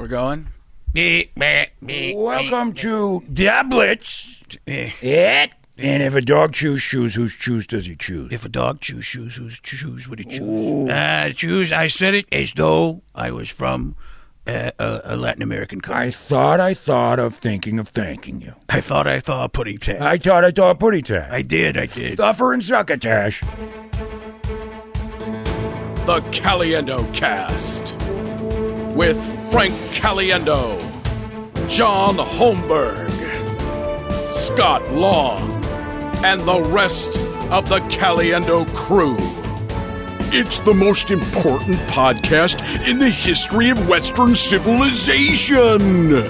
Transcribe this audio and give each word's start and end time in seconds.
We're 0.00 0.08
going. 0.08 0.46
Welcome 0.94 2.72
to 2.72 3.22
Dablets. 3.30 4.56
Eh? 4.66 5.48
And 5.76 6.02
if 6.02 6.14
a 6.14 6.22
dog 6.22 6.54
chews 6.54 6.80
shoes, 6.80 7.14
whose 7.14 7.32
shoes 7.32 7.66
does 7.66 7.84
he 7.84 7.96
choose? 7.96 8.32
If 8.32 8.46
a 8.46 8.48
dog 8.48 8.80
chews 8.80 9.04
shoes, 9.04 9.36
whose 9.36 9.60
shoes 9.62 10.08
would 10.08 10.20
he 10.20 10.24
choose? 10.24 10.88
Uh, 10.88 11.32
choose. 11.36 11.70
I 11.70 11.88
said 11.88 12.14
it 12.14 12.24
as 12.32 12.54
though 12.54 13.02
I 13.14 13.30
was 13.30 13.50
from 13.50 13.94
uh, 14.46 14.70
a, 14.78 15.00
a 15.04 15.16
Latin 15.16 15.42
American 15.42 15.82
I 15.90 16.10
thought 16.10 16.60
I 16.60 16.72
thought 16.72 17.18
of 17.18 17.34
thinking 17.34 17.78
of 17.78 17.88
thanking 17.88 18.40
you. 18.40 18.54
I, 18.70 18.80
thought 18.80 19.06
I 19.06 19.20
thought 19.20 19.44
a 19.44 19.48
pudding 19.50 19.76
tag. 19.76 20.00
I 20.00 20.16
thought 20.16 20.46
I 20.46 20.50
thought 20.50 20.80
putty 20.80 21.02
tag. 21.02 21.30
I 21.30 21.42
did. 21.42 21.76
I 21.76 21.84
did. 21.84 22.14
Stuffer 22.14 22.54
and 22.54 22.64
succotash. 22.64 23.42
The 26.06 26.22
Caliendo 26.30 27.14
Cast 27.14 27.94
with 28.96 29.39
Frank 29.50 29.74
Caliendo, 29.90 30.78
John 31.68 32.16
Holmberg, 32.16 33.10
Scott 34.30 34.88
Long, 34.92 35.64
and 36.24 36.40
the 36.42 36.62
rest 36.62 37.18
of 37.50 37.68
the 37.68 37.80
Caliendo 37.90 38.64
crew. 38.76 39.16
It's 40.32 40.60
the 40.60 40.72
most 40.72 41.10
important 41.10 41.78
podcast 41.88 42.88
in 42.88 43.00
the 43.00 43.10
history 43.10 43.70
of 43.70 43.88
Western 43.88 44.36
civilization. 44.36 46.28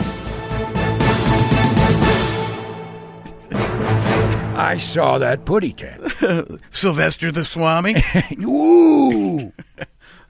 I 4.56 4.78
saw 4.78 5.18
that 5.18 5.44
putty 5.44 5.74
tag. 5.74 6.58
Sylvester 6.70 7.30
the 7.30 7.44
Swami. 7.44 7.96
Ooh. 8.40 9.52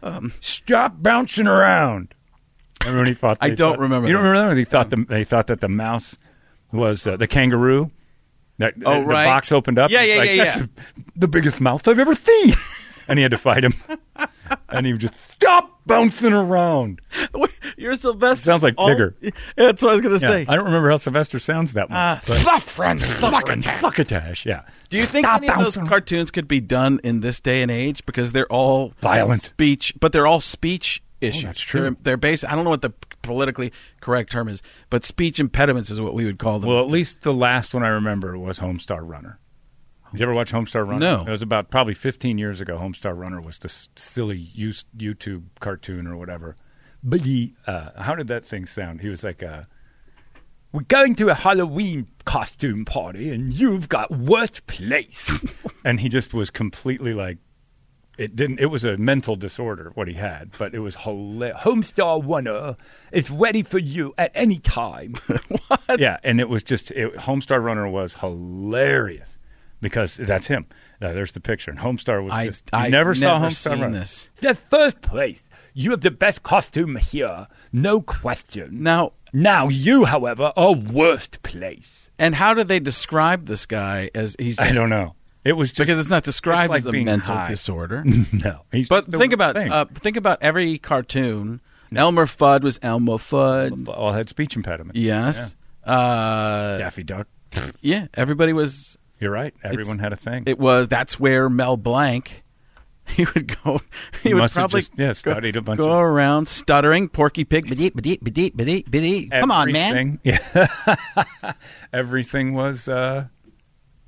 Um, 0.03 0.33
Stop 0.41 1.03
bouncing 1.03 1.47
around. 1.47 2.15
Remember 2.83 2.99
when 3.01 3.07
he 3.09 3.15
thought? 3.15 3.39
I 3.41 3.51
don't 3.51 3.73
thought- 3.75 3.79
remember 3.81 4.09
You 4.09 4.15
don't 4.15 4.25
remember 4.25 4.51
that? 4.51 4.55
They 4.57 4.65
thought 4.65 4.91
the 4.91 5.05
they 5.09 5.25
thought 5.25 5.47
that 5.49 5.61
the 5.61 5.69
mouse 5.69 6.17
was 6.73 7.07
uh, 7.07 7.17
the 7.17 7.27
kangaroo. 7.27 7.91
That 8.59 8.75
Oh, 8.85 9.01
the 9.01 9.07
right. 9.07 9.25
box 9.25 9.53
opened 9.53 9.79
up. 9.79 9.91
Yeah, 9.91 10.03
yeah, 10.03 10.17
like, 10.19 10.29
yeah, 10.31 10.45
That's 10.45 10.57
yeah. 10.59 10.67
the 11.17 11.29
biggest 11.29 11.61
mouth 11.61 11.87
I've 11.89 11.99
ever 11.99 12.15
seen. 12.15 12.55
and 13.09 13.19
he 13.19 13.23
had 13.23 13.31
to 13.31 13.39
fight 13.39 13.65
him. 13.65 13.75
and 14.69 14.85
he 14.87 14.93
would 14.93 15.01
just 15.01 15.15
stop 15.33 15.81
bouncing 15.87 16.35
around. 16.35 17.01
You're 17.79 17.95
Sylvester. 17.95 18.45
Sounds 18.45 18.63
like 18.63 18.77
Tigger. 18.77 19.15
That's 19.57 19.83
what 19.83 19.91
I 19.91 19.93
was 19.93 20.01
going 20.03 20.19
to 20.19 20.25
Yeah, 20.27 20.31
say. 20.33 20.47
I 20.47 20.57
don't 20.57 20.67
remember 20.67 20.91
how 20.91 20.99
Sylvester 20.99 21.39
sounds 21.39 21.73
that 21.73 21.89
much. 21.89 22.29
Uh, 22.29 22.35
fluff 22.35 22.63
friend. 22.65 23.01
fucking 23.03 23.63
fuckatash. 23.63 24.45
Yeah. 24.45 24.63
Do 24.91 24.99
you 24.99 25.07
think 25.07 25.25
Stop 25.25 25.39
any 25.43 25.49
of 25.51 25.59
those 25.59 25.79
cartoons 25.79 26.31
could 26.31 26.47
be 26.47 26.61
done 26.61 27.01
in 27.03 27.21
this 27.21 27.41
day 27.41 27.63
and 27.63 27.71
age 27.71 28.05
because 28.05 28.33
they're 28.33 28.51
all 28.53 28.93
Violent. 29.01 29.41
speech, 29.43 29.95
but 29.99 30.13
they're 30.13 30.27
all 30.27 30.43
speech 30.43 31.03
issues. 31.21 31.45
that's 31.45 31.61
true. 31.61 31.83
They're, 31.83 31.97
they're 32.03 32.17
based. 32.17 32.45
I 32.45 32.55
don't 32.55 32.65
know 32.65 32.71
what 32.71 32.83
the 32.83 32.93
politically 33.23 33.73
correct 34.01 34.33
term 34.33 34.49
is, 34.49 34.63
but 34.89 35.05
speech 35.05 35.39
impediments 35.39 35.91
is 35.91 36.01
what 36.01 36.15
we 36.15 36.25
would 36.25 36.39
call 36.39 36.59
them. 36.59 36.71
Well, 36.71 36.81
at 36.81 36.89
least 36.89 37.23
the 37.23 37.33
last 37.33 37.75
one 37.75 37.83
I 37.83 37.89
remember 37.89 38.39
was 38.39 38.59
Homestar 38.59 39.01
Runner. 39.03 39.39
Did 40.13 40.21
you 40.21 40.27
ever 40.27 40.35
watch 40.35 40.51
Homestar 40.51 40.87
Runner? 40.87 40.99
No. 40.99 41.23
It 41.23 41.31
was 41.31 41.43
about 41.43 41.71
probably 41.71 41.95
15 41.95 42.37
years 42.37 42.61
ago. 42.61 42.79
Homestar 42.79 43.17
Runner 43.17 43.41
was 43.41 43.59
this 43.61 43.89
silly 43.95 44.51
YouTube 44.57 45.45
cartoon 45.61 46.07
or 46.07 46.17
whatever. 46.17 46.57
But 47.03 47.23
he, 47.23 47.55
uh, 47.67 47.91
how 48.03 48.15
did 48.15 48.29
that 48.29 48.45
thing 48.45 48.67
sound? 48.67 49.01
He 49.01 49.09
was 49.09 49.25
like, 49.25 49.43
uh, 49.43 49.63
"We're 50.73 50.83
going 50.83 51.15
to 51.17 51.31
a 51.31 51.35
Halloween 51.35 52.09
costume 52.25 52.85
party, 52.85 53.31
and 53.31 53.53
you've 53.53 53.89
got 53.89 54.11
worst 54.11 54.67
place." 54.67 55.31
and 55.85 56.01
he 56.01 56.09
just 56.09 56.35
was 56.35 56.51
completely 56.51 57.15
like, 57.15 57.39
it 58.21 58.37
didn't. 58.37 58.61
It 58.61 58.67
was 58.67 58.85
a 58.85 58.97
mental 58.97 59.35
disorder 59.37 59.91
what 59.95 60.07
he 60.09 60.15
had, 60.15 60.51
but 60.59 60.75
it 60.75 60.81
was 60.81 60.95
hilarious. 60.97 61.59
Homestar 61.63 62.23
Runner 62.27 62.77
is 63.13 63.31
ready 63.31 63.63
for 63.63 63.79
you 63.79 64.15
at 64.19 64.31
any 64.35 64.59
time. 64.59 65.15
what? 65.69 65.99
Yeah, 65.99 66.19
and 66.23 66.41
it 66.41 66.49
was 66.49 66.63
just 66.63 66.91
it, 66.93 67.15
Homestar 67.17 67.63
Runner 67.63 67.89
was 67.89 68.15
hilarious 68.15 69.39
because 69.81 70.17
that's 70.17 70.47
him. 70.47 70.67
Uh, 71.03 71.13
there's 71.15 71.33
the 71.33 71.41
picture, 71.41 71.71
and 71.71 71.81
Homestar 71.81 72.23
was 72.23 72.33
I- 72.33 72.47
just. 72.47 72.65
I've 72.73 72.91
never 72.91 73.15
saw 73.15 73.35
never 73.39 73.47
Homestar 73.47 73.71
seen 73.73 73.81
Runner. 73.81 73.99
this. 74.01 74.31
The 74.41 74.55
first 74.55 75.01
place, 75.01 75.43
you 75.73 75.91
have 75.93 76.03
the 76.03 76.11
best 76.11 76.43
costume 76.43 76.97
here, 76.97 77.47
no 77.73 78.01
question. 78.03 78.83
now, 78.83 79.13
Now 79.33 79.69
you, 79.69 80.05
however, 80.05 80.53
are 80.57 80.75
worst 80.75 81.43
place. 81.43 82.11
and 82.19 82.35
how 82.35 82.53
do 82.53 82.65
they 82.65 82.81
describe 82.81 83.47
this 83.47 83.65
guy 83.65 84.11
as 84.15 84.37
he's? 84.39 84.59
I 84.59 84.73
don't 84.73 84.91
know. 84.91 85.15
It 85.45 85.55
was 85.55 85.71
just 85.71 85.79
because 85.79 85.99
it's 85.99 86.11
not 86.11 86.23
described 86.25 86.71
like 86.71 86.81
as 86.81 86.87
a 86.87 86.91
being 86.91 87.07
mental 87.07 87.35
high. 87.35 87.49
disorder. 87.49 88.05
no. 88.33 88.61
He's 88.73 88.89
But 88.89 89.07
think 89.11 89.33
about 89.33 89.57
uh, 89.57 89.87
think 89.95 90.17
about 90.17 90.43
every 90.43 90.79
cartoon. 90.79 91.61
Elmer 91.95 92.27
Fudd 92.27 92.63
was 92.63 92.79
Elmer 92.83 93.15
Fudd. 93.15 93.89
all 93.89 94.13
had 94.13 94.29
speech 94.29 94.55
impediment. 94.55 94.97
Yes. 94.97 95.57
Uh, 95.85 96.79
Daffy 96.79 97.03
Duck. 97.03 97.27
yeah. 97.81 98.07
Everybody 98.15 98.53
was. 98.53 98.97
You're 99.19 99.33
right. 99.33 99.53
Everyone 99.65 99.99
had 99.99 100.13
a 100.13 100.17
thing. 100.17 100.45
It 100.47 100.59
was. 100.59 100.89
That's 100.89 101.19
where 101.19 101.49
Mel 101.49 101.77
Blanc. 101.77 102.43
He 103.17 103.25
would 103.35 103.57
go. 103.65 103.81
He, 104.23 104.29
He 104.29 104.35
would 104.35 104.53
probably 104.53 104.83
just, 104.83 104.93
yeah, 104.97 105.13
go, 105.25 105.33
a 105.33 105.63
bunch 105.63 105.81
go 105.81 105.91
of- 105.91 105.99
around 106.01 106.47
stuttering. 106.47 107.09
Porky 107.09 107.43
Pig. 107.45 107.69
Ba-dee, 107.69 107.91
ba-dee, 107.91 108.21
ba-dee, 108.23 108.51
ba-dee, 108.55 108.85
ba-dee. 108.89 109.29
Come 109.31 109.51
on, 109.51 109.73
man. 109.73 110.21
Yeah. 110.23 110.69
Everything 111.93 112.55
was 112.55 112.89
uh, 112.89 113.27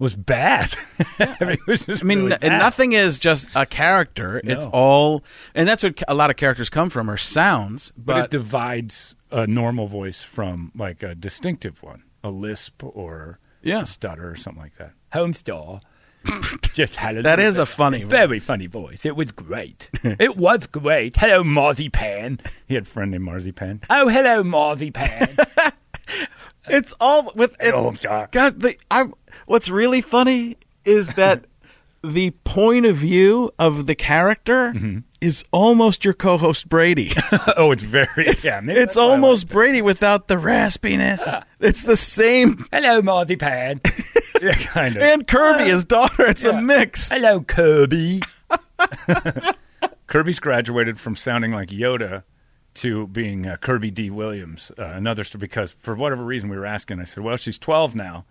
was 0.02 0.16
bad. 0.16 0.74
Everything 1.18 1.64
was 1.66 1.86
just 1.86 2.02
I 2.02 2.06
mean, 2.06 2.24
really 2.24 2.38
nothing 2.48 2.92
is 2.92 3.18
just 3.18 3.48
a 3.54 3.64
character. 3.64 4.40
It's 4.44 4.66
all, 4.66 5.22
and 5.54 5.66
that's 5.68 5.82
what 5.82 6.02
a 6.08 6.14
lot 6.14 6.28
of 6.30 6.36
characters 6.36 6.68
come 6.68 6.90
from 6.90 7.08
are 7.08 7.16
sounds. 7.16 7.92
But, 7.96 8.12
But, 8.14 8.24
it 8.26 8.30
divides 8.32 9.14
a 9.30 9.46
normal 9.46 9.86
voice 9.86 10.22
from 10.22 10.72
like 10.76 11.02
a 11.02 11.14
distinctive 11.14 11.82
one, 11.82 12.02
a 12.24 12.30
lisp 12.30 12.82
or 12.84 13.38
Yeah. 13.62 13.82
a 13.82 13.86
stutter 13.86 14.28
or 14.30 14.34
something 14.36 14.62
like 14.62 14.76
that. 14.78 14.92
Homestar 15.14 15.80
just 16.74 16.96
had 16.96 17.16
a 17.16 17.22
That 17.22 17.38
little 17.38 17.62
a 17.62 17.66
funny 17.66 18.04
very 18.04 18.38
voice. 18.38 18.46
funny 18.46 18.66
voice. 18.66 19.06
It 19.06 19.16
was 19.16 19.30
great. 19.32 19.88
it 20.04 20.36
was 20.36 20.66
great. 20.66 21.16
Hello, 21.16 21.42
Marzipan. 21.44 22.40
He 22.66 22.74
had 22.74 22.82
a 22.84 22.86
friend 22.86 23.10
named 23.12 23.24
Marzipan. 23.24 23.80
Oh, 23.88 24.08
hello, 24.08 24.42
Marzipan. 24.42 25.36
it's 26.68 26.92
all 27.00 27.32
with. 27.34 27.56
It's, 27.60 27.72
Oh, 27.72 27.88
I'm 27.88 27.96
sorry. 27.96 28.28
God, 28.30 28.60
the, 28.60 28.76
I. 28.90 29.04
What's 29.46 29.68
really 29.68 30.00
funny 30.00 30.56
is 30.84 31.08
that 31.14 31.44
the 32.04 32.30
point 32.44 32.84
of 32.86 32.96
view 32.96 33.52
of 33.58 33.86
the 33.86 33.94
character 33.94 34.72
Mm-hmm. 34.72 34.98
is 35.20 35.44
almost 35.52 36.04
your 36.04 36.14
co-host 36.14 36.68
Brady. 36.68 37.12
oh, 37.56 37.70
it's 37.70 37.82
very 37.84 38.08
yeah. 38.42 38.60
maybe 38.60 38.80
it's 38.80 38.94
that's 38.94 38.96
why 38.96 39.02
I 39.04 39.06
almost 39.10 39.44
liked 39.44 39.50
it. 39.50 39.54
Brady 39.54 39.82
without 39.82 40.26
the 40.28 40.34
raspiness. 40.34 41.44
it's 41.60 41.82
the 41.82 41.96
same. 41.96 42.66
hello, 42.72 43.02
Marzipan. 43.02 43.80
yeah, 44.40 44.54
kind 44.54 44.96
of. 44.96 45.02
And 45.02 45.26
Kirby, 45.28 45.70
his 45.70 45.84
daughter. 45.84 46.26
It's 46.26 46.42
Yeah. 46.42 46.58
a 46.58 46.62
mix. 46.62 47.10
Hello, 47.10 47.40
Kirby. 47.40 48.20
Kirby's 50.06 50.40
graduated 50.40 50.98
from 51.00 51.16
sounding 51.16 51.52
like 51.52 51.68
Yoda 51.70 52.24
to 52.74 53.06
being 53.08 53.46
uh, 53.46 53.56
Kirby 53.56 53.90
D. 53.90 54.10
Williams. 54.10 54.70
Uh, 54.78 54.84
another 54.84 55.24
because 55.38 55.72
for 55.72 55.94
whatever 55.94 56.24
reason 56.24 56.48
we 56.50 56.56
were 56.56 56.66
asking, 56.66 57.00
I 57.00 57.04
said, 57.04 57.22
"Well, 57.24 57.36
she's 57.36 57.58
12 57.58 57.94
now. 57.94 58.24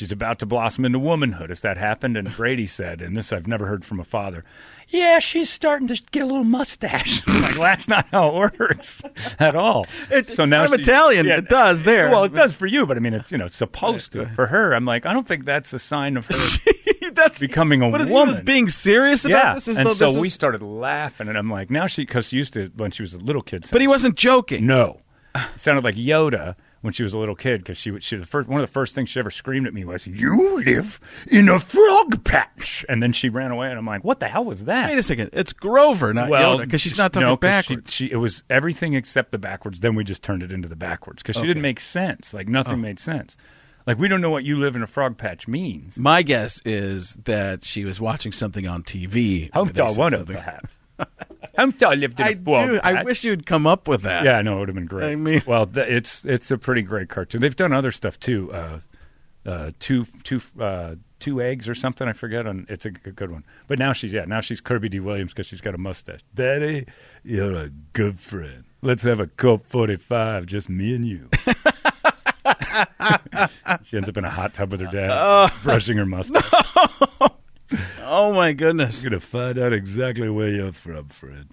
She's 0.00 0.12
about 0.12 0.38
to 0.38 0.46
blossom 0.46 0.86
into 0.86 0.98
womanhood. 0.98 1.50
Has 1.50 1.60
that 1.60 1.76
happened?" 1.76 2.16
And 2.16 2.34
Brady 2.34 2.66
said, 2.66 3.02
and 3.02 3.14
this 3.14 3.34
I've 3.34 3.46
never 3.46 3.66
heard 3.66 3.84
from 3.84 4.00
a 4.00 4.04
father. 4.04 4.44
Yeah, 4.88 5.18
she's 5.18 5.50
starting 5.50 5.86
to 5.88 6.02
get 6.10 6.22
a 6.22 6.26
little 6.26 6.42
mustache. 6.42 7.22
I'm 7.28 7.42
like, 7.42 7.52
well, 7.52 7.62
that's 7.64 7.86
not 7.86 8.06
how 8.10 8.28
it 8.42 8.58
works 8.58 9.02
at 9.38 9.54
all. 9.54 9.86
It's 10.10 10.34
so 10.34 10.46
now 10.46 10.64
of 10.64 10.70
she- 10.74 10.80
Italian. 10.80 11.28
It 11.28 11.50
does 11.50 11.82
there. 11.84 12.10
Well, 12.10 12.24
it 12.24 12.32
does 12.34 12.56
for 12.56 12.66
you, 12.66 12.86
but 12.86 12.96
I 12.96 13.00
mean, 13.00 13.12
it's 13.12 13.30
you 13.30 13.36
know, 13.36 13.44
it's 13.44 13.56
supposed 13.56 14.12
to. 14.12 14.24
For 14.30 14.46
her, 14.46 14.72
I'm 14.72 14.86
like, 14.86 15.04
I 15.04 15.12
don't 15.12 15.28
think 15.28 15.44
that's 15.44 15.72
a 15.74 15.78
sign 15.78 16.16
of 16.16 16.26
her 16.26 16.34
That's 17.12 17.40
becoming 17.40 17.82
a 17.82 17.88
What 17.88 18.00
is 18.00 18.08
he 18.08 18.14
woman. 18.14 18.28
was 18.28 18.40
being 18.40 18.68
serious 18.68 19.24
about 19.24 19.36
Yeah, 19.44 19.54
this? 19.54 19.68
Is 19.68 19.76
and 19.76 19.86
though 19.86 19.92
so 19.92 20.06
this 20.12 20.16
we 20.20 20.28
started 20.30 20.62
laughing, 20.62 21.28
and 21.28 21.36
I'm 21.36 21.50
like, 21.50 21.68
now 21.68 21.86
she, 21.88 22.02
because 22.02 22.28
she 22.28 22.36
used 22.36 22.52
to 22.54 22.70
when 22.76 22.90
she 22.92 23.02
was 23.02 23.14
a 23.14 23.18
little 23.18 23.42
kid. 23.42 23.66
But 23.70 23.80
he 23.80 23.88
wasn't 23.88 24.14
joking. 24.16 24.64
no, 24.66 25.00
it 25.34 25.42
sounded 25.60 25.84
like 25.84 25.96
Yoda 25.96 26.54
when 26.82 26.92
she 26.92 27.02
was 27.02 27.12
a 27.12 27.18
little 27.18 27.34
kid 27.34 27.60
because 27.60 27.76
she. 27.76 27.98
She 28.00 28.16
the 28.16 28.24
first 28.26 28.48
one 28.48 28.60
of 28.60 28.66
the 28.66 28.72
first 28.72 28.94
things 28.94 29.10
she 29.10 29.20
ever 29.20 29.30
screamed 29.30 29.66
at 29.66 29.74
me 29.74 29.84
was, 29.84 30.06
"You 30.06 30.56
live 30.64 31.00
in 31.30 31.48
a 31.48 31.58
frog 31.58 32.24
patch," 32.24 32.84
and 32.88 33.02
then 33.02 33.12
she 33.12 33.28
ran 33.28 33.50
away, 33.50 33.68
and 33.68 33.78
I'm 33.78 33.86
like, 33.86 34.04
what 34.04 34.20
the 34.20 34.28
hell 34.28 34.44
was 34.44 34.64
that? 34.64 34.88
Wait 34.90 34.98
a 34.98 35.02
second. 35.02 35.30
It's 35.32 35.52
Grover, 35.52 36.14
not 36.14 36.30
well, 36.30 36.58
Yoda, 36.58 36.62
because 36.64 36.80
she's 36.80 36.96
not 36.98 37.12
talking 37.12 37.28
no, 37.28 37.36
backwards. 37.36 37.92
She, 37.92 38.06
she, 38.08 38.12
it 38.12 38.16
was 38.16 38.44
everything 38.48 38.94
except 38.94 39.30
the 39.32 39.38
backwards. 39.38 39.80
Then 39.80 39.94
we 39.94 40.04
just 40.04 40.22
turned 40.22 40.42
it 40.42 40.52
into 40.52 40.68
the 40.68 40.76
backwards 40.76 41.22
because 41.22 41.36
she 41.40 41.46
didn't 41.46 41.62
make 41.62 41.80
sense. 41.80 42.32
Like 42.32 42.48
nothing 42.48 42.74
Oh. 42.74 42.76
made 42.78 42.98
sense. 42.98 43.36
Like 43.86 43.98
we 43.98 44.08
don't 44.08 44.20
know 44.20 44.30
what 44.30 44.44
"you 44.44 44.58
live 44.58 44.76
in 44.76 44.82
a 44.82 44.86
frog 44.86 45.16
patch" 45.18 45.48
means. 45.48 45.96
My 45.98 46.22
guess 46.22 46.60
is 46.64 47.14
that 47.24 47.64
she 47.64 47.84
was 47.84 48.00
watching 48.00 48.30
something 48.32 48.66
on 48.66 48.82
TV. 48.82 49.50
where 49.54 49.64
they 49.66 49.72
Homestar 49.82 50.10
said 50.10 50.60
of 51.00 51.08
something. 51.18 51.38
them 51.56 51.72
lived 52.00 52.20
in 52.20 52.26
I 52.26 52.30
a 52.30 52.34
do. 52.34 52.80
I 52.82 53.02
wish 53.02 53.24
you'd 53.24 53.46
come 53.46 53.66
up 53.66 53.88
with 53.88 54.02
that. 54.02 54.24
Yeah, 54.24 54.40
no, 54.42 54.56
it 54.56 54.60
would 54.60 54.68
have 54.68 54.74
been 54.74 54.86
great. 54.86 55.10
I 55.12 55.16
mean- 55.16 55.42
well, 55.46 55.66
th- 55.66 55.88
it's 55.88 56.24
it's 56.24 56.50
a 56.50 56.58
pretty 56.58 56.82
great 56.82 57.08
cartoon. 57.08 57.40
They've 57.40 57.54
done 57.56 57.72
other 57.72 57.90
stuff 57.90 58.18
too. 58.20 58.52
Uh, 58.52 58.80
uh, 59.46 59.70
two 59.78 60.04
two 60.22 60.40
uh, 60.60 60.96
two 61.18 61.40
eggs 61.40 61.68
or 61.68 61.74
something. 61.74 62.06
I 62.06 62.12
forget. 62.12 62.46
On 62.46 62.66
it's 62.68 62.84
a, 62.86 62.90
g- 62.90 63.10
good 63.14 63.30
one. 63.30 63.44
But 63.68 63.78
now 63.78 63.92
she's 63.94 64.12
yeah 64.12 64.24
now 64.26 64.40
she's 64.40 64.60
Kirby 64.60 64.88
D 64.90 65.00
Williams 65.00 65.32
because 65.32 65.46
she's 65.46 65.60
got 65.62 65.74
a 65.74 65.78
mustache. 65.78 66.20
Daddy, 66.34 66.86
you're 67.24 67.54
a 67.56 67.70
good 67.94 68.18
friend. 68.20 68.64
Let's 68.82 69.02
have 69.02 69.20
a 69.20 69.26
Colt 69.26 69.66
45, 69.66 70.46
just 70.46 70.70
me 70.70 70.94
and 70.94 71.06
you. 71.06 71.28
she 73.84 73.96
ends 73.96 74.08
up 74.08 74.16
in 74.16 74.24
a 74.24 74.30
hot 74.30 74.54
tub 74.54 74.70
with 74.72 74.80
her 74.80 74.86
dad, 74.86 75.52
brushing 75.62 75.98
her 75.98 76.06
mustache. 76.06 76.50
Oh 78.02 78.32
my 78.32 78.52
goodness! 78.52 79.02
You're 79.02 79.10
gonna 79.10 79.20
find 79.20 79.58
out 79.58 79.72
exactly 79.72 80.28
where 80.28 80.48
you're 80.50 80.72
from, 80.72 81.08
Fred. 81.08 81.48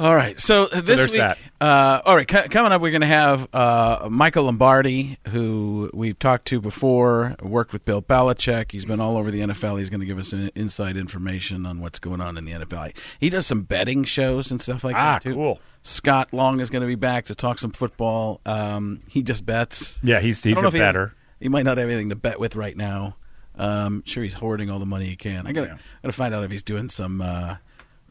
All 0.00 0.14
right, 0.14 0.38
so 0.40 0.66
uh, 0.66 0.80
this 0.80 0.96
there's 0.98 1.10
week, 1.10 1.18
that. 1.18 1.38
Uh, 1.60 2.00
all 2.04 2.14
right, 2.14 2.30
c- 2.30 2.46
coming 2.50 2.70
up, 2.70 2.80
we're 2.80 2.92
going 2.92 3.00
to 3.00 3.06
have 3.08 3.48
uh, 3.52 4.06
Michael 4.08 4.44
Lombardi, 4.44 5.18
who 5.30 5.90
we've 5.92 6.16
talked 6.16 6.44
to 6.48 6.60
before, 6.60 7.34
worked 7.42 7.72
with 7.72 7.84
Bill 7.84 8.00
Belichick. 8.00 8.70
He's 8.70 8.84
been 8.84 9.00
all 9.00 9.16
over 9.16 9.32
the 9.32 9.40
NFL. 9.40 9.80
He's 9.80 9.90
going 9.90 9.98
to 9.98 10.06
give 10.06 10.16
us 10.20 10.32
an 10.32 10.52
inside 10.54 10.96
information 10.96 11.66
on 11.66 11.80
what's 11.80 11.98
going 11.98 12.20
on 12.20 12.36
in 12.36 12.44
the 12.44 12.52
NFL. 12.52 12.92
He 13.18 13.28
does 13.28 13.44
some 13.48 13.62
betting 13.62 14.04
shows 14.04 14.52
and 14.52 14.60
stuff 14.60 14.84
like 14.84 14.94
Ah, 14.94 15.14
that 15.14 15.22
too. 15.24 15.34
cool. 15.34 15.58
Scott 15.82 16.32
Long 16.32 16.60
is 16.60 16.70
going 16.70 16.82
to 16.82 16.86
be 16.86 16.94
back 16.94 17.24
to 17.24 17.34
talk 17.34 17.58
some 17.58 17.72
football. 17.72 18.40
Um, 18.46 19.00
he 19.08 19.24
just 19.24 19.44
bets. 19.44 19.98
Yeah, 20.04 20.20
he's 20.20 20.40
he's 20.44 20.56
a 20.56 20.64
if 20.64 20.74
he 20.74 20.78
has- 20.78 20.86
better. 20.86 21.14
He 21.40 21.48
might 21.48 21.64
not 21.64 21.76
have 21.76 21.88
anything 21.88 22.10
to 22.10 22.16
bet 22.16 22.38
with 22.38 22.54
right 22.54 22.76
now. 22.76 23.16
Um, 23.58 24.02
sure, 24.06 24.22
he's 24.22 24.34
hoarding 24.34 24.70
all 24.70 24.78
the 24.78 24.86
money 24.86 25.06
he 25.06 25.16
can. 25.16 25.46
I 25.46 25.52
got 25.52 25.62
to 25.62 25.66
Yeah. 25.68 25.74
got 26.02 26.08
to 26.08 26.12
find 26.12 26.34
out 26.34 26.44
if 26.44 26.50
he's 26.50 26.62
doing 26.62 26.88
some 26.88 27.20
uh, 27.20 27.56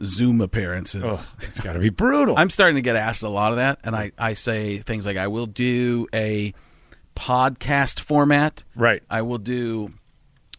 Zoom 0.03 0.41
appearances. 0.41 1.03
Oh, 1.05 1.25
it's 1.41 1.59
got 1.59 1.73
to 1.73 1.79
be 1.79 1.89
brutal. 1.89 2.35
I'm 2.37 2.49
starting 2.49 2.75
to 2.75 2.81
get 2.81 2.95
asked 2.95 3.23
a 3.23 3.29
lot 3.29 3.51
of 3.51 3.57
that, 3.57 3.79
and 3.83 3.95
I, 3.95 4.11
I 4.17 4.33
say 4.33 4.79
things 4.79 5.05
like 5.05 5.17
I 5.17 5.27
will 5.27 5.45
do 5.47 6.07
a 6.13 6.53
podcast 7.15 7.99
format. 7.99 8.63
right. 8.75 9.01
I 9.09 9.21
will 9.23 9.37
do. 9.39 9.93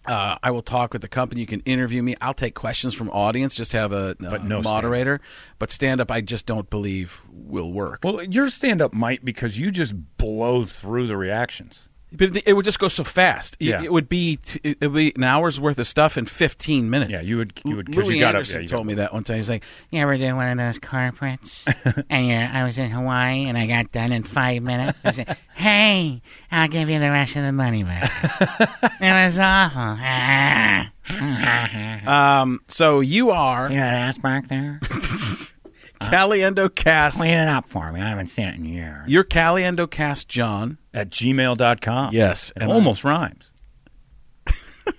Uh, 0.07 0.39
I 0.43 0.53
will 0.53 0.63
talk 0.63 0.95
with 0.95 1.03
the 1.03 1.09
company. 1.09 1.43
You 1.43 1.47
can 1.47 1.61
interview 1.61 2.03
me. 2.03 2.17
I'll 2.23 2.33
take 2.33 2.55
questions 2.55 2.95
from 2.95 3.11
audience. 3.11 3.55
Just 3.55 3.73
have 3.73 3.93
a, 3.93 4.17
But 4.19 4.43
no 4.43 4.63
moderator. 4.63 5.21
But 5.59 5.71
stand 5.71 6.01
up, 6.01 6.11
I 6.11 6.23
just 6.23 6.47
don't 6.47 6.71
believe 6.71 7.23
will 7.31 7.71
work. 7.75 8.01
Well, 8.03 8.23
your 8.23 8.49
stand 8.49 8.81
up 8.81 8.95
might 8.95 9.23
because 9.23 9.59
you 9.59 9.71
just 9.71 9.93
blow 10.17 10.65
through 10.65 11.09
the 11.09 11.17
reactions. 11.19 11.91
But 12.11 12.43
it 12.47 12.55
would 12.55 12.65
just 12.65 12.79
go 12.79 12.89
so 12.89 13.05
fast. 13.05 13.57
It- 13.61 13.67
Yeah. 13.67 13.83
It 13.83 13.93
would 13.93 14.09
be 14.09 14.39
it 14.65 14.81
would 14.81 14.95
be 14.95 15.13
an 15.15 15.25
hour's 15.25 15.61
worth 15.61 15.79
of 15.79 15.87
stuff 15.87 16.17
in 16.17 16.25
15 16.27 16.89
minutes. 16.89 17.11
Yeah, 17.13 17.21
you 17.21 17.37
would 17.37 17.53
you 17.65 17.77
would 17.77 17.87
because 17.87 18.09
you 18.09 18.19
got 18.19 18.35
Anderson 18.35 18.57
yeah, 18.57 18.63
you 18.63 18.69
told 18.69 18.81
got- 18.81 18.87
me 18.87 18.95
that 18.95 19.13
one 19.13 19.25
time. 19.25 19.37
He's 19.37 19.49
like, 19.51 19.63
You 19.91 20.01
ever 20.01 20.17
do 20.17 20.35
one 20.35 20.49
of 20.49 20.57
those 20.57 20.79
corporates? 20.79 21.67
and 22.11 22.27
you're, 22.27 22.43
I 22.43 22.65
was 22.65 22.79
in 22.79 22.91
Hawaii 22.91 23.45
and 23.47 23.59
I 23.59 23.67
got 23.67 23.93
done 23.93 24.13
in 24.13 24.23
five 24.23 24.63
minutes. 24.63 24.99
I 25.05 25.11
said, 25.11 25.37
"Hey, 25.55 26.23
I'll 26.51 26.69
give 26.69 26.89
you 26.89 26.99
the 26.99 27.11
rest 27.11 27.37
of 27.37 27.43
the 27.43 27.53
money 27.53 27.85
back." 27.85 28.11
it 29.01 29.13
was 29.27 29.39
awful. 29.39 29.99
um, 32.11 32.61
so 32.69 33.01
you 33.01 33.31
are 33.31 33.69
See 33.69 33.77
that 33.77 33.95
ass 33.95 34.23
mark 34.23 34.49
there? 34.49 34.81
Uh-huh. 36.01 36.11
Caliendo 36.13 36.73
Cast. 36.75 37.19
Clean 37.19 37.37
it 37.39 37.49
up 37.49 37.69
for 37.69 37.91
me. 37.93 38.01
I 38.01 38.09
haven't 38.11 38.29
seen 38.29 38.47
it 38.49 38.55
in 38.55 38.65
years. 38.65 39.09
You're 39.09 39.25
Caliendo 39.25 39.91
Cast 39.91 40.29
John. 40.29 40.79
at 40.95 41.11
gmail.com. 41.11 42.15
Yes, 42.15 42.51
It 42.57 42.63
and 42.63 42.71
I- 42.71 42.75
almost 42.75 43.05
rhymes. 43.05 43.53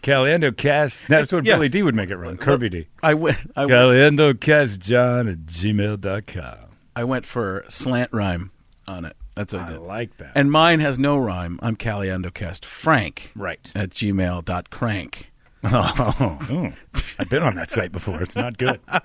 Caliendo 0.03 0.55
Cast. 0.55 1.01
That's 1.09 1.31
what 1.31 1.45
Yeah. 1.45 1.55
Billy 1.55 1.69
Dee 1.69 1.83
would 1.83 1.95
make 1.95 2.09
it 2.09 2.15
rhyme. 2.17 2.37
Kirby 2.37 2.69
D. 2.69 2.87
I 3.01 3.13
went. 3.15 3.37
I 3.55 3.65
went, 3.65 3.71
Caliendo 3.71 4.39
Cast 4.39 4.79
John 4.79 5.27
at 5.27 5.39
gmail.com. 5.45 6.57
I 6.95 7.03
went 7.03 7.25
for 7.25 7.65
slant 7.69 8.11
rhyme 8.13 8.51
on 8.87 9.05
it. 9.05 9.15
That's 9.35 9.53
what 9.53 9.63
I 9.63 9.67
I 9.67 9.71
did. 9.71 9.79
like 9.81 10.17
that. 10.17 10.31
And 10.35 10.51
mine 10.51 10.79
has 10.81 10.99
no 10.99 11.17
rhyme. 11.17 11.59
I'm 11.63 11.75
Caliendo 11.77 12.33
Cast 12.33 12.65
Frank 12.65 13.31
right. 13.35 13.71
at 13.73 13.89
gmail.crank. 13.91 15.31
Oh. 15.61 16.71
I've 17.17 17.29
been 17.29 17.43
on 17.43 17.55
that 17.55 17.69
site 17.69 17.91
before. 17.91 18.21
It's 18.23 18.35
not 18.37 18.57
good. 18.57 18.79
I 18.87 18.99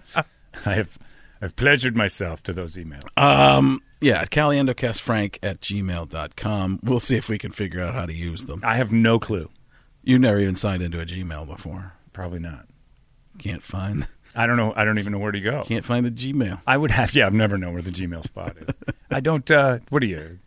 have 0.65 0.97
I've 1.45 1.57
pleasured 1.57 1.95
myself 1.95 2.43
to 2.45 2.53
those 2.55 2.77
emails. 2.77 3.03
Um, 3.21 3.83
yeah, 4.01 4.25
caliendocastfrank 4.25 5.39
at 5.43 5.61
gmail.com. 5.61 6.81
We'll 6.83 7.01
see 7.01 7.17
if 7.17 7.29
we 7.29 7.37
can 7.39 7.53
figure 7.53 7.81
out 7.83 7.95
how 7.95 8.07
to 8.07 8.15
use 8.15 8.47
them. 8.47 8.61
I 8.63 8.77
have 8.77 8.93
no 8.93 9.19
clue. 9.19 9.51
You've 10.03 10.21
never 10.21 10.39
even 10.41 10.57
signed 10.57 10.83
into 10.83 11.01
a 11.01 11.07
Gmail 11.07 11.47
before. 11.47 11.93
Probably 12.13 12.39
not. 12.39 12.67
Can't 13.39 13.63
find 13.63 14.07
I 14.37 14.47
don't 14.47 14.57
know. 14.57 14.73
I 14.77 14.85
don't 14.85 14.99
even 14.99 15.13
know 15.13 15.19
where 15.19 15.33
to 15.33 15.41
go. 15.41 15.63
can't 15.65 15.85
find 15.85 16.05
the 16.05 16.11
Gmail. 16.11 16.61
I 16.67 16.77
would 16.77 16.91
have. 16.91 17.15
Yeah, 17.15 17.27
I've 17.27 17.33
never 17.35 17.57
known 17.59 17.73
where 17.73 17.83
the 17.83 17.91
Gmail 17.91 18.23
spot 18.25 18.57
is. 18.59 18.69
I 19.11 19.21
don't. 19.21 19.49
Uh, 19.51 19.79
what 19.91 20.01
do 20.01 20.07
you? 20.07 20.39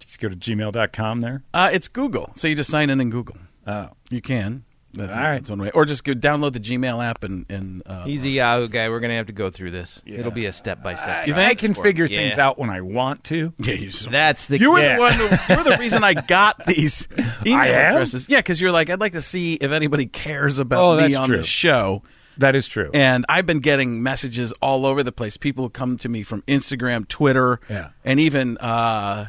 Just 0.00 0.20
go 0.20 0.28
to 0.28 0.36
gmail.com 0.36 1.20
there. 1.22 1.42
Uh, 1.54 1.70
it's 1.72 1.88
Google. 1.88 2.30
So 2.36 2.46
you 2.48 2.54
just 2.54 2.70
sign 2.70 2.90
in 2.90 3.00
in 3.00 3.10
Google. 3.10 3.36
Oh, 3.66 3.90
You 4.10 4.20
can. 4.22 4.64
That's, 4.96 5.16
All 5.16 5.22
right. 5.22 5.34
that's 5.34 5.50
one 5.50 5.60
way. 5.60 5.70
Or 5.72 5.84
just 5.84 6.04
go 6.04 6.12
download 6.14 6.52
the 6.54 6.60
Gmail 6.60 7.04
app 7.04 7.22
and, 7.22 7.46
and 7.48 7.82
uh, 7.86 8.04
He's 8.04 8.24
a 8.24 8.28
Yahoo 8.28 8.66
guy. 8.68 8.88
We're 8.88 9.00
gonna 9.00 9.16
have 9.16 9.26
to 9.26 9.32
go 9.32 9.50
through 9.50 9.70
this. 9.72 10.00
Yeah. 10.06 10.18
It'll 10.20 10.30
be 10.32 10.46
a 10.46 10.52
step 10.52 10.82
by 10.82 10.94
step. 10.94 11.26
You 11.28 11.34
I 11.34 11.48
think? 11.48 11.58
can 11.58 11.74
figure 11.74 12.06
Yeah. 12.06 12.18
things 12.28 12.38
out 12.38 12.58
when 12.58 12.70
I 12.70 12.80
want 12.80 13.24
to. 13.24 13.52
Yeah, 13.58 13.74
you 13.74 13.90
just, 13.90 14.10
That's 14.10 14.46
the 14.46 14.58
You 14.58 14.72
were 14.72 14.80
Yeah. 14.80 14.94
the 14.96 15.00
one. 15.00 15.12
Who, 15.12 15.54
you're 15.54 15.64
the 15.64 15.76
reason 15.78 16.02
I 16.02 16.14
got 16.14 16.64
these 16.66 17.06
email 17.44 17.58
I 17.60 17.66
am? 17.68 17.92
addresses. 17.92 18.26
Yeah, 18.28 18.38
because 18.38 18.60
you're 18.60 18.72
like, 18.72 18.90
I'd 18.90 19.00
like 19.00 19.12
to 19.12 19.22
see 19.22 19.54
if 19.54 19.70
anybody 19.70 20.06
cares 20.06 20.58
about 20.58 20.82
Oh, 20.82 20.96
me 20.96 21.02
that's 21.02 21.16
on 21.16 21.28
true. 21.28 21.36
the 21.38 21.44
show. 21.44 22.02
That 22.38 22.54
is 22.54 22.68
true. 22.68 22.90
And 22.92 23.24
I've 23.30 23.46
been 23.46 23.60
getting 23.60 24.02
messages 24.02 24.52
all 24.60 24.84
over 24.84 25.02
the 25.02 25.12
place. 25.12 25.36
People 25.38 25.70
come 25.70 25.96
to 25.98 26.08
me 26.08 26.22
from 26.22 26.42
Instagram, 26.42 27.08
Twitter, 27.08 27.60
Yeah. 27.70 27.88
and 28.04 28.20
even 28.20 28.58
uh, 28.58 29.28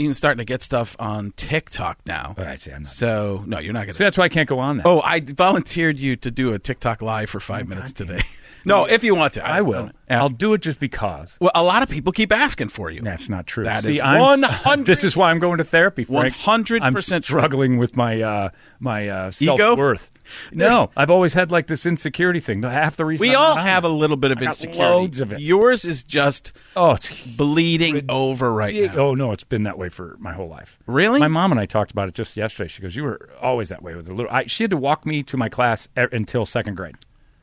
even 0.00 0.14
starting 0.14 0.38
to 0.38 0.44
get 0.44 0.62
stuff 0.62 0.96
on 0.98 1.32
TikTok 1.36 1.98
now. 2.06 2.34
All 2.38 2.44
right, 2.44 2.60
see, 2.60 2.72
I'm 2.72 2.82
not- 2.82 2.90
So 2.90 3.44
no, 3.46 3.58
you're 3.58 3.72
not 3.72 3.84
going 3.86 3.94
So 3.94 3.98
to. 3.98 4.04
that's 4.04 4.18
why 4.18 4.24
I 4.24 4.28
can't 4.28 4.48
go 4.48 4.58
on 4.58 4.78
that. 4.78 4.86
Oh, 4.86 5.00
I 5.02 5.20
volunteered 5.20 5.98
you 5.98 6.16
to 6.16 6.30
do 6.30 6.52
a 6.54 6.58
TikTok 6.58 7.02
live 7.02 7.30
for 7.30 7.40
five 7.40 7.68
minutes 7.68 7.92
today. 7.92 8.22
No, 8.62 8.84
if 8.84 9.02
you 9.04 9.14
want 9.14 9.32
to, 9.34 9.46
I 9.48 9.62
will. 9.62 9.90
Yeah. 10.10 10.20
I'll 10.20 10.28
do 10.28 10.52
it 10.52 10.60
just 10.60 10.78
because. 10.78 11.38
well, 11.40 11.50
a 11.54 11.62
lot 11.62 11.82
of 11.82 11.88
people 11.88 12.12
keep 12.12 12.30
asking 12.30 12.68
for 12.68 12.90
you. 12.90 13.00
That's 13.00 13.30
not 13.30 13.46
true. 13.46 13.64
That 13.64 13.84
See, 13.84 13.96
is 13.96 14.02
one 14.02 14.42
hundred. 14.42 14.84
This 14.84 15.02
is 15.02 15.16
why 15.16 15.30
I'm 15.30 15.38
going 15.38 15.56
to 15.56 15.64
therapy. 15.64 16.04
Frank. 16.04 16.34
100% 16.34 17.24
struggling 17.24 17.78
with 17.78 17.96
my 17.96 18.20
uh, 18.20 18.48
my 18.78 19.08
uh, 19.08 19.30
self 19.30 19.58
worth. 19.78 20.10
No, 20.52 20.90
I've 20.96 21.10
always 21.10 21.34
had 21.34 21.50
like 21.50 21.66
this 21.66 21.86
insecurity 21.86 22.40
thing. 22.40 22.62
Half 22.62 22.96
the 22.96 23.04
reason 23.04 23.26
We 23.26 23.34
I'm 23.34 23.40
all 23.42 23.56
have 23.56 23.84
it. 23.84 23.90
a 23.90 23.92
little 23.92 24.16
bit 24.16 24.30
of 24.30 24.40
insecurity. 24.42 24.78
loads 24.80 25.20
of 25.20 25.32
it. 25.32 25.40
Yours 25.40 25.84
is 25.84 26.04
just 26.04 26.52
Oh, 26.76 26.92
it's 26.92 27.26
bleeding 27.26 28.04
over 28.08 28.52
right 28.52 28.74
now. 28.74 28.96
Oh 28.96 29.14
no, 29.14 29.32
it's 29.32 29.44
been 29.44 29.64
that 29.64 29.78
way 29.78 29.88
for 29.88 30.16
my 30.18 30.32
whole 30.32 30.48
life. 30.48 30.78
Really? 30.86 31.20
My 31.20 31.28
mom 31.28 31.50
and 31.52 31.60
I 31.60 31.66
talked 31.66 31.90
about 31.90 32.08
it 32.08 32.14
just 32.14 32.36
yesterday. 32.36 32.68
She 32.68 32.82
goes, 32.82 32.94
"You 32.96 33.04
were 33.04 33.28
always 33.40 33.68
that 33.70 33.82
way 33.82 33.94
with 33.94 34.06
the 34.06 34.14
little." 34.14 34.30
I, 34.30 34.46
she 34.46 34.62
had 34.64 34.70
to 34.70 34.76
walk 34.76 35.06
me 35.06 35.22
to 35.24 35.36
my 35.36 35.48
class 35.48 35.88
e- 35.98 36.02
until 36.12 36.44
second 36.46 36.76
grade. 36.76 36.96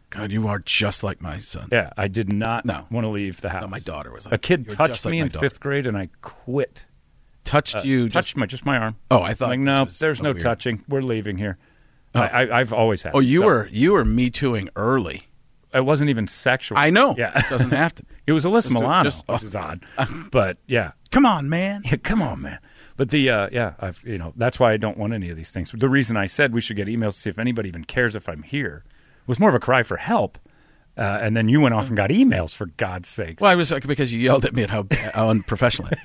God, 0.09 0.31
you 0.31 0.47
are 0.47 0.59
just 0.59 1.03
like 1.03 1.21
my 1.21 1.39
son. 1.39 1.67
Yeah, 1.71 1.91
I 1.97 2.07
did 2.07 2.31
not 2.31 2.65
No. 2.65 2.85
want 2.89 3.03
to 3.03 3.09
leave 3.09 3.41
the 3.41 3.49
house. 3.49 3.63
No, 3.63 3.67
my 3.67 3.79
daughter 3.79 4.11
was 4.11 4.25
like 4.25 4.33
a 4.33 4.37
kid 4.37 4.69
touched 4.69 4.93
just 4.93 5.05
like 5.05 5.11
me 5.11 5.19
in 5.19 5.29
fifth 5.29 5.59
grade, 5.59 5.85
and 5.85 5.97
I 5.97 6.07
quit. 6.21 6.85
Touched 7.43 7.75
uh, 7.77 7.81
you. 7.83 8.05
Just, 8.05 8.13
touched 8.13 8.37
my 8.37 8.45
just 8.45 8.65
my 8.65 8.77
arm. 8.77 8.95
oh, 9.11 9.21
I 9.21 9.33
thought. 9.33 9.49
like 9.49 9.59
no, 9.59 9.85
there's 9.85 10.17
so 10.17 10.23
no 10.23 10.31
weird. 10.31 10.41
touching. 10.41 10.83
We're 10.87 11.01
leaving 11.01 11.37
here. 11.37 11.57
I, 12.17 12.27
I, 12.45 12.59
I've 12.59 12.73
always 12.73 13.01
had. 13.03 13.13
Oh, 13.15 13.19
you 13.19 13.39
So, 13.41 13.45
were 13.45 13.69
you 13.71 13.93
were 13.93 14.05
me 14.05 14.29
tooing 14.29 14.69
early. 14.75 15.23
It 15.73 15.85
wasn't 15.85 16.09
even 16.09 16.27
sexual. 16.27 16.77
I 16.77 16.89
know. 16.89 17.13
Yeah, 17.17 17.37
it 17.37 17.45
doesn't 17.49 17.71
have 17.71 17.93
to. 17.95 18.03
it 18.25 18.31
was 18.31 18.45
Alyssa 18.45 18.63
Just 18.63 18.71
Milano, 18.71 19.03
just- 19.09 19.27
which 19.27 19.43
is 19.43 19.55
odd. 19.55 19.81
but 20.31 20.57
yeah, 20.67 20.91
Come 21.11 21.25
on, 21.25 21.49
man. 21.49 21.81
Yeah, 21.85 21.97
come 21.97 22.21
on, 22.21 22.41
man. 22.41 22.59
But 22.95 23.09
the 23.09 23.29
uh, 23.29 23.49
yeah, 23.51 23.73
I've 23.79 24.01
you 24.05 24.17
know 24.17 24.33
that's 24.37 24.59
why 24.59 24.73
I 24.73 24.77
don't 24.77 24.97
want 24.97 25.13
any 25.13 25.29
of 25.29 25.37
these 25.37 25.51
things. 25.51 25.71
The 25.71 25.89
reason 25.89 26.17
I 26.17 26.25
said 26.25 26.53
we 26.53 26.61
should 26.61 26.77
get 26.77 26.87
emails 26.87 27.13
to 27.13 27.19
see 27.21 27.29
if 27.29 27.37
anybody 27.39 27.69
even 27.69 27.83
cares 27.85 28.15
if 28.15 28.27
I'm 28.27 28.43
here 28.43 28.83
was 29.27 29.39
more 29.39 29.49
of 29.49 29.55
a 29.55 29.59
cry 29.59 29.83
for 29.83 29.97
help. 29.97 30.37
Uh, 30.97 31.19
and 31.21 31.37
then 31.37 31.47
you 31.47 31.61
went 31.61 31.75
off 31.75 31.89
and 31.89 31.95
got 31.95 32.09
emails 32.09 32.55
for 32.55 32.65
God's 32.77 33.07
sake. 33.07 33.39
Well, 33.39 33.51
I 33.51 33.55
was 33.55 33.71
because 33.85 34.11
you 34.11 34.19
yelled 34.19 34.45
at 34.45 34.55
me 34.55 34.63
at 34.63 34.71
how, 34.71 34.87
how 35.13 35.29
unprofessional. 35.29 35.91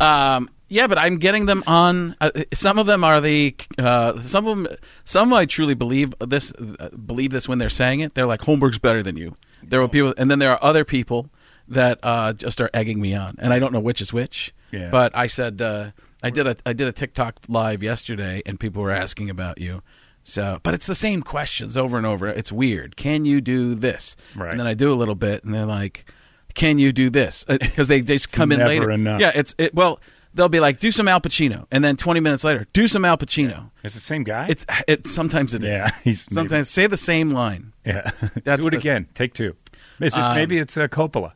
Um, 0.00 0.48
yeah, 0.72 0.86
but 0.86 0.98
I'm 0.98 1.18
getting 1.18 1.44
them 1.46 1.62
on. 1.66 2.16
Uh, 2.20 2.30
some 2.54 2.78
of 2.78 2.86
them 2.86 3.04
are 3.04 3.20
the. 3.20 3.54
Uh, 3.78 4.18
some 4.20 4.46
of 4.46 4.56
them. 4.56 4.76
Some 5.04 5.32
I 5.32 5.44
truly 5.44 5.74
believe 5.74 6.14
this. 6.18 6.50
Uh, 6.52 6.88
believe 6.88 7.30
this 7.30 7.46
when 7.46 7.58
they're 7.58 7.68
saying 7.68 8.00
it. 8.00 8.14
They're 8.14 8.26
like 8.26 8.40
Holmberg's 8.40 8.78
better 8.78 9.02
than 9.02 9.16
you. 9.16 9.36
There 9.62 9.82
are 9.82 9.88
people, 9.88 10.14
and 10.16 10.30
then 10.30 10.38
there 10.38 10.50
are 10.50 10.62
other 10.62 10.84
people 10.84 11.28
that 11.68 11.98
uh, 12.02 12.32
just 12.32 12.60
are 12.60 12.70
egging 12.72 13.00
me 13.00 13.14
on, 13.14 13.36
and 13.38 13.52
I 13.52 13.58
don't 13.58 13.72
know 13.72 13.80
which 13.80 14.00
is 14.00 14.12
which. 14.12 14.54
Yeah. 14.70 14.88
But 14.90 15.14
I 15.14 15.26
said 15.26 15.60
uh, 15.60 15.90
I 16.22 16.30
did 16.30 16.46
a 16.46 16.56
I 16.64 16.72
did 16.72 16.88
a 16.88 16.92
TikTok 16.92 17.40
live 17.48 17.82
yesterday, 17.82 18.42
and 18.46 18.58
people 18.58 18.82
were 18.82 18.90
asking 18.90 19.28
about 19.28 19.58
you. 19.58 19.82
So, 20.24 20.58
but 20.62 20.72
it's 20.72 20.86
the 20.86 20.94
same 20.94 21.22
questions 21.22 21.76
over 21.76 21.98
and 21.98 22.06
over. 22.06 22.28
It's 22.28 22.50
weird. 22.50 22.96
Can 22.96 23.24
you 23.24 23.40
do 23.40 23.74
this? 23.74 24.16
Right. 24.34 24.50
And 24.50 24.60
then 24.60 24.66
I 24.66 24.74
do 24.74 24.90
a 24.92 24.94
little 24.94 25.16
bit, 25.16 25.44
and 25.44 25.52
they're 25.52 25.66
like, 25.66 26.10
"Can 26.54 26.78
you 26.78 26.92
do 26.92 27.10
this?" 27.10 27.44
Because 27.46 27.88
they 27.88 28.00
they 28.00 28.14
just 28.14 28.32
come 28.32 28.52
in 28.52 28.58
never 28.58 28.68
later. 28.68 28.90
enough. 28.90 29.20
Yeah, 29.20 29.32
it's 29.34 29.54
it. 29.58 29.74
Well, 29.74 30.00
they'll 30.34 30.48
be 30.48 30.60
like, 30.60 30.80
"Do 30.80 30.90
some 30.92 31.08
Al 31.08 31.20
Pacino," 31.20 31.66
and 31.70 31.84
then 31.84 31.96
20 31.96 32.20
minutes 32.20 32.44
later, 32.44 32.66
"Do 32.72 32.86
some 32.88 33.04
Al 33.04 33.18
Pacino." 33.18 33.70
It's 33.84 33.94
the 33.94 34.00
same 34.00 34.24
guy. 34.24 34.46
It's 34.48 34.64
it. 34.88 35.06
Sometimes 35.06 35.54
it 35.54 35.62
is. 35.64 35.68
Yeah, 35.68 35.90
he's- 36.04 36.26
sometimes 36.30 36.68
say 36.70 36.86
the 36.86 36.96
same 36.96 37.30
line. 37.30 37.72
yeah. 37.84 38.10
Do 38.20 38.52
it 38.66 38.70
the- 38.70 38.76
again. 38.76 39.08
Take 39.14 39.34
two. 39.34 39.54
Maybe, 39.98 40.14
Um, 40.14 40.34
maybe 40.34 40.58
it's 40.58 40.76
uh, 40.76 40.88
Coppola. 40.88 41.32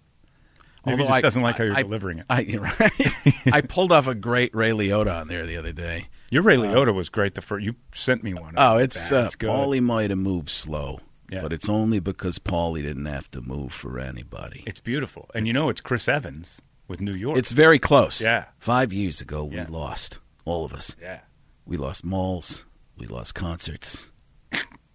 Maybe 0.84 0.98
he 0.98 1.02
just 1.04 1.12
I- 1.12 1.20
doesn't 1.20 1.42
like 1.42 1.56
how 1.58 1.64
you're 1.64 1.74
I- 1.76 1.82
delivering 1.82 2.18
it. 2.20 2.26
I, 2.30 2.58
right. 2.80 3.34
I 3.52 3.60
pulled 3.60 3.92
off 3.92 4.06
a 4.06 4.14
great 4.14 4.54
Ray 4.54 4.70
Liotta 4.70 5.20
on 5.20 5.28
there 5.28 5.44
the 5.46 5.56
other 5.56 5.72
day. 5.72 6.08
Your 6.30 6.42
Ray 6.42 6.56
Liotta 6.56 6.94
was 6.94 7.08
great. 7.08 7.34
The 7.34 7.40
first 7.40 7.64
you 7.64 7.74
sent 7.92 8.22
me 8.24 8.34
one. 8.34 8.54
Oh, 8.56 8.78
it's 8.78 9.10
uh, 9.12 9.22
That's 9.22 9.34
good. 9.36 9.50
Paulie 9.50 9.82
might 9.82 10.10
have 10.10 10.18
moved 10.18 10.48
slow, 10.48 11.00
Yeah. 11.30 11.42
but 11.42 11.52
it's 11.52 11.68
only 11.68 12.00
because 12.00 12.38
Paulie 12.40 12.82
didn't 12.82 13.06
have 13.06 13.30
to 13.32 13.40
move 13.40 13.72
for 13.72 13.98
anybody. 14.00 14.62
It's 14.66 14.80
beautiful, 14.80 15.28
and 15.34 15.46
you 15.46 15.52
know 15.52 15.68
it's 15.68 15.80
Chris 15.80 16.08
Evans 16.08 16.60
with 16.88 17.00
New 17.00 17.14
York. 17.14 17.38
It's 17.38 17.52
very 17.52 17.78
close. 17.78 18.20
Yeah. 18.20 18.46
Five 18.58 18.92
years 18.92 19.20
ago, 19.20 19.48
Yeah. 19.52 19.64
we 19.66 19.70
lost 19.72 20.18
all 20.44 20.64
of 20.64 20.72
us. 20.72 20.94
yeah. 21.00 21.20
We 21.64 21.76
lost 21.76 22.04
malls. 22.04 22.64
We 22.96 23.06
lost 23.06 23.34
concerts. 23.34 24.12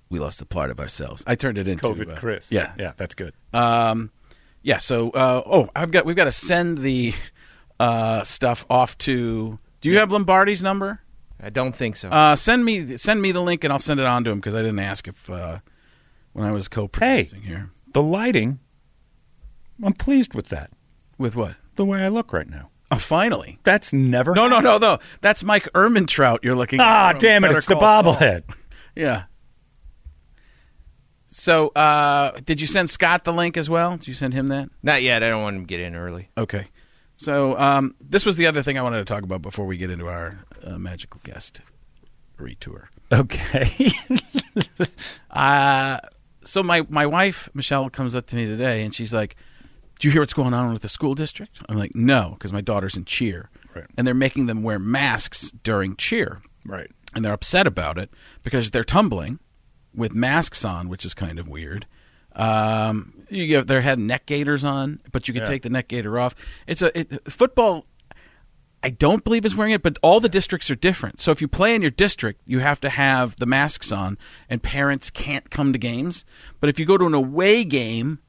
we 0.09 0.19
lost 0.19 0.41
a 0.41 0.45
part 0.45 0.69
of 0.71 0.79
ourselves. 0.79 1.23
I 1.27 1.35
turned 1.35 1.57
it 1.57 1.67
into 1.67 1.87
COVID 1.87 2.13
uh, 2.15 2.19
Chris. 2.19 2.51
Yeah, 2.51 2.73
Yeah, 2.79 2.93
that's 2.97 3.13
good. 3.15 3.33
Um, 3.53 4.11
yeah. 4.61 4.77
So, 4.79 5.09
uh, 5.11 5.41
oh, 5.45 5.69
I've 5.75 5.91
got 5.91 6.05
we've 6.05 6.15
got 6.15 6.25
to 6.25 6.31
send 6.31 6.77
the 6.79 7.13
uh, 7.79 8.23
stuff 8.23 8.65
off 8.69 8.97
to. 8.99 9.59
Do 9.81 9.89
you 9.89 9.97
have 9.97 10.11
Lombardi's 10.11 10.61
number? 10.63 11.01
I 11.43 11.49
don't 11.49 11.75
think 11.75 11.95
so. 11.95 12.09
Uh, 12.09 12.35
send 12.35 12.63
me 12.63 12.97
send 12.97 13.21
me 13.21 13.31
the 13.31 13.41
link 13.41 13.63
and 13.63 13.73
I'll 13.73 13.79
send 13.79 13.99
it 13.99 14.05
on 14.05 14.23
to 14.25 14.29
him 14.29 14.37
because 14.39 14.53
I 14.55 14.59
didn't 14.61 14.79
ask 14.79 15.07
if 15.07 15.29
uh, 15.29 15.59
when 16.33 16.45
I 16.47 16.51
was 16.51 16.67
co-producing 16.67 17.41
here 17.41 17.71
The 17.93 18.01
lighting, 18.03 18.59
I'm 19.83 19.93
pleased 19.93 20.33
with 20.35 20.49
that. 20.49 20.69
with 21.17 21.35
what. 21.35 21.55
The 21.75 21.85
way 21.85 22.01
I 22.01 22.09
look 22.09 22.33
right 22.33 22.49
now. 22.49 22.69
Oh, 22.91 22.97
finally. 22.97 23.57
That's 23.63 23.93
never. 23.93 24.33
No, 24.33 24.47
no, 24.47 24.59
no, 24.59 24.77
no. 24.77 24.99
That's 25.21 25.43
Mike 25.43 25.69
Ehrmantraut 25.73 26.39
you're 26.43 26.55
looking. 26.55 26.79
Ah, 26.81 27.11
from 27.11 27.19
damn 27.19 27.45
it! 27.45 27.51
It's 27.51 27.65
the 27.65 27.75
bobblehead. 27.75 28.43
Yeah. 28.95 29.23
So, 31.27 31.69
uh, 31.69 32.31
did 32.43 32.59
you 32.59 32.67
send 32.67 32.89
Scott 32.89 33.23
the 33.23 33.31
link 33.31 33.55
as 33.55 33.69
well? 33.69 33.95
Did 33.95 34.09
you 34.09 34.13
send 34.13 34.33
him 34.33 34.49
that? 34.49 34.67
Not 34.83 35.01
yet. 35.01 35.23
I 35.23 35.29
don't 35.29 35.41
want 35.41 35.55
him 35.55 35.61
to 35.61 35.67
get 35.67 35.79
in 35.79 35.95
early. 35.95 36.29
Okay. 36.37 36.67
So, 37.15 37.57
um, 37.57 37.95
this 38.01 38.25
was 38.25 38.35
the 38.35 38.47
other 38.47 38.61
thing 38.61 38.77
I 38.77 38.81
wanted 38.81 38.97
to 38.97 39.05
talk 39.05 39.23
about 39.23 39.41
before 39.41 39.65
we 39.65 39.77
get 39.77 39.89
into 39.89 40.09
our 40.09 40.39
uh, 40.61 40.77
magical 40.77 41.21
guest 41.23 41.61
retour. 42.37 42.89
Okay. 43.11 43.91
Uh, 45.29 45.97
so 46.43 46.61
my 46.61 46.85
my 46.89 47.05
wife 47.05 47.47
Michelle 47.53 47.89
comes 47.89 48.15
up 48.15 48.27
to 48.27 48.35
me 48.35 48.45
today 48.45 48.83
and 48.83 48.93
she's 48.93 49.13
like, 49.13 49.37
"Do 50.01 50.07
you 50.07 50.11
hear 50.11 50.21
what's 50.21 50.33
going 50.33 50.53
on 50.53 50.73
with 50.73 50.81
the 50.81 50.89
school 50.89 51.15
district?" 51.15 51.59
I'm 51.69 51.77
like, 51.77 51.95
"No," 51.95 52.31
because 52.37 52.51
my 52.51 52.59
daughter's 52.61 52.97
in 52.97 53.05
cheer, 53.05 53.49
Right. 53.73 53.85
and 53.97 54.05
they're 54.05 54.13
making 54.13 54.47
them 54.47 54.63
wear 54.63 54.79
masks 54.79 55.51
during 55.63 55.95
cheer, 55.95 56.41
right. 56.65 56.91
and 57.15 57.23
they're 57.23 57.31
upset 57.33 57.67
about 57.67 57.97
it 57.97 58.09
because 58.43 58.71
they're 58.71 58.83
tumbling 58.83 59.39
with 59.95 60.13
masks 60.13 60.65
on, 60.65 60.89
which 60.89 61.05
is 61.05 61.13
kind 61.13 61.37
of 61.39 61.47
weird. 61.47 61.85
Um, 62.35 63.13
you 63.29 63.45
get, 63.47 63.67
they 63.67 63.81
had 63.81 63.99
neck 63.99 64.25
gaiters 64.25 64.63
on, 64.63 64.99
but 65.11 65.27
you 65.27 65.33
can 65.33 65.43
Yeah. 65.43 65.49
take 65.49 65.61
the 65.63 65.69
neck 65.69 65.87
gaiter 65.89 66.17
off. 66.19 66.33
It's 66.67 66.81
a 66.81 66.97
it, 66.97 67.31
football. 67.31 67.85
I 68.83 68.89
don't 68.89 69.23
believe 69.23 69.45
is 69.45 69.55
wearing 69.55 69.73
it, 69.73 69.83
but 69.83 69.99
all 70.01 70.19
the 70.19 70.29
districts 70.29 70.71
are 70.71 70.75
different. 70.75 71.19
So 71.19 71.31
if 71.31 71.39
you 71.41 71.47
play 71.47 71.75
in 71.75 71.81
your 71.83 71.91
district, 71.91 72.41
you 72.47 72.59
have 72.59 72.79
to 72.81 72.89
have 72.89 73.35
the 73.35 73.45
masks 73.45 73.91
on, 73.91 74.17
and 74.49 74.63
parents 74.63 75.11
can't 75.11 75.51
come 75.51 75.71
to 75.71 75.77
games. 75.77 76.25
But 76.59 76.69
if 76.69 76.79
you 76.79 76.85
go 76.87 76.97
to 76.97 77.05
an 77.05 77.13
away 77.13 77.63
game, 77.63 78.19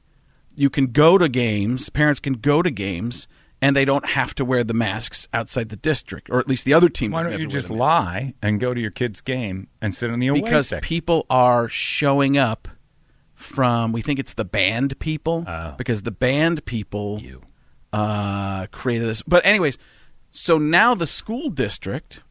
you 0.55 0.69
can 0.69 0.87
go 0.87 1.17
to 1.17 1.27
games. 1.29 1.89
Parents 1.89 2.19
can 2.19 2.33
go 2.33 2.61
to 2.61 2.69
games, 2.71 3.27
and 3.61 3.75
they 3.75 3.85
don't 3.85 4.05
have 4.09 4.33
to 4.35 4.45
wear 4.45 4.63
the 4.63 4.73
masks 4.73 5.27
outside 5.33 5.69
the 5.69 5.75
district, 5.75 6.29
or 6.29 6.39
at 6.39 6.47
least 6.47 6.65
the 6.65 6.73
other 6.73 6.89
team. 6.89 7.11
Why 7.11 7.23
don't 7.23 7.39
you 7.39 7.47
just 7.47 7.69
lie 7.69 8.33
and 8.41 8.59
go 8.59 8.73
to 8.73 8.79
your 8.81 8.91
kid's 8.91 9.21
game 9.21 9.67
and 9.81 9.95
sit 9.95 10.09
in 10.09 10.19
the 10.19 10.27
away 10.27 10.41
because 10.41 10.67
section? 10.69 10.87
people 10.87 11.25
are 11.29 11.67
showing 11.69 12.37
up 12.37 12.67
from 13.33 13.91
we 13.91 14.01
think 14.01 14.19
it's 14.19 14.33
the 14.35 14.45
band 14.45 14.97
people 14.99 15.43
Oh. 15.47 15.73
because 15.77 16.03
the 16.03 16.11
band 16.11 16.63
people 16.65 17.19
uh, 17.91 18.67
created 18.67 19.07
this 19.07 19.21
but 19.23 19.45
anyways 19.45 19.77
so 20.31 20.57
now 20.57 20.95
the 20.95 21.07
school 21.07 21.49
district 21.49 22.21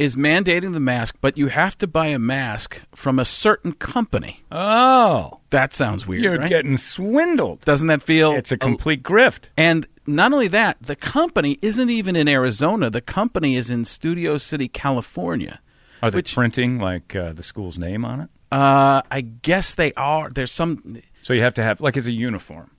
is 0.00 0.16
mandating 0.16 0.72
the 0.72 0.80
mask 0.80 1.14
but 1.20 1.36
you 1.36 1.48
have 1.48 1.76
to 1.78 1.86
buy 1.86 2.06
a 2.06 2.18
mask 2.18 2.80
from 2.94 3.18
a 3.18 3.24
certain 3.24 3.72
company 3.72 4.42
Oh, 4.50 5.40
that 5.50 5.74
sounds 5.74 6.06
weird 6.06 6.22
you're 6.22 6.38
right? 6.38 6.48
getting 6.48 6.78
swindled. 6.78 7.60
doesn't 7.64 7.86
that 7.88 8.02
feel 8.02 8.32
It's 8.32 8.50
a 8.52 8.56
complete 8.56 9.02
grift. 9.02 9.44
and 9.56 9.86
not 10.06 10.32
only 10.32 10.48
that 10.48 10.76
the 10.80 10.96
company 10.96 11.58
isn't 11.62 11.90
even 11.90 12.16
in 12.16 12.26
arizona 12.28 12.90
the 12.90 13.00
company 13.00 13.56
is 13.56 13.70
in 13.70 13.84
studio 13.84 14.38
city 14.38 14.68
california 14.68 15.60
Are 16.02 16.10
they 16.10 16.16
Which- 16.16 16.34
printing 16.34 16.78
like 16.78 17.14
uh, 17.14 17.32
the 17.32 17.42
school's 17.42 17.78
name 17.78 18.04
on 18.04 18.20
it? 18.22 18.28
uh, 18.52 19.02
i 19.10 19.20
guess 19.20 19.74
they 19.74 19.92
are 19.94 20.30
there's 20.30 20.50
some 20.52 20.82
So 21.22 21.32
you 21.34 21.42
have 21.42 21.54
to 21.54 21.62
have 21.62 21.80
like 21.80 21.96
it's 21.98 22.06
a 22.08 22.12
uniform, 22.28 22.70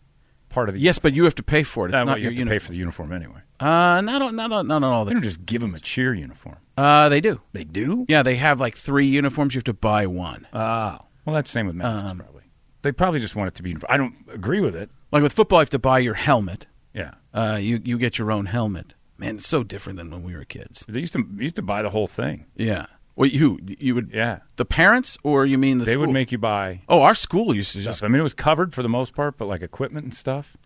part 0.51 0.69
of 0.69 0.75
the. 0.75 0.81
Yes, 0.81 0.99
but 0.99 1.13
you 1.13 1.23
have 1.23 1.35
to 1.35 1.43
pay 1.43 1.63
for 1.63 1.85
it. 1.85 1.89
It's 1.93 2.01
Uh, 2.01 2.05
well, 2.05 2.17
you 2.17 2.25
have 2.25 2.33
to 2.33 2.37
uniform. 2.39 2.55
pay 2.55 2.59
for 2.59 2.71
the 2.71 2.77
uniform 2.77 3.11
anyway. 3.13 3.39
Uh, 3.59 4.01
not 4.01 4.21
on, 4.21 4.35
not 4.35 4.51
on, 4.51 4.67
not 4.67 4.83
on 4.83 4.83
all 4.83 5.05
They 5.05 5.09
the. 5.09 5.15
don't 5.15 5.23
just 5.23 5.45
give 5.45 5.61
them 5.61 5.73
a 5.75 5.79
cheer 5.79 6.13
uniform. 6.13 6.57
Uh, 6.77 7.09
they 7.09 7.21
do. 7.21 7.41
They 7.53 7.63
do. 7.63 8.05
Yeah, 8.09 8.23
they 8.23 8.35
have 8.35 8.59
like 8.59 8.75
three 8.75 9.05
uniforms. 9.07 9.53
You 9.55 9.59
have 9.59 9.63
to 9.65 9.73
buy 9.73 10.05
one. 10.07 10.47
Oh, 10.53 10.99
well, 11.25 11.33
that's 11.35 11.49
the 11.49 11.53
same 11.53 11.67
with 11.67 11.75
masks 11.75 12.03
Um, 12.09 12.17
probably. 12.19 12.43
They 12.83 12.91
probably 12.91 13.19
just 13.19 13.35
want 13.35 13.47
it 13.49 13.55
to 13.55 13.63
be. 13.63 13.75
I 13.89 13.97
don't 13.97 14.15
agree 14.31 14.59
with 14.61 14.75
it. 14.75 14.89
Like 15.11 15.21
with 15.23 15.33
football, 15.33 15.59
you 15.59 15.63
have 15.63 15.69
to 15.71 15.79
buy 15.79 15.99
your 15.99 16.15
helmet. 16.15 16.67
Yeah, 16.93 17.13
Uh, 17.33 17.57
you 17.61 17.79
you 17.83 17.97
get 17.97 18.17
your 18.17 18.31
own 18.31 18.47
helmet. 18.47 18.93
Man, 19.17 19.37
it's 19.37 19.47
so 19.47 19.63
different 19.63 19.97
than 19.97 20.09
when 20.09 20.23
we 20.23 20.35
were 20.35 20.43
kids. 20.45 20.83
they 20.89 20.99
used 20.99 21.13
to 21.13 21.25
used 21.37 21.55
to 21.57 21.61
buy 21.61 21.81
the 21.83 21.91
whole 21.91 22.07
thing. 22.07 22.45
Yeah. 22.55 22.87
Well, 23.21 23.29
you 23.29 23.59
you 23.79 23.93
would 23.95 24.09
Yeah, 24.11 24.39
the 24.55 24.65
parents 24.65 25.17
or 25.21 25.45
you 25.45 25.57
mean 25.59 25.77
the 25.77 25.85
they 25.85 25.95
would 25.95 26.09
make 26.09 26.31
you 26.31 26.39
buy. 26.39 26.81
Oh, 26.89 27.01
our 27.03 27.13
school 27.13 27.55
used 27.55 27.71
to 27.73 27.81
Stuff. 27.81 27.91
just 27.91 28.03
I 28.03 28.07
mean, 28.07 28.19
it 28.19 28.23
was 28.23 28.33
covered 28.33 28.73
for 28.73 28.81
the 28.81 28.89
most 28.89 29.13
part, 29.13 29.37
but 29.37 29.47
like 29.47 29.61
equipment 29.61 30.05
and 30.05 30.15
stuff. 30.15 30.57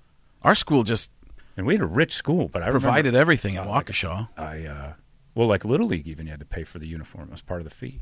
our 0.41 0.55
school 0.55 0.83
just 0.83 1.11
And 1.57 1.65
we 1.67 1.73
had 1.73 1.81
a 1.81 1.85
rich 1.85 2.13
school, 2.13 2.47
but 2.47 2.61
I 2.61 2.67
remember- 2.67 2.85
provided 2.87 3.13
everything 3.15 3.55
in 3.55 3.61
uh, 3.63 3.65
like- 3.67 3.87
Waukesha. 3.87 4.29
I 4.37 4.65
uh, 4.65 4.93
well, 5.35 5.47
like 5.47 5.65
little 5.65 5.87
league, 5.87 6.07
even 6.07 6.27
you 6.27 6.31
had 6.31 6.39
to 6.39 6.45
pay 6.45 6.63
for 6.63 6.79
the 6.79 6.87
uniform 6.87 7.29
as 7.33 7.41
part 7.41 7.59
of 7.59 7.65
the 7.65 7.75
fee. 7.75 8.01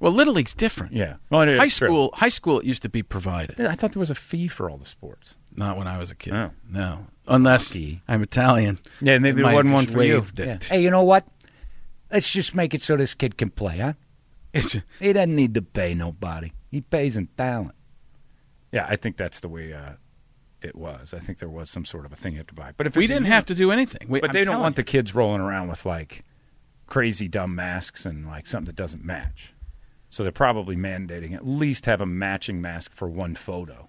Well, 0.00 0.12
little 0.12 0.34
league's 0.34 0.54
different. 0.54 0.92
Yeah, 0.92 1.14
well, 1.30 1.40
it 1.42 1.48
is 1.48 1.58
High 1.58 1.68
true. 1.68 1.88
school, 1.88 2.10
high 2.14 2.28
school, 2.28 2.60
it 2.60 2.66
used 2.66 2.82
to 2.82 2.88
be 2.88 3.02
provided. 3.02 3.60
I 3.60 3.74
thought 3.74 3.92
there 3.92 3.98
was 4.00 4.10
a 4.10 4.14
fee 4.14 4.46
for 4.46 4.70
all 4.70 4.76
the 4.76 4.84
sports. 4.84 5.36
Not 5.56 5.76
when 5.76 5.88
I 5.88 5.98
was 5.98 6.10
a 6.10 6.14
kid. 6.14 6.34
Oh. 6.34 6.50
No, 6.70 7.06
unless 7.26 7.74
Lucky. 7.74 8.02
I'm 8.06 8.22
Italian. 8.22 8.78
Yeah, 9.00 9.18
maybe 9.18 9.40
it 9.40 9.44
wasn't 9.44 9.64
have 9.66 9.72
one 9.74 9.84
just 9.84 9.94
for 9.94 10.02
you. 10.04 10.14
waived 10.14 10.38
Yeah. 10.38 10.46
it. 10.54 10.64
Hey, 10.64 10.82
you 10.82 10.90
know 10.90 11.02
what? 11.02 11.26
Let's 12.10 12.30
just 12.30 12.54
make 12.54 12.74
it 12.74 12.82
so 12.82 12.96
this 12.96 13.14
kid 13.14 13.36
can 13.36 13.50
play, 13.50 13.78
huh? 13.78 13.92
It's, 14.54 14.76
He 14.98 15.12
doesn't 15.12 15.34
need 15.36 15.54
to 15.54 15.62
pay 15.62 15.94
nobody. 15.94 16.52
He 16.70 16.80
pays 16.80 17.16
in 17.16 17.26
talent. 17.36 17.74
Yeah, 18.72 18.86
I 18.88 18.96
think 18.96 19.16
that's 19.16 19.40
the 19.40 19.48
way 19.48 19.72
uh, 19.72 19.92
it 20.62 20.74
was. 20.74 21.12
I 21.14 21.18
think 21.18 21.38
there 21.38 21.48
was 21.48 21.70
some 21.70 21.84
sort 21.84 22.06
of 22.06 22.12
a 22.12 22.16
thing 22.16 22.32
you 22.32 22.38
have 22.38 22.46
to 22.48 22.54
buy. 22.54 22.72
But 22.76 22.86
if 22.86 22.96
we 22.96 23.06
didn't 23.06 23.24
have 23.26 23.44
to 23.46 23.54
do 23.54 23.70
anything. 23.72 24.08
We, 24.08 24.20
But 24.20 24.30
I'm 24.30 24.32
they 24.32 24.40
don't 24.40 24.52
telling 24.52 24.62
want 24.62 24.72
you. 24.74 24.84
the 24.84 24.90
kids 24.90 25.14
rolling 25.14 25.40
around 25.40 25.68
with 25.68 25.84
like 25.86 26.22
crazy 26.86 27.28
dumb 27.28 27.54
masks 27.54 28.06
and 28.06 28.26
like 28.26 28.46
something 28.46 28.66
that 28.66 28.76
doesn't 28.76 29.04
match. 29.04 29.52
So 30.10 30.22
they're 30.22 30.32
probably 30.32 30.76
mandating 30.76 31.34
at 31.34 31.46
least 31.46 31.84
have 31.86 32.00
a 32.00 32.06
matching 32.06 32.60
mask 32.62 32.92
for 32.92 33.08
one 33.08 33.34
photo. 33.34 33.88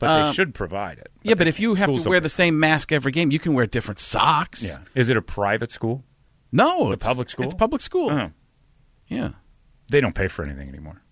But 0.00 0.16
they 0.16 0.22
Um, 0.28 0.34
should 0.34 0.54
provide 0.54 0.98
it. 0.98 1.10
Yeah, 1.22 1.34
but 1.34 1.46
if 1.46 1.60
you 1.60 1.74
have 1.74 1.86
Schools 1.86 2.02
to 2.04 2.08
wear 2.10 2.18
don't 2.18 2.24
the 2.24 2.28
same 2.30 2.58
mask 2.58 2.90
every 2.90 3.12
game, 3.12 3.30
you 3.30 3.38
can 3.38 3.54
wear 3.54 3.66
different 3.66 4.00
socks. 4.00 4.62
Yeah. 4.64 4.78
Is 4.94 5.08
it 5.08 5.16
a 5.16 5.22
private 5.22 5.70
school? 5.70 6.02
No, 6.52 6.92
it's 6.92 7.04
public 7.04 7.30
school? 7.30 7.44
It's 7.44 7.54
public 7.54 7.80
school. 7.80 8.10
Oh. 8.10 8.30
Yeah. 9.08 9.30
They 9.90 10.00
don't 10.00 10.14
pay 10.14 10.28
for 10.28 10.44
anything 10.44 10.68
anymore. 10.68 11.02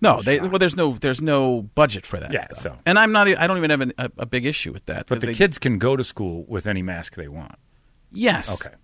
No, 0.00 0.20
they 0.22 0.38
well. 0.40 0.58
There's 0.58 0.76
no 0.76 0.94
there's 0.98 1.22
no 1.22 1.62
budget 1.62 2.04
for 2.04 2.18
that. 2.20 2.32
Yeah, 2.32 2.44
stuff. 2.46 2.58
so- 2.60 2.78
and 2.84 2.98
I'm 2.98 3.12
not. 3.12 3.26
I 3.28 3.46
don't 3.46 3.56
even 3.56 3.70
have 3.70 3.80
an, 3.80 3.92
a, 3.96 4.10
a 4.18 4.26
big 4.26 4.44
issue 4.44 4.72
with 4.72 4.84
that. 4.86 5.06
But 5.06 5.20
the 5.20 5.28
they- 5.28 5.34
kids 5.34 5.58
can 5.58 5.78
go 5.78 5.96
to 5.96 6.04
school 6.04 6.44
with 6.46 6.66
any 6.66 6.82
mask 6.82 7.14
they 7.14 7.28
want. 7.28 7.54
yes, 8.12 8.50
Okay. 8.52 8.74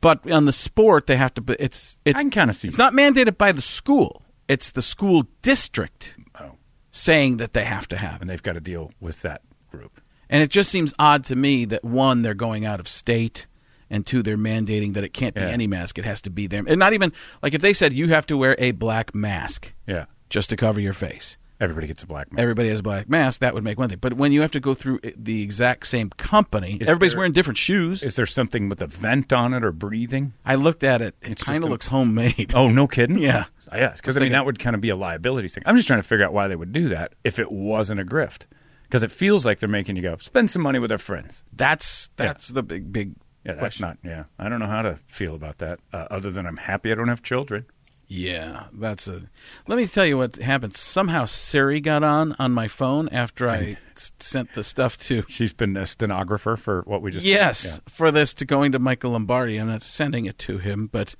But 0.00 0.30
on 0.30 0.44
the 0.44 0.52
sport, 0.52 1.06
they 1.08 1.16
have 1.16 1.34
to. 1.34 1.40
But 1.40 1.56
it's 1.60 1.98
it's 2.04 2.18
I 2.18 2.22
can 2.22 2.30
kind 2.30 2.50
of 2.50 2.56
see. 2.56 2.68
it's 2.68 2.78
not 2.78 2.92
mandated 2.92 3.36
by 3.38 3.50
the 3.52 3.62
school. 3.62 4.22
It's 4.46 4.70
the 4.70 4.82
school 4.82 5.26
district 5.42 6.16
Oh. 6.38 6.52
saying 6.90 7.38
that 7.38 7.52
they 7.52 7.64
have 7.64 7.88
to 7.88 7.96
have 7.96 8.20
and 8.20 8.30
they've 8.30 8.42
got 8.42 8.52
to 8.52 8.60
deal 8.60 8.92
with 9.00 9.22
that 9.22 9.42
group. 9.70 10.00
And 10.30 10.42
it 10.42 10.50
just 10.50 10.70
seems 10.70 10.94
odd 10.98 11.24
to 11.26 11.36
me 11.36 11.64
that 11.66 11.82
one, 11.84 12.22
they're 12.22 12.34
going 12.34 12.64
out 12.64 12.78
of 12.80 12.86
state, 12.88 13.46
and 13.90 14.06
two, 14.06 14.22
they're 14.22 14.36
mandating 14.36 14.94
that 14.94 15.04
it 15.04 15.12
can't 15.14 15.34
be 15.34 15.40
Yeah. 15.40 15.48
any 15.48 15.66
mask; 15.66 15.98
it 15.98 16.04
has 16.04 16.20
to 16.22 16.30
be 16.30 16.46
there, 16.46 16.62
And 16.66 16.78
not 16.78 16.92
even 16.92 17.12
like 17.42 17.54
if 17.54 17.60
they 17.62 17.72
said 17.72 17.92
you 17.92 18.08
have 18.08 18.26
to 18.26 18.36
wear 18.36 18.54
a 18.58 18.72
black 18.72 19.14
mask 19.14 19.72
Yeah. 19.86 20.06
just 20.30 20.50
to 20.50 20.56
cover 20.56 20.80
your 20.80 20.92
face. 20.92 21.36
Everybody 21.60 21.88
gets 21.88 22.04
a 22.04 22.06
black 22.06 22.30
mask. 22.30 22.40
Everybody 22.40 22.68
has 22.68 22.78
a 22.78 22.82
black 22.84 23.08
mask. 23.08 23.40
That 23.40 23.52
would 23.52 23.64
make 23.64 23.80
one 23.80 23.88
thing. 23.88 23.98
But 24.00 24.12
when 24.14 24.30
you 24.30 24.42
have 24.42 24.52
to 24.52 24.60
go 24.60 24.74
through 24.74 25.00
the 25.16 25.42
exact 25.42 25.88
same 25.88 26.08
company, 26.10 26.78
Is 26.80 26.88
everybody's 26.88 27.14
there- 27.14 27.18
wearing 27.18 27.32
different 27.32 27.58
shoes. 27.58 28.04
Is 28.04 28.14
there 28.14 28.26
something 28.26 28.68
with 28.68 28.80
a 28.80 28.86
vent 28.86 29.32
on 29.32 29.52
it 29.52 29.64
or 29.64 29.72
breathing? 29.72 30.34
I 30.46 30.54
looked 30.54 30.84
at 30.84 31.02
it. 31.02 31.16
It 31.20 31.40
kind 31.40 31.64
of 31.64 31.70
looks 31.70 31.88
homemade. 31.88 32.52
Oh, 32.54 32.68
no 32.68 32.86
kidding? 32.86 33.18
Yeah. 33.18 33.46
Yeah, 33.74 33.92
because 33.96 34.16
I 34.16 34.20
mean, 34.20 34.30
that 34.32 34.46
would 34.46 34.60
kind 34.60 34.76
of 34.76 34.80
be 34.80 34.90
a 34.90 34.94
liability 34.96 35.48
thing. 35.48 35.64
I'm 35.66 35.74
just 35.74 35.88
trying 35.88 35.98
to 36.00 36.06
figure 36.06 36.24
out 36.24 36.32
why 36.32 36.46
they 36.46 36.54
would 36.54 36.72
do 36.72 36.86
that 36.90 37.14
if 37.24 37.40
it 37.40 37.50
wasn't 37.50 37.98
a 38.00 38.04
grift. 38.04 38.42
Because 38.84 39.02
it 39.02 39.10
feels 39.10 39.44
like 39.44 39.58
they're 39.58 39.68
making 39.68 39.96
you 39.96 40.02
go, 40.02 40.16
spend 40.18 40.52
some 40.52 40.62
money 40.62 40.78
with 40.78 40.92
our 40.92 40.96
friends. 40.98 41.42
That's 41.52 42.08
that's 42.16 42.48
the 42.48 42.62
big 42.62 42.92
big 42.92 43.14
Yeah, 43.48 43.54
that's 43.54 43.60
question. 43.78 43.86
not, 43.86 43.98
yeah. 44.04 44.24
I 44.38 44.48
don't 44.48 44.60
know 44.60 44.66
how 44.66 44.82
to 44.82 44.98
feel 45.06 45.34
about 45.34 45.58
that, 45.58 45.80
uh, 45.92 46.06
other 46.10 46.30
than 46.30 46.46
I'm 46.46 46.56
happy 46.58 46.92
I 46.92 46.94
don't 46.94 47.08
have 47.08 47.22
children. 47.22 47.66
Yeah, 48.10 48.64
that's 48.72 49.06
a. 49.06 49.22
Let 49.66 49.76
me 49.76 49.86
tell 49.86 50.06
you 50.06 50.16
what 50.16 50.36
happened. 50.36 50.74
Somehow 50.74 51.26
Siri 51.26 51.78
got 51.78 52.02
on 52.02 52.34
on 52.38 52.52
my 52.52 52.66
phone 52.66 53.08
after 53.10 53.50
I 53.50 53.76
s- 53.96 54.12
sent 54.18 54.54
the 54.54 54.64
stuff 54.64 54.96
to. 55.08 55.24
She's 55.28 55.52
been 55.52 55.76
a 55.76 55.86
stenographer 55.86 56.56
for 56.56 56.82
what 56.86 57.02
we 57.02 57.10
just 57.10 57.26
Yes, 57.26 57.80
for 57.86 58.10
this 58.10 58.32
to 58.34 58.46
going 58.46 58.72
to 58.72 58.78
Michael 58.78 59.10
Lombardi. 59.10 59.58
I'm 59.58 59.68
not 59.68 59.82
sending 59.82 60.24
it 60.24 60.38
to 60.38 60.56
him, 60.56 60.86
but 60.90 61.16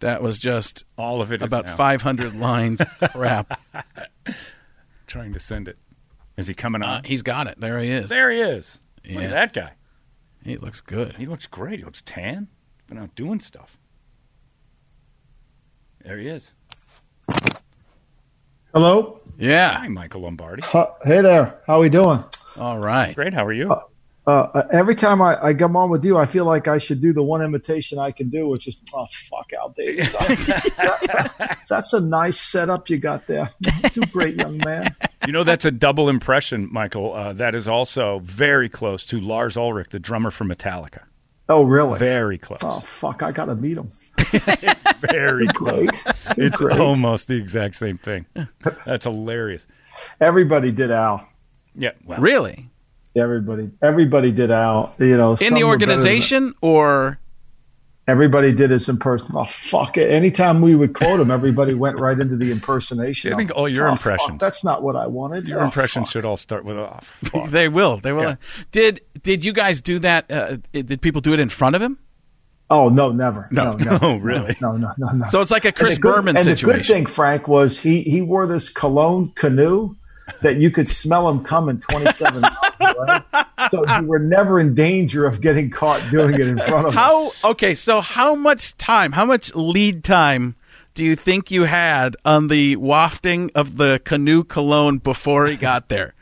that 0.00 0.20
was 0.22 0.38
just 0.38 0.84
All 0.98 1.22
of 1.22 1.32
it. 1.32 1.40
about 1.40 1.70
500 1.70 2.34
lines. 2.38 2.82
crap. 3.12 3.58
Trying 5.06 5.32
to 5.32 5.40
send 5.40 5.68
it. 5.68 5.78
Is 6.36 6.48
he 6.48 6.54
coming 6.54 6.82
Uh, 6.82 6.86
on? 6.86 7.04
he's 7.04 7.22
got 7.22 7.46
it. 7.46 7.58
There 7.58 7.78
he 7.78 7.90
is. 7.90 8.10
there 8.10 8.30
he 8.30 8.40
is. 8.40 8.78
Look 9.08 9.22
at 9.22 9.30
that 9.30 9.52
guy. 9.54 9.72
He 10.46 10.56
looks 10.56 10.80
good. 10.80 11.16
He 11.16 11.26
looks 11.26 11.48
great. 11.48 11.80
He 11.80 11.84
looks 11.84 12.02
tan. 12.02 12.46
Been 12.86 12.98
out 12.98 13.16
doing 13.16 13.40
stuff. 13.40 13.76
There 16.04 16.18
he 16.18 16.28
is. 16.28 16.54
Hello. 18.72 19.22
Yeah. 19.36 19.78
Hi, 19.78 19.88
Michael 19.88 20.20
Lombardi. 20.20 20.62
Uh, 20.72 20.86
hey 21.02 21.20
there. 21.20 21.62
How 21.66 21.78
are 21.78 21.80
we 21.80 21.88
doing? 21.88 22.22
All 22.56 22.78
right. 22.78 23.12
Great. 23.12 23.34
How 23.34 23.44
are 23.44 23.52
you? 23.52 23.72
Uh, 23.72 23.80
every 24.26 24.94
time 24.96 25.22
I, 25.22 25.38
I 25.42 25.54
come 25.54 25.76
on 25.76 25.88
with 25.90 26.04
you, 26.04 26.16
I 26.16 26.26
feel 26.26 26.44
like 26.44 26.66
I 26.68 26.78
should 26.78 27.00
do 27.00 27.12
the 27.12 27.22
one 27.22 27.42
imitation 27.42 27.98
I 27.98 28.10
can 28.10 28.28
do, 28.28 28.48
which 28.48 28.66
is 28.66 28.80
oh 28.94 29.06
fuck 29.10 29.52
Al 29.52 29.70
Davis. 29.70 30.12
That's 31.68 31.92
a 31.92 32.00
nice 32.00 32.38
setup 32.40 32.90
you 32.90 32.98
got 32.98 33.26
there. 33.26 33.50
Too 33.92 34.02
great, 34.12 34.36
young 34.36 34.58
man. 34.58 34.94
You 35.26 35.32
know, 35.32 35.42
that's 35.44 35.64
a 35.64 35.70
double 35.72 36.08
impression, 36.08 36.68
Michael. 36.72 37.12
Uh, 37.12 37.32
that 37.34 37.54
is 37.56 37.66
also 37.66 38.20
very 38.20 38.68
close 38.68 39.04
to 39.06 39.20
Lars 39.20 39.56
Ulrich, 39.56 39.88
the 39.90 39.98
drummer 39.98 40.30
for 40.30 40.44
Metallica. 40.44 41.02
Oh 41.48 41.62
really? 41.64 41.98
Very 41.98 42.38
close. 42.38 42.60
Oh 42.62 42.80
fuck! 42.80 43.22
I 43.22 43.30
gotta 43.32 43.54
meet 43.54 43.76
him. 43.78 43.90
Very 45.12 45.46
close. 45.48 45.86
Great. 45.88 46.38
It's 46.38 46.56
Great. 46.56 46.78
almost 46.80 47.28
the 47.28 47.36
exact 47.36 47.76
same 47.76 47.98
thing. 47.98 48.26
That's 48.84 49.04
hilarious. 49.04 49.66
Everybody 50.20 50.72
did 50.72 50.90
Al. 50.90 51.26
Yeah. 51.76 51.92
Well, 52.04 52.18
Really? 52.20 52.68
Everybody, 53.16 53.70
everybody 53.82 54.30
did 54.32 54.50
Al. 54.50 54.94
You 54.98 55.16
know, 55.16 55.36
In 55.40 55.54
the 55.54 55.62
were 55.64 55.76
better 55.78 55.86
than- 55.86 55.98
organization 55.98 56.54
or 56.60 57.18
Everybody 58.08 58.52
did 58.52 58.70
his 58.70 58.88
impersonation. 58.88 59.36
Oh 59.36 59.46
fuck 59.46 59.96
it! 59.96 60.08
Anytime 60.12 60.60
we 60.60 60.76
would 60.76 60.94
quote 60.94 61.18
him, 61.18 61.28
everybody 61.32 61.74
went 61.74 61.98
right 61.98 62.16
into 62.16 62.36
the 62.36 62.52
impersonation. 62.52 63.32
I 63.32 63.36
think 63.36 63.50
all 63.56 63.68
your 63.68 63.88
oh, 63.88 63.96
fuck, 63.96 64.12
impressions- 64.12 64.40
that's 64.40 64.62
not 64.64 64.84
what 64.84 64.94
I 64.94 65.08
wanted. 65.08 65.48
your 65.48 65.60
Oh, 65.60 65.64
impressions 65.64 66.06
fuck. 66.06 66.12
should 66.12 66.24
all 66.24 66.36
start 66.36 66.64
with 66.64 66.78
a. 66.78 66.98
fuck. 67.02 67.50
they 67.50 67.68
will. 67.68 67.96
They 67.96 68.12
will. 68.12 68.22
Yeah. 68.22 68.34
Did 68.70 69.00
did 69.24 69.44
you 69.44 69.52
guys 69.52 69.80
do 69.80 69.98
that? 69.98 70.30
Uh, 70.30 70.58
did 70.72 71.02
people 71.02 71.20
do 71.20 71.32
it 71.32 71.40
in 71.40 71.48
front 71.48 71.74
of 71.74 71.82
him? 71.82 71.98
Oh 72.70 72.90
no, 72.90 73.10
never. 73.10 73.48
No. 73.50 73.72
No, 73.72 73.84
no, 73.84 73.98
Oh, 74.00 74.16
really? 74.22 74.56
No, 74.60 74.76
no, 74.76 74.92
no, 74.98 75.08
no. 75.08 75.26
So 75.26 75.40
it's 75.40 75.50
like 75.50 75.64
a 75.64 75.68
And 75.68 75.76
Chris 75.76 75.96
the 75.96 76.00
good- 76.02 76.14
Berman 76.14 76.36
and 76.36 76.44
situation. 76.44 76.68
the 76.68 76.76
good 76.76 76.86
thing, 76.86 77.06
Frank, 77.06 77.48
was 77.48 77.80
he 77.80 78.02
he 78.02 78.22
wore 78.22 78.46
this 78.46 78.68
cologne 78.68 79.32
canoe 79.34 79.96
that 80.42 80.56
you 80.56 80.70
could 80.70 80.88
smell 80.88 81.28
him 81.28 81.44
coming 81.44 81.78
27 81.78 82.40
miles 82.40 82.56
away. 82.80 83.20
So 83.70 83.86
you 83.86 84.06
were 84.06 84.18
never 84.18 84.60
in 84.60 84.74
danger 84.74 85.26
of 85.26 85.40
getting 85.40 85.70
caught 85.70 86.10
doing 86.10 86.34
it 86.34 86.40
in 86.40 86.58
front 86.58 86.88
of 86.88 86.92
him. 86.92 86.98
How 86.98 87.32
okay, 87.44 87.74
so 87.74 88.00
how 88.00 88.34
much 88.34 88.76
time, 88.76 89.12
how 89.12 89.24
much 89.24 89.54
lead 89.54 90.04
time 90.04 90.56
do 90.94 91.04
you 91.04 91.14
think 91.14 91.50
you 91.50 91.64
had 91.64 92.16
on 92.24 92.48
the 92.48 92.76
wafting 92.76 93.50
of 93.54 93.76
the 93.76 94.00
canoe 94.04 94.42
cologne 94.42 94.98
before 94.98 95.46
he 95.46 95.56
got 95.56 95.88
there? 95.88 96.14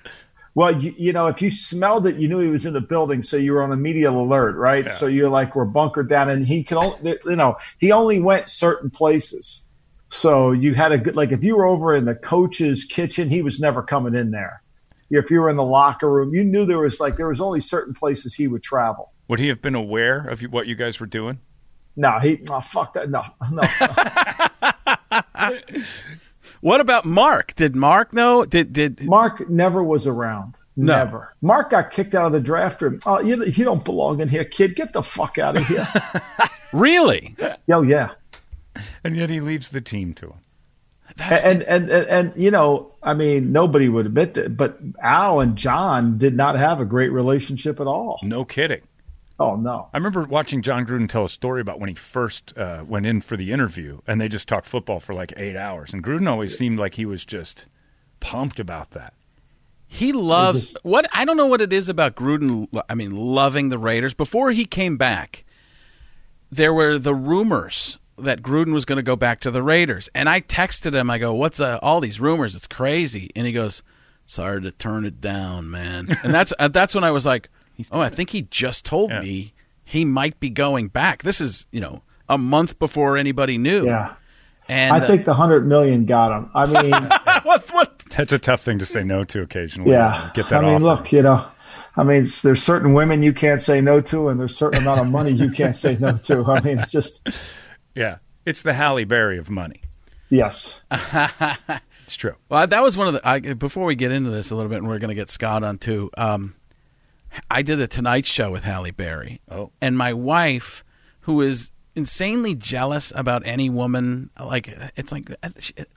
Well, 0.57 0.81
you, 0.81 0.95
you 0.97 1.13
know, 1.13 1.27
if 1.27 1.43
you 1.43 1.51
smelled 1.51 2.07
it, 2.07 2.17
you 2.17 2.29
knew 2.29 2.39
he 2.39 2.49
was 2.49 2.65
in 2.65 2.75
the 2.75 2.81
building, 2.81 3.25
so 3.25 3.37
you 3.37 3.53
were 3.53 3.63
on 3.63 3.73
immediate 3.73 4.13
alert, 4.13 4.55
right? 4.57 4.89
So 4.89 5.07
you're 5.07 5.29
like 5.29 5.57
were 5.57 5.65
bunkered 5.65 6.09
down, 6.09 6.31
and 6.31 6.47
he 6.47 6.63
could 6.63 6.79
only, 6.79 7.19
you 7.25 7.37
know, 7.37 7.57
he 7.79 7.91
only 7.91 8.21
went 8.21 8.49
certain 8.49 8.91
places. 8.91 9.64
So 10.15 10.53
you 10.53 10.75
had 10.75 10.93
a 10.93 10.99
good, 10.99 11.17
like, 11.17 11.33
if 11.33 11.43
you 11.43 11.57
were 11.57 11.65
over 11.65 11.95
in 11.97 12.05
the 12.05 12.15
coach's 12.15 12.85
kitchen, 12.85 13.29
he 13.29 13.43
was 13.43 13.59
never 13.59 13.83
coming 13.83 14.15
in 14.15 14.31
there. 14.31 14.63
If 15.11 15.31
you 15.31 15.41
were 15.41 15.51
in 15.51 15.57
the 15.57 15.65
locker 15.65 16.11
room, 16.11 16.33
you 16.33 16.45
knew 16.45 16.65
there 16.65 16.79
was 16.79 17.01
like 17.01 17.17
there 17.17 17.29
was 17.29 17.41
only 17.41 17.61
certain 17.61 17.95
places 17.95 18.35
he 18.35 18.47
would 18.47 18.63
travel. 18.63 19.13
Would 19.29 19.41
he 19.41 19.49
have 19.49 19.61
been 19.61 19.75
aware 19.75 20.27
of 20.27 20.41
what 20.43 20.67
you 20.67 20.77
guys 20.77 21.01
were 21.01 21.07
doing? 21.07 21.41
No, 21.97 22.19
he, 22.21 22.41
oh, 22.49 22.61
fuck 22.61 22.95
that, 22.95 23.11
no, 23.11 23.25
no. 23.51 23.63
What 26.61 26.81
about 26.81 27.05
Mark? 27.05 27.55
Did 27.57 27.77
Mark 27.77 28.15
know? 28.15 28.47
Did 28.47 28.73
did 28.73 29.05
Mark 29.05 29.51
never 29.51 29.85
was 29.85 30.07
around. 30.07 30.55
No. 30.77 30.97
Never. 30.97 31.35
Mark 31.43 31.69
got 31.69 31.91
kicked 31.91 32.15
out 32.15 32.25
of 32.25 32.33
the 32.33 32.41
draft 32.41 32.81
room. 32.81 33.01
Oh, 33.05 33.21
you, 33.21 33.45
you 33.45 33.65
don't 33.65 33.85
belong 33.85 34.21
in 34.21 34.29
here, 34.29 34.47
kid. 34.47 34.75
Get 34.75 34.95
the 34.95 35.03
fuck 35.03 35.37
out 35.39 35.59
of 35.59 35.67
here. 35.67 35.87
really? 36.73 37.37
Yo, 37.67 37.83
yeah. 37.83 38.13
And 39.05 39.17
yet 39.17 39.31
he 39.31 39.41
leaves 39.41 39.69
the 39.69 39.81
team 39.81 40.15
to 40.15 40.27
him. 40.27 40.39
and, 41.19 41.63
and 41.63 41.89
and 41.91 42.07
and 42.09 42.33
you 42.37 42.51
know, 42.51 42.93
I 43.03 43.15
mean, 43.15 43.53
nobody 43.53 43.89
would 43.89 44.07
admit 44.07 44.35
that, 44.35 44.57
but 44.57 44.79
Al 45.03 45.41
and 45.41 45.57
John 45.57 46.17
did 46.19 46.35
not 46.35 46.57
have 46.59 46.81
a 46.81 46.85
great 46.85 47.11
relationship 47.13 47.79
at 47.79 47.87
all. 47.87 48.19
No 48.23 48.45
kidding. 48.45 48.81
Oh 49.39 49.57
no, 49.57 49.89
I 49.93 49.97
remember 49.99 50.23
watching 50.23 50.63
John 50.63 50.87
Gruden 50.87 51.09
tell 51.09 51.25
a 51.25 51.29
story 51.29 51.61
about 51.61 51.79
when 51.81 51.89
he 51.89 51.95
first 51.95 52.57
uh, 52.57 52.85
went 52.87 53.05
in 53.05 53.21
for 53.21 53.37
the 53.37 53.53
interview, 53.53 54.01
and 54.07 54.21
they 54.21 54.29
just 54.29 54.49
talked 54.49 54.67
football 54.67 54.99
for 55.01 55.13
like 55.15 55.33
eight 55.37 55.57
hours. 55.57 55.93
And 55.93 56.03
Gruden 56.03 56.29
always 56.29 56.57
seemed 56.57 56.79
like 56.79 56.95
he 56.95 57.05
was 57.05 57.25
just 57.25 57.67
pumped 58.21 58.59
about 58.59 58.93
that. 58.93 59.13
He 59.87 60.13
loves 60.13 60.73
just- 60.73 60.85
what 60.85 61.07
I 61.13 61.25
don't 61.25 61.37
know 61.37 61.47
what 61.47 61.61
it 61.61 61.73
is 61.73 61.89
about 61.89 62.15
Gruden. 62.17 62.67
I 62.89 62.95
mean, 62.95 63.15
loving 63.15 63.69
the 63.69 63.79
Raiders. 63.79 64.15
Before 64.15 64.53
he 64.53 64.65
came 64.65 64.97
back, 64.97 65.45
there 66.51 66.73
were 66.73 66.99
the 66.99 67.15
rumors 67.15 67.99
that 68.19 68.43
Gruden 68.43 68.73
was 68.73 68.85
going 68.85 68.97
to 68.97 69.03
go 69.03 69.17
back 69.17 69.41
to 69.41 69.51
the 69.51 69.63
Raiders, 69.63 70.09
and 70.15 70.29
I 70.29 70.41
texted 70.41 70.95
him. 70.95 71.11
I 71.11 71.19
go, 71.19 71.35
"What's 71.35 71.61
uh, 71.61 71.79
all 71.83 72.01
these 72.01 72.21
rumors? 72.21 72.55
It's 72.55 72.67
crazy." 72.67 73.31
And 73.35 73.47
he 73.47 73.53
goes, 73.53 73.83
"It's 74.25 74.37
hard 74.37 74.63
to 74.65 74.71
turn 74.71 75.05
it 75.05 75.21
down, 75.21 75.71
man." 75.71 76.09
And 76.25 76.33
that's 76.35 76.53
uh, 76.59 76.69
that's 76.69 76.95
when 76.95 77.05
I 77.05 77.11
was 77.11 77.27
like, 77.27 77.49
"Oh, 77.91 78.01
I 78.01 78.09
think 78.09 78.31
he 78.31 78.43
just 78.43 78.85
told 78.85 79.11
Yeah. 79.11 79.21
me 79.21 79.53
he 79.85 80.05
might 80.05 80.39
be 80.41 80.51
going 80.51 80.89
back." 80.89 81.23
This 81.23 81.41
is 81.41 81.67
you 81.71 81.81
know 81.81 82.03
a 82.29 82.39
month 82.39 82.79
before 82.79 83.17
anybody 83.17 83.59
knew. 83.59 83.85
yeah. 83.87 84.15
and 84.69 84.95
I 84.97 85.01
uh, 85.01 85.07
think 85.07 85.25
the 85.25 85.35
hundred 85.35 85.67
million 85.67 86.07
got 86.07 86.37
him. 86.37 86.51
I 86.55 86.67
mean, 86.67 86.93
what 87.43 87.69
what 87.73 87.99
That's 88.11 88.33
a 88.33 88.39
tough 88.39 88.63
thing 88.63 88.79
to 88.79 88.87
say 88.87 89.03
no 89.05 89.25
to 89.25 89.43
occasionally. 89.43 89.91
yeah. 89.91 90.31
Get 90.35 90.49
that 90.51 90.63
I 90.65 90.67
mean, 90.67 90.75
offer. 90.77 90.85
look, 90.85 91.13
you 91.13 91.23
know, 91.23 91.45
I 91.97 92.03
mean, 92.05 92.27
there's 92.43 92.63
certain 92.63 92.95
women 92.95 93.23
you 93.23 93.33
can't 93.33 93.61
say 93.61 93.81
no 93.81 94.01
to, 94.03 94.29
and 94.29 94.39
there's 94.41 94.53
a 94.53 94.55
certain 94.55 94.83
amount 94.83 95.01
of 95.01 95.07
money 95.09 95.33
you 95.33 95.51
can't 95.51 95.77
say 95.77 95.97
no 96.01 96.17
to. 96.17 96.45
I 96.47 96.61
mean, 96.61 96.79
it's 96.79 96.91
just 96.93 97.27
Yeah. 97.95 98.17
It's 98.47 98.63
the 98.63 98.75
Halle 98.75 99.05
Berry 99.05 99.39
of 99.39 99.49
money. 99.51 99.83
yes. 100.29 100.81
It's 102.05 102.17
true. 102.17 102.35
Well, 102.51 102.67
that 102.67 102.83
was 102.83 102.99
one 102.99 103.07
of 103.09 103.15
the. 103.15 103.27
I, 103.27 103.41
before 103.55 103.87
we 103.87 103.95
get 103.95 104.13
into 104.13 104.29
this 104.29 104.51
a 104.51 104.55
little 104.57 104.69
bit, 104.69 104.77
and 104.77 104.87
we're 104.87 104.99
going 104.99 105.09
to 105.09 105.15
get 105.15 105.31
Scott 105.31 105.65
on 105.65 105.79
too. 105.79 106.11
Um, 106.19 106.55
I 107.51 107.63
did 107.63 107.81
a 107.81 107.87
Tonight 107.87 108.27
Show 108.27 108.51
with 108.51 108.65
Halle 108.65 108.91
Berry. 108.91 109.41
Oh. 109.51 109.71
and 109.81 109.97
my 109.97 110.13
wife, 110.13 110.85
who 111.21 111.41
is 111.41 111.71
insanely 111.97 112.55
jealous 112.55 113.11
about 113.17 113.47
any 113.47 113.71
woman, 113.71 114.29
like 114.39 114.69
it's 114.97 115.13
like 115.13 115.35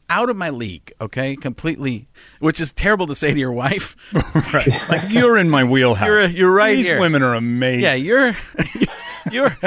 out 0.09 0.29
of 0.29 0.37
my 0.37 0.49
league. 0.49 0.93
Okay, 1.01 1.35
completely, 1.35 2.07
which 2.39 2.61
is 2.61 2.71
terrible 2.71 3.07
to 3.07 3.15
say 3.15 3.33
to 3.33 3.39
your 3.39 3.51
wife. 3.51 3.97
Right. 4.53 4.69
like 4.87 5.09
you're 5.09 5.37
in 5.37 5.49
my 5.49 5.65
wheelhouse. 5.65 6.07
You're- 6.07 6.27
you're 6.31 6.51
right 6.53 6.77
These 6.77 6.85
here. 6.87 7.01
women 7.01 7.21
are 7.21 7.33
amazing. 7.33 7.81
yeah, 7.81 7.95
you're, 7.95 8.37
you're. 9.31 9.57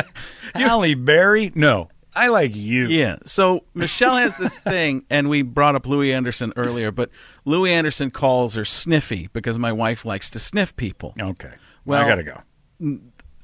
Halle 0.54 0.94
Berry? 0.94 1.52
No. 1.54 1.90
I 2.14 2.26
like 2.28 2.56
you. 2.56 2.88
Yeah. 2.88 3.16
So 3.24 3.64
Michelle 3.74 4.16
has 4.16 4.36
this 4.36 4.58
thing, 4.60 5.04
and 5.10 5.28
we 5.28 5.42
brought 5.42 5.74
up 5.76 5.86
Louie 5.86 6.12
Anderson 6.12 6.52
earlier, 6.56 6.90
but 6.90 7.10
Louie 7.44 7.72
Anderson 7.72 8.10
calls 8.10 8.54
her 8.56 8.64
sniffy 8.64 9.28
because 9.32 9.58
my 9.58 9.72
wife 9.72 10.04
likes 10.04 10.28
to 10.30 10.38
sniff 10.38 10.74
people. 10.76 11.14
Okay. 11.20 11.52
Well- 11.86 12.02
I 12.04 12.08
got 12.08 12.14
to 12.16 12.22
go. 12.24 12.98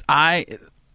I 0.09 0.47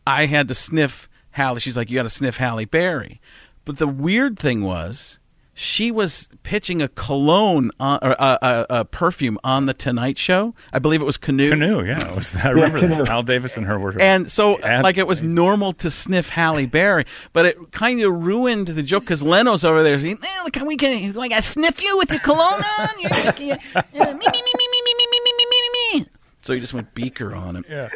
I 0.05 0.25
had 0.25 0.47
to 0.47 0.55
sniff 0.55 1.09
Halle. 1.31 1.59
She's 1.59 1.77
like, 1.77 1.89
you 1.89 1.95
got 1.95 2.03
to 2.03 2.09
sniff 2.09 2.37
Halle 2.37 2.65
Berry. 2.65 3.21
But 3.65 3.77
the 3.77 3.87
weird 3.87 4.37
thing 4.39 4.63
was, 4.63 5.19
she 5.61 5.91
was 5.91 6.27
pitching 6.41 6.81
a 6.81 6.87
cologne 6.87 7.69
on, 7.79 7.99
or 8.01 8.15
a, 8.17 8.37
a, 8.41 8.65
a 8.79 8.85
perfume 8.85 9.37
on 9.43 9.67
the 9.67 9.75
Tonight 9.75 10.17
Show. 10.17 10.55
I 10.73 10.79
believe 10.79 11.01
it 11.01 11.05
was 11.05 11.17
Canoe. 11.17 11.51
Canoe, 11.51 11.83
yeah. 11.85 12.15
Was, 12.15 12.35
I 12.35 12.49
remember 12.49 12.79
Canoe. 12.79 12.95
that. 12.97 13.09
Al 13.09 13.21
Davis 13.21 13.57
and 13.57 13.67
her 13.67 13.77
were. 13.77 13.95
And 14.01 14.31
so, 14.31 14.59
ad- 14.59 14.83
like, 14.83 14.97
it 14.97 15.05
was 15.05 15.21
normal 15.21 15.73
to 15.73 15.91
sniff 15.91 16.29
Halle 16.29 16.65
Berry, 16.65 17.05
but 17.31 17.45
it 17.45 17.71
kind 17.71 18.01
of 18.01 18.11
ruined 18.25 18.69
the 18.69 18.81
joke 18.81 19.03
because 19.03 19.21
Leno's 19.21 19.63
over 19.63 19.83
there 19.83 19.99
saying, 19.99 20.17
Eh, 20.23 20.49
can 20.49 20.65
we 20.65 20.77
can 20.77 21.13
like 21.13 21.31
I 21.31 21.41
sniff 21.41 21.83
you 21.83 21.95
with 21.95 22.09
your 22.09 22.21
cologne 22.21 22.63
on? 22.79 22.89
You're 22.99 23.11
like, 23.11 23.27
uh, 23.27 23.35
me, 23.37 23.43
me, 23.43 23.53
me, 23.53 24.13
me, 24.15 24.67
me, 24.71 24.81
me, 24.83 24.93
me, 24.97 25.07
me, 25.11 25.19
me, 25.23 25.33
me, 25.37 25.45
me, 25.93 25.99
me. 25.99 26.05
so 26.41 26.53
he 26.53 26.59
just 26.59 26.73
went 26.73 26.91
beaker 26.95 27.35
on 27.35 27.55
him. 27.57 27.65
Yeah. 27.69 27.89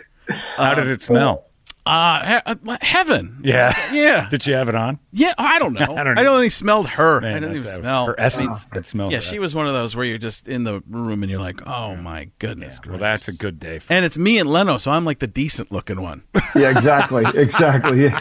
How 0.55 0.75
did 0.75 0.87
it 0.87 1.01
smell? 1.01 1.45
Uh, 1.85 2.41
he- 2.47 2.55
uh, 2.67 2.77
heaven. 2.81 3.41
Yeah. 3.43 3.93
Yeah. 3.93 4.27
Did 4.31 4.41
she 4.41 4.51
have 4.53 4.69
it 4.69 4.75
on? 4.75 4.97
Yeah, 5.11 5.33
I 5.37 5.59
don't 5.59 5.73
know. 5.79 5.95
I 5.95 6.03
don't 6.03 6.17
I 6.17 6.23
know. 6.23 6.33
only 6.33 6.49
smelled 6.49 6.87
her. 6.89 7.21
Man, 7.21 7.31
I 7.35 7.39
didn't 7.39 7.55
even 7.57 7.63
that 7.67 7.75
smell 7.79 8.07
her 8.07 8.19
essence. 8.19 8.65
I'd 8.71 8.85
smell 8.85 9.11
Yeah, 9.11 9.17
her 9.17 9.21
she 9.21 9.27
essence. 9.29 9.41
was 9.41 9.55
one 9.55 9.67
of 9.67 9.73
those 9.73 9.95
where 9.95 10.03
you're 10.05 10.17
just 10.17 10.47
in 10.47 10.63
the 10.63 10.81
room 10.89 11.21
and 11.21 11.29
you're 11.29 11.39
like, 11.39 11.61
oh 11.67 11.95
my 11.95 12.29
goodness. 12.39 12.79
Well, 12.87 12.97
that's 12.97 13.27
a 13.27 13.33
good 13.33 13.59
day. 13.59 13.77
For 13.79 13.93
and 13.93 14.03
it's 14.03 14.17
me 14.17 14.39
and 14.39 14.49
Leno, 14.49 14.77
so 14.79 14.89
I'm 14.91 15.05
like 15.05 15.19
the 15.19 15.27
decent 15.27 15.71
looking 15.71 16.01
one. 16.01 16.23
Yeah, 16.55 16.69
exactly, 16.75 17.23
exactly. 17.35 18.03
Yeah. 18.05 18.19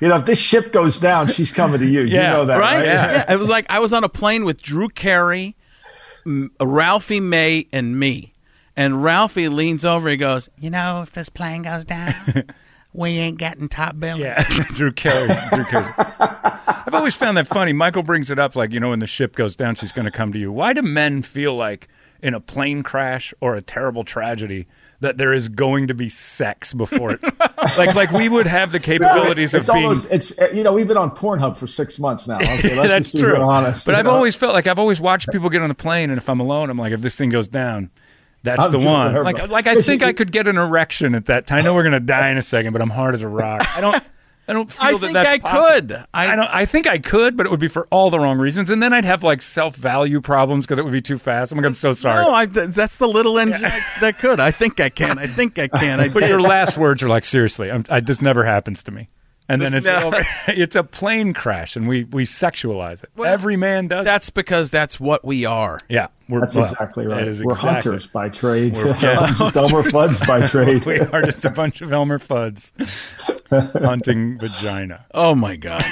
You 0.00 0.08
know, 0.08 0.16
if 0.16 0.26
this 0.26 0.38
ship 0.38 0.72
goes 0.72 0.98
down, 0.98 1.28
she's 1.28 1.52
coming 1.52 1.80
to 1.80 1.86
you. 1.86 2.00
you 2.02 2.16
Yeah, 2.16 2.32
know 2.32 2.44
that, 2.46 2.58
right? 2.58 2.76
right? 2.78 2.84
Yeah. 2.84 3.32
It 3.32 3.38
was 3.38 3.48
like 3.48 3.64
I 3.70 3.78
was 3.78 3.94
on 3.94 4.04
a 4.04 4.08
plane 4.10 4.44
with 4.44 4.60
Drew 4.60 4.88
Carey, 4.90 5.56
M- 6.26 6.50
Ralphie 6.60 7.20
May, 7.20 7.66
and 7.72 7.98
me. 7.98 8.34
And 8.76 9.02
Ralphie 9.02 9.48
leans 9.48 9.84
over. 9.86 10.08
He 10.10 10.16
goes, 10.18 10.50
You 10.58 10.68
know, 10.68 11.00
if 11.02 11.12
this 11.12 11.28
plane 11.30 11.62
goes 11.62 11.84
down, 11.86 12.14
we 12.92 13.10
ain't 13.10 13.38
getting 13.38 13.68
top 13.68 13.98
billing. 13.98 14.22
Yeah, 14.22 14.42
Drew 14.74 14.92
Carey. 14.92 15.28
Drew 15.52 15.64
Carey. 15.64 15.92
I've 15.98 16.94
always 16.94 17.16
found 17.16 17.36
that 17.36 17.46
funny. 17.46 17.72
Michael 17.72 18.02
brings 18.02 18.30
it 18.30 18.38
up 18.38 18.56
like, 18.56 18.72
you 18.72 18.80
know, 18.80 18.90
when 18.90 18.98
the 18.98 19.06
ship 19.06 19.36
goes 19.36 19.54
down, 19.54 19.74
she's 19.74 19.92
going 19.92 20.06
to 20.06 20.10
come 20.10 20.32
to 20.32 20.38
you. 20.38 20.50
Why 20.50 20.72
do 20.72 20.82
men 20.82 21.22
feel 21.22 21.54
like 21.54 21.88
in 22.22 22.34
a 22.34 22.40
plane 22.40 22.82
crash 22.82 23.32
or 23.40 23.54
a 23.54 23.62
terrible 23.62 24.04
tragedy 24.04 24.66
that 25.00 25.16
there 25.16 25.32
is 25.32 25.48
going 25.48 25.88
to 25.88 25.94
be 25.94 26.08
sex 26.08 26.74
before 26.74 27.12
it. 27.12 27.22
like 27.78 27.94
like 27.94 28.10
we 28.10 28.28
would 28.28 28.46
have 28.46 28.70
the 28.72 28.80
capabilities 28.80 29.54
it's 29.54 29.68
of 29.68 29.74
being. 29.74 29.86
almost 29.86 30.10
it's 30.10 30.38
uh, 30.38 30.50
you 30.52 30.62
know 30.62 30.72
we've 30.72 30.88
been 30.88 30.96
on 30.96 31.10
Pornhub 31.10 31.56
for 31.56 31.66
six 31.66 31.98
months 31.98 32.28
now. 32.28 32.36
Okay, 32.36 32.76
let's 32.76 32.88
That's 32.88 33.04
just 33.04 33.14
be 33.14 33.20
true. 33.20 33.32
real 33.32 33.42
honest. 33.42 33.86
but 33.86 33.94
I've 33.94 34.04
know? 34.04 34.12
always 34.12 34.36
felt 34.36 34.52
like 34.52 34.66
I've 34.66 34.78
always 34.78 35.00
watched 35.00 35.30
people 35.30 35.48
get 35.48 35.62
on 35.62 35.68
the 35.68 35.74
plane, 35.74 36.10
and 36.10 36.18
if 36.18 36.28
I'm 36.28 36.40
alone, 36.40 36.70
I'm 36.70 36.78
like, 36.78 36.92
if 36.92 37.00
this 37.00 37.16
thing 37.16 37.30
goes 37.30 37.48
down, 37.48 37.90
that's 38.42 38.64
I'm 38.64 38.70
the 38.72 38.78
one. 38.78 39.12
her, 39.14 39.22
Like 39.24 39.48
like 39.48 39.66
I 39.66 39.80
think 39.82 40.02
I 40.02 40.12
could 40.12 40.32
get 40.32 40.46
an 40.48 40.56
erection 40.56 41.14
at 41.14 41.26
that 41.26 41.46
time. 41.46 41.58
I 41.58 41.60
know 41.62 41.74
we're 41.74 41.82
gonna 41.84 42.00
die 42.00 42.30
in 42.30 42.38
a 42.38 42.42
second, 42.42 42.72
but 42.72 42.82
I'm 42.82 42.90
hard 42.90 43.14
as 43.14 43.22
a 43.22 43.28
rock. 43.28 43.62
I 43.76 43.80
don't. 43.80 44.02
I 44.48 44.52
don't 44.52 44.68
feel 44.72 44.82
I 44.84 44.92
that 44.92 45.00
think 45.00 45.12
that's 45.12 45.28
I 45.28 45.38
possible. 45.38 45.68
could. 45.68 45.92
I, 46.12 46.32
I- 46.32 46.34
don't. 46.34 46.48
I 46.48 46.64
think 46.66 46.88
I 46.88 46.98
could, 46.98 47.36
but 47.36 47.46
it 47.46 47.50
would 47.50 47.60
be 47.60 47.68
for 47.68 47.86
all 47.92 48.10
the 48.10 48.18
wrong 48.18 48.36
reasons, 48.38 48.68
and 48.68 48.82
then 48.82 48.92
I'd 48.92 49.04
have 49.04 49.22
like 49.22 49.42
self 49.42 49.76
value 49.76 50.20
problems 50.20 50.66
because 50.66 50.80
it 50.80 50.82
would 50.82 50.92
be 50.92 51.02
too 51.02 51.18
fast. 51.18 51.52
I'm 51.52 51.58
like, 51.58 51.66
I'm 51.66 51.76
so 51.76 51.92
sorry. 51.92 52.24
No, 52.24 52.32
I, 52.32 52.46
that's 52.46 52.96
the 52.96 53.06
little 53.06 53.38
engine 53.38 53.64
I- 53.64 53.80
that 54.00 54.18
could. 54.18 54.40
I 54.40 54.50
think 54.50 54.80
I 54.80 54.88
can. 54.88 55.20
I 55.20 55.28
think 55.28 55.56
I 55.60 55.68
can. 55.68 56.00
I 56.00 56.08
but 56.08 56.26
your 56.26 56.40
last 56.40 56.76
words 56.76 57.00
are 57.04 57.08
like, 57.08 57.24
seriously, 57.26 57.70
I'm, 57.70 57.84
I, 57.88 58.00
this 58.00 58.20
never 58.20 58.44
happens 58.44 58.82
to 58.84 58.90
me. 58.90 59.08
And 59.52 59.60
then 59.60 59.74
it's 59.74 59.86
no. 59.86 60.04
over. 60.08 60.24
it's 60.48 60.76
a 60.76 60.84
plane 60.84 61.34
crash, 61.34 61.74
and 61.76 61.88
we 61.88 62.04
we 62.04 62.24
sexualize 62.24 63.02
it. 63.02 63.10
Every 63.22 63.56
man 63.56 63.88
does. 63.88 64.04
That's 64.04 64.30
because 64.30 64.70
that's 64.70 65.00
what 65.00 65.24
we 65.24 65.44
are. 65.44 65.80
yeah, 65.88 66.06
we're, 66.28 66.40
That's 66.40 66.54
well, 66.54 66.64
exactly 66.64 67.06
right. 67.06 67.26
is 67.26 67.42
We're 67.42 67.52
exactly- 67.52 67.90
hunters 67.92 68.06
by 68.06 68.28
trade. 68.28 68.76
We're- 68.76 68.96
yeah. 69.02 69.34
Just 69.36 69.56
Elmer 69.56 69.82
Fudd's 69.90 70.24
by 70.26 70.46
trade. 70.48 70.84
we 70.86 71.00
are 71.00 71.22
just 71.22 71.44
a 71.44 71.50
bunch 71.50 71.80
of 71.82 71.92
Elmer 71.92 72.18
Fudds 72.18 72.70
hunting 73.50 74.38
vagina. 74.38 75.04
Oh 75.12 75.34
my 75.34 75.56
god! 75.56 75.84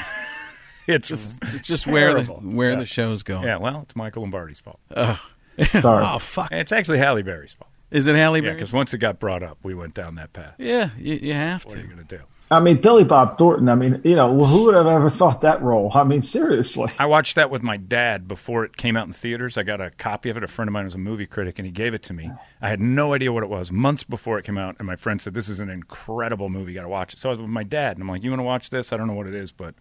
It's 0.87 1.11
It's 1.11 1.67
just 1.67 1.87
where 1.87 2.15
the 2.15 2.23
Terrible. 2.25 2.51
where 2.51 2.71
Yeah. 2.73 2.79
the 2.79 2.87
show's 2.87 3.23
going. 3.23 3.45
yeah. 3.45 3.57
Well, 3.59 3.81
it's 3.83 3.97
Michael 3.97 4.23
Lombardi's 4.23 4.61
fault. 4.61 4.79
Sorry. 4.95 6.05
Oh 6.07 6.19
fuck! 6.19 6.53
It's 6.53 6.73
actually 6.73 6.99
Halle 6.99 7.23
Berry's 7.23 7.55
fault. 7.55 7.71
Is 7.91 8.07
it 8.07 8.15
Halle 8.17 8.41
Berry? 8.41 8.53
Yeah, 8.53 8.55
because 8.55 8.73
once 8.73 8.93
it 8.95 8.99
got 8.99 9.19
brought 9.19 9.43
up, 9.43 9.59
we 9.63 9.75
went 9.75 9.95
down 9.95 10.17
that 10.17 10.33
path. 10.33 10.55
Yeah, 10.59 10.91
you, 10.99 11.15
you 11.17 11.33
have 11.33 11.65
What 11.65 11.75
are 11.75 11.79
you 11.79 11.83
to. 11.89 11.95
going 11.95 12.07
to 12.07 12.17
do? 12.19 12.23
I 12.51 12.61
mean, 12.61 12.81
Billy 12.81 13.05
Bob 13.05 13.37
Thornton. 13.37 13.69
I 13.69 13.75
mean, 13.75 14.01
you 14.05 14.17
know, 14.17 14.45
who 14.45 14.65
would 14.65 14.75
have 14.75 14.87
ever 14.87 15.11
thought 15.11 15.43
that 15.43 15.61
role? 15.61 15.91
I 15.95 16.05
mean, 16.05 16.23
seriously. 16.23 16.91
I 16.99 17.05
watched 17.05 17.35
that 17.35 17.51
with 17.51 17.63
my 17.63 17.77
dad 17.77 18.27
before 18.27 18.65
it 18.65 18.77
came 18.77 18.97
out 18.97 19.07
in 19.07 19.13
theaters. 19.13 19.59
I 19.59 19.65
got 19.65 19.83
a 19.83 19.91
copy 19.91 20.31
of 20.31 20.37
it. 20.39 20.43
A 20.43 20.49
friend 20.49 20.69
of 20.69 20.73
mine 20.73 20.87
was 20.87 20.95
a 20.95 20.99
movie 20.99 21.27
critic, 21.27 21.59
and 21.59 21.67
he 21.67 21.73
gave 21.73 21.93
it 21.93 22.03
to 22.05 22.15
me. 22.15 22.31
I 22.63 22.71
had 22.71 22.81
no 22.81 23.13
idea 23.13 23.33
what 23.33 23.43
it 23.43 23.51
was 23.51 23.71
months 23.71 24.03
before 24.03 24.39
it 24.39 24.45
came 24.47 24.57
out, 24.57 24.77
and 24.79 24.87
my 24.87 24.97
friend 24.97 25.21
said, 25.21 25.35
"This 25.35 25.49
is 25.49 25.61
an 25.61 25.69
incredible 25.69 26.49
movie. 26.49 26.73
You 26.73 26.79
got 26.79 26.83
to 26.83 26.89
watch 26.89 27.13
it." 27.13 27.21
So 27.21 27.29
I 27.29 27.33
was 27.33 27.41
with 27.41 27.51
my 27.51 27.65
dad, 27.65 27.97
and 27.97 28.03
I'm 28.03 28.09
like, 28.09 28.23
"You 28.23 28.31
want 28.31 28.41
to 28.41 28.45
watch 28.45 28.71
this? 28.71 28.93
I 28.93 28.97
don't 28.97 29.07
know 29.07 29.15
what 29.15 29.27
it 29.27 29.35
is, 29.35 29.53
but." 29.53 29.75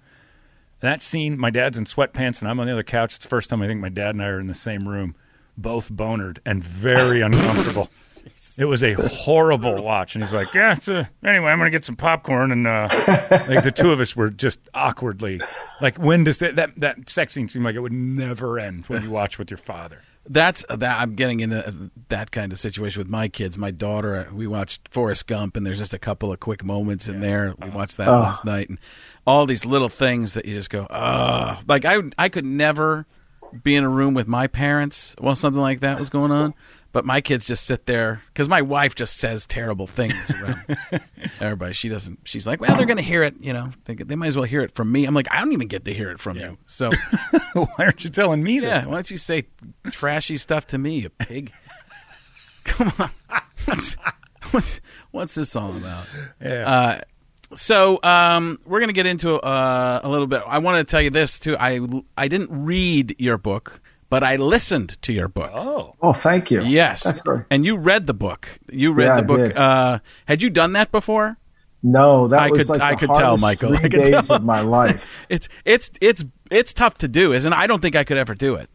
That 0.79 1.01
scene, 1.01 1.39
my 1.39 1.49
dad's 1.49 1.75
in 1.75 1.85
sweatpants 1.85 2.39
and 2.39 2.47
I'm 2.47 2.59
on 2.59 2.67
the 2.67 2.73
other 2.73 2.83
couch. 2.83 3.15
It's 3.15 3.25
the 3.25 3.29
first 3.29 3.49
time 3.49 3.63
I 3.63 3.67
think 3.67 3.81
my 3.81 3.89
dad 3.89 4.13
and 4.13 4.21
I 4.21 4.27
are 4.27 4.39
in 4.39 4.45
the 4.45 4.53
same 4.53 4.87
room, 4.87 5.15
both 5.57 5.89
bonered 5.89 6.39
and 6.45 6.63
very 6.63 7.21
uncomfortable. 7.21 7.89
It 8.57 8.65
was 8.65 8.83
a 8.83 8.93
horrible 8.93 9.83
watch, 9.83 10.15
and 10.15 10.23
he's 10.23 10.33
like, 10.33 10.53
"Yeah." 10.53 10.75
uh, 10.87 11.03
anyway, 11.23 11.51
I'm 11.51 11.59
gonna 11.59 11.69
get 11.69 11.85
some 11.85 11.95
popcorn, 11.95 12.51
and 12.51 12.65
uh, 12.65 12.89
like 13.47 13.63
the 13.63 13.71
two 13.75 13.91
of 13.91 13.99
us 13.99 14.15
were 14.15 14.29
just 14.31 14.59
awkwardly 14.73 15.39
like, 15.79 15.97
when 15.97 16.23
does 16.23 16.39
that, 16.39 16.55
that 16.55 16.71
that 16.77 17.07
sex 17.09 17.33
scene 17.33 17.47
seem 17.49 17.63
like 17.63 17.75
it 17.75 17.79
would 17.81 17.93
never 17.93 18.57
end 18.59 18.85
when 18.87 19.03
you 19.03 19.11
watch 19.11 19.37
with 19.37 19.51
your 19.51 19.59
father? 19.59 20.01
That's 20.29 20.65
that. 20.69 20.99
I'm 20.99 21.13
getting 21.13 21.39
into 21.39 21.91
that 22.09 22.31
kind 22.31 22.51
of 22.51 22.59
situation 22.59 22.99
with 22.99 23.07
my 23.07 23.27
kids. 23.29 23.57
My 23.59 23.71
daughter, 23.71 24.27
we 24.33 24.45
watched 24.47 24.89
Forrest 24.89 25.27
Gump, 25.27 25.55
and 25.55 25.65
there's 25.65 25.77
just 25.77 25.93
a 25.93 25.99
couple 25.99 26.33
of 26.33 26.39
quick 26.39 26.63
moments 26.65 27.07
in 27.07 27.21
there. 27.21 27.53
We 27.61 27.69
watched 27.69 27.97
that 27.97 28.09
Oh. 28.09 28.13
last 28.19 28.43
night, 28.43 28.67
and 28.69 28.79
all 29.25 29.45
these 29.45 29.65
little 29.65 29.87
things 29.87 30.33
that 30.33 30.45
you 30.45 30.55
just 30.55 30.69
go, 30.71 30.85
"Ugh!" 30.89 31.63
Like 31.67 31.85
I, 31.85 32.01
I 32.17 32.27
could 32.29 32.45
never 32.45 33.05
be 33.63 33.75
in 33.77 33.83
a 33.85 33.89
room 33.89 34.13
with 34.15 34.27
my 34.27 34.47
parents 34.47 35.15
while 35.19 35.35
something 35.35 35.61
like 35.61 35.79
that 35.81 35.99
was 35.99 36.09
going 36.09 36.31
on. 36.31 36.53
But 36.93 37.05
my 37.05 37.21
kids 37.21 37.45
just 37.45 37.65
sit 37.65 37.85
there 37.85 38.21
because 38.33 38.49
my 38.49 38.61
wife 38.61 38.95
just 38.95 39.17
says 39.17 39.45
terrible 39.45 39.87
things 39.87 40.31
around 40.31 40.77
everybody. 41.39 41.73
She 41.73 41.89
doesn't. 41.89 42.19
She's 42.23 42.47
like, 42.47 42.59
"Well, 42.59 42.75
they're 42.75 42.85
going 42.87 42.97
to 42.97 43.03
hear 43.03 43.23
it. 43.23 43.35
You 43.39 43.53
know, 43.53 43.71
they, 43.85 43.95
they 43.95 44.15
might 44.15 44.27
as 44.27 44.35
well 44.35 44.45
hear 44.45 44.61
it 44.61 44.73
from 44.73 44.91
me." 44.91 45.05
I'm 45.05 45.13
like, 45.13 45.27
"I 45.31 45.39
don't 45.39 45.53
even 45.53 45.67
get 45.67 45.85
to 45.85 45.93
hear 45.93 46.09
it 46.11 46.19
from 46.19 46.37
you." 46.37 46.57
So, 46.65 46.91
Why 47.53 47.67
aren't 47.77 48.03
you 48.03 48.09
telling 48.09 48.41
me 48.41 48.59
this? 48.59 48.67
yeah, 48.67 48.85
why 48.85 48.95
don't 48.95 49.11
you 49.11 49.17
say 49.17 49.47
trashy 49.91 50.37
stuff 50.37 50.67
to 50.67 50.77
me, 50.77 50.99
you 50.99 51.09
pig? 51.09 51.51
Come 52.63 52.91
on, 52.99 53.09
what's, 53.65 53.93
what's, 54.51 54.81
what's 55.11 55.35
this 55.35 55.55
all 55.55 55.75
about? 55.75 56.05
Yeah. 56.41 56.69
Uh, 56.69 57.01
so 57.55 57.99
um, 58.03 58.59
we're 58.65 58.79
going 58.79 58.89
to 58.89 58.93
get 58.93 59.05
into 59.05 59.35
uh, 59.39 60.01
a 60.03 60.09
little 60.09 60.27
bit. 60.27 60.43
I 60.45 60.57
want 60.59 60.85
to 60.85 60.89
tell 60.89 61.01
you 61.01 61.09
this 61.09 61.39
too. 61.39 61.55
I 61.57 61.79
I 62.17 62.27
didn't 62.27 62.49
read 62.51 63.15
your 63.19 63.37
book, 63.37 63.79
but 64.09 64.23
I 64.23 64.35
listened 64.37 65.01
to 65.03 65.13
your 65.13 65.27
book. 65.27 65.51
oh, 65.53 65.95
Oh, 66.01 66.13
thank 66.13 66.51
you. 66.51 66.61
Yes, 66.61 67.03
That's 67.03 67.19
great. 67.21 67.43
And 67.49 67.65
you 67.65 67.75
read 67.77 68.07
the 68.07 68.13
book. 68.13 68.59
You 68.71 68.91
read 68.93 69.05
Yeah, 69.05 69.15
the 69.15 69.21
I 69.21 69.25
book. 69.25 69.37
did. 69.49 69.57
Uh, 69.57 69.99
had 70.25 70.41
you 70.43 70.49
done 70.49 70.73
that 70.73 70.91
before? 70.91 71.37
No, 71.83 72.27
that 72.29 72.39
I 72.39 72.49
was 72.49 72.61
could- 72.61 72.69
like 72.69 72.81
I 72.81 72.91
the 72.91 72.97
could 72.97 73.07
tell, 73.09 73.37
hardest 73.37 73.41
Michael. 73.41 73.69
Three 73.69 73.77
I 73.77 73.81
could 73.81 73.91
days 73.91 74.27
tell. 74.27 74.37
of 74.37 74.43
my 74.43 74.61
life. 74.61 75.25
It's 75.29 75.47
it's 75.65 75.91
it's 76.01 76.23
it's 76.49 76.73
tough 76.73 76.97
to 76.99 77.07
do, 77.07 77.33
isn't 77.33 77.51
it? 77.51 77.55
I 77.55 77.67
don't 77.67 77.81
think 77.81 77.95
I 77.95 78.03
could 78.03 78.17
ever 78.17 78.33
do 78.35 78.55
it. 78.55 78.69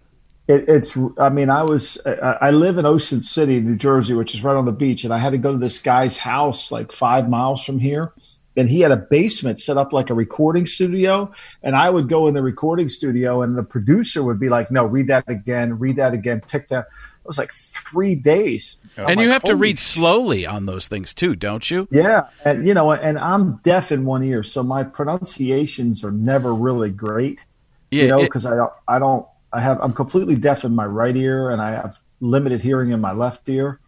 It, 0.48 0.68
it's. 0.68 0.96
I 1.18 1.28
mean, 1.28 1.50
I 1.50 1.62
was. 1.62 1.98
I, 2.06 2.10
I 2.48 2.50
live 2.50 2.78
in 2.78 2.84
Ocean 2.86 3.22
City, 3.22 3.60
New 3.60 3.76
Jersey, 3.76 4.14
which 4.14 4.34
is 4.34 4.42
right 4.44 4.56
on 4.56 4.64
the 4.66 4.72
beach, 4.72 5.04
and 5.04 5.12
I 5.12 5.18
had 5.18 5.30
to 5.30 5.38
go 5.38 5.52
to 5.52 5.58
this 5.58 5.78
guy's 5.78 6.16
house 6.16 6.70
like 6.72 6.92
five 6.92 7.28
miles 7.28 7.64
from 7.64 7.78
here. 7.78 8.12
And 8.56 8.68
he 8.68 8.80
had 8.80 8.92
a 8.92 8.96
basement 8.96 9.58
set 9.60 9.78
up 9.78 9.92
like 9.92 10.10
a 10.10 10.14
recording 10.14 10.66
studio, 10.66 11.32
and 11.62 11.74
I 11.74 11.88
would 11.88 12.08
go 12.08 12.28
in 12.28 12.34
the 12.34 12.42
recording 12.42 12.88
studio, 12.88 13.40
and 13.42 13.56
the 13.56 13.62
producer 13.62 14.22
would 14.22 14.38
be 14.38 14.50
like, 14.50 14.70
"No, 14.70 14.84
read 14.84 15.06
that 15.06 15.24
again, 15.26 15.78
read 15.78 15.96
that 15.96 16.12
again, 16.12 16.42
tick 16.46 16.68
that." 16.68 16.86
It 17.24 17.28
was 17.28 17.38
like 17.38 17.52
three 17.52 18.14
days, 18.14 18.76
and 18.96 19.06
I'm 19.06 19.20
you 19.20 19.26
like, 19.26 19.34
have 19.34 19.42
to 19.44 19.52
"Holy 19.52 19.60
read 19.60 19.78
slowly 19.78 20.44
on 20.44 20.66
those 20.66 20.88
things 20.88 21.14
too, 21.14 21.34
don't 21.34 21.70
you? 21.70 21.88
Yeah, 21.90 22.26
and 22.44 22.66
you 22.66 22.74
know, 22.74 22.92
and 22.92 23.18
I'm 23.18 23.56
deaf 23.58 23.90
in 23.92 24.04
one 24.04 24.22
ear, 24.24 24.42
so 24.42 24.62
my 24.62 24.82
pronunciations 24.82 26.04
are 26.04 26.10
never 26.10 26.52
really 26.52 26.90
great. 26.90 27.44
Yeah, 27.90 28.02
you 28.02 28.08
know, 28.08 28.22
because 28.22 28.44
I 28.44 28.56
don't, 28.56 28.72
I 28.88 28.98
don't, 28.98 29.26
I 29.52 29.60
have, 29.60 29.78
I'm 29.80 29.92
completely 29.92 30.34
deaf 30.34 30.64
in 30.64 30.74
my 30.74 30.84
right 30.84 31.16
ear, 31.16 31.50
and 31.50 31.62
I 31.62 31.70
have 31.70 31.98
limited 32.20 32.60
hearing 32.60 32.90
in 32.90 33.00
my 33.00 33.12
left 33.12 33.48
ear, 33.48 33.78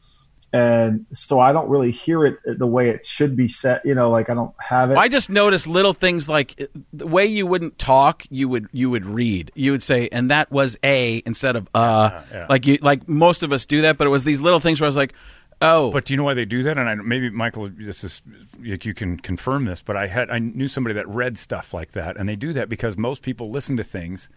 and 0.54 1.04
so 1.12 1.40
I 1.40 1.52
don't 1.52 1.68
really 1.68 1.90
hear 1.90 2.24
it 2.24 2.38
the 2.46 2.66
way 2.66 2.88
it 2.88 3.04
should 3.04 3.34
be 3.34 3.48
set. 3.48 3.84
You 3.84 3.96
know, 3.96 4.08
like 4.08 4.30
I 4.30 4.34
don't 4.34 4.54
have 4.60 4.92
it. 4.92 4.96
I 4.96 5.08
just 5.08 5.28
notice 5.28 5.66
little 5.66 5.92
things 5.92 6.28
like 6.28 6.54
uh, 6.60 6.66
the 6.92 7.08
way 7.08 7.26
you 7.26 7.44
wouldn't 7.44 7.76
talk, 7.76 8.24
you 8.30 8.48
would 8.48 8.68
you 8.70 8.88
would 8.88 9.04
read. 9.04 9.50
You 9.56 9.72
would 9.72 9.82
say, 9.82 10.08
and 10.12 10.30
that 10.30 10.52
was 10.52 10.78
a 10.84 11.24
instead 11.26 11.56
of 11.56 11.68
uh. 11.74 12.22
yeah. 12.30 12.46
Like 12.48 12.68
you 12.68 12.78
like 12.80 13.08
most 13.08 13.42
of 13.42 13.52
us 13.52 13.66
do 13.66 13.82
that, 13.82 13.98
but 13.98 14.06
it 14.06 14.10
was 14.10 14.22
these 14.22 14.40
little 14.40 14.60
things 14.60 14.80
where 14.80 14.86
I 14.86 14.88
was 14.88 14.96
like, 14.96 15.12
oh, 15.60 15.90
But 15.90 16.04
do 16.04 16.12
you 16.12 16.16
know 16.16 16.24
why 16.24 16.34
they 16.34 16.44
do 16.44 16.62
that? 16.62 16.78
And 16.78 16.88
I, 16.88 16.94
maybe 16.94 17.30
Michael, 17.30 17.68
this 17.68 18.04
is 18.04 18.22
you 18.62 18.78
you 18.80 18.94
can 18.94 19.18
confirm 19.18 19.64
this. 19.64 19.82
But 19.82 19.96
I 19.96 20.06
had 20.06 20.30
I 20.30 20.38
knew 20.38 20.68
somebody 20.68 20.94
that 20.94 21.08
read 21.08 21.36
stuff 21.36 21.74
like 21.74 21.92
that, 21.92 22.16
and 22.16 22.28
they 22.28 22.36
do 22.36 22.52
that 22.52 22.68
because 22.68 22.96
most 22.96 23.22
people 23.22 23.50
listen 23.50 23.76
to 23.76 23.82
things 23.82 24.28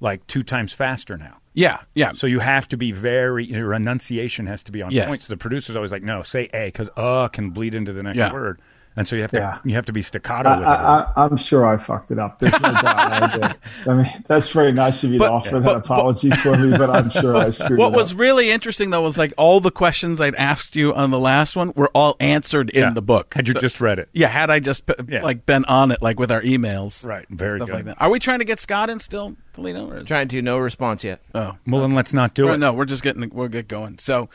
like 0.00 0.26
two 0.26 0.42
times 0.42 0.72
faster 0.72 1.16
now. 1.16 1.38
yeah, 1.54 1.78
yeah. 1.94 2.12
So 2.12 2.26
you 2.26 2.40
have 2.40 2.66
to 2.68 2.76
be 2.76 2.90
very 2.92 3.44
your 3.46 3.72
enunciation 3.74 4.46
has 4.46 4.62
to 4.64 4.72
be 4.72 4.82
on 4.82 4.90
Yes. 4.90 5.06
point. 5.08 5.20
So 5.22 5.32
the 5.32 5.36
producer's 5.36 5.76
always 5.76 5.92
like, 5.92 6.02
no, 6.02 6.22
say 6.22 6.48
a 6.52 6.66
because 6.66 6.88
uh 6.96 7.28
can 7.28 7.50
bleed 7.50 7.74
into 7.74 7.92
the 7.92 8.02
next 8.02 8.18
Yeah. 8.18 8.32
word, 8.32 8.60
and 8.96 9.06
so 9.08 9.16
you 9.16 9.22
have 9.22 9.30
to 9.32 9.38
Yeah. 9.38 9.58
you 9.64 9.74
have 9.74 9.86
to 9.86 9.92
be 9.92 10.02
staccato 10.02 10.48
I, 10.48 10.58
with 10.58 10.66
it. 10.68 10.70
I, 10.70 11.12
I, 11.16 11.24
I'm 11.26 11.36
sure 11.36 11.66
I 11.66 11.76
fucked 11.76 12.10
it 12.10 12.18
up. 12.18 12.38
There's 12.38 12.52
no 12.52 12.58
doubt 12.72 12.84
I 12.84 13.36
did. 13.36 13.88
I 13.88 13.94
mean, 13.94 14.06
that's 14.26 14.50
very 14.50 14.72
nice 14.72 15.02
of 15.04 15.10
you 15.12 15.18
But- 15.18 15.28
to 15.28 15.32
offer 15.32 15.60
but- 15.60 15.62
that 15.62 15.76
apology 15.78 16.30
for 16.30 16.56
me, 16.56 16.76
but 16.76 16.90
I'm 16.90 17.10
sure 17.10 17.36
I 17.36 17.50
screwed 17.50 17.72
up. 17.72 17.78
What 17.78 17.92
it 17.94 17.96
was 17.96 18.12
up. 18.12 18.18
really 18.20 18.50
interesting 18.50 18.90
though 18.90 19.02
was 19.02 19.18
like 19.18 19.32
all 19.36 19.60
the 19.60 19.70
questions 19.70 20.20
I'd 20.20 20.34
asked 20.36 20.76
you 20.76 20.94
on 20.94 21.10
the 21.10 21.18
last 21.18 21.56
one 21.56 21.72
were 21.74 21.90
all 21.94 22.16
answered 22.20 22.70
in 22.70 22.80
Yeah. 22.82 22.90
the 22.90 23.02
book. 23.02 23.34
Had 23.34 23.48
you 23.48 23.54
So- 23.54 23.60
just 23.60 23.80
read 23.80 23.98
it? 23.98 24.08
yeah, 24.12 24.28
had 24.28 24.50
I 24.50 24.60
just 24.60 24.84
Yeah. 25.08 25.22
like 25.22 25.46
been 25.46 25.64
on 25.66 25.90
it, 25.90 26.00
like 26.02 26.18
with 26.20 26.30
our 26.30 26.42
emails, 26.42 27.06
Right. 27.06 27.26
Very 27.30 27.58
stuff 27.58 27.68
good. 27.68 27.74
like 27.74 27.84
that. 27.86 27.96
Are 28.00 28.10
we 28.10 28.18
trying 28.18 28.38
to 28.40 28.44
get 28.44 28.60
Scott 28.60 28.90
in 28.90 28.98
still, 29.00 29.36
Toledo? 29.54 29.90
Or 29.90 29.98
is 29.98 30.06
Trying 30.08 30.28
to 30.28 30.42
no 30.42 30.58
response 30.58 31.04
yet. 31.04 31.20
oh, 31.34 31.56
Well, 31.66 31.80
then 31.82 31.94
let's 31.94 32.12
not 32.12 32.34
do 32.34 32.48
Or 32.48 32.54
it. 32.54 32.58
no, 32.58 32.72
we're 32.72 32.84
just 32.84 33.02
getting 33.02 33.28
we'll 33.32 33.48
get 33.48 33.68
going. 33.68 33.98
So, 33.98 34.28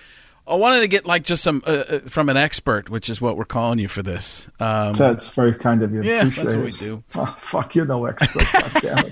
I 0.50 0.56
wanted 0.56 0.82
to 0.82 0.88
get 0.88 1.06
like 1.06 1.24
just 1.24 1.44
some 1.44 1.64
uh, 1.66 1.70
uh, 1.70 2.00
from 2.00 2.30
an 2.30 2.38
expert, 2.38 2.90
which 2.90 3.10
is 3.10 3.22
what 3.22 3.38
we're 3.38 3.46
calling 3.46 3.80
you 3.80 3.88
for 3.88 4.02
this. 4.02 4.50
Um, 4.60 4.94
That's 4.94 5.30
very 5.30 5.54
kind 5.54 5.84
of 5.84 5.94
you. 5.94 6.02
Yeah, 6.02 6.20
Appreciate 6.22 6.44
that's 6.46 6.56
what 6.56 6.66
we 6.66 6.72
do. 6.72 7.04
Oh, 7.18 7.36
fuck, 7.38 7.76
you're 7.76 7.86
no 7.86 8.06
expert. 8.06 8.44
God 8.54 8.72
damn 8.82 9.06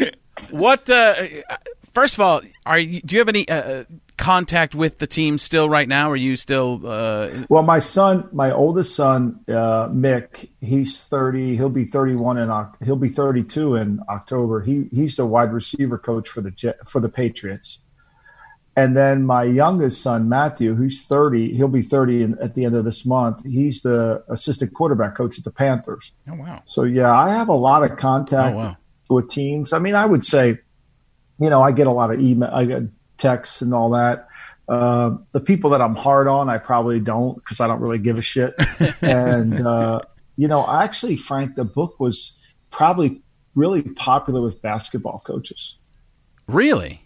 it. 0.00 0.16
what? 0.50 0.88
Uh, 0.88 1.14
first 1.92 2.14
of 2.14 2.20
all, 2.20 2.40
are 2.64 2.78
you, 2.78 3.00
do 3.02 3.14
you 3.14 3.20
have 3.20 3.28
any 3.28 3.48
uh, 3.48 3.84
contact 4.16 4.74
with 4.74 4.98
the 4.98 5.06
team 5.06 5.38
still 5.38 5.68
right 5.68 5.88
now? 5.88 6.10
Are 6.10 6.16
you 6.16 6.36
still? 6.36 6.80
Uh, 6.84 7.30
Well, 7.48 7.62
my 7.62 7.78
son, 7.78 8.28
my 8.32 8.50
oldest 8.50 8.94
son, 8.94 9.40
uh, 9.48 9.88
Mick, 9.88 10.48
he's 10.60 11.02
thirty. 11.02 11.56
He'll 11.56 11.68
be 11.68 11.84
thirty-one 11.84 12.38
in 12.38 12.66
he'll 12.84 12.96
be 12.96 13.08
thirty-two 13.08 13.76
in 13.76 14.00
October. 14.08 14.60
He 14.60 14.88
he's 14.92 15.16
the 15.16 15.26
wide 15.26 15.52
receiver 15.52 15.98
coach 15.98 16.28
for 16.28 16.40
the 16.40 16.74
for 16.86 17.00
the 17.00 17.08
Patriots. 17.08 17.80
And 18.76 18.96
then 18.96 19.22
my 19.24 19.44
youngest 19.44 20.02
son, 20.02 20.28
Matthew, 20.28 20.74
who's 20.74 21.02
thirty, 21.02 21.54
he'll 21.54 21.68
be 21.68 21.82
thirty 21.82 22.22
in, 22.22 22.36
at 22.40 22.54
the 22.56 22.64
end 22.64 22.74
of 22.74 22.84
this 22.84 23.06
month. 23.06 23.44
He's 23.44 23.82
the 23.82 24.24
assistant 24.28 24.74
quarterback 24.74 25.14
coach 25.14 25.38
at 25.38 25.44
the 25.44 25.52
Panthers. 25.52 26.10
Oh 26.28 26.34
wow. 26.34 26.62
So 26.66 26.82
yeah, 26.82 27.12
I 27.16 27.30
have 27.30 27.48
a 27.48 27.52
lot 27.54 27.84
of 27.88 27.96
contact 27.96 28.54
Oh, 28.54 28.58
wow. 28.58 28.76
with 29.08 29.30
teams. 29.30 29.72
I 29.72 29.78
mean, 29.78 29.94
I 29.94 30.04
would 30.04 30.24
say, 30.24 30.58
you 31.38 31.48
know, 31.50 31.62
I 31.62 31.70
get 31.72 31.86
a 31.86 31.92
lot 31.92 32.12
of 32.12 32.20
email, 32.20 32.50
I 32.52 32.64
get 32.64 32.82
texts 33.16 33.62
and 33.62 33.72
all 33.72 33.90
that, 33.90 34.26
Uh, 34.68 35.18
the 35.30 35.40
people 35.40 35.70
that 35.70 35.80
I'm 35.80 35.94
hard 35.94 36.26
on, 36.26 36.48
I 36.48 36.58
probably 36.58 36.98
don't 36.98 37.36
because 37.36 37.60
I 37.60 37.68
don't 37.68 37.80
really 37.80 37.98
give 38.00 38.18
a 38.18 38.22
shit. 38.22 38.54
and 39.02 39.64
uh, 39.64 40.00
you 40.36 40.48
know, 40.48 40.66
actually, 40.68 41.16
Frank, 41.16 41.54
the 41.54 41.64
book 41.64 42.00
was 42.00 42.32
probably 42.72 43.22
really 43.54 43.82
popular 43.82 44.42
with 44.42 44.60
basketball 44.60 45.22
coaches. 45.24 45.76
Really? 46.48 47.03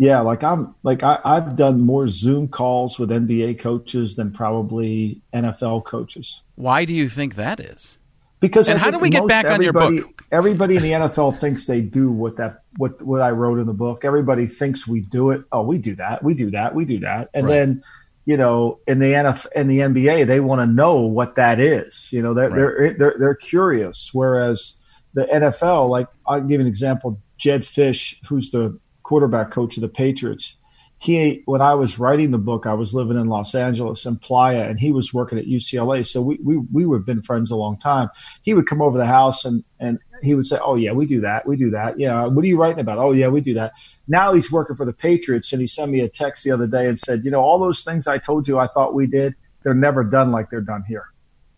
Yeah, 0.00 0.20
like 0.20 0.42
I'm 0.42 0.74
like 0.82 1.02
I, 1.02 1.18
I've 1.26 1.56
done 1.56 1.82
more 1.82 2.08
Zoom 2.08 2.48
calls 2.48 2.98
with 2.98 3.10
NBA 3.10 3.58
coaches 3.58 4.16
than 4.16 4.32
probably 4.32 5.20
NFL 5.34 5.84
coaches. 5.84 6.40
Why 6.54 6.86
do 6.86 6.94
you 6.94 7.10
think 7.10 7.34
that 7.34 7.60
is? 7.60 7.98
Because 8.40 8.70
And 8.70 8.78
I 8.78 8.82
how 8.82 8.90
do 8.90 8.98
we 8.98 9.10
get 9.10 9.26
back 9.26 9.44
on 9.44 9.60
your 9.60 9.74
book? 9.74 10.22
everybody- 10.32 10.76
in 10.76 10.82
the 10.82 10.92
NFL 10.92 11.38
thinks 11.38 11.66
they 11.66 11.82
do 11.82 12.10
what 12.10 12.36
that 12.38 12.60
what 12.78 13.02
what 13.02 13.20
I 13.20 13.28
wrote 13.30 13.58
in 13.58 13.66
the 13.66 13.74
book. 13.74 14.06
Everybody 14.06 14.46
thinks 14.46 14.88
we 14.88 15.00
do 15.02 15.32
it. 15.32 15.42
Oh, 15.52 15.60
we 15.64 15.76
do 15.76 15.94
that. 15.96 16.22
We 16.24 16.32
do 16.32 16.50
that. 16.52 16.74
We 16.74 16.86
do 16.86 17.00
that. 17.00 17.28
And 17.34 17.44
Right. 17.46 17.52
then, 17.56 17.82
you 18.24 18.38
know, 18.38 18.78
in 18.86 19.00
the 19.00 19.12
NFL 19.12 19.48
in 19.54 19.68
the 19.68 19.80
NBA, 19.80 20.26
they 20.26 20.40
want 20.40 20.62
to 20.62 20.66
know 20.66 21.00
what 21.00 21.34
that 21.34 21.60
is. 21.60 22.08
You 22.10 22.22
know, 22.22 22.32
they're 22.32 22.48
they're, 22.48 22.94
they're 22.98 23.14
they're 23.18 23.34
curious. 23.34 24.08
Whereas 24.14 24.76
the 25.12 25.26
NFL, 25.26 25.90
like 25.90 26.08
I'll 26.26 26.40
give 26.40 26.52
you 26.52 26.60
an 26.60 26.66
example. 26.66 27.20
Jedd 27.36 27.64
Fisch, 27.64 28.16
who's 28.26 28.50
the 28.50 28.80
quarterback 29.10 29.50
coach 29.50 29.76
of 29.76 29.80
the 29.80 29.88
Patriots, 29.88 30.56
he 30.98 31.42
when 31.46 31.60
I 31.60 31.74
was 31.74 31.98
writing 31.98 32.30
the 32.30 32.38
book, 32.38 32.64
I 32.64 32.74
was 32.74 32.94
living 32.94 33.16
in 33.18 33.26
Los 33.26 33.54
Angeles 33.56 34.06
in 34.06 34.16
Playa, 34.18 34.68
and 34.68 34.78
he 34.78 34.92
was 34.92 35.12
working 35.12 35.36
at 35.36 35.46
UCLA. 35.46 36.06
So 36.06 36.22
we 36.22 36.38
we 36.44 36.58
we 36.72 36.82
have 36.94 37.04
been 37.04 37.22
friends 37.22 37.50
a 37.50 37.56
long 37.56 37.76
time. 37.78 38.08
He 38.42 38.54
would 38.54 38.68
come 38.68 38.80
over 38.80 38.96
the 38.96 39.06
house 39.06 39.44
and 39.44 39.64
and 39.80 39.98
he 40.22 40.34
would 40.34 40.46
say, 40.46 40.58
"Oh 40.62 40.76
yeah, 40.76 40.92
we 40.92 41.06
do 41.06 41.20
that, 41.22 41.48
we 41.48 41.56
do 41.56 41.70
that. 41.70 41.98
Yeah, 41.98 42.26
what 42.26 42.44
are 42.44 42.48
you 42.48 42.56
writing 42.60 42.78
about? 42.80 42.98
Oh 42.98 43.10
yeah, 43.12 43.28
we 43.28 43.40
do 43.40 43.54
that." 43.54 43.72
Now 44.06 44.32
he's 44.34 44.52
working 44.52 44.76
for 44.76 44.84
the 44.86 44.92
Patriots, 44.92 45.52
and 45.52 45.60
he 45.60 45.66
sent 45.66 45.90
me 45.90 46.00
a 46.00 46.08
text 46.08 46.44
the 46.44 46.52
other 46.52 46.68
day 46.68 46.86
and 46.86 46.98
said, 46.98 47.24
"You 47.24 47.30
know, 47.32 47.40
all 47.40 47.58
those 47.58 47.82
things 47.82 48.06
I 48.06 48.18
told 48.18 48.46
you 48.46 48.58
I 48.60 48.68
thought 48.68 48.94
we 48.94 49.06
did, 49.08 49.34
they're 49.64 49.74
never 49.74 50.04
done 50.04 50.30
like 50.30 50.50
they're 50.50 50.60
done 50.60 50.84
here." 50.86 51.06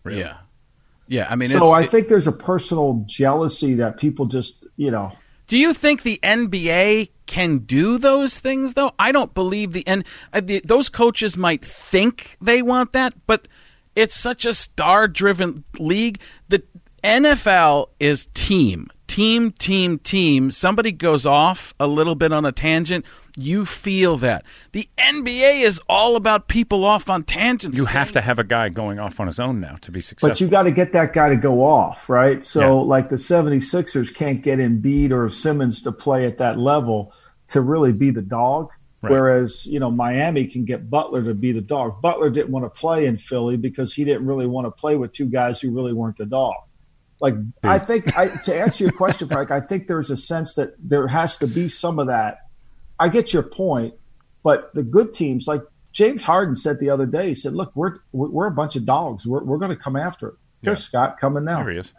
Yeah. 0.09 0.37
Yeah. 1.07 1.27
I 1.29 1.35
mean, 1.35 1.49
so 1.49 1.67
I 1.71 1.81
it- 1.83 1.89
think 1.91 2.07
there's 2.07 2.27
a 2.27 2.31
personal 2.51 3.03
jealousy 3.07 3.75
that 3.75 3.97
people 3.97 4.25
just, 4.25 4.65
you 4.77 4.89
know, 4.91 5.11
Do 5.47 5.57
you 5.57 5.73
think 5.73 6.03
the 6.03 6.19
NBA 6.23 7.09
can 7.25 7.59
do 7.59 7.97
those 7.97 8.39
things 8.39 8.73
though? 8.73 8.93
I 8.97 9.11
don't 9.11 9.33
believe 9.33 9.73
the 9.73 9.85
and 9.87 10.05
uh, 10.31 10.41
the, 10.41 10.61
those 10.65 10.89
coaches 10.89 11.37
might 11.37 11.65
think 11.65 12.37
they 12.41 12.61
want 12.61 12.93
that, 12.93 13.13
but 13.27 13.47
it's 13.95 14.15
such 14.15 14.45
a 14.45 14.53
star-driven 14.53 15.63
league. 15.79 16.19
The 16.49 16.63
NFL 17.03 17.89
is 17.99 18.27
team, 18.33 18.89
team, 19.07 19.51
team, 19.51 19.99
team. 19.99 20.51
Somebody 20.51 20.91
goes 20.91 21.25
off 21.25 21.73
a 21.79 21.87
little 21.87 22.15
bit 22.15 22.31
on 22.33 22.45
a 22.45 22.51
tangent, 22.51 23.05
you 23.37 23.65
feel 23.65 24.17
that. 24.17 24.43
The 24.71 24.87
NBA 24.97 25.61
is 25.61 25.81
all 25.89 26.15
about 26.15 26.47
people 26.47 26.85
off 26.85 27.09
on 27.09 27.23
tangents. 27.23 27.77
You 27.77 27.85
have 27.85 28.11
to 28.13 28.21
have 28.21 28.39
a 28.39 28.43
guy 28.43 28.69
going 28.69 28.99
off 28.99 29.19
on 29.19 29.27
his 29.27 29.39
own 29.39 29.59
now 29.59 29.75
to 29.81 29.91
be 29.91 30.01
successful. 30.01 30.29
But 30.29 30.41
you 30.41 30.47
got 30.47 30.63
to 30.63 30.71
get 30.71 30.93
that 30.93 31.13
guy 31.13 31.29
to 31.29 31.35
go 31.35 31.63
off, 31.65 32.09
right? 32.09 32.43
So, 32.43 32.59
Yeah. 32.61 32.85
like 32.85 33.09
the 33.09 33.17
76ers 33.17 34.13
can't 34.13 34.41
get 34.43 34.59
Embiid 34.59 35.11
or 35.11 35.29
Simmons 35.29 35.81
to 35.83 35.91
play 35.91 36.25
at 36.25 36.37
that 36.37 36.59
level 36.59 37.11
to 37.49 37.61
really 37.61 37.91
be 37.91 38.11
the 38.11 38.21
dog. 38.21 38.69
Right. 39.01 39.11
Whereas, 39.11 39.65
you 39.65 39.81
know, 39.81 39.91
Miami 39.91 40.47
can 40.47 40.63
get 40.63 40.89
Butler 40.89 41.23
to 41.25 41.33
be 41.33 41.51
the 41.51 41.59
dog. 41.59 42.01
Butler 42.01 42.29
didn't 42.29 42.51
want 42.51 42.65
to 42.65 42.69
play 42.69 43.05
in 43.05 43.17
Philly 43.17 43.57
because 43.57 43.93
he 43.93 44.05
didn't 44.05 44.25
really 44.25 44.47
want 44.47 44.65
to 44.65 44.71
play 44.71 44.95
with 44.95 45.11
two 45.11 45.25
guys 45.25 45.59
who 45.59 45.71
really 45.71 45.91
weren't 45.91 46.17
the 46.17 46.25
dog. 46.25 46.53
Like, 47.23 47.35
I 47.63 47.79
think, 47.79 48.17
I, 48.17 48.27
to 48.27 48.53
answer 48.53 48.83
your 48.83 48.91
question, 48.91 49.29
Frank, 49.29 49.49
I 49.49 49.61
think 49.61 49.87
there's 49.87 50.09
a 50.09 50.17
sense 50.17 50.55
that 50.55 50.75
there 50.77 51.07
has 51.07 51.37
to 51.37 51.47
be 51.47 51.69
some 51.69 51.97
of 51.97 52.07
that. 52.07 52.39
I 52.99 53.07
get 53.07 53.31
your 53.31 53.43
point, 53.43 53.93
but 54.43 54.73
the 54.73 54.83
good 54.83 55.13
teams, 55.13 55.47
like 55.47 55.61
James 55.93 56.21
Harden 56.21 56.57
said 56.57 56.81
the 56.81 56.89
other 56.89 57.05
day, 57.05 57.29
he 57.29 57.35
said, 57.35 57.53
"Look, 57.53 57.71
we're 57.75 57.95
we're 58.11 58.27
we're 58.27 58.47
a 58.47 58.51
bunch 58.51 58.75
of 58.75 58.85
dogs. 58.85 59.25
We're 59.25 59.41
we're 59.41 59.57
going 59.57 59.69
to 59.71 59.77
come 59.77 59.95
after 59.95 60.27
it." 60.27 60.33
Here's 60.63 60.79
Yeah. 60.79 60.83
Scott 60.83 61.17
coming 61.17 61.45
now. 61.45 61.63
There 61.63 61.71
he 61.71 61.79
is. 61.79 61.93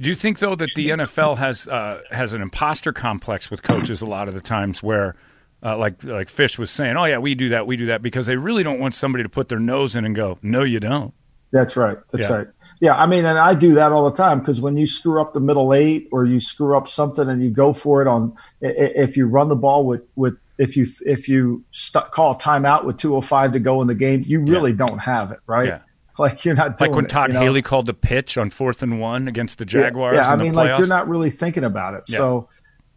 Do 0.00 0.08
you 0.08 0.14
think 0.14 0.38
though 0.38 0.54
that 0.54 0.70
the 0.74 0.88
NFL 0.88 1.36
has 1.36 1.68
uh, 1.68 2.00
has 2.10 2.32
an 2.32 2.40
imposter 2.40 2.94
complex 2.94 3.50
with 3.50 3.62
coaches 3.62 4.00
a 4.00 4.06
lot 4.06 4.26
of 4.26 4.32
the 4.34 4.40
times 4.40 4.82
where, 4.82 5.16
uh, 5.62 5.76
like 5.76 6.02
like 6.02 6.28
Fisch 6.28 6.58
was 6.58 6.70
saying, 6.70 6.96
oh 6.96 7.04
yeah, 7.04 7.18
we 7.18 7.34
do 7.34 7.50
that, 7.50 7.66
we 7.66 7.76
do 7.76 7.86
that, 7.86 8.00
because 8.00 8.24
they 8.24 8.36
really 8.36 8.62
don't 8.62 8.80
want 8.80 8.94
somebody 8.94 9.22
to 9.22 9.28
put 9.28 9.50
their 9.50 9.60
nose 9.60 9.96
in 9.96 10.06
and 10.06 10.16
go, 10.16 10.38
no, 10.40 10.62
you 10.62 10.80
don't. 10.80 11.12
That's 11.52 11.76
right. 11.76 11.98
That's 12.12 12.26
Yeah. 12.26 12.34
right. 12.34 12.46
Yeah, 12.80 12.94
I 12.94 13.04
mean, 13.06 13.26
and 13.26 13.38
I 13.38 13.54
do 13.54 13.74
that 13.74 13.92
all 13.92 14.08
the 14.10 14.16
time 14.16 14.38
because 14.38 14.58
when 14.60 14.76
you 14.78 14.86
screw 14.86 15.20
up 15.20 15.34
the 15.34 15.40
middle 15.40 15.74
eight 15.74 16.08
or 16.12 16.24
you 16.24 16.40
screw 16.40 16.76
up 16.76 16.88
something 16.88 17.28
and 17.28 17.42
you 17.42 17.50
go 17.50 17.74
for 17.74 18.00
it 18.00 18.08
on, 18.08 18.32
i- 18.62 18.68
i- 18.68 18.92
if 18.96 19.18
you 19.18 19.26
run 19.26 19.48
the 19.50 19.56
ball 19.56 19.84
with 19.84 20.00
with 20.16 20.36
if 20.56 20.76
you 20.76 20.86
if 21.04 21.28
you 21.28 21.62
st- 21.72 22.10
call 22.10 22.32
a 22.32 22.38
timeout 22.38 22.84
with 22.84 22.96
205 22.96 23.52
to 23.52 23.58
go 23.60 23.82
in 23.82 23.86
the 23.88 23.94
game, 23.94 24.22
you 24.24 24.40
really 24.40 24.72
don't 24.72 24.98
have 24.98 25.30
it, 25.30 25.40
right? 25.46 25.66
Yeah. 25.68 25.78
Like 26.18 26.44
you're 26.44 26.54
not 26.54 26.76
doing 26.78 26.90
Like 26.90 26.96
when 26.96 27.04
it, 27.06 27.08
Todd 27.08 27.28
you 27.28 27.34
know? 27.34 27.40
Haley 27.40 27.62
called 27.62 27.86
the 27.86 27.94
pitch 27.94 28.36
on 28.38 28.50
fourth 28.50 28.82
and 28.82 28.98
one 29.00 29.26
against 29.28 29.58
the 29.58 29.64
Jaguars. 29.64 30.16
Yeah, 30.16 30.28
I 30.28 30.32
in 30.32 30.38
the 30.38 30.44
mean, 30.44 30.54
like 30.54 30.76
you're 30.78 30.86
not 30.86 31.08
really 31.08 31.30
thinking 31.30 31.64
about 31.64 31.94
it. 31.94 32.04
Yeah. 32.08 32.18
So, 32.18 32.48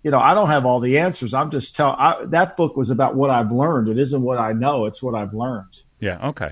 you 0.04 0.12
know, 0.12 0.19
I 0.19 0.34
don't 0.34 0.48
have 0.50 0.65
all 0.65 0.80
the 0.82 0.98
answers. 0.98 1.34
I'm 1.34 1.50
just 1.52 1.74
telling. 1.76 1.98
That 2.32 2.58
book 2.58 2.76
was 2.76 2.89
about 2.89 3.15
what 3.15 3.30
I've 3.30 3.52
learned. 3.52 3.88
It 3.88 3.98
isn't 3.98 4.22
what 4.22 4.38
I 4.39 4.52
know. 4.52 4.86
It's 4.86 5.02
what 5.02 5.15
I've 5.15 5.34
learned. 5.34 5.78
Yeah. 6.02 6.30
Okay. 6.30 6.52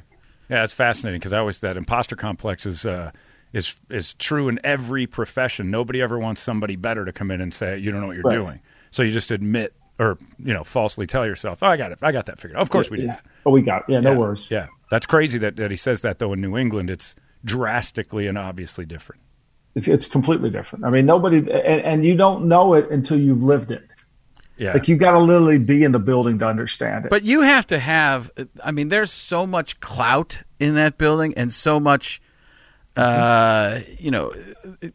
Yeah, 0.52 0.64
it's 0.66 0.74
fascinating 0.74 1.20
because 1.20 1.34
I 1.34 1.40
always 1.40 1.60
that 1.62 1.78
imposter 1.78 2.16
complex 2.16 2.66
is 2.66 2.86
uh, 2.86 3.12
is 3.54 3.80
is 3.90 4.14
true 4.16 4.50
in 4.50 4.60
every 4.64 5.08
profession. 5.08 5.72
Nobody 5.72 6.02
ever 6.02 6.20
wants 6.20 6.42
somebody 6.42 6.76
better 6.76 7.06
to 7.06 7.14
come 7.14 7.32
in 7.32 7.42
and 7.42 7.54
say 7.54 7.78
you 7.78 7.90
don't 7.92 8.02
know 8.02 8.08
what 8.08 8.16
you're 8.18 8.24
Right. 8.24 8.36
doing. 8.36 8.60
So 8.92 9.02
you 9.04 9.12
just 9.12 9.32
admit 9.32 9.74
or 9.98 10.18
you 10.44 10.54
know 10.54 10.64
falsely 10.64 11.08
tell 11.08 11.26
yourself, 11.26 11.64
oh, 11.64 11.68
I 11.68 11.78
got 11.78 11.92
it, 11.94 12.00
I 12.02 12.12
got 12.12 12.26
that 12.26 12.38
figured. 12.40 12.58
out. 12.58 12.62
Of 12.62 12.70
course 12.70 12.90
we 12.90 12.98
did. 12.98 13.06
Yeah. 13.08 13.20
Oh, 13.46 13.52
we 13.52 13.62
got. 13.62 13.86
Yeah, 13.88 14.02
no 14.02 14.12
yeah. 14.12 14.18
worries. 14.18 14.52
Yeah, 14.52 14.68
that's 14.90 15.06
crazy 15.06 15.38
that, 15.40 15.56
that 15.56 15.72
he 15.72 15.78
says 15.78 16.02
that 16.02 16.20
though. 16.20 16.34
In 16.34 16.42
New 16.42 16.58
England, 16.58 16.90
it's 16.90 17.16
drastically 17.46 18.28
and 18.28 18.38
obviously 18.38 18.86
different. 18.86 19.22
It's, 19.74 19.88
it's 19.88 20.06
completely 20.06 20.50
different. 20.50 20.84
I 20.84 20.90
mean, 20.90 21.06
nobody, 21.06 21.38
and, 21.38 21.50
and 21.50 22.06
you 22.06 22.14
don't 22.16 22.46
know 22.50 22.74
it 22.74 22.92
until 22.92 23.18
you've 23.18 23.42
lived 23.42 23.72
it. 23.72 23.84
Yeah. 24.62 24.74
Like 24.74 24.88
you 24.88 24.96
got 24.96 25.14
to 25.14 25.20
literally 25.20 25.58
be 25.58 25.84
in 25.84 25.92
the 25.92 25.98
building 25.98 26.38
to 26.38 26.46
understand 26.46 27.06
it. 27.06 27.10
But 27.10 27.24
you 27.24 27.42
have 27.42 27.66
to 27.68 27.80
have. 27.80 28.30
I 28.64 28.70
mean, 28.70 28.90
there's 28.90 29.12
so 29.12 29.48
much 29.48 29.80
clout 29.80 30.44
in 30.60 30.76
that 30.76 31.00
building, 31.00 31.34
and 31.36 31.52
so 31.52 31.80
much. 31.80 32.22
Uh, 32.96 33.80
you 33.98 34.12
know, 34.12 34.32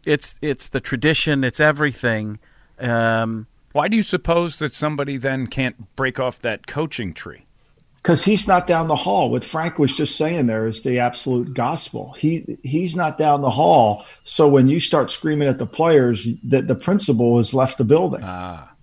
it's 0.04 0.36
it's 0.40 0.68
the 0.68 0.78
tradition. 0.78 1.42
It's 1.42 1.58
everything. 1.58 2.38
Um, 2.78 3.48
Why 3.72 3.88
do 3.88 3.96
you 3.96 4.04
suppose 4.04 4.60
that 4.60 4.72
somebody 4.72 5.16
then 5.16 5.48
can't 5.48 5.96
break 5.96 6.20
off 6.20 6.38
that 6.40 6.68
coaching 6.68 7.12
tree? 7.12 7.46
because 8.06 8.24
he's 8.24 8.46
not 8.46 8.68
down 8.68 8.86
the 8.86 8.94
hall. 8.94 9.32
What 9.32 9.42
Frank 9.42 9.80
was 9.80 9.92
just 9.92 10.14
saying 10.14 10.46
there 10.46 10.68
is 10.68 10.84
the 10.84 11.00
absolute 11.00 11.54
gospel. 11.54 12.12
He 12.16 12.56
he's 12.62 12.94
not 12.94 13.18
down 13.18 13.40
the 13.40 13.50
hall. 13.50 14.04
So 14.22 14.46
when 14.46 14.68
you 14.68 14.78
start 14.78 15.10
screaming 15.10 15.48
at 15.48 15.58
the 15.58 15.66
players, 15.66 16.28
that 16.44 16.68
the 16.68 16.76
principal 16.76 17.38
has 17.38 17.52
left 17.52 17.78
the 17.78 17.84
building. 17.84 18.20
Ah, 18.22 18.75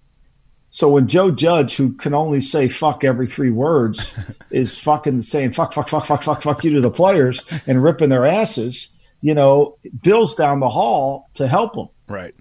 So 0.76 0.90
when 0.90 1.08
Joe 1.08 1.30
Judge, 1.30 1.76
who 1.76 1.94
can 1.94 2.16
only 2.16 2.42
say 2.42 2.68
fuck 2.68 3.04
every 3.04 3.28
three 3.28 3.52
words, 3.52 4.16
is 4.50 4.80
fucking 4.80 5.22
saying 5.22 5.52
fuck, 5.52 5.72
fuck, 5.72 5.88
fuck, 5.88 6.06
fuck, 6.06 6.24
fuck, 6.24 6.42
fuck 6.42 6.64
you 6.64 6.74
to 6.74 6.82
the 6.82 6.90
players 6.90 7.46
and 7.68 7.82
ripping 7.84 8.10
their 8.10 8.26
asses, 8.26 8.90
you 9.22 9.36
know, 9.36 9.78
Bill's 10.02 10.34
down 10.34 10.60
the 10.60 10.70
hall 10.70 11.30
to 11.36 11.48
help 11.48 11.74
them. 11.76 11.88
right. 12.08 12.36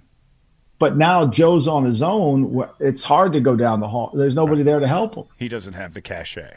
But 0.79 0.97
now 0.97 1.29
Joe's 1.29 1.68
on 1.68 1.85
his 1.85 2.03
own. 2.03 2.66
It's 2.81 3.05
hard 3.05 3.35
to 3.35 3.40
go 3.40 3.55
down 3.55 3.79
the 3.79 3.87
hall. 3.87 4.11
There's 4.14 4.35
nobody 4.35 4.64
there 4.64 4.81
to 4.81 4.88
help 4.88 5.14
him. 5.14 5.27
He 5.38 5.47
doesn't 5.47 5.75
have 5.75 5.95
the 5.95 6.01
cachet. 6.01 6.57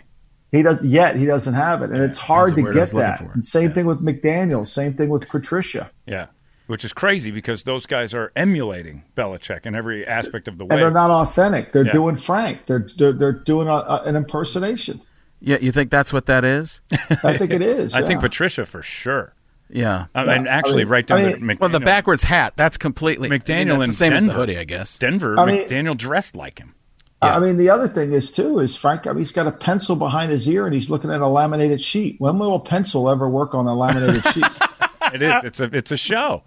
He 0.52 0.64
does 0.64 0.84
yet. 0.84 1.16
He 1.16 1.28
doesn't 1.28 1.54
have 1.54 1.84
it, 1.84 1.92
and 1.92 2.02
it's 2.02 2.18
hard 2.18 2.56
to 2.56 2.64
get 2.74 2.90
that. 2.92 3.24
same 3.44 3.72
thing 3.72 3.86
with 3.86 4.02
McDaniel. 4.02 4.66
Same 4.66 4.96
thing 4.96 5.10
with 5.10 5.28
Patricia. 5.30 5.92
Yeah. 6.08 6.28
Which 6.68 6.84
is 6.84 6.94
crazy 6.94 7.30
because 7.30 7.64
those 7.64 7.86
guys 7.86 8.14
are 8.16 8.32
emulating 8.36 9.04
Belichick 9.16 9.66
in 9.68 9.76
every 9.76 10.06
aspect 10.08 10.48
of 10.48 10.58
the 10.58 10.66
way. 10.66 10.76
And 10.76 10.82
they're 10.82 10.90
not 10.92 11.12
authentic. 11.12 11.72
They're 11.74 11.86
Yeah. 11.86 11.92
doing 11.92 12.16
Frank. 12.16 12.66
They're 12.66 12.88
they're, 12.98 13.14
they're 13.14 13.32
doing 13.34 13.68
a, 13.68 13.72
a, 13.74 14.02
an 14.06 14.16
impersonation. 14.16 15.00
yeah, 15.40 15.58
you 15.62 15.72
think 15.72 15.92
that's 15.92 16.12
what 16.12 16.26
that 16.26 16.44
is? 16.44 16.82
I 17.24 17.38
think 17.38 17.52
it 17.52 17.62
is. 17.62 17.94
I 17.96 18.02
think. 18.02 18.20
Patricia 18.22 18.66
for 18.66 18.82
sure. 18.82 19.34
Yeah. 19.70 20.06
I 20.16 20.26
mean, 20.26 20.48
actually, 20.48 20.74
I 20.74 20.86
mean- 20.86 20.88
right 20.88 21.06
down 21.08 21.20
I 21.20 21.32
to 21.34 21.38
mean- 21.40 21.50
McDaniel. 21.56 21.60
Well, 21.60 21.70
the 21.70 21.80
backwards 21.82 22.24
hat. 22.24 22.54
That's 22.56 22.78
completely 22.78 23.30
McDaniel 23.30 23.62
I 23.62 23.78
mean, 23.78 23.80
that's 23.82 23.92
the 23.92 23.94
same 23.98 24.14
as 24.14 24.22
the 24.24 24.28
Denver. 24.30 24.40
hoodie, 24.40 24.58
I 24.58 24.64
guess. 24.64 24.98
Denver, 24.98 25.40
I 25.40 25.46
mean- 25.46 25.68
McDaniel 25.68 25.96
dressed 25.98 26.36
like 26.36 26.58
him. 26.60 26.74
I 27.22 27.40
mean, 27.40 27.58
the 27.58 27.70
other 27.70 27.88
thing 27.88 28.12
is 28.14 28.32
too 28.32 28.60
is 28.60 28.76
Frank. 28.76 29.08
I 29.08 29.12
mean, 29.12 29.20
he's 29.20 29.32
got 29.32 29.48
a 29.48 29.52
pencil 29.52 29.96
behind 29.96 30.32
his 30.32 30.48
ear, 30.48 30.66
and 30.66 30.76
he's 30.76 30.92
looking 30.92 31.10
at 31.10 31.22
a 31.22 31.28
laminated 31.28 31.82
sheet. 31.82 32.16
When 32.20 32.38
will 32.38 32.56
a 32.56 32.60
pencil 32.60 33.10
ever 33.10 33.28
work 33.28 33.56
on 33.56 33.66
a 33.68 33.74
laminated 33.76 34.24
sheet? 34.34 34.46
It 35.14 35.22
is. 35.22 35.44
It's 35.46 35.60
a. 35.62 35.64
It's 35.66 35.92
a 35.92 35.98
show. 35.98 36.44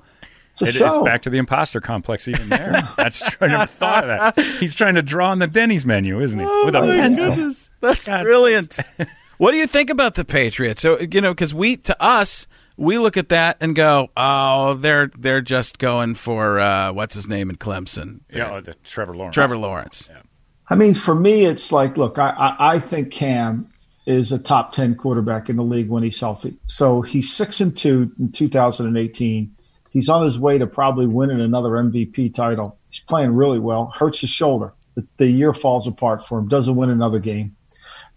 It's 0.61 0.63
a 0.63 0.67
It 0.67 0.75
is 0.75 0.79
show. 0.95 1.05
back 1.05 1.23
to 1.23 1.31
the 1.31 1.39
imposter 1.39 1.81
complex 1.81 2.29
even 2.29 2.49
there. 2.49 2.89
That's 2.97 3.21
true. 3.21 3.47
I 3.47 3.51
never 3.51 3.67
thought 3.67 4.09
of 4.09 4.35
that. 4.37 4.45
He's 4.61 4.75
trying 4.75 4.95
to 4.97 5.03
draw 5.03 5.31
on 5.31 5.39
the 5.39 5.47
Denny's 5.47 5.87
menu, 5.87 6.21
isn't 6.21 6.39
he? 6.39 6.45
With 6.65 6.75
a 6.75 6.79
Oh, 6.79 6.87
my 6.87 6.97
pencil. 6.97 7.27
goodness. 7.31 7.71
That's 7.81 8.07
God. 8.07 8.25
brilliant. 8.25 8.79
what 9.39 9.53
do 9.53 9.57
you 9.59 9.67
think 9.67 9.91
about 9.91 10.15
the 10.15 10.25
Patriots? 10.25 10.83
So 10.83 10.99
you 11.01 11.21
know, 11.21 11.33
because 11.33 11.55
we 11.55 11.77
to 11.79 12.03
us 12.03 12.47
we 12.77 12.97
look 12.99 13.17
at 13.17 13.31
that 13.31 13.57
and 13.61 13.75
go, 13.75 14.09
oh, 14.17 14.75
they're 14.75 15.11
they're 15.19 15.41
just 15.41 15.79
going 15.79 16.15
for 16.15 16.61
uh, 16.61 16.93
what's 16.93 17.15
his 17.15 17.27
name 17.27 17.51
in 17.51 17.57
Clemson, 17.57 18.21
Yeah, 18.33 18.53
oh, 18.55 18.61
the 18.61 18.75
Trevor 18.85 19.17
Lawrence. 19.17 19.35
Trevor 19.35 19.59
Lawrence. 19.59 20.09
Yeah. 20.13 20.23
I 20.71 20.75
mean, 20.77 20.95
for 20.95 21.15
me, 21.15 21.45
it's 21.45 21.73
like, 21.73 21.97
look, 21.97 22.19
I, 22.19 22.29
I, 22.31 22.75
I 22.75 22.79
think 22.79 23.11
Cam 23.11 23.73
is 24.07 24.31
a 24.33 24.39
top 24.39 24.73
10 24.73 24.95
quarterback 24.97 25.49
in 25.49 25.57
the 25.57 25.63
league 25.65 25.89
when 25.89 26.03
he's 26.03 26.21
healthy. 26.21 26.57
So 26.67 27.03
he's 27.03 27.33
6 27.35 27.61
and 27.61 27.77
2 27.77 28.13
in 28.19 28.33
2018. 28.33 29.55
He's 29.91 30.09
on 30.09 30.25
his 30.25 30.39
way 30.39 30.59
to 30.59 30.67
probably 30.67 31.07
winning 31.07 31.41
another 31.41 31.71
MVP 31.71 32.35
title. 32.35 32.79
He's 32.91 33.01
playing 33.01 33.35
really 33.35 33.59
well. 33.59 33.93
Hurts 33.97 34.21
his 34.21 34.31
shoulder. 34.31 34.73
The, 34.95 35.07
the 35.17 35.27
year 35.27 35.55
falls 35.55 35.87
apart 35.87 36.27
for 36.27 36.39
him. 36.39 36.49
Doesn't 36.49 36.77
win 36.77 36.91
another 36.91 37.19
game. 37.19 37.57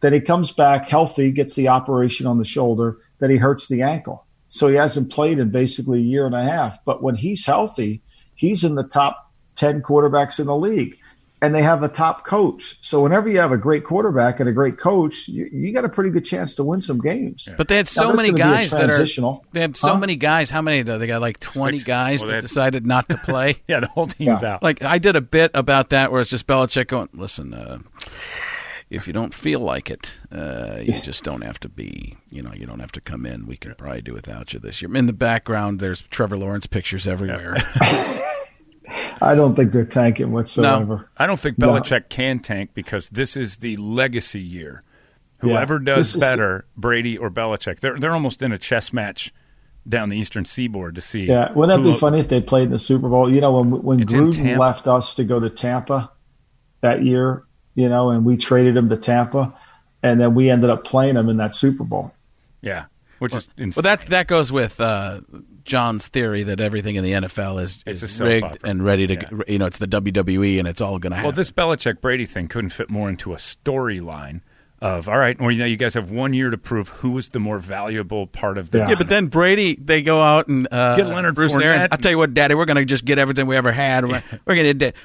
Then 0.01 0.13
he 0.13 0.19
comes 0.19 0.51
back 0.51 0.87
healthy, 0.87 1.31
gets 1.31 1.53
the 1.53 1.67
operation 1.67 2.25
on 2.25 2.37
the 2.37 2.45
shoulder. 2.45 2.97
Then 3.19 3.29
he 3.29 3.37
hurts 3.37 3.67
the 3.67 3.83
ankle. 3.83 4.25
So 4.49 4.67
he 4.67 4.75
hasn't 4.75 5.11
played 5.11 5.39
in 5.39 5.51
basically 5.51 5.99
a 5.99 6.03
year 6.03 6.25
and 6.25 6.35
a 6.35 6.43
half. 6.43 6.83
But 6.83 7.03
when 7.03 7.15
he's 7.15 7.45
healthy, 7.45 8.01
he's 8.35 8.63
in 8.63 8.75
the 8.75 8.83
top 8.83 9.31
10 9.55 9.81
quarterbacks 9.81 10.39
in 10.39 10.47
the 10.47 10.57
league 10.57 10.97
and 11.41 11.55
they 11.55 11.61
have 11.63 11.81
a 11.83 11.89
top 11.89 12.25
coach. 12.25 12.77
So 12.81 13.01
whenever 13.01 13.27
you 13.27 13.39
have 13.39 13.51
a 13.51 13.57
great 13.57 13.83
quarterback 13.83 14.39
and 14.39 14.47
a 14.47 14.51
great 14.51 14.77
coach, 14.77 15.27
you, 15.27 15.49
you 15.51 15.73
got 15.73 15.85
a 15.85 15.89
pretty 15.89 16.11
good 16.11 16.23
chance 16.25 16.53
to 16.55 16.63
win 16.63 16.81
some 16.81 16.99
games. 16.99 17.49
But 17.57 17.67
they 17.67 17.77
had 17.77 17.87
so 17.87 18.07
that's 18.07 18.17
many 18.17 18.29
gonna 18.29 18.37
be 18.37 18.41
a 18.41 18.45
guys 18.55 18.71
that 18.71 18.89
are 18.89 19.39
They 19.51 19.61
have 19.61 19.75
so 19.75 19.93
Huh? 19.93 19.99
many 19.99 20.15
guys. 20.17 20.49
How 20.51 20.61
many? 20.61 20.83
do 20.83 20.97
They 20.99 21.07
got 21.07 21.21
like 21.21 21.39
twenty 21.39 21.79
Six. 21.79 21.87
guys 21.87 22.19
Well, 22.21 22.27
that 22.29 22.35
had- 22.35 22.41
decided 22.41 22.85
not 22.85 23.09
to 23.09 23.17
play. 23.17 23.57
Yeah, 23.67 23.79
the 23.79 23.87
whole 23.87 24.07
team's 24.07 24.43
Yeah. 24.43 24.53
out. 24.55 24.63
like 24.63 24.83
I 24.83 24.97
did 24.99 25.15
a 25.15 25.21
bit 25.21 25.51
about 25.53 25.89
that, 25.89 26.11
where 26.11 26.21
it's 26.21 26.29
just 26.29 26.45
Belichick 26.47 26.87
going, 26.87 27.09
"Listen, 27.13 27.53
uh, 27.53 27.79
if 28.89 29.07
you 29.07 29.13
don't 29.13 29.33
feel 29.33 29.61
like 29.61 29.89
it, 29.89 30.11
uh, 30.31 30.77
you 30.81 30.99
just 31.01 31.23
don't 31.23 31.41
have 31.43 31.59
to 31.61 31.69
be. 31.69 32.17
You 32.29 32.41
know, 32.41 32.51
you 32.53 32.65
don't 32.65 32.79
have 32.81 32.91
to 32.93 33.01
come 33.01 33.25
in. 33.25 33.45
We 33.47 33.55
can 33.57 33.73
probably 33.75 34.01
do 34.01 34.13
without 34.13 34.53
you 34.53 34.59
this 34.59 34.81
year." 34.81 34.93
In 34.95 35.05
the 35.07 35.13
background, 35.13 35.79
there's 35.79 36.01
Trevor 36.01 36.37
Lawrence 36.37 36.67
pictures 36.67 37.07
everywhere. 37.07 37.55
I 39.21 39.35
don't 39.35 39.55
think 39.55 39.71
they're 39.71 39.85
tanking 39.85 40.31
whatsoever. 40.31 41.07
I 41.17 41.27
don't 41.27 41.39
think 41.39 41.57
No. 41.57 41.69
Belichick 41.69 42.09
can 42.09 42.39
tank 42.39 42.71
because 42.73 43.09
this 43.09 43.35
is 43.37 43.57
the 43.57 43.77
legacy 43.77 44.41
year. 44.41 44.83
Whoever 45.39 45.75
Yeah, 45.79 45.95
does 45.95 46.07
this 46.09 46.15
is- 46.15 46.19
better, 46.19 46.65
Brady 46.77 47.17
or 47.17 47.29
Belichick, 47.31 47.79
they're 47.79 47.97
they're 47.97 48.13
almost 48.13 48.41
in 48.41 48.51
a 48.51 48.57
chess 48.57 48.93
match 48.93 49.33
down 49.89 50.09
the 50.09 50.17
Eastern 50.17 50.45
Seaboard 50.45 50.93
to 50.95 51.01
see. 51.01 51.25
Yeah, 51.25 51.51
wouldn't 51.53 51.75
that 51.79 51.83
who- 51.87 51.93
be 51.93 51.99
funny 51.99 52.19
if 52.19 52.27
they 52.27 52.41
played 52.41 52.65
in 52.65 52.71
the 52.71 52.79
Super 52.79 53.09
Bowl? 53.09 53.33
You 53.33 53.41
know, 53.41 53.51
when 53.59 53.81
when 53.81 53.99
It's 54.01 54.13
Gruden 54.13 54.57
left 54.59 54.87
us 54.87 55.15
to 55.15 55.23
go 55.23 55.39
to 55.39 55.49
Tampa 55.49 56.11
that 56.81 57.03
year, 57.03 57.43
you 57.73 57.89
know, 57.89 58.11
and 58.11 58.23
we 58.25 58.37
traded 58.37 58.77
him 58.77 58.89
to 58.89 58.97
Tampa, 58.97 59.53
and 60.03 60.19
then 60.21 60.35
we 60.35 60.49
ended 60.51 60.69
up 60.69 60.83
playing 60.83 61.15
him 61.15 61.29
in 61.29 61.37
that 61.37 61.55
Super 61.55 61.83
Bowl. 61.83 62.13
Yeah, 62.61 62.85
which 63.17 63.33
is 63.33 63.49
insane. 63.57 63.81
Well, 63.83 63.95
that 63.97 64.05
that 64.09 64.27
goes 64.27 64.51
with 64.51 64.79
uh, 64.79 65.21
John's 65.63 66.07
theory 66.07 66.43
that 66.43 66.59
everything 66.59 66.95
in 66.95 67.03
the 67.03 67.11
NFL 67.11 67.61
is, 67.61 67.83
It's 67.85 68.03
is 68.03 68.19
rigged 68.21 68.45
opera. 68.45 68.59
and 68.63 68.83
ready 68.83 69.07
to. 69.07 69.13
Yeah. 69.15 69.29
You 69.47 69.59
know, 69.59 69.65
it's 69.65 69.77
the 69.77 69.87
WWE 69.87 70.59
and 70.59 70.67
it's 70.67 70.81
all 70.81 70.99
going 70.99 71.11
to 71.11 71.17
happen. 71.17 71.27
Well, 71.29 71.35
this 71.35 71.51
Belichick 71.51 72.01
Brady 72.01 72.25
thing 72.25 72.47
couldn't 72.47 72.71
fit 72.71 72.89
more 72.89 73.09
into 73.09 73.33
a 73.33 73.37
storyline 73.37 74.41
of 74.81 75.07
all 75.07 75.17
right. 75.17 75.39
Well, 75.39 75.51
you 75.51 75.59
know, 75.59 75.65
you 75.65 75.77
guys 75.77 75.93
have 75.93 76.09
one 76.09 76.33
year 76.33 76.49
to 76.49 76.57
prove 76.57 76.89
who 76.89 77.15
is 77.19 77.29
the 77.29 77.39
more 77.39 77.59
valuable 77.59 78.25
part 78.25 78.57
of 78.57 78.71
the. 78.71 78.79
Yeah. 78.79 78.89
Yeah, 78.89 78.95
but 78.95 79.09
then 79.09 79.27
Brady, 79.27 79.75
they 79.79 80.01
go 80.01 80.19
out 80.21 80.47
and 80.47 80.67
uh, 80.71 80.95
Get 80.95 81.05
Leonard 81.05 81.35
Bruce 81.35 81.53
Fournette. 81.53 81.63
Arians. 81.65 81.87
I'll 81.91 81.99
tell 81.99 82.11
you 82.11 82.17
what, 82.17 82.33
Daddy, 82.33 82.55
we're 82.55 82.65
going 82.65 82.77
to 82.77 82.85
just 82.85 83.05
get 83.05 83.19
everything 83.19 83.45
we 83.45 83.55
ever 83.55 83.71
had. 83.71 84.05
We're, 84.05 84.21
to 84.21 84.39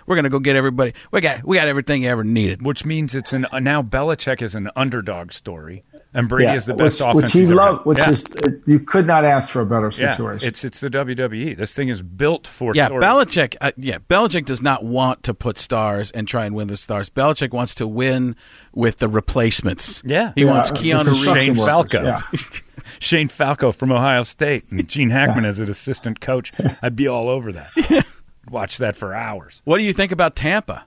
we're 0.06 0.16
going 0.16 0.24
to 0.24 0.30
go 0.30 0.38
get 0.38 0.56
everybody. 0.56 0.94
We 1.10 1.20
got 1.20 1.44
we 1.44 1.58
got 1.58 1.68
everything 1.68 2.04
you 2.04 2.08
ever 2.08 2.24
needed. 2.24 2.62
which 2.62 2.86
means 2.86 3.14
it's 3.14 3.34
an 3.34 3.46
uh, 3.52 3.58
now 3.60 3.82
Belichick 3.82 4.40
is 4.40 4.54
an 4.54 4.70
underdog 4.76 5.32
story, 5.32 5.84
and 6.16 6.28
Brady 6.28 6.44
Yeah, 6.46 6.54
is 6.56 6.66
the 6.66 6.74
best 6.74 7.00
which, 7.00 7.08
offense. 7.08 7.22
which 7.24 7.32
he 7.32 7.38
he's 7.40 7.50
loved. 7.50 7.78
had. 7.80 7.86
Which 7.86 7.98
Yeah. 7.98 8.10
is 8.10 8.24
uh, 8.44 8.50
you 8.66 8.80
could 8.80 9.06
not 9.06 9.24
ask 9.24 9.50
for 9.50 9.60
a 9.60 9.66
better 9.66 9.86
yeah, 9.96 10.10
situation. 10.12 10.48
it's 10.48 10.64
it's 10.64 10.80
the 10.80 10.90
WWE. 10.90 11.56
This 11.56 11.72
thing 11.74 11.88
is 11.88 12.02
built 12.02 12.46
for 12.48 12.72
Yeah, 12.74 12.86
story. 12.86 13.02
Belichick. 13.02 13.54
Uh, 13.60 13.70
yeah, 13.76 13.98
Belichick 13.98 14.46
does 14.46 14.60
not 14.62 14.84
want 14.84 15.22
to 15.22 15.34
put 15.34 15.58
stars 15.58 16.10
and 16.10 16.26
try 16.26 16.44
and 16.46 16.54
win 16.56 16.66
the 16.68 16.76
stars. 16.76 17.08
Belichick 17.08 17.52
wants 17.52 17.74
to 17.76 17.86
win 17.86 18.34
with 18.74 18.98
the 18.98 19.08
replacements. 19.08 20.02
Yeah. 20.04 20.32
he 20.34 20.42
Yeah, 20.42 20.50
wants 20.50 20.70
the 20.70 20.76
Keanu 20.78 21.04
construction 21.04 21.34
Reeves. 21.34 21.44
Shane 21.44 21.56
workers, 21.56 21.68
Falco. 21.68 22.02
yeah. 22.04 22.20
Shane 22.98 23.28
Falco 23.28 23.72
from 23.72 23.92
Ohio 23.92 24.22
State 24.22 24.64
and 24.70 24.88
Gene 24.88 25.10
Hackman 25.10 25.44
as 25.44 25.58
an 25.58 25.68
assistant 25.70 26.20
coach. 26.20 26.52
I'd 26.82 26.96
be 26.96 27.06
all 27.08 27.28
over 27.28 27.52
that. 27.52 27.70
Watch 28.50 28.78
that 28.78 28.96
for 28.96 29.12
hours. 29.14 29.60
What 29.64 29.78
do 29.78 29.84
you 29.84 29.92
think 29.92 30.12
about 30.12 30.36
Tampa? 30.36 30.86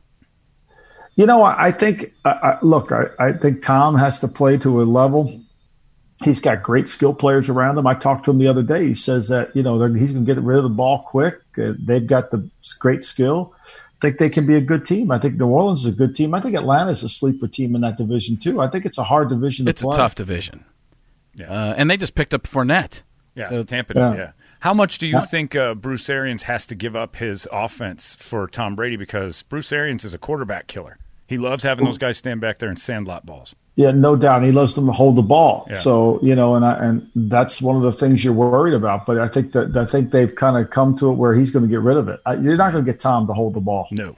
You 1.20 1.26
know, 1.26 1.44
I, 1.44 1.66
I 1.66 1.72
think. 1.74 2.14
I, 2.24 2.30
I, 2.30 2.58
look, 2.62 2.94
I, 2.94 3.08
I 3.20 3.34
think 3.34 3.62
Tom 3.62 3.98
has 3.98 4.22
to 4.22 4.30
play 4.30 4.58
to 4.60 4.82
a 4.82 4.84
level. 4.84 5.38
He's 6.24 6.40
got 6.40 6.64
great 6.64 6.88
skill 6.88 7.14
players 7.14 7.50
around 7.50 7.78
him. 7.78 7.86
I 7.86 7.94
talked 7.94 8.24
to 8.26 8.32
him 8.32 8.38
the 8.38 8.48
other 8.48 8.64
day. 8.64 8.88
He 8.88 8.94
says 8.94 9.28
that 9.28 9.54
you 9.54 9.62
know 9.62 9.74
he's 9.94 10.14
going 10.14 10.26
to 10.26 10.34
get 10.34 10.42
rid 10.42 10.56
of 10.56 10.64
the 10.64 10.70
ball 10.70 11.04
quick. 11.06 11.36
Uh, 11.62 11.74
they've 11.78 12.08
got 12.08 12.32
the 12.32 12.50
great 12.80 13.04
skill. 13.04 13.54
I 13.68 13.98
think 14.00 14.18
they 14.18 14.30
can 14.30 14.48
be 14.48 14.56
a 14.56 14.62
good 14.62 14.86
team. 14.86 15.12
I 15.12 15.20
think 15.20 15.36
New 15.36 15.48
Orleans 15.48 15.82
is 15.82 15.88
a 15.88 15.92
good 15.92 16.16
team. 16.16 16.34
I 16.34 16.40
think 16.40 16.56
Atlanta's 16.56 17.04
a 17.04 17.10
sleeper 17.10 17.50
team 17.50 17.76
in 17.76 17.82
that 17.82 17.98
division 17.98 18.38
too. 18.38 18.62
I 18.62 18.70
think 18.70 18.86
it's 18.86 18.98
a 18.98 19.04
hard 19.04 19.28
division 19.28 19.66
to 19.66 19.72
It's 19.72 19.82
play. 19.82 19.96
a 19.96 19.98
tough 19.98 20.16
division. 20.16 20.64
Yeah. 21.36 21.52
Uh, 21.52 21.74
and 21.76 21.92
they 21.92 21.98
just 21.98 22.16
picked 22.16 22.34
up 22.34 22.44
Fournette. 22.44 23.02
Yeah, 23.36 23.50
So- 23.50 23.64
Tampa. 23.66 23.94
Yeah. 23.94 24.16
Yeah. 24.16 24.32
How 24.62 24.74
much 24.74 24.98
do 25.00 25.08
you 25.08 25.20
think 25.26 25.56
uh, 25.56 25.74
Bruce 25.74 26.10
Arians 26.10 26.44
has 26.44 26.66
to 26.68 26.76
give 26.76 26.94
up 26.96 27.16
his 27.18 27.46
offense 27.52 28.16
for 28.16 28.46
Tom 28.48 28.76
Brady? 28.76 28.98
Because 28.98 29.44
Bruce 29.44 29.72
Arians 29.72 30.04
is 30.04 30.14
a 30.14 30.18
quarterback 30.18 30.68
killer. 30.68 30.98
He 31.30 31.38
loves 31.38 31.62
having 31.62 31.86
those 31.86 31.98
oh. 31.98 32.00
guys 32.00 32.18
stand 32.18 32.42
back 32.42 32.58
there 32.58 32.70
and 32.70 32.80
sandlot 32.80 33.24
balls. 33.24 33.54
Yeah, 33.76 33.92
no 33.92 34.15
doubt. 34.15 34.44
He 34.44 34.52
loves 34.52 34.74
them 34.74 34.88
to 34.88 34.92
hold 34.92 35.15
the 35.15 35.22
ball. 35.22 35.68
Yeah. 35.70 35.76
So 35.76 36.20
you 36.24 36.34
know, 36.34 36.56
and 36.56 36.65
I, 36.65 36.74
and 36.84 37.08
that's 37.15 37.62
one 37.62 37.76
of 37.76 37.84
the 37.84 37.92
things 37.92 38.24
you're 38.24 38.34
worried 38.34 38.74
about. 38.74 39.06
But 39.06 39.20
I 39.20 39.28
think 39.28 39.52
that 39.52 39.78
I 39.78 39.86
think 39.86 40.12
they've 40.12 40.34
kind 40.34 40.58
of 40.58 40.72
come 40.72 40.98
to 40.98 41.12
it 41.12 41.13
where 41.13 41.36
he's 41.36 41.52
going 41.52 41.63
to 41.63 41.70
get 41.70 41.82
rid 41.82 41.98
of 41.98 42.10
it. 42.10 42.20
I, 42.26 42.34
you're 42.34 42.58
not 42.58 42.72
going 42.72 42.84
to 42.84 42.92
get 42.92 43.00
Tom 43.00 43.28
to 43.28 43.34
hold 43.34 43.54
the 43.54 43.62
ball. 43.62 43.88
No. 43.92 44.15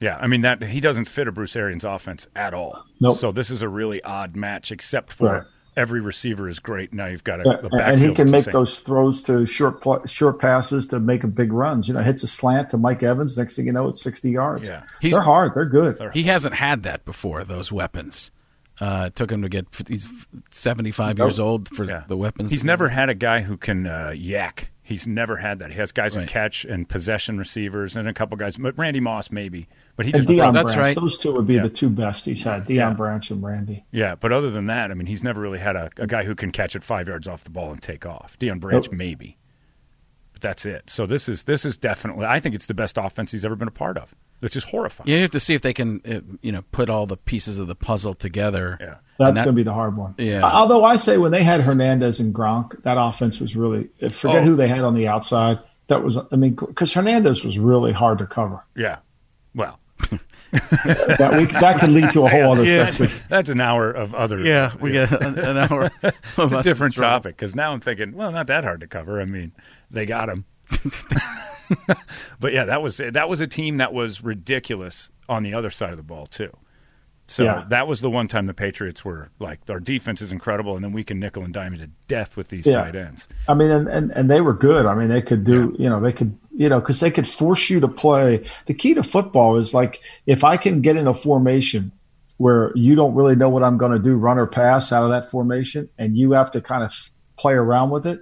Yeah, 0.00 0.16
I 0.16 0.28
mean 0.28 0.42
that 0.42 0.62
he 0.62 0.80
doesn't 0.80 1.06
fit 1.06 1.26
a 1.26 1.32
Bruce 1.32 1.56
Arians 1.56 1.84
offense 1.84 2.28
at 2.36 2.54
all. 2.54 2.84
Nope. 3.00 3.16
So 3.16 3.32
this 3.32 3.50
is 3.50 3.62
a 3.62 3.68
really 3.68 4.02
odd 4.02 4.36
match, 4.36 4.70
except 4.70 5.12
for 5.12 5.26
Right. 5.26 5.42
Every 5.76 6.00
receiver 6.00 6.48
is 6.48 6.60
great. 6.60 6.92
Now 6.92 7.06
you've 7.06 7.24
got 7.24 7.40
a, 7.40 7.42
Yeah, 7.44 7.52
a 7.54 7.62
backfield. 7.62 7.80
and 7.82 7.98
he 8.00 8.14
can 8.14 8.30
make 8.30 8.44
those 8.44 8.78
throws 8.78 9.22
to 9.22 9.44
short 9.46 9.80
pl- 9.80 10.06
short 10.06 10.38
passes 10.38 10.86
to 10.88 11.00
make 11.00 11.24
a 11.24 11.26
big 11.26 11.52
runs. 11.52 11.88
You 11.88 11.94
know, 11.94 12.02
hits 12.02 12.22
a 12.22 12.28
slant 12.28 12.70
to 12.70 12.78
Mike 12.78 13.02
Evans. 13.02 13.36
Next 13.36 13.56
thing 13.56 13.66
you 13.66 13.72
know, 13.72 13.88
it's 13.88 14.00
60 14.02 14.30
yards. 14.30 14.64
Yeah. 14.64 14.82
He's- 15.00 15.14
they're 15.14 15.22
hard. 15.22 15.54
They're 15.54 15.64
good. 15.66 15.98
He 16.12 16.22
hasn't 16.24 16.54
had 16.54 16.84
that 16.84 17.04
before. 17.04 17.42
Those 17.44 17.72
weapons. 17.72 18.30
Uh, 18.80 19.04
it 19.06 19.16
took 19.16 19.30
him 19.30 19.42
to 19.42 19.48
get. 19.48 19.66
He's 19.88 20.06
seventy-five 20.50 21.18
years 21.18 21.38
old 21.38 21.68
for 21.68 21.84
Yeah. 21.84 22.02
the 22.08 22.16
weapons. 22.16 22.50
He's 22.50 22.64
never 22.64 22.88
had 22.88 23.08
a 23.08 23.14
guy 23.14 23.40
who 23.42 23.56
can 23.56 23.86
uh, 23.86 24.12
YAC. 24.14 24.64
He's 24.82 25.06
never 25.06 25.36
had 25.36 25.60
that. 25.60 25.70
He 25.70 25.76
has 25.78 25.92
guys 25.92 26.14
who 26.14 26.26
catch 26.26 26.64
and 26.64 26.88
possession 26.88 27.38
receivers, 27.38 27.96
and 27.96 28.08
a 28.08 28.12
couple 28.12 28.36
guys. 28.36 28.56
But 28.56 28.76
Randy 28.76 29.00
Moss 29.00 29.30
maybe, 29.30 29.68
but 29.96 30.06
he 30.06 30.12
just 30.12 30.28
Deion 30.28 30.52
that's 30.52 30.74
Branch. 30.74 30.76
right. 30.88 30.94
Those 30.96 31.18
two 31.18 31.32
would 31.34 31.46
be 31.46 31.54
Yeah. 31.54 31.62
the 31.64 31.68
two 31.70 31.88
best 31.88 32.24
he's 32.24 32.42
had. 32.42 32.66
Deion 32.66 32.74
Yeah. 32.74 32.92
Branch 32.94 33.30
and 33.30 33.42
Randy. 33.42 33.84
yeah. 33.92 34.14
But 34.14 34.32
other 34.32 34.50
than 34.50 34.66
that, 34.66 34.90
I 34.90 34.94
mean, 34.94 35.06
he's 35.06 35.22
never 35.22 35.40
really 35.40 35.58
had 35.58 35.76
a, 35.76 35.90
a 35.98 36.06
guy 36.06 36.24
who 36.24 36.34
can 36.34 36.50
catch 36.52 36.74
it 36.76 36.82
five 36.84 37.08
yards 37.08 37.28
off 37.28 37.44
the 37.44 37.50
ball 37.50 37.70
and 37.72 37.80
take 37.82 38.04
off. 38.06 38.36
Deion 38.38 38.60
Branch 38.60 38.86
Nope. 38.86 38.92
maybe, 38.94 39.36
but 40.32 40.42
that's 40.42 40.66
it. 40.66 40.90
So 40.90 41.06
this 41.06 41.28
is 41.28 41.44
this 41.44 41.64
is 41.64 41.76
definitely. 41.76 42.26
I 42.26 42.40
think 42.40 42.54
it's 42.54 42.66
the 42.66 42.74
best 42.74 42.98
offense 42.98 43.30
he's 43.32 43.44
ever 43.44 43.56
been 43.56 43.68
a 43.68 43.72
part 43.72 43.96
of, 43.98 44.14
which 44.40 44.56
is 44.56 44.64
horrifying. 44.64 45.08
Yeah, 45.08 45.16
You 45.16 45.22
have 45.22 45.30
to 45.30 45.40
see 45.40 45.54
if 45.54 45.62
they 45.62 45.72
can, 45.72 46.00
uh, 46.04 46.20
you 46.42 46.50
know, 46.52 46.62
put 46.72 46.90
all 46.90 47.06
the 47.06 47.16
pieces 47.16 47.58
of 47.58 47.66
the 47.68 47.76
puzzle 47.76 48.14
together. 48.14 48.76
Yeah. 48.80 48.94
That's 49.18 49.36
that- 49.36 49.44
going 49.44 49.46
to 49.46 49.52
be 49.52 49.62
the 49.62 49.72
hard 49.72 49.96
one. 49.96 50.16
Yeah. 50.18 50.42
Although 50.42 50.84
I 50.84 50.96
say 50.96 51.18
when 51.18 51.30
they 51.30 51.44
had 51.44 51.60
Hernandez 51.60 52.18
and 52.18 52.34
Gronk, 52.34 52.82
that 52.82 52.96
offense 52.98 53.38
was 53.38 53.54
really. 53.54 53.90
Forget 54.10 54.42
Oh. 54.42 54.46
who 54.46 54.56
they 54.56 54.66
had 54.66 54.80
on 54.80 54.94
the 54.94 55.06
outside. 55.06 55.60
That 55.86 56.02
was. 56.02 56.18
I 56.32 56.34
mean, 56.36 56.54
because 56.56 56.92
Hernandez 56.94 57.44
was 57.44 57.58
really 57.58 57.92
hard 57.92 58.18
to 58.18 58.26
cover. 58.26 58.60
Yeah. 58.74 58.96
Well, 59.54 59.78
That 60.52 61.34
we, 61.36 61.46
that 61.46 61.80
could 61.80 61.88
lead 61.90 62.12
to 62.12 62.26
a 62.26 62.28
whole 62.28 62.52
other 62.52 62.64
Yeah. 62.64 62.88
section. 62.90 63.10
that's 63.28 63.48
an 63.50 63.60
hour 63.60 63.90
of 63.90 64.14
other. 64.14 64.38
Yeah, 64.38 64.72
we 64.80 64.92
get 64.92 65.10
an, 65.10 65.36
an 65.36 65.56
hour 65.56 65.90
of 66.36 66.52
a 66.52 66.62
different 66.62 66.96
in 66.96 67.02
topic 67.02 67.36
because 67.36 67.56
now 67.56 67.72
I'm 67.72 67.80
thinking, 67.80 68.12
well, 68.14 68.30
not 68.30 68.46
that 68.46 68.62
hard 68.62 68.80
to 68.82 68.86
cover. 68.86 69.20
I 69.20 69.24
mean, 69.24 69.50
they 69.90 70.06
got 70.06 70.28
him. 70.28 70.44
but 72.38 72.52
yeah, 72.52 72.64
that 72.66 72.82
was 72.82 72.98
that 72.98 73.28
was 73.28 73.40
a 73.40 73.46
team 73.48 73.78
that 73.78 73.92
was 73.92 74.22
ridiculous 74.22 75.10
on 75.28 75.42
the 75.42 75.54
other 75.54 75.70
side 75.70 75.90
of 75.90 75.96
the 75.96 76.02
ball 76.04 76.26
too. 76.26 76.50
So 77.26 77.44
Yeah. 77.44 77.64
that 77.70 77.88
was 77.88 78.00
the 78.02 78.10
one 78.10 78.28
time 78.28 78.44
the 78.46 78.52
Patriots 78.54 79.02
were 79.04 79.30
like, 79.38 79.60
our 79.70 79.80
defense 79.80 80.20
is 80.20 80.30
incredible, 80.30 80.76
and 80.76 80.84
then 80.84 80.92
we 80.92 81.02
can 81.02 81.18
nickel 81.18 81.42
and 81.42 81.54
dime 81.54 81.72
you 81.72 81.78
to 81.80 81.90
death 82.06 82.36
with 82.36 82.48
these 82.48 82.66
Yeah. 82.66 82.82
tight 82.84 82.94
ends. 82.94 83.28
I 83.48 83.54
mean, 83.54 83.70
and, 83.70 83.88
and, 83.88 84.10
and 84.10 84.30
they 84.30 84.42
were 84.42 84.52
good. 84.52 84.84
I 84.84 84.94
mean, 84.94 85.08
they 85.08 85.22
could 85.22 85.42
do, 85.44 85.74
you 85.78 85.88
know, 85.88 86.00
they 86.00 86.12
could, 86.12 86.36
you 86.54 86.68
know, 86.68 86.80
because 86.80 87.00
they 87.00 87.10
could 87.10 87.26
force 87.26 87.68
you 87.68 87.80
to 87.80 87.88
play. 87.88 88.44
The 88.66 88.74
key 88.74 88.94
to 88.94 89.02
football 89.02 89.56
is 89.56 89.74
like 89.74 90.00
if 90.26 90.44
I 90.44 90.56
can 90.56 90.80
get 90.80 90.96
in 90.96 91.06
a 91.06 91.14
formation 91.14 91.90
where 92.36 92.72
you 92.74 92.94
don't 92.94 93.14
really 93.14 93.36
know 93.36 93.48
what 93.48 93.62
I'm 93.62 93.78
going 93.78 93.92
to 93.92 93.98
do, 93.98 94.16
run 94.16 94.38
or 94.38 94.46
pass 94.46 94.92
out 94.92 95.04
of 95.04 95.10
that 95.10 95.30
formation, 95.30 95.88
and 95.98 96.16
you 96.16 96.32
have 96.32 96.50
to 96.52 96.60
kind 96.60 96.82
of 96.82 96.92
play 97.36 97.54
around 97.54 97.90
with 97.90 98.06
it. 98.06 98.20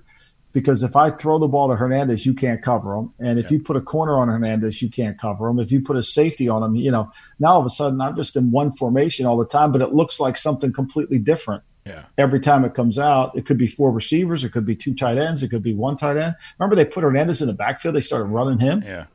Because 0.53 0.83
if 0.83 0.97
I 0.97 1.11
throw 1.11 1.39
the 1.39 1.49
ball 1.49 1.69
to 1.69 1.77
Hernandez, 1.77 2.27
you 2.27 2.35
can't 2.35 2.63
cover 2.63 2.95
him, 2.95 3.15
and 3.19 3.39
if 3.39 3.51
you 3.51 3.59
put 3.59 3.77
a 3.77 3.81
corner 3.81 4.19
on 4.19 4.29
Hernandez, 4.29 4.83
you 4.83 4.91
can't 4.91 5.19
cover 5.19 5.49
him. 5.49 5.59
If 5.59 5.73
you 5.73 5.81
put 5.81 5.97
a 5.97 6.03
safety 6.03 6.47
on 6.47 6.63
him, 6.63 6.75
you 6.75 6.91
know, 6.91 7.11
now 7.39 7.53
all 7.53 7.61
of 7.61 7.65
a 7.65 7.71
sudden 7.71 8.03
I'm 8.03 8.17
just 8.17 8.37
in 8.37 8.51
one 8.51 8.73
formation 8.75 9.25
all 9.25 9.39
the 9.39 9.47
time, 9.47 9.73
but 9.73 9.81
it 9.81 9.95
looks 9.95 10.21
like 10.21 10.37
something 10.37 10.71
completely 10.71 11.19
different 11.19 11.63
Yeah, 11.85 12.05
every 12.17 12.41
time 12.41 12.65
it 12.65 12.75
comes 12.75 12.99
out. 12.99 13.37
It 13.37 13.45
could 13.45 13.59
be 13.59 13.67
four 13.67 13.91
receivers, 13.91 14.45
it 14.45 14.51
could 14.51 14.65
be 14.67 14.77
two 14.77 14.95
tight 14.95 15.19
ends, 15.19 15.43
it 15.43 15.49
could 15.49 15.63
be 15.63 15.75
one 15.75 15.97
tight 15.97 16.17
end. 16.17 16.37
Remember 16.59 16.77
they 16.77 16.85
put 16.85 17.03
Hernandez 17.03 17.41
in 17.41 17.49
the 17.49 17.53
backfield, 17.55 17.95
they 17.95 18.01
started 18.01 18.27
running 18.27 18.61
him. 18.61 18.83
yeah. 18.83 19.07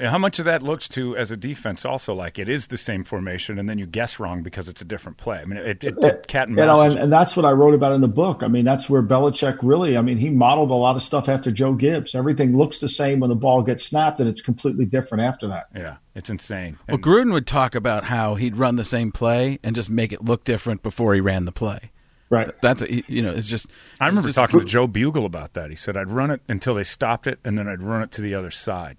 How 0.00 0.16
much 0.18 0.38
of 0.38 0.46
that 0.46 0.62
looks 0.62 0.88
to 0.90 1.16
as 1.16 1.30
a 1.30 1.36
defense 1.36 1.84
also 1.84 2.14
like 2.14 2.38
it 2.38 2.48
is 2.48 2.68
the 2.68 2.78
same 2.78 3.04
formation, 3.04 3.58
and 3.58 3.68
then 3.68 3.78
you 3.78 3.86
guess 3.86 4.18
wrong 4.18 4.42
because 4.42 4.68
it's 4.68 4.80
a 4.80 4.84
different 4.84 5.18
play. 5.18 5.38
I 5.38 5.44
mean, 5.44 5.58
it, 5.58 5.84
it, 5.84 5.98
it 5.98 6.04
uh, 6.04 6.16
cat 6.26 6.48
and 6.48 6.56
mouse. 6.56 6.62
You 6.62 6.66
know, 6.66 6.90
and, 6.92 6.98
and 6.98 7.12
that's 7.12 7.36
what 7.36 7.44
I 7.44 7.50
wrote 7.52 7.74
about 7.74 7.92
in 7.92 8.00
the 8.00 8.08
book. 8.08 8.42
I 8.42 8.48
mean, 8.48 8.64
that's 8.64 8.88
where 8.88 9.02
Belichick 9.02 9.58
really, 9.62 9.96
I 9.96 10.02
mean, 10.02 10.16
he 10.16 10.30
modeled 10.30 10.70
a 10.70 10.74
lot 10.74 10.96
of 10.96 11.02
stuff 11.02 11.28
after 11.28 11.50
Joe 11.50 11.74
Gibbs. 11.74 12.14
Everything 12.14 12.56
looks 12.56 12.80
the 12.80 12.88
same 12.88 13.20
when 13.20 13.28
the 13.28 13.36
ball 13.36 13.62
gets 13.62 13.84
snapped, 13.84 14.18
and 14.18 14.28
it's 14.28 14.40
completely 14.40 14.86
different 14.86 15.24
after 15.24 15.46
that. 15.48 15.66
yeah, 15.76 15.96
it's 16.14 16.30
insane. 16.30 16.78
Well, 16.88 16.94
And- 16.96 17.04
Gruden 17.04 17.32
would 17.34 17.46
talk 17.46 17.74
about 17.74 18.04
how 18.04 18.34
he'd 18.36 18.56
run 18.56 18.76
the 18.76 18.84
same 18.84 19.12
play 19.12 19.58
and 19.62 19.76
just 19.76 19.90
make 19.90 20.12
it 20.12 20.24
look 20.24 20.44
different 20.44 20.82
before 20.82 21.14
he 21.14 21.20
ran 21.20 21.44
the 21.44 21.52
play. 21.52 21.90
Right. 22.30 22.50
That's 22.62 22.80
a, 22.80 23.02
you 23.12 23.20
know, 23.20 23.34
it's 23.34 23.46
just. 23.48 23.66
I 24.00 24.06
remember 24.06 24.28
just- 24.30 24.36
talking 24.36 24.58
to 24.60 24.64
Joe 24.64 24.88
Bugel 24.88 25.26
about 25.26 25.52
that. 25.52 25.68
He 25.68 25.76
said 25.76 25.98
I'd 25.98 26.10
run 26.10 26.30
it 26.30 26.40
until 26.48 26.72
they 26.72 26.84
stopped 26.84 27.26
it, 27.26 27.38
and 27.44 27.58
then 27.58 27.68
I'd 27.68 27.82
run 27.82 28.02
it 28.02 28.10
to 28.12 28.22
the 28.22 28.34
other 28.34 28.50
side. 28.50 28.96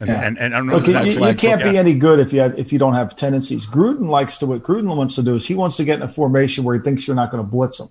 And, 0.00 0.08
Yeah. 0.08 0.20
and, 0.26 0.38
and 0.38 0.54
I 0.54 0.58
don't 0.58 0.66
know 0.66 0.72
Look, 0.74 0.82
if 0.82 0.86
you, 0.88 0.92
that 0.94 1.06
you- 1.06 1.26
you 1.26 1.34
can't 1.34 1.62
be 1.62 1.76
any 1.76 1.94
good 1.94 2.18
if 2.20 2.32
you 2.32 2.40
have, 2.40 2.58
if 2.58 2.72
you 2.72 2.78
don't 2.78 2.94
have 2.94 3.14
tendencies. 3.16 3.66
Gruden 3.66 4.08
likes 4.08 4.38
to 4.38 4.46
what 4.46 4.62
Gruden 4.62 4.96
wants 4.96 5.14
to 5.16 5.22
do 5.22 5.34
is 5.34 5.46
he 5.46 5.54
wants 5.54 5.76
to 5.76 5.84
get 5.84 5.96
in 5.96 6.02
a 6.02 6.08
formation 6.08 6.64
where 6.64 6.74
he 6.74 6.80
thinks 6.80 7.06
you're 7.06 7.16
not 7.16 7.30
going 7.30 7.44
to 7.44 7.48
blitz 7.50 7.78
him. 7.78 7.88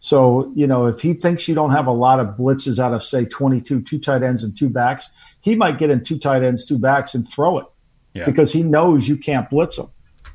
So 0.00 0.52
you 0.54 0.66
know 0.66 0.86
if 0.86 1.00
he 1.00 1.14
thinks 1.14 1.48
you 1.48 1.54
don't 1.54 1.70
have 1.72 1.86
a 1.86 1.92
lot 1.92 2.20
of 2.20 2.36
blitzes 2.36 2.78
out 2.78 2.92
of 2.92 3.02
say 3.02 3.24
22, 3.24 3.82
two 3.82 3.98
tight 3.98 4.22
ends 4.22 4.42
and 4.44 4.56
two 4.56 4.68
backs, 4.68 5.10
he 5.40 5.54
might 5.54 5.78
get 5.78 5.90
in 5.90 6.04
two 6.04 6.18
tight 6.18 6.42
ends, 6.42 6.64
two 6.64 6.78
backs, 6.78 7.14
and 7.14 7.28
throw 7.28 7.58
it 7.58 7.66
Yeah. 8.12 8.26
because 8.26 8.52
he 8.52 8.62
knows 8.62 9.08
you 9.08 9.16
can't 9.16 9.48
blitz 9.50 9.78
him. 9.78 9.86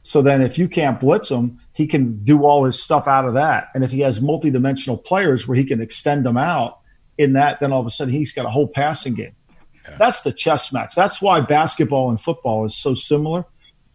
So 0.04 0.22
then 0.22 0.42
if 0.42 0.58
you 0.58 0.68
can't 0.68 1.00
blitz 1.00 1.30
him, 1.30 1.60
he 1.74 1.86
can 1.86 2.24
do 2.24 2.44
all 2.46 2.64
his 2.66 2.82
stuff 2.82 3.08
out 3.08 3.26
of 3.26 3.36
that. 3.36 3.68
And 3.76 3.84
if 3.84 3.92
he 3.92 4.00
has 4.02 4.22
multi-dimensional 4.22 4.98
players 4.98 5.48
where 5.48 5.56
he 5.56 5.64
can 5.66 5.82
extend 5.82 6.26
them 6.26 6.36
out 6.38 6.80
in 7.18 7.34
that, 7.34 7.60
then 7.60 7.72
all 7.72 7.80
of 7.82 7.86
a 7.88 7.92
sudden 7.92 8.14
he's 8.14 8.32
got 8.34 8.46
a 8.46 8.50
whole 8.50 8.68
passing 8.68 9.14
game. 9.14 9.32
That's 9.98 10.22
the 10.22 10.32
chess 10.32 10.72
match. 10.72 10.96
That's 10.96 11.22
why 11.22 11.42
basketball 11.42 12.10
and 12.10 12.20
football 12.20 12.66
is 12.66 12.76
so 12.76 12.94
similar 12.94 13.46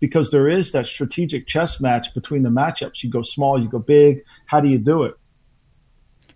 because 0.00 0.30
there 0.30 0.48
is 0.48 0.72
that 0.72 0.86
strategic 0.86 1.46
chess 1.46 1.80
match 1.80 2.12
between 2.14 2.42
the 2.42 2.50
matchups. 2.50 3.02
You 3.02 3.10
go 3.10 3.22
small, 3.22 3.60
you 3.60 3.68
go 3.68 3.78
big. 3.78 4.22
How 4.46 4.60
do 4.60 4.68
you 4.68 4.78
do 4.78 5.04
it? 5.04 5.14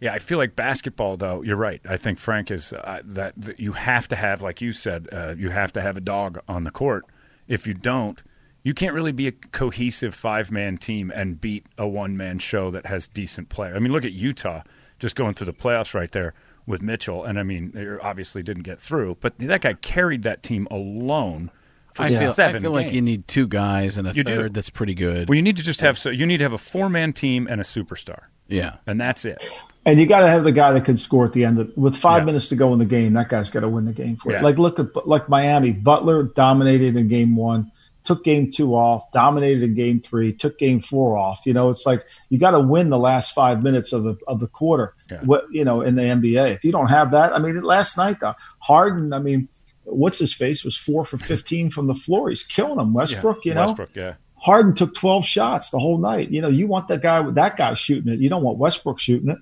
Yeah, 0.01 0.15
I 0.15 0.21
feel 0.21 0.39
like 0.39 0.55
basketball, 0.55 1.17
though. 1.17 1.43
You're 1.43 1.57
right. 1.57 1.81
I 1.89 1.97
think 1.97 2.19
Frank 2.19 2.51
is 2.51 2.73
uh, 2.73 3.01
that, 3.05 3.35
that 3.37 3.59
you 3.59 3.73
have 3.73 4.07
to 4.09 4.17
have, 4.17 4.43
like 4.43 4.61
you 4.61 4.73
said, 4.73 5.09
uh, 5.13 5.35
you 5.37 5.51
have 5.51 5.73
to 5.73 5.83
have 5.83 5.97
a 5.97 6.01
dog 6.01 6.39
on 6.49 6.65
the 6.65 6.71
court. 6.71 7.05
If 7.49 7.67
you 7.67 7.75
don't, 7.75 8.23
you 8.63 8.75
can't 8.75 8.95
really 8.95 9.13
be 9.13 9.27
a 9.27 9.33
cohesive 9.33 10.15
five 10.15 10.51
man 10.51 10.79
team 10.79 11.11
and 11.15 11.41
beat 11.41 11.67
a 11.77 11.87
one 11.87 12.17
man 12.17 12.39
show 12.39 12.71
that 12.71 12.87
has 12.87 13.09
decent 13.09 13.49
play. 13.49 13.73
I 13.73 13.79
mean, 13.81 13.93
look 13.93 14.05
at 14.05 14.13
Utah 14.13 14.63
just 14.99 15.17
going 15.17 15.35
through 15.35 15.47
the 15.47 15.53
playoffs 15.53 15.95
right 15.95 16.11
there 16.13 16.35
with 16.69 16.83
Mitchell, 16.83 17.25
and 17.25 17.39
I 17.39 17.43
mean, 17.43 17.73
they 17.73 17.87
obviously 18.01 18.43
didn't 18.45 18.63
get 18.63 18.79
through, 18.81 19.17
but 19.21 19.39
that 19.39 19.63
guy 19.63 19.73
carried 19.75 20.23
that 20.23 20.43
team 20.45 20.69
alone 20.71 21.51
for 21.95 22.03
I 22.05 22.09
feel, 22.11 22.31
I 22.31 22.35
seven. 22.35 22.63
feel 22.63 22.71
like 22.71 22.93
you 22.93 23.03
need 23.03 23.27
two 23.27 23.49
guys 23.49 23.99
and 23.99 24.07
a 24.07 24.13
You 24.13 24.23
do. 24.23 24.37
third 24.37 24.55
that's 24.55 24.71
pretty 24.71 24.95
good. 24.95 25.29
Well, 25.29 25.37
you 25.37 25.43
need 25.43 25.57
to 25.57 25.63
just 25.65 25.81
have 25.81 25.99
so 25.99 26.11
you 26.11 26.27
need 26.27 26.37
to 26.37 26.45
have 26.45 26.53
a 26.53 26.59
four 26.59 26.89
man 26.89 27.13
team 27.13 27.49
and 27.51 27.61
a 27.61 27.65
superstar, 27.65 28.25
yeah. 28.47 28.77
and 28.87 29.01
that's 29.01 29.25
it. 29.25 29.43
And 29.87 29.99
you 29.99 30.07
got 30.07 30.21
to 30.21 30.29
have 30.29 30.45
the 30.45 30.53
guy 30.53 30.73
that 30.73 30.85
can 30.85 30.99
score 30.99 31.25
at 31.25 31.33
the 31.33 31.45
end. 31.47 31.59
Of, 31.59 31.75
with 31.77 31.97
five 31.97 32.21
Yeah. 32.23 32.27
minutes 32.27 32.51
to 32.51 32.57
go 32.57 32.73
in 32.75 32.79
the 32.79 32.85
game, 32.85 33.15
that 33.15 33.31
guy's 33.31 33.51
got 33.51 33.61
to 33.61 33.69
win 33.71 33.87
the 33.87 33.93
game 33.95 34.17
for 34.17 34.31
Yeah. 34.31 34.39
it. 34.39 34.43
Like 34.43 34.59
look 34.59 34.79
at 34.79 35.07
like 35.09 35.29
Miami. 35.31 35.73
Butler 35.73 36.25
dominated 36.25 36.95
in 36.97 37.09
game 37.09 37.35
one, 37.37 37.73
took 38.09 38.25
game 38.25 38.51
two 38.51 38.75
off, 38.75 39.13
dominated 39.13 39.63
in 39.63 39.75
game 39.75 40.01
three, 40.01 40.33
took 40.33 40.59
game 40.59 40.81
four 40.81 41.19
off. 41.19 41.43
You 41.45 41.53
know, 41.53 41.69
it's 41.69 41.85
like 41.85 42.07
you 42.31 42.39
got 42.39 42.53
to 42.53 42.61
win 42.61 42.89
the 42.89 42.99
last 42.99 43.35
five 43.35 43.63
minutes 43.63 43.93
of 43.93 44.03
the 44.03 44.17
of 44.27 44.41
the 44.41 44.47
quarter. 44.47 44.95
Yeah. 45.11 45.21
What 45.25 45.45
you 45.51 45.63
know 45.63 45.83
in 45.83 45.95
the 45.95 46.03
NBA. 46.03 46.55
If 46.55 46.65
you 46.65 46.73
don't 46.73 46.87
have 46.87 47.11
that, 47.11 47.35
I 47.35 47.39
mean, 47.39 47.61
last 47.61 47.99
night 47.99 48.21
though, 48.21 48.33
Harden. 48.61 49.13
I 49.13 49.19
mean, 49.19 49.47
what's 49.85 50.19
his 50.19 50.33
face 50.33 50.65
was 50.65 50.75
four 50.75 51.05
for 51.05 51.19
fifteen 51.19 51.69
from 51.69 51.87
the 51.87 51.95
floor. 51.95 52.31
He's 52.31 52.43
killing 52.43 52.79
them. 52.79 52.95
Westbrook. 52.95 53.45
You 53.45 53.53
know, 53.53 53.67
Westbrook, 53.67 53.91
yeah. 53.95 54.15
Harden 54.41 54.73
took 54.75 54.95
12 54.95 55.25
shots 55.25 55.71
the 55.71 55.81
whole 55.81 55.99
night. 55.99 56.31
You 56.31 56.41
know, 56.41 56.49
you 56.49 56.69
want 56.69 56.89
that 56.89 57.03
guy 57.03 57.29
that 57.33 57.59
guy 57.59 57.75
shooting 57.75 58.11
it. 58.11 58.21
You 58.21 58.31
don't 58.31 58.43
want 58.43 58.57
Westbrook 58.57 59.01
shooting 59.01 59.29
it. 59.29 59.39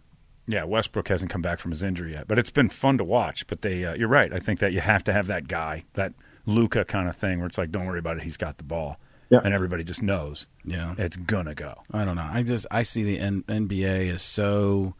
Yeah, 0.49 0.64
Westbrook 0.64 1.07
hasn't 1.07 1.31
come 1.31 1.43
back 1.43 1.61
from 1.61 1.71
his 1.71 1.83
injury 1.85 2.12
yet, 2.12 2.27
but 2.27 2.39
it's 2.39 2.51
been 2.51 2.69
fun 2.69 2.99
to 2.99 3.05
watch. 3.05 3.47
But 3.47 3.62
they, 3.62 3.85
uh, 3.85 3.95
you're 3.95 4.09
right. 4.09 4.33
I 4.33 4.39
think 4.39 4.61
that 4.61 4.73
you 4.73 4.81
have 4.81 5.05
to 5.05 5.12
have 5.12 5.27
that 5.29 5.47
guy, 5.47 5.85
that 5.95 6.14
Luka 6.47 6.85
kind 6.85 7.09
of 7.09 7.17
thing, 7.17 7.39
where 7.39 7.47
it's 7.49 7.59
like, 7.59 7.71
don't 7.71 7.87
worry 7.87 7.99
about 7.99 8.17
it. 8.17 8.23
He's 8.23 8.37
got 8.37 8.57
the 8.59 8.65
ball, 8.65 8.99
Yeah. 9.31 9.41
and 9.45 9.53
everybody 9.53 9.85
just 9.85 10.03
knows 10.03 10.47
Yeah. 10.65 10.95
it's 10.97 11.17
gonna 11.17 11.55
go. 11.55 11.83
I 11.93 12.05
don't 12.05 12.17
know. 12.17 12.29
I 12.31 12.43
just 12.43 12.67
I 12.71 12.83
see 12.85 13.03
the 13.05 13.19
N- 13.19 13.45
NBA 13.49 14.07
is 14.09 14.23
so 14.23 14.95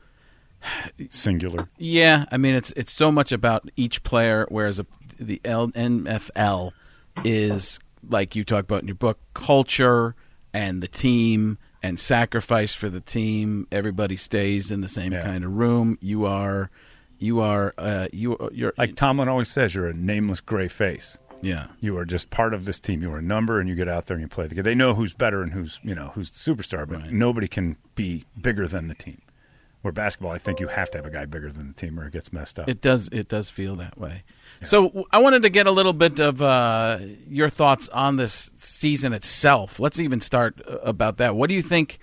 Singular. 1.11 1.69
yeah. 1.79 2.25
I 2.33 2.37
mean, 2.37 2.55
it's 2.55 2.73
it's 2.73 2.93
so 2.93 3.11
much 3.13 3.33
about 3.33 3.69
each 3.77 4.03
player, 4.03 4.47
whereas 4.49 4.79
a, 4.81 4.87
the 5.19 5.41
L- 5.45 5.69
NFL 5.69 6.73
is 7.25 7.79
like 8.09 8.35
you 8.37 8.45
talk 8.45 8.65
about 8.65 8.83
in 8.83 8.89
your 8.89 8.95
book, 8.97 9.19
culture 9.35 10.15
and 10.53 10.83
the 10.83 10.89
team 10.89 11.59
and 11.83 12.01
sacrifice 12.01 12.73
for 12.75 12.89
the 12.89 13.01
team. 13.01 13.67
Everybody 13.71 14.17
stays 14.17 14.71
in 14.71 14.81
the 14.81 14.89
same 14.89 15.13
Yeah. 15.13 15.23
kind 15.23 15.45
of 15.45 15.53
room. 15.53 15.99
You 16.01 16.25
are, 16.25 16.71
you 17.19 17.41
are, 17.41 17.75
uh, 17.79 18.09
you 18.13 18.37
you're 18.53 18.73
Like 18.79 18.97
Tomlin 18.97 19.29
always 19.29 19.49
says, 19.49 19.75
you're 19.75 19.89
a 19.89 19.95
nameless 19.95 20.41
gray 20.41 20.69
face. 20.69 21.19
Yeah. 21.43 21.67
You 21.81 21.97
are 21.99 22.05
just 22.05 22.31
part 22.31 22.55
of 22.55 22.65
this 22.65 22.81
team. 22.81 23.03
You 23.03 23.13
are 23.13 23.19
a 23.19 23.23
number, 23.23 23.61
and 23.61 23.69
you 23.69 23.75
get 23.75 23.89
out 23.89 24.07
there 24.07 24.15
and 24.17 24.23
you 24.23 24.29
play 24.29 24.47
the 24.47 24.55
game. 24.55 24.65
They 24.65 24.75
know 24.75 24.95
who's 24.95 25.13
better 25.15 25.43
and 25.43 25.53
who's 25.53 25.81
you 25.83 25.95
know 25.95 26.13
who's 26.15 26.31
the 26.31 26.39
superstar, 26.55 26.89
but 26.89 27.01
Right. 27.03 27.13
nobody 27.13 27.49
can 27.49 27.77
be 27.95 28.25
bigger 28.41 28.67
than 28.69 28.89
the 28.89 28.95
team. 28.95 29.23
Where 29.83 29.93
basketball, 29.93 30.33
I 30.33 30.39
think 30.39 30.59
you 30.59 30.67
have 30.67 30.91
to 30.93 30.99
have 30.99 31.07
a 31.07 31.11
guy 31.11 31.27
bigger 31.27 31.53
than 31.53 31.69
the 31.69 31.75
team, 31.75 32.01
or 32.01 32.07
it 32.07 32.13
gets 32.13 32.33
messed 32.33 32.59
up. 32.59 32.69
It 32.69 32.81
does. 32.81 33.09
It 33.13 33.29
does 33.29 33.51
feel 33.51 33.77
that 33.77 33.97
way. 33.97 34.25
So 34.65 35.05
I 35.13 35.19
wanted 35.19 35.43
to 35.43 35.51
get 35.51 35.67
a 35.69 35.71
little 35.71 35.93
bit 35.93 36.19
of 36.19 36.43
uh, 36.43 36.99
your 37.29 37.49
thoughts 37.51 37.89
on 37.91 38.17
this 38.17 38.51
season 38.59 39.13
itself. 39.13 39.79
Let's 39.79 40.01
even 40.01 40.21
start 40.21 40.61
uh, 40.67 40.79
about 40.79 41.19
that. 41.19 41.37
What 41.37 41.49
do 41.49 41.55
you 41.55 41.63
think? 41.63 41.99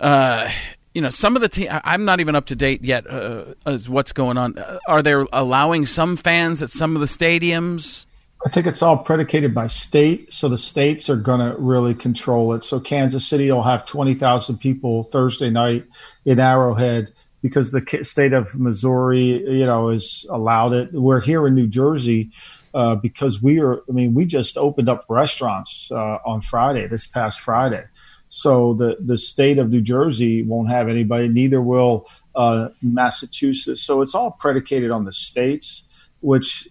Uh, 0.00 0.50
you 0.94 1.02
know, 1.02 1.10
some 1.10 1.36
of 1.36 1.42
the 1.42 1.48
team. 1.48 1.68
I'm 1.70 2.04
not 2.06 2.18
even 2.20 2.34
up 2.34 2.46
to 2.46 2.56
date 2.56 2.82
yet 2.82 3.08
uh, 3.08 3.54
as 3.66 3.88
what's 3.88 4.12
going 4.12 4.36
on. 4.38 4.58
Uh, 4.58 4.78
are 4.88 5.02
they 5.02 5.12
allowing 5.32 5.86
some 5.86 6.16
fans 6.16 6.62
at 6.62 6.70
some 6.70 6.96
of 6.96 7.00
the 7.00 7.06
stadiums? 7.06 8.06
I 8.44 8.48
think 8.48 8.66
it's 8.66 8.82
all 8.82 8.98
predicated 8.98 9.54
by 9.54 9.66
state. 9.66 10.32
So 10.32 10.48
the 10.48 10.58
states 10.58 11.08
are 11.08 11.16
going 11.16 11.40
to 11.40 11.56
really 11.58 11.94
control 11.94 12.54
it. 12.54 12.64
So 12.64 12.78
Kansas 12.78 13.26
City 13.26 13.50
will 13.50 13.62
have 13.62 13.86
20,000 13.86 14.58
people 14.58 15.04
Thursday 15.04 15.50
night 15.50 15.86
in 16.24 16.38
Arrowhead 16.38 17.12
because 17.42 17.72
the 17.72 18.00
state 18.02 18.32
of 18.32 18.54
Missouri, 18.54 19.42
you 19.48 19.66
know, 19.66 19.90
has 19.90 20.26
allowed 20.30 20.72
it. 20.72 20.92
We're 20.92 21.20
here 21.20 21.46
in 21.46 21.54
New 21.54 21.66
Jersey 21.66 22.30
uh, 22.74 22.94
because 22.96 23.42
we 23.42 23.60
are, 23.60 23.80
I 23.88 23.92
mean, 23.92 24.14
we 24.14 24.26
just 24.26 24.58
opened 24.58 24.88
up 24.88 25.06
restaurants 25.08 25.90
uh, 25.90 26.18
on 26.26 26.40
Friday, 26.40 26.86
this 26.86 27.06
past 27.06 27.40
Friday. 27.40 27.84
So 28.28 28.74
the, 28.74 28.96
the 29.00 29.16
state 29.16 29.58
of 29.58 29.70
New 29.70 29.80
Jersey 29.80 30.42
won't 30.42 30.68
have 30.68 30.88
anybody, 30.88 31.28
neither 31.28 31.62
will 31.62 32.06
uh, 32.34 32.68
Massachusetts. 32.82 33.82
So 33.82 34.02
it's 34.02 34.14
all 34.14 34.32
predicated 34.32 34.90
on 34.90 35.04
the 35.04 35.12
states, 35.12 35.84
which 36.26 36.68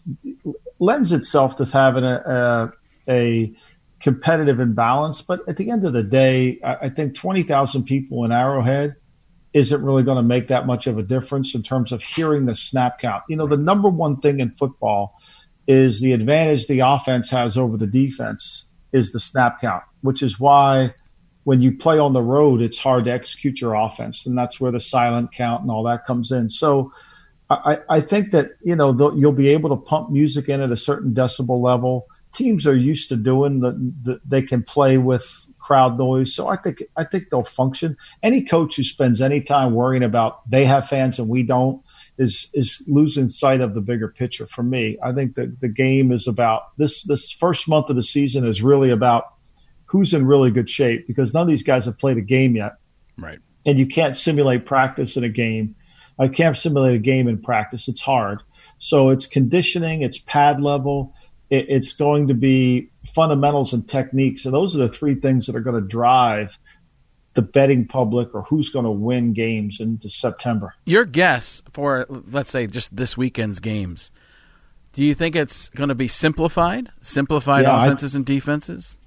lends 0.80 1.14
itself 1.14 1.56
to 1.56 1.64
having 1.64 2.04
a, 2.04 2.74
a, 3.08 3.14
a 3.14 3.56
competitive 4.02 4.60
imbalance. 4.60 5.22
But 5.22 5.48
at 5.48 5.56
the 5.56 5.72
end 5.72 5.86
of 5.86 5.94
the 5.94 6.04
day, 6.04 6.60
I, 6.62 6.76
I 6.76 6.90
think 6.90 7.16
20,000 7.16 7.86
people 7.86 8.26
in 8.26 8.34
Arrowhead 8.34 8.98
isn't 9.54 9.82
really 9.82 10.04
going 10.04 10.18
to 10.18 10.24
make 10.24 10.50
that 10.50 10.68
much 10.68 10.88
of 10.88 10.98
a 10.98 11.04
difference 11.04 11.56
in 11.56 11.64
terms 11.64 11.94
of 11.94 12.04
hearing 12.04 12.48
the 12.48 12.54
snap 12.54 13.00
count. 13.00 13.24
You 13.30 13.38
know, 13.38 13.48
the 13.48 13.56
number 13.56 13.88
one 13.88 14.18
thing 14.18 14.42
in 14.42 14.50
football 14.50 15.18
is 15.70 16.02
the 16.02 16.12
advantage 16.12 16.68
the 16.68 16.82
offense 16.82 17.30
has 17.30 17.58
over 17.58 17.78
the 17.78 17.88
defense 17.88 18.66
is 18.92 19.14
the 19.14 19.22
snap 19.22 19.62
count, 19.62 19.84
which 20.02 20.22
is 20.22 20.38
why 20.38 20.94
when 21.46 21.62
you 21.62 21.78
play 21.78 21.98
on 21.98 22.12
the 22.12 22.22
road, 22.22 22.62
it's 22.62 22.78
hard 22.78 23.06
to 23.06 23.12
execute 23.14 23.62
your 23.62 23.74
offense. 23.74 24.26
And 24.26 24.38
that's 24.38 24.60
where 24.60 24.74
the 24.74 24.82
silent 24.82 25.32
count 25.32 25.62
and 25.62 25.72
all 25.72 25.84
that 25.84 26.04
comes 26.04 26.34
in. 26.34 26.50
So, 26.50 26.92
I, 27.50 27.80
I 27.90 28.02
think 28.02 28.32
that 28.32 28.52
you 28.64 28.76
know 28.76 28.92
they'll- 28.92 29.18
you'll 29.18 29.32
be 29.32 29.50
able 29.50 29.70
to 29.70 29.76
pump 29.76 30.10
music 30.10 30.50
in 30.50 30.62
at 30.62 30.72
a 30.72 30.78
certain 30.78 31.14
decibel 31.14 31.62
level. 31.62 32.08
Teams 32.34 32.66
are 32.68 32.76
used 32.76 33.10
to 33.10 33.16
doing 33.16 33.60
the, 33.62 33.72
the 34.04 34.20
they 34.26 34.42
can 34.42 34.64
play 34.64 34.98
with 34.98 35.48
crowd 35.60 35.98
noise, 35.98 36.34
so 36.34 36.48
I 36.48 36.58
think 36.58 36.84
I 36.98 37.04
think 37.04 37.30
they'll 37.30 37.44
function. 37.44 37.98
Any 38.24 38.44
coach 38.44 38.76
who 38.76 38.84
spends 38.84 39.22
any 39.22 39.42
time 39.42 39.74
worrying 39.74 40.04
about 40.04 40.50
they 40.50 40.66
have 40.66 40.88
fans 40.90 41.18
and 41.20 41.30
we 41.30 41.44
don't 41.44 41.82
is 42.18 42.50
is 42.54 42.82
losing 42.88 43.30
sight 43.30 43.62
of 43.62 43.74
the 43.74 43.82
bigger 43.82 44.08
picture. 44.08 44.48
For 44.48 44.64
me, 44.64 44.98
I 45.04 45.12
think 45.14 45.36
that 45.36 45.62
the 45.62 45.70
game 45.70 46.12
is 46.12 46.28
about 46.28 46.76
this. 46.78 47.04
This 47.04 47.32
first 47.32 47.68
month 47.68 47.90
of 47.90 47.96
the 47.96 48.04
season 48.04 48.46
is 48.46 48.62
really 48.62 48.90
about 48.90 49.26
who's 49.86 50.14
in 50.14 50.26
really 50.26 50.52
good 50.52 50.70
shape 50.70 51.08
because 51.08 51.34
none 51.34 51.44
of 51.44 51.48
these 51.48 51.64
guys 51.64 51.86
have 51.86 51.98
played 51.98 52.18
a 52.18 52.22
game 52.22 52.56
yet 52.56 52.74
right. 53.18 53.40
and 53.66 53.78
you 53.78 53.86
can't 53.86 54.16
simulate 54.16 54.66
practice 54.66 55.16
in 55.16 55.24
a 55.24 55.30
game. 55.30 55.76
I 56.18 56.28
can't 56.28 56.56
simulate 56.56 56.96
a 56.96 57.00
game 57.00 57.28
in 57.28 57.42
practice. 57.42 57.88
It's 57.88 58.02
hard. 58.02 58.42
So 58.78 59.10
it's 59.10 59.26
conditioning, 59.26 60.02
it's 60.02 60.18
pad 60.18 60.62
level, 60.62 61.14
it, 61.50 61.66
it's 61.70 61.94
going 61.94 62.28
to 62.28 62.34
be 62.34 62.90
fundamentals 63.14 63.74
and 63.74 63.88
techniques. 63.88 64.46
And 64.46 64.54
those 64.54 64.76
are 64.76 64.80
the 64.80 64.90
three 64.90 65.16
things 65.16 65.46
that 65.48 65.56
are 65.56 65.62
going 65.62 65.82
to 65.82 65.88
drive 65.88 66.58
the 67.34 67.42
betting 67.42 67.86
public 67.86 68.34
or 68.34 68.44
who's 68.44 68.70
going 68.70 68.86
to 68.86 68.92
win 68.92 69.34
games 69.34 69.80
into 69.80 70.10
September. 70.10 70.74
Your 70.86 71.06
guess 71.06 71.62
for 71.74 72.06
let's 72.10 72.50
say 72.50 72.66
just 72.68 72.96
this 72.96 73.18
weekend's 73.18 73.60
games. 73.60 74.10
Do 74.94 75.04
you 75.04 75.14
think 75.14 75.36
it's 75.36 75.68
going 75.70 75.90
to 75.90 75.96
be 75.96 76.08
simplified? 76.08 76.90
Simplified 77.02 77.64
Yeah, 77.64 77.76
I- 77.76 77.86
offenses 77.86 78.16
and 78.16 78.26
defenses? 78.26 78.98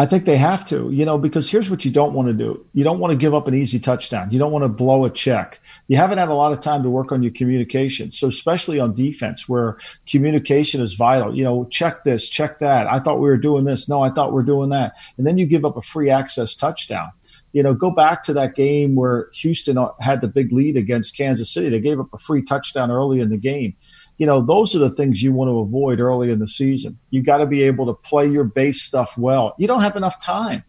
I 0.00 0.06
think 0.06 0.26
they 0.26 0.36
have 0.36 0.64
to, 0.66 0.92
you 0.92 1.04
know, 1.04 1.18
because 1.18 1.50
here's 1.50 1.68
what 1.68 1.84
you 1.84 1.90
don't 1.90 2.12
want 2.12 2.28
to 2.28 2.32
do. 2.32 2.64
You 2.72 2.84
don't 2.84 3.00
want 3.00 3.10
to 3.10 3.16
give 3.16 3.34
up 3.34 3.48
an 3.48 3.54
easy 3.54 3.80
touchdown. 3.80 4.30
You 4.30 4.38
don't 4.38 4.52
want 4.52 4.62
to 4.64 4.68
blow 4.68 5.04
a 5.04 5.10
check. 5.10 5.60
You 5.88 5.96
haven't 5.96 6.18
had 6.18 6.28
a 6.28 6.34
lot 6.34 6.52
of 6.52 6.60
time 6.60 6.82
to 6.82 6.90
work 6.90 7.12
on 7.12 7.22
your 7.22 7.32
communication. 7.32 8.12
So 8.12 8.28
especially 8.28 8.78
on 8.78 8.94
defense 8.94 9.48
where 9.48 9.78
communication 10.06 10.80
is 10.80 10.94
vital, 10.94 11.34
you 11.34 11.42
know, 11.42 11.66
check 11.70 12.04
this, 12.04 12.28
check 12.28 12.58
that. 12.60 12.86
I 12.86 13.00
thought 13.00 13.20
we 13.20 13.28
were 13.28 13.38
doing 13.38 13.64
this. 13.64 13.88
No, 13.88 14.02
I 14.02 14.10
thought 14.10 14.32
we 14.32 14.40
are 14.40 14.44
doing 14.46 14.70
that. 14.70 14.94
And 15.16 15.26
then 15.26 15.38
you 15.38 15.46
give 15.46 15.64
up 15.64 15.76
a 15.76 15.82
free 15.82 16.10
access 16.10 16.54
touchdown. 16.54 17.10
You 17.52 17.62
know, 17.62 17.72
go 17.72 17.90
back 17.90 18.22
to 18.24 18.34
that 18.34 18.54
game 18.54 18.94
where 18.94 19.30
Houston 19.32 19.78
had 20.00 20.20
the 20.20 20.28
big 20.28 20.52
lead 20.52 20.76
against 20.76 21.16
Kansas 21.16 21.50
City. 21.50 21.70
They 21.70 21.80
gave 21.80 21.98
up 21.98 22.12
a 22.12 22.18
free 22.18 22.42
touchdown 22.42 22.90
early 22.90 23.20
in 23.20 23.30
the 23.30 23.38
game 23.38 23.74
you 24.18 24.26
know, 24.26 24.44
those 24.44 24.74
are 24.74 24.80
the 24.80 24.90
things 24.90 25.22
you 25.22 25.32
want 25.32 25.48
to 25.48 25.60
avoid 25.60 26.00
early 26.00 26.30
in 26.30 26.40
the 26.40 26.48
season. 26.48 26.98
You 27.10 27.22
got 27.22 27.38
to 27.38 27.46
be 27.46 27.62
able 27.62 27.86
to 27.86 27.94
play 27.94 28.26
your 28.28 28.44
base 28.44 28.82
stuff 28.82 29.16
well. 29.16 29.54
You 29.58 29.68
don't 29.68 29.80
have 29.80 29.96
enough 29.96 30.22
time. 30.22 30.64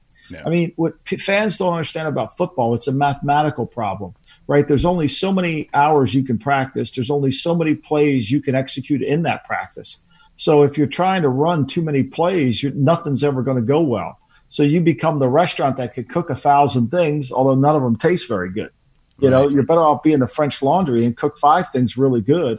I 0.45 0.49
mean, 0.49 0.73
what 0.75 1.03
p- 1.03 1.17
fans 1.17 1.57
don't 1.57 1.73
understand 1.73 2.07
about 2.07 2.37
football, 2.37 2.75
it's 2.75 2.87
a 2.87 2.91
mathematical 2.91 3.65
problem, 3.65 4.13
right? 4.49 4.67
There's 4.67 4.83
only 4.83 5.07
so 5.07 5.31
many 5.31 5.69
hours 5.75 6.15
you 6.15 6.23
can 6.23 6.39
practice. 6.39 6.89
There's 6.91 7.11
only 7.11 7.31
so 7.31 7.55
many 7.55 7.75
plays 7.75 8.31
you 8.31 8.41
can 8.41 8.55
execute 8.55 9.03
in 9.03 9.21
that 9.21 9.45
practice. 9.45 9.97
So 10.37 10.63
if 10.63 10.75
you're 10.75 10.87
trying 10.87 11.21
to 11.21 11.29
run 11.29 11.67
too 11.67 11.83
many 11.83 12.01
plays, 12.01 12.63
nothing's 12.63 13.23
ever 13.23 13.43
going 13.43 13.57
to 13.57 13.63
go 13.63 13.79
well. 13.79 14.17
So 14.47 14.63
you 14.63 14.81
become 14.81 15.19
the 15.19 15.29
restaurant 15.29 15.77
that 15.77 15.93
could 15.93 16.09
cook 16.09 16.31
a 16.31 16.35
thousand 16.35 16.89
things, 16.89 17.31
although 17.31 17.53
none 17.53 17.75
of 17.75 17.83
them 17.83 17.95
taste 17.95 18.27
very 18.27 18.51
good. 18.51 18.71
You 19.19 19.29
know, 19.29 19.47
you're 19.49 19.63
better 19.63 19.83
off 19.83 20.01
being 20.01 20.17
the 20.17 20.27
French 20.27 20.63
Laundry 20.63 21.05
and 21.05 21.15
cook 21.15 21.37
five 21.37 21.69
things 21.71 21.95
really 21.95 22.21
good 22.21 22.57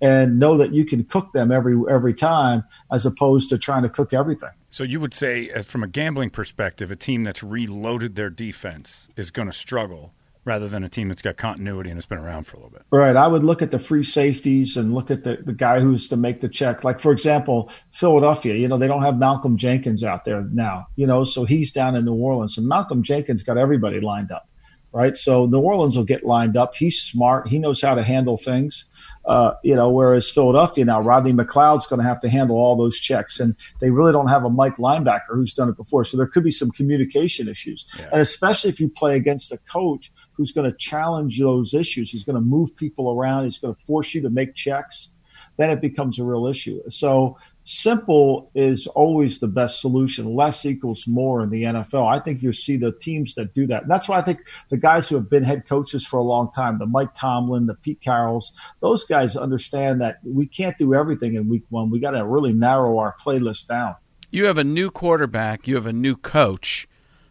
and 0.00 0.40
know 0.40 0.56
that 0.56 0.72
you 0.72 0.84
can 0.84 1.04
cook 1.04 1.32
them 1.32 1.52
every 1.52 1.76
every 1.88 2.14
time 2.14 2.64
as 2.90 3.06
opposed 3.06 3.50
to 3.50 3.58
trying 3.58 3.82
to 3.84 3.88
cook 3.88 4.12
everything. 4.12 4.48
So 4.70 4.82
you 4.82 4.98
would 4.98 5.14
say, 5.14 5.50
uh, 5.50 5.62
from 5.62 5.84
a 5.84 5.86
gambling 5.86 6.30
perspective, 6.30 6.90
a 6.90 6.96
team 6.96 7.22
that's 7.22 7.42
reloaded 7.42 8.16
their 8.16 8.30
defense 8.30 9.08
is 9.14 9.30
going 9.30 9.46
to 9.46 9.52
struggle 9.52 10.14
rather 10.44 10.68
than 10.68 10.82
a 10.82 10.88
team 10.88 11.08
that's 11.08 11.22
got 11.22 11.36
continuity 11.36 11.90
and 11.90 11.96
has 11.96 12.06
been 12.06 12.18
around 12.18 12.44
for 12.44 12.56
a 12.56 12.60
little 12.60 12.72
bit. 12.72 12.82
Right. 12.90 13.16
I 13.16 13.26
would 13.26 13.44
look 13.44 13.62
at 13.62 13.70
the 13.70 13.78
free 13.78 14.02
safeties 14.02 14.76
and 14.76 14.94
look 14.94 15.10
at 15.10 15.24
the, 15.24 15.38
the 15.44 15.52
guy 15.52 15.80
who's 15.80 16.08
to 16.08 16.16
make 16.16 16.40
the 16.40 16.48
check. 16.48 16.82
Like, 16.82 17.00
for 17.00 17.12
example, 17.12 17.70
Philadelphia, 17.92 18.54
you 18.54 18.68
know, 18.68 18.78
they 18.78 18.88
don't 18.88 19.02
have 19.02 19.18
Malcolm 19.18 19.56
Jenkins 19.56 20.02
out 20.02 20.24
there 20.24 20.42
now, 20.52 20.86
you 20.96 21.06
know, 21.06 21.24
so 21.24 21.44
he's 21.44 21.72
down 21.72 21.94
in 21.94 22.04
New 22.04 22.14
Orleans. 22.14 22.58
And 22.58 22.66
Malcolm 22.66 23.02
Jenkins 23.02 23.42
got 23.42 23.58
everybody 23.58 24.00
lined 24.00 24.32
up, 24.32 24.48
right? 24.92 25.16
So 25.16 25.46
New 25.46 25.60
Orleans 25.60 25.96
will 25.96 26.04
get 26.04 26.24
lined 26.24 26.56
up. 26.56 26.74
He's 26.74 27.00
smart. 27.00 27.48
He 27.48 27.58
knows 27.58 27.80
how 27.80 27.94
to 27.94 28.02
handle 28.02 28.36
things. 28.36 28.86
Uh, 29.24 29.52
you 29.62 29.74
know, 29.74 29.90
whereas 29.90 30.28
Philadelphia 30.28 30.84
now, 30.84 31.00
Rodney 31.00 31.32
McLeod's 31.32 31.86
going 31.86 32.00
to 32.00 32.06
have 32.06 32.20
to 32.22 32.28
handle 32.28 32.56
all 32.56 32.76
those 32.76 32.98
checks, 32.98 33.38
and 33.38 33.54
they 33.80 33.90
really 33.90 34.12
don't 34.12 34.28
have 34.28 34.44
a 34.44 34.50
Mike 34.50 34.76
linebacker 34.76 35.34
who's 35.34 35.54
done 35.54 35.68
it 35.68 35.76
before. 35.76 36.04
So 36.04 36.16
there 36.16 36.26
could 36.26 36.42
be 36.42 36.50
some 36.50 36.70
communication 36.70 37.48
issues, 37.48 37.86
and 38.12 38.20
especially 38.20 38.70
if 38.70 38.80
you 38.80 38.88
play 38.88 39.16
against 39.16 39.52
a 39.52 39.58
coach 39.58 40.10
who's 40.32 40.52
going 40.52 40.70
to 40.70 40.76
challenge 40.76 41.38
those 41.38 41.74
issues, 41.74 42.10
he's 42.10 42.24
going 42.24 42.34
to 42.34 42.40
move 42.40 42.74
people 42.76 43.12
around, 43.12 43.44
he's 43.44 43.58
going 43.58 43.74
to 43.74 43.80
force 43.84 44.14
you 44.14 44.22
to 44.22 44.30
make 44.30 44.54
checks, 44.54 45.10
then 45.58 45.70
it 45.70 45.80
becomes 45.80 46.18
a 46.18 46.24
real 46.24 46.46
issue. 46.46 46.80
So 46.88 47.36
simple 47.64 48.50
is 48.54 48.86
always 48.86 49.38
the 49.38 49.48
best 49.48 49.80
solution. 49.80 50.34
Less 50.34 50.64
equals 50.64 51.06
more 51.06 51.42
in 51.42 51.50
the 51.50 51.62
NFL. 51.62 52.06
I 52.10 52.20
think 52.20 52.42
you'll 52.42 52.52
see 52.52 52.76
the 52.76 52.92
teams 52.92 53.34
that 53.34 53.54
do 53.54 53.66
that. 53.68 53.82
And 53.82 53.90
that's 53.90 54.08
why 54.08 54.18
I 54.18 54.22
think 54.22 54.40
the 54.70 54.76
guys 54.76 55.08
who 55.08 55.16
have 55.16 55.30
been 55.30 55.44
head 55.44 55.68
coaches 55.68 56.06
for 56.06 56.18
a 56.18 56.22
long 56.22 56.50
time, 56.52 56.78
the 56.78 56.86
Mike 56.86 57.14
Tomlin, 57.14 57.66
the 57.66 57.74
Pete 57.74 58.00
Carrolls, 58.00 58.52
those 58.80 59.04
guys 59.04 59.36
understand 59.36 60.00
that 60.00 60.18
we 60.24 60.46
can't 60.46 60.76
do 60.78 60.94
everything 60.94 61.34
in 61.34 61.48
week 61.48 61.64
one. 61.70 61.90
We 61.90 62.00
got 62.00 62.12
to 62.12 62.24
really 62.24 62.52
narrow 62.52 62.98
our 62.98 63.14
playlist 63.20 63.68
down. 63.68 63.96
You 64.30 64.46
have 64.46 64.58
a 64.58 64.64
new 64.64 64.90
quarterback. 64.90 65.66
You 65.66 65.74
have 65.76 65.86
a 65.86 65.92
new 65.92 66.16
coach. 66.16 66.88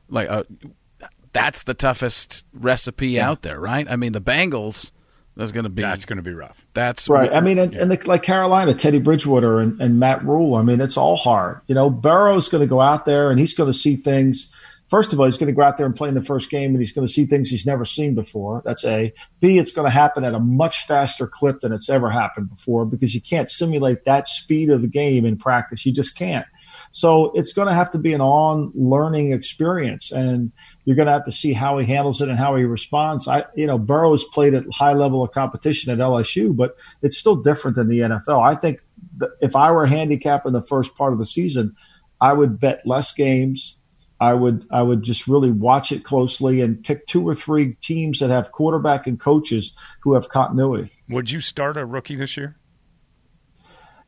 Like 0.10 0.30
uh, 0.30 0.44
that's 1.34 1.64
the 1.64 1.74
toughest 1.74 2.46
recipe 2.54 3.20
out 3.20 3.42
there, 3.42 3.60
right? 3.60 3.88
I 3.90 3.96
mean, 3.96 4.14
the 4.14 4.22
Bengals. 4.22 4.92
There's 5.40 5.54
going 5.54 5.64
to 5.64 5.70
be 5.70 5.82
That's 5.82 6.04
going 6.04 6.18
to 6.18 6.22
be 6.22 6.34
rough. 6.34 6.66
that's 6.74 7.08
Right. 7.08 7.32
I 7.32 7.40
mean, 7.40 7.60
and, 7.60 7.74
and 7.74 7.90
the, 7.90 7.98
like 8.06 8.24
Carolina, 8.24 8.74
Teddy 8.74 9.00
Bridgewater 9.00 9.62
and, 9.62 9.80
and 9.80 9.98
Matt 9.98 10.22
Rhule. 10.26 10.56
I 10.56 10.64
mean, 10.64 10.82
it's 10.82 10.98
all 10.98 11.16
hard. 11.16 11.62
You 11.68 11.76
know, 11.76 11.90
Burrow's 11.90 12.50
going 12.50 12.60
to 12.60 12.68
go 12.68 12.82
out 12.82 13.06
there 13.06 13.32
and 13.32 13.40
he's 13.40 13.54
going 13.54 13.72
to 13.72 13.78
see 13.78 13.96
things. 13.96 14.52
First 14.90 15.14
of 15.14 15.20
all, 15.20 15.28
he's 15.28 15.38
going 15.38 15.48
to 15.48 15.56
go 15.56 15.62
out 15.62 15.78
there 15.78 15.86
and 15.86 15.96
play 15.96 16.10
in 16.10 16.16
the 16.16 16.24
first 16.24 16.50
game, 16.50 16.72
and 16.72 16.80
he's 16.80 16.92
going 16.92 17.08
to 17.08 17.14
see 17.14 17.26
things 17.26 17.50
he's 17.50 17.66
never 17.66 17.86
seen 17.86 18.16
before. 18.16 18.62
That's 18.66 18.84
A. 18.84 19.14
B. 19.40 19.58
It's 19.58 19.72
going 19.72 19.86
to 19.86 19.92
happen 19.92 20.26
at 20.26 20.34
a 20.34 20.40
much 20.40 20.86
faster 20.88 21.26
clip 21.26 21.62
than 21.62 21.72
it's 21.72 21.90
ever 21.90 22.10
happened 22.10 22.50
before 22.50 22.86
because 22.86 23.16
you 23.16 23.22
can't 23.22 23.50
simulate 23.50 24.04
that 24.04 24.28
speed 24.28 24.70
of 24.70 24.82
the 24.82 24.88
game 24.88 25.26
in 25.26 25.38
practice. 25.38 25.86
You 25.86 25.94
just 25.94 26.16
can't. 26.16 26.48
So 26.92 27.32
it's 27.36 27.54
going 27.54 27.70
to 27.70 27.74
have 27.74 27.92
to 27.92 27.98
be 27.98 28.12
an 28.12 28.20
on 28.20 28.74
learning 28.76 29.32
experience, 29.32 30.12
and 30.12 30.52
you're 30.86 30.96
going 30.96 31.08
to 31.08 31.12
have 31.12 31.26
to 31.26 31.32
see 31.32 31.54
how 31.54 31.78
he 31.78 31.86
handles 31.86 32.22
it 32.22 32.30
and 32.30 32.38
how 32.38 32.56
he 32.56 32.64
responds. 32.64 33.28
I, 33.28 33.46
you 33.56 33.68
know, 33.68 33.78
Burrow's 33.78 34.24
played 34.24 34.54
at 34.54 34.64
high 34.72 34.94
level 34.94 35.24
of 35.24 35.32
competition 35.32 35.92
at 35.92 36.00
LSU, 36.00 36.56
but 36.56 36.76
it's 37.02 37.18
still 37.18 37.36
different 37.36 37.76
than 37.76 37.88
the 37.88 38.00
NFL. 38.00 38.42
I 38.42 38.56
think 38.56 38.82
if 39.42 39.56
I 39.56 39.72
were 39.72 39.86
handicapping 39.86 40.54
the 40.54 40.64
first 40.64 40.96
part 40.96 41.14
of 41.14 41.20
the 41.20 41.26
season, 41.26 41.76
I 42.22 42.34
would 42.34 42.60
bet 42.60 42.86
less 42.86 43.14
games. 43.14 43.78
I 44.22 44.34
would 44.34 44.66
I 44.70 44.82
would 44.82 45.04
just 45.04 45.28
really 45.28 45.52
watch 45.52 45.94
it 45.94 46.04
closely 46.04 46.60
and 46.60 46.84
pick 46.84 47.08
two 47.08 47.26
or 47.26 47.34
three 47.34 47.76
teams 47.76 48.20
that 48.20 48.30
have 48.30 48.52
quarterback 48.52 49.08
and 49.08 49.18
coaches 49.18 49.74
who 50.02 50.14
have 50.14 50.28
continuity. 50.28 50.92
Would 51.08 51.32
you 51.32 51.40
start 51.40 51.78
a 51.78 51.86
rookie 51.86 52.16
this 52.16 52.36
year? 52.36 52.58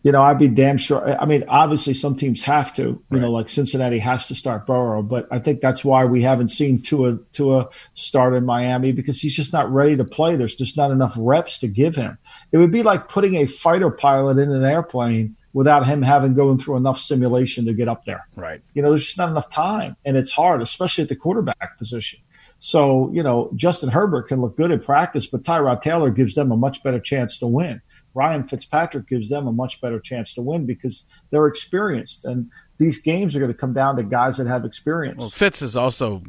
You 0.04 0.12
know, 0.12 0.24
I'd 0.24 0.40
be 0.40 0.48
damn 0.48 0.78
sure. 0.78 1.20
I 1.20 1.26
mean, 1.26 1.44
obviously, 1.48 1.94
some 1.94 2.16
teams 2.16 2.42
have 2.42 2.74
to. 2.76 3.02
You 3.12 3.20
know, 3.20 3.32
like 3.32 3.50
Cincinnati 3.50 4.00
has 4.00 4.28
to 4.28 4.36
start 4.36 4.66
Burrow, 4.66 5.04
but 5.04 5.28
I 5.32 5.40
think 5.40 5.62
that's 5.62 5.86
why 5.86 6.06
we 6.06 6.24
haven't 6.24 6.48
seen 6.48 6.82
Tua 6.82 7.20
Tua 7.34 7.70
start 7.94 8.34
in 8.34 8.46
Miami 8.46 8.92
because 8.94 9.22
he's 9.22 9.36
just 9.36 9.54
not 9.54 9.72
ready 9.72 9.96
to 9.98 10.04
play. 10.04 10.36
There's 10.36 10.56
just 10.56 10.76
not 10.76 10.90
enough 10.90 11.14
reps 11.18 11.60
to 11.60 11.68
give 11.68 11.96
him. 11.96 12.18
It 12.52 12.58
would 12.58 12.72
be 12.72 12.82
like 12.82 13.10
putting 13.10 13.36
a 13.36 13.46
fighter 13.46 13.92
pilot 13.92 14.40
in 14.40 14.52
an 14.52 14.64
airplane 14.64 15.36
without 15.54 15.86
him 15.86 16.02
having 16.02 16.34
going 16.34 16.58
through 16.58 16.78
enough 16.78 17.00
simulation 17.00 17.66
to 17.66 17.74
get 17.74 17.88
up 17.88 18.06
there. 18.06 18.26
Right. 18.36 18.62
You 18.74 18.82
know, 18.82 18.90
there's 18.90 19.06
just 19.06 19.18
not 19.18 19.30
enough 19.30 19.50
time, 19.50 19.98
and 20.04 20.18
it's 20.18 20.32
hard, 20.32 20.62
especially 20.62 21.04
at 21.04 21.10
the 21.10 21.16
quarterback 21.16 21.78
position. 21.78 22.20
So, 22.60 23.12
you 23.12 23.24
know, 23.24 23.52
Justin 23.56 23.90
Herbert 23.90 24.28
can 24.28 24.40
look 24.40 24.56
good 24.56 24.72
in 24.72 24.80
practice, 24.80 25.26
but 25.26 25.44
Tyrod 25.44 25.82
Taylor 25.82 26.12
gives 26.12 26.36
them 26.36 26.52
a 26.52 26.58
much 26.58 26.84
better 26.84 27.00
chance 27.00 27.40
to 27.40 27.48
win. 27.48 27.82
Ryan 28.14 28.48
Fitzpatrick 28.48 29.08
gives 29.08 29.30
them 29.30 29.48
a 29.48 29.52
much 29.54 29.80
better 29.80 30.00
chance 30.00 30.34
to 30.34 30.42
win 30.42 30.66
because 30.66 31.06
they're 31.30 31.48
experienced. 31.48 32.26
And 32.26 32.50
these 32.78 32.98
games 33.00 33.36
are 33.36 33.40
going 33.40 33.52
to 33.52 33.58
come 33.58 33.74
down 33.74 33.96
to 33.96 34.04
guys 34.04 34.38
that 34.38 34.48
have 34.48 34.66
experience. 34.66 35.20
Well, 35.20 35.30
Fitz 35.30 35.62
is 35.62 35.78
also 35.78 36.22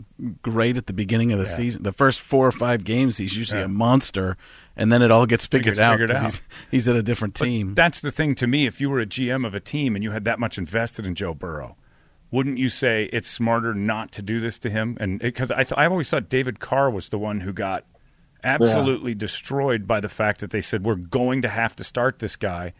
great 0.42 0.76
at 0.76 0.86
the 0.86 0.92
beginning 0.92 1.32
of 1.32 1.38
the 1.40 1.46
season. 1.46 1.82
The 1.82 1.92
first 1.92 2.20
four 2.20 2.46
or 2.46 2.52
five 2.52 2.84
games, 2.84 3.16
he's 3.18 3.36
usually 3.36 3.60
Yeah. 3.60 3.64
a 3.66 3.68
monster, 3.68 4.36
and 4.76 4.92
then 4.92 5.02
it 5.02 5.10
all 5.10 5.26
gets 5.26 5.46
figured 5.46 5.74
gets 5.74 5.80
out. 5.80 5.94
figured 5.94 6.10
'cause 6.10 6.18
out. 6.24 6.30
He's, 6.32 6.42
he's 6.70 6.88
at 6.88 6.96
a 6.96 7.02
different 7.02 7.34
But 7.38 7.46
team. 7.46 7.74
That's 7.74 8.00
the 8.00 8.12
thing 8.12 8.34
to 8.36 8.46
me. 8.46 8.66
If 8.66 8.80
you 8.80 8.88
were 8.88 9.00
a 9.00 9.06
GM 9.06 9.44
of 9.44 9.54
a 9.54 9.60
team 9.60 9.96
and 9.96 10.04
you 10.04 10.12
had 10.12 10.24
that 10.24 10.38
much 10.38 10.58
invested 10.58 11.04
in 11.04 11.14
Joe 11.16 11.34
Burrow, 11.34 11.76
wouldn't 12.30 12.58
you 12.58 12.68
say 12.68 13.10
it's 13.12 13.28
smarter 13.28 13.74
not 13.74 14.12
to 14.12 14.22
do 14.22 14.38
this 14.40 14.58
to 14.60 14.70
him? 14.70 14.96
And 15.00 15.18
because 15.18 15.50
I, 15.50 15.64
th- 15.64 15.74
I 15.76 15.86
always 15.86 16.08
thought 16.08 16.28
David 16.28 16.60
Carr 16.60 16.90
was 16.90 17.08
the 17.10 17.18
one 17.18 17.40
who 17.40 17.52
got 17.52 17.84
absolutely 18.44 19.14
destroyed 19.14 19.86
by 19.86 20.00
the 20.00 20.08
fact 20.08 20.40
that 20.40 20.50
they 20.50 20.60
said 20.60 20.84
we're 20.84 20.94
going 20.94 21.42
to 21.42 21.48
have 21.48 21.76
to 21.76 21.84
start 21.84 22.18
this 22.18 22.36
guy, 22.36 22.72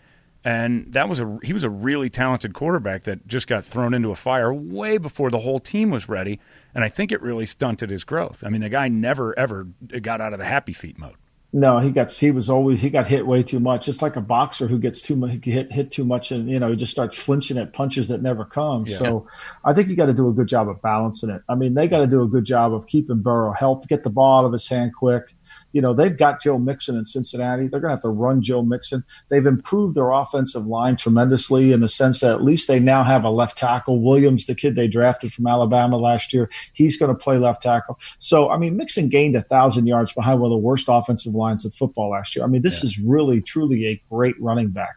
and 0.45 0.93
that 0.93 1.09
was 1.09 1.21
a 1.21 1.39
he 1.43 1.53
was 1.53 1.65
a 1.65 1.71
really 1.71 2.11
talented 2.11 2.55
quarterback 2.55 3.05
that 3.05 3.27
just 3.27 3.47
got 3.47 3.65
thrown 3.65 3.95
into 3.95 4.11
a 4.11 4.17
fire 4.17 4.53
way 4.53 4.99
before 4.99 5.31
the 5.31 5.41
whole 5.41 5.61
team 5.61 5.91
was 5.91 6.09
ready, 6.09 6.41
and 6.75 6.85
I 6.85 6.89
think 6.89 7.13
it 7.13 7.23
really 7.23 7.47
stunted 7.47 7.91
his 7.91 8.05
growth. 8.05 8.43
I 8.45 8.49
mean, 8.49 8.61
the 8.61 8.69
guy 8.69 8.89
never 8.89 9.39
ever 9.39 9.69
got 10.01 10.21
out 10.21 10.33
of 10.33 10.39
the 10.39 10.45
happy 10.45 10.73
feet 10.73 10.99
mode. 10.99 11.17
No, 11.55 11.81
he 11.81 11.91
got 11.91 12.11
he 12.11 12.31
was 12.31 12.49
always 12.49 12.81
he 12.81 12.89
got 12.89 13.07
hit 13.07 13.27
way 13.27 13.43
too 13.43 13.61
much. 13.61 13.87
It's 13.87 14.01
like 14.01 14.17
a 14.17 14.23
boxer 14.23 14.67
who 14.67 14.79
gets 14.79 15.03
too 15.03 15.15
much 15.15 15.45
hit 15.45 15.71
hit 15.71 15.91
too 15.91 16.05
much, 16.05 16.33
and 16.33 16.49
you 16.49 16.59
know 16.59 16.71
he 16.71 16.77
just 16.77 16.93
starts 16.93 17.19
flinching 17.19 17.59
at 17.59 17.75
punches 17.75 18.09
that 18.09 18.23
never 18.23 18.47
come. 18.47 18.87
So 18.87 19.27
I 19.63 19.75
think 19.75 19.89
you 19.89 19.97
got 19.97 20.07
to 20.07 20.15
do 20.15 20.29
a 20.29 20.33
good 20.33 20.49
job 20.49 20.71
of 20.71 20.81
balancing 20.81 21.29
it. 21.29 21.43
I 21.51 21.55
mean, 21.55 21.75
they 21.75 21.89
got 21.89 21.99
to 21.99 22.07
do 22.07 22.23
a 22.23 22.27
good 22.27 22.47
job 22.47 22.73
of 22.73 22.87
keeping 22.87 23.21
Burrow 23.21 23.53
healthy, 23.53 23.87
get 23.87 24.03
the 24.03 24.09
ball 24.09 24.41
out 24.41 24.47
of 24.47 24.53
his 24.53 24.67
hand 24.67 24.93
quick. 24.97 25.35
You 25.73 25.81
know, 25.81 25.95
they've 25.95 26.17
got 26.17 26.43
Joe 26.43 26.59
Mixon 26.59 26.97
in 26.97 27.07
Cincinnati. 27.07 27.67
They're 27.67 27.81
going 27.81 27.91
to 27.91 27.97
have 27.97 28.03
to 28.03 28.09
run 28.09 28.43
Joe 28.43 28.63
Mixon. 28.63 29.05
They've 29.29 29.45
improved 29.45 29.97
their 29.97 30.11
offensive 30.11 30.67
line 30.67 30.97
tremendously 30.97 31.73
in 31.73 31.81
the 31.81 31.89
sense 31.89 32.21
that 32.21 32.33
at 32.33 32.45
least 32.45 32.69
they 32.69 32.79
now 32.79 33.03
have 33.03 33.25
a 33.25 33.31
left 33.31 33.59
tackle. 33.59 34.03
Williams, 34.03 34.47
the 34.47 34.55
kid 34.55 34.75
they 34.75 34.89
drafted 34.89 35.33
from 35.33 35.47
Alabama 35.47 35.97
last 35.97 36.33
year, 36.33 36.51
he's 36.73 36.97
going 36.97 37.11
to 37.11 37.19
play 37.19 37.39
left 37.39 37.63
tackle. 37.63 37.99
So, 38.19 38.51
I 38.51 38.59
mean, 38.59 38.77
Mixon 38.77 39.09
gained 39.09 39.37
a 39.37 39.43
thousand 39.43 39.87
yards 39.87 40.13
behind 40.13 40.41
one 40.41 40.51
of 40.51 40.55
the 40.55 40.59
worst 40.59 40.87
offensive 40.89 41.35
lines 41.35 41.65
of 41.65 41.75
football 41.75 42.11
last 42.11 42.37
year. 42.37 42.45
I 42.45 42.49
mean, 42.49 42.63
this 42.63 42.85
is 42.85 42.99
really, 42.99 43.41
truly 43.41 43.87
a 43.87 44.03
great 44.11 44.41
running 44.41 44.69
back. 44.69 44.97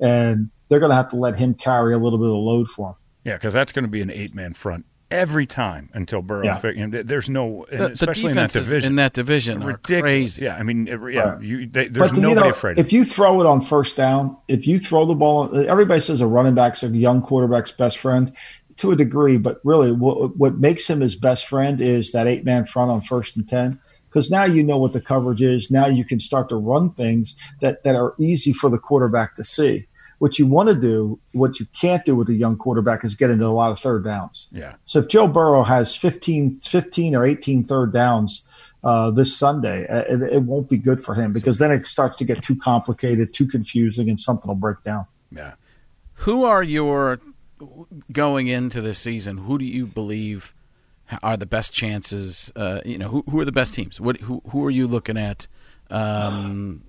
And 0.00 0.50
they're 0.68 0.80
going 0.80 0.90
to 0.90 0.96
have 0.96 1.10
to 1.10 1.16
let 1.16 1.38
him 1.38 1.54
carry 1.54 1.94
a 1.94 1.98
little 1.98 2.18
bit 2.18 2.26
of 2.26 2.32
the 2.32 2.36
load 2.36 2.68
for 2.68 2.90
him. 2.90 2.94
Yeah, 3.24 3.34
because 3.34 3.54
that's 3.54 3.72
going 3.72 3.84
to 3.84 3.90
be 3.90 4.02
an 4.02 4.10
eight 4.10 4.34
man 4.34 4.52
front 4.54 4.86
every 5.10 5.46
time 5.46 5.90
until 5.92 6.22
Burrow. 6.22 6.44
Yeah. 6.44 6.58
fi- 6.58 6.70
you 6.70 6.86
know, 6.86 7.02
there's 7.02 7.28
no, 7.30 7.64
and 7.70 7.80
The, 7.80 7.86
the 7.88 7.92
especially 7.94 8.30
in 8.30 8.36
that 8.36 8.52
division. 8.52 8.92
in 8.92 8.96
that 8.96 9.12
division 9.12 9.62
are 9.62 9.66
ridiculous. 9.68 10.02
crazy. 10.02 10.44
Yeah, 10.46 10.56
I 10.56 10.62
mean, 10.62 10.88
it- 10.88 11.00
yeah, 11.12 11.20
Right. 11.20 11.42
you, 11.42 11.66
they, 11.66 11.88
there's 11.88 12.10
But, 12.10 12.16
you 12.16 12.22
nobody 12.22 12.40
know, 12.40 12.50
afraid. 12.50 12.78
Of 12.78 12.86
If 12.86 12.92
you 12.92 13.04
throw 13.04 13.40
it 13.40 13.46
on 13.46 13.60
first 13.60 13.96
down, 13.96 14.36
if 14.48 14.66
you 14.66 14.78
throw 14.80 15.04
the 15.06 15.14
ball, 15.14 15.56
everybody 15.68 16.00
says 16.00 16.20
a 16.20 16.26
running 16.26 16.54
back's 16.54 16.82
a 16.82 16.88
young 16.88 17.22
quarterback's 17.22 17.70
best 17.72 17.98
friend 17.98 18.32
to 18.78 18.90
a 18.90 18.96
degree, 18.96 19.36
but 19.36 19.60
really 19.62 19.92
what, 19.92 20.36
what 20.36 20.58
makes 20.58 20.88
him 20.88 21.00
his 21.00 21.14
best 21.14 21.46
friend 21.46 21.80
is 21.80 22.10
that 22.12 22.26
eight 22.26 22.44
man 22.44 22.64
front 22.64 22.90
on 22.90 23.00
first 23.00 23.36
and 23.36 23.48
10. 23.48 23.78
Because 24.08 24.30
now 24.30 24.44
you 24.44 24.62
know 24.62 24.78
what 24.78 24.92
the 24.92 25.00
coverage 25.00 25.42
is. 25.42 25.70
Now 25.72 25.86
you 25.86 26.04
can 26.04 26.20
start 26.20 26.48
to 26.50 26.56
run 26.56 26.92
things 26.92 27.34
that, 27.60 27.82
that 27.82 27.96
are 27.96 28.14
easy 28.18 28.52
for 28.52 28.70
the 28.70 28.78
quarterback 28.78 29.34
to 29.36 29.44
see. 29.44 29.86
What 30.24 30.38
you 30.38 30.46
want 30.46 30.70
to 30.70 30.74
do, 30.74 31.20
what 31.32 31.60
you 31.60 31.66
can't 31.78 32.02
do 32.06 32.16
with 32.16 32.30
a 32.30 32.34
young 32.34 32.56
quarterback 32.56 33.04
is 33.04 33.14
get 33.14 33.28
into 33.30 33.44
a 33.44 33.52
lot 33.52 33.70
of 33.70 33.78
third 33.78 34.04
downs. 34.04 34.46
yeah, 34.52 34.76
So 34.86 35.00
if 35.00 35.08
Joe 35.08 35.26
Burrow 35.26 35.64
has 35.64 35.94
15, 35.94 36.60
15 36.60 37.14
or 37.14 37.26
18 37.26 37.64
third 37.64 37.92
downs 37.92 38.42
uh, 38.82 39.10
this 39.10 39.36
Sunday, 39.36 39.86
uh, 39.86 39.98
it, 40.08 40.22
it 40.36 40.42
won't 40.42 40.70
be 40.70 40.78
good 40.78 41.04
for 41.04 41.14
him 41.14 41.34
because 41.34 41.58
then 41.58 41.70
it 41.70 41.84
starts 41.84 42.16
to 42.20 42.24
get 42.24 42.42
too 42.42 42.56
complicated, 42.56 43.34
too 43.34 43.46
confusing, 43.46 44.08
and 44.08 44.18
something 44.18 44.48
will 44.48 44.54
break 44.54 44.82
down. 44.82 45.04
yeah. 45.30 45.52
Who 46.14 46.44
are 46.44 46.62
your 46.62 47.20
going 48.10 48.46
into 48.46 48.80
this 48.80 48.98
season? 48.98 49.36
Who 49.36 49.58
do 49.58 49.66
you 49.66 49.84
believe 49.84 50.54
are 51.22 51.36
the 51.36 51.44
best 51.44 51.74
chances? 51.74 52.50
Uh, 52.56 52.80
you 52.86 52.96
know, 52.96 53.08
who, 53.08 53.24
who 53.28 53.40
are 53.40 53.44
the 53.44 53.52
best 53.52 53.74
teams? 53.74 54.00
What 54.00 54.22
who 54.22 54.40
who 54.48 54.64
are 54.64 54.70
you 54.70 54.86
looking 54.86 55.18
at 55.18 55.48
um, 55.90 56.84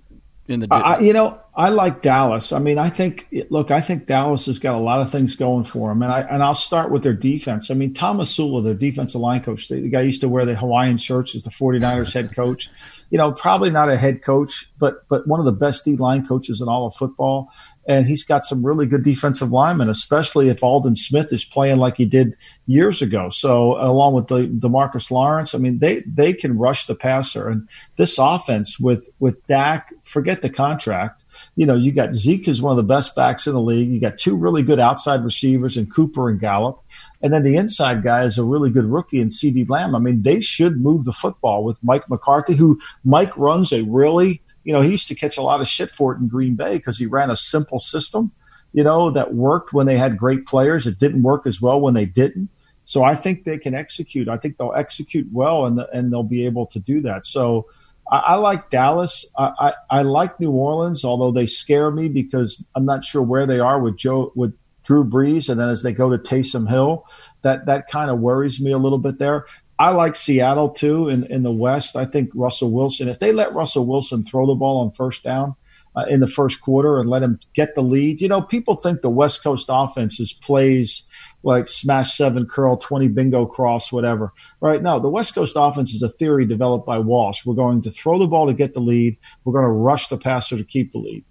in 0.48 0.60
the? 0.60 0.68
I, 0.70 1.00
you 1.00 1.12
know, 1.12 1.38
I 1.54 1.70
like 1.70 2.02
Dallas. 2.02 2.52
I 2.52 2.58
mean, 2.58 2.78
I 2.78 2.90
think 2.90 3.26
look, 3.50 3.70
I 3.70 3.80
think 3.80 4.06
Dallas 4.06 4.46
has 4.46 4.58
got 4.58 4.74
a 4.74 4.78
lot 4.78 5.00
of 5.00 5.10
things 5.10 5.36
going 5.36 5.64
for 5.64 5.88
them, 5.88 6.02
and 6.02 6.12
I 6.12 6.20
and 6.20 6.42
I'll 6.42 6.54
start 6.54 6.90
with 6.90 7.02
their 7.02 7.14
defense. 7.14 7.70
I 7.70 7.74
mean, 7.74 7.94
Tomsula, 7.94 8.62
their 8.62 8.74
defensive 8.74 9.20
line 9.20 9.42
coach, 9.42 9.68
the, 9.68 9.80
the 9.80 9.88
guy 9.88 10.02
used 10.02 10.20
to 10.20 10.28
wear 10.28 10.44
the 10.44 10.54
Hawaiian 10.54 10.98
shirts 10.98 11.34
as 11.34 11.42
the 11.42 11.50
49ers 11.50 12.12
head 12.12 12.34
coach. 12.34 12.70
You 13.10 13.18
know, 13.18 13.32
probably 13.32 13.70
not 13.70 13.88
a 13.88 13.96
head 13.96 14.22
coach, 14.22 14.68
but 14.78 15.08
but 15.08 15.26
one 15.26 15.40
of 15.40 15.46
the 15.46 15.52
best 15.52 15.84
D 15.84 15.96
line 15.96 16.26
coaches 16.26 16.60
in 16.60 16.68
all 16.68 16.86
of 16.86 16.94
football. 16.94 17.50
And 17.88 18.06
he's 18.06 18.24
got 18.24 18.44
some 18.44 18.66
really 18.66 18.86
good 18.86 19.04
defensive 19.04 19.52
linemen, 19.52 19.88
especially 19.88 20.48
if 20.48 20.62
Aldon 20.62 20.96
Smith 20.96 21.32
is 21.32 21.44
playing 21.44 21.78
like 21.78 21.96
he 21.96 22.04
did 22.04 22.36
years 22.66 23.00
ago. 23.00 23.30
So 23.30 23.76
along 23.80 24.14
with 24.14 24.26
the 24.26 24.48
Demarcus 24.48 25.10
Lawrence, 25.10 25.54
I 25.54 25.58
mean, 25.58 25.78
they 25.78 26.00
they 26.00 26.32
can 26.32 26.58
rush 26.58 26.86
the 26.86 26.96
passer, 26.96 27.48
and 27.48 27.68
this 27.96 28.18
offense 28.18 28.80
with 28.80 29.08
with 29.20 29.46
Dak, 29.46 29.92
forget 30.04 30.42
the 30.42 30.50
contract. 30.50 31.22
You 31.54 31.66
know, 31.66 31.74
you 31.74 31.92
got 31.92 32.14
Zeke 32.14 32.48
is 32.48 32.62
one 32.62 32.72
of 32.72 32.76
the 32.76 32.94
best 32.94 33.14
backs 33.14 33.46
in 33.46 33.52
the 33.52 33.60
league. 33.60 33.90
You 33.90 34.00
got 34.00 34.18
two 34.18 34.36
really 34.36 34.62
good 34.62 34.80
outside 34.80 35.24
receivers 35.24 35.76
in 35.76 35.86
Cooper 35.86 36.28
and 36.28 36.40
Gallup. 36.40 36.82
And 37.22 37.32
then 37.32 37.42
the 37.42 37.56
inside 37.56 38.02
guy 38.02 38.24
is 38.24 38.38
a 38.38 38.44
really 38.44 38.70
good 38.70 38.84
rookie 38.84 39.20
in 39.20 39.28
CeeDee 39.28 39.68
Lamb. 39.68 39.94
I 39.94 39.98
mean, 39.98 40.22
they 40.22 40.40
should 40.40 40.80
move 40.80 41.04
the 41.04 41.12
football 41.12 41.64
with 41.64 41.76
Mike 41.82 42.08
McCarthy, 42.08 42.54
who 42.54 42.78
Mike 43.04 43.36
runs 43.36 43.72
a 43.72 43.82
really, 43.82 44.42
you 44.66 44.72
know, 44.72 44.80
he 44.80 44.90
used 44.90 45.06
to 45.06 45.14
catch 45.14 45.36
a 45.36 45.42
lot 45.42 45.60
of 45.60 45.68
shit 45.68 45.92
for 45.92 46.12
it 46.12 46.18
in 46.18 46.26
Green 46.26 46.56
Bay 46.56 46.76
because 46.76 46.98
he 46.98 47.06
ran 47.06 47.30
a 47.30 47.36
simple 47.36 47.78
system, 47.78 48.32
you 48.72 48.82
know, 48.82 49.12
that 49.12 49.32
worked 49.32 49.72
when 49.72 49.86
they 49.86 49.96
had 49.96 50.18
great 50.18 50.44
players. 50.44 50.88
It 50.88 50.98
didn't 50.98 51.22
work 51.22 51.46
as 51.46 51.62
well 51.62 51.80
when 51.80 51.94
they 51.94 52.04
didn't. 52.04 52.48
So 52.84 53.04
I 53.04 53.14
think 53.14 53.44
they 53.44 53.58
can 53.58 53.76
execute. 53.76 54.28
I 54.28 54.38
think 54.38 54.56
they'll 54.56 54.74
execute 54.76 55.28
well, 55.32 55.66
and 55.66 55.78
and 55.92 56.12
they'll 56.12 56.24
be 56.24 56.46
able 56.46 56.66
to 56.66 56.80
do 56.80 57.00
that. 57.02 57.26
So 57.26 57.66
I, 58.10 58.16
I 58.16 58.34
like 58.34 58.70
Dallas. 58.70 59.24
I, 59.38 59.52
I, 59.58 59.98
I 59.98 60.02
like 60.02 60.40
New 60.40 60.50
Orleans, 60.50 61.04
although 61.04 61.30
they 61.30 61.46
scare 61.46 61.92
me 61.92 62.08
because 62.08 62.64
I'm 62.74 62.84
not 62.84 63.04
sure 63.04 63.22
where 63.22 63.46
they 63.46 63.60
are 63.60 63.80
with 63.80 63.96
Joe 63.96 64.32
with 64.34 64.56
Drew 64.82 65.04
Brees, 65.04 65.48
and 65.48 65.60
then 65.60 65.68
as 65.68 65.84
they 65.84 65.92
go 65.92 66.10
to 66.10 66.18
Taysom 66.18 66.68
Hill, 66.68 67.04
that 67.42 67.66
that 67.66 67.88
kind 67.88 68.10
of 68.10 68.18
worries 68.18 68.60
me 68.60 68.72
a 68.72 68.78
little 68.78 68.98
bit 68.98 69.18
there. 69.20 69.46
I 69.78 69.90
like 69.90 70.16
Seattle 70.16 70.70
too 70.70 71.08
in, 71.08 71.24
in 71.24 71.42
the 71.42 71.52
West. 71.52 71.96
I 71.96 72.06
think 72.06 72.30
Russell 72.34 72.70
Wilson, 72.70 73.08
if 73.08 73.18
they 73.18 73.32
let 73.32 73.52
Russell 73.52 73.86
Wilson 73.86 74.24
throw 74.24 74.46
the 74.46 74.54
ball 74.54 74.80
on 74.80 74.92
first 74.92 75.22
down 75.22 75.54
uh, 75.94 76.04
in 76.08 76.20
the 76.20 76.28
first 76.28 76.60
quarter 76.62 76.98
and 76.98 77.10
let 77.10 77.22
him 77.22 77.38
get 77.54 77.74
the 77.74 77.82
lead, 77.82 78.20
you 78.20 78.28
know, 78.28 78.40
people 78.40 78.76
think 78.76 79.02
the 79.02 79.10
West 79.10 79.42
Coast 79.42 79.66
offense 79.68 80.18
is 80.18 80.32
plays 80.32 81.02
like 81.42 81.68
smash 81.68 82.16
seven, 82.16 82.46
curl 82.46 82.76
20, 82.76 83.08
bingo 83.08 83.44
cross, 83.44 83.92
whatever. 83.92 84.32
Right? 84.60 84.82
now, 84.82 84.98
the 84.98 85.10
West 85.10 85.34
Coast 85.34 85.54
offense 85.56 85.92
is 85.92 86.02
a 86.02 86.08
theory 86.08 86.46
developed 86.46 86.86
by 86.86 86.98
Walsh. 86.98 87.44
We're 87.44 87.54
going 87.54 87.82
to 87.82 87.90
throw 87.90 88.18
the 88.18 88.26
ball 88.26 88.46
to 88.46 88.54
get 88.54 88.72
the 88.72 88.80
lead. 88.80 89.18
We're 89.44 89.52
going 89.52 89.64
to 89.64 89.70
rush 89.70 90.08
the 90.08 90.16
passer 90.16 90.56
to 90.56 90.64
keep 90.64 90.92
the 90.92 90.98
lead. 90.98 91.24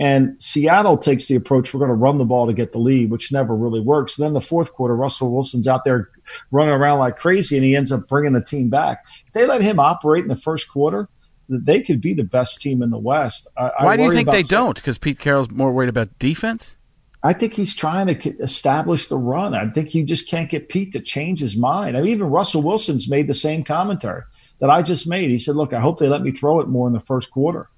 And 0.00 0.40
Seattle 0.40 0.96
takes 0.96 1.26
the 1.26 1.34
approach 1.34 1.74
we're 1.74 1.80
going 1.80 1.88
to 1.88 1.94
run 1.94 2.18
the 2.18 2.24
ball 2.24 2.46
to 2.46 2.52
get 2.52 2.72
the 2.72 2.78
lead, 2.78 3.10
which 3.10 3.32
never 3.32 3.56
really 3.56 3.80
works. 3.80 4.16
And 4.16 4.24
then 4.24 4.32
the 4.32 4.40
fourth 4.40 4.72
quarter, 4.72 4.94
Russell 4.94 5.32
Wilson's 5.32 5.66
out 5.66 5.84
there 5.84 6.08
running 6.52 6.72
around 6.72 7.00
like 7.00 7.18
crazy, 7.18 7.56
and 7.56 7.64
he 7.64 7.74
ends 7.74 7.90
up 7.90 8.06
bringing 8.06 8.32
the 8.32 8.42
team 8.42 8.68
back. 8.68 9.04
If 9.26 9.32
they 9.32 9.44
let 9.44 9.60
him 9.60 9.80
operate 9.80 10.22
in 10.22 10.28
the 10.28 10.36
first 10.36 10.68
quarter, 10.68 11.08
they 11.48 11.82
could 11.82 12.00
be 12.00 12.14
the 12.14 12.22
best 12.22 12.60
team 12.60 12.82
in 12.82 12.90
the 12.90 12.98
West. 12.98 13.48
I, 13.56 13.70
I 13.80 13.84
Why 13.84 13.96
do 13.96 14.04
you 14.04 14.12
think 14.12 14.30
they 14.30 14.42
don't? 14.42 14.76
Because 14.76 14.98
Pete 14.98 15.18
Carroll's 15.18 15.50
more 15.50 15.72
worried 15.72 15.88
about 15.88 16.16
defense. 16.18 16.76
I 17.22 17.32
think 17.32 17.54
he's 17.54 17.74
trying 17.74 18.06
to 18.06 18.36
establish 18.38 19.08
the 19.08 19.18
run. 19.18 19.54
I 19.54 19.68
think 19.70 19.94
you 19.94 20.04
just 20.04 20.28
can't 20.28 20.48
get 20.48 20.68
Pete 20.68 20.92
to 20.92 21.00
change 21.00 21.40
his 21.40 21.56
mind. 21.56 21.96
I 21.96 22.02
mean, 22.02 22.12
even 22.12 22.30
Russell 22.30 22.62
Wilson's 22.62 23.10
made 23.10 23.26
the 23.26 23.34
same 23.34 23.64
commentary 23.64 24.22
that 24.60 24.70
I 24.70 24.82
just 24.82 25.08
made. 25.08 25.30
He 25.30 25.38
said, 25.38 25.56
"Look, 25.56 25.72
I 25.72 25.80
hope 25.80 25.98
they 25.98 26.06
let 26.06 26.22
me 26.22 26.30
throw 26.30 26.60
it 26.60 26.68
more 26.68 26.86
in 26.86 26.92
the 26.92 27.00
first 27.00 27.32
quarter." 27.32 27.68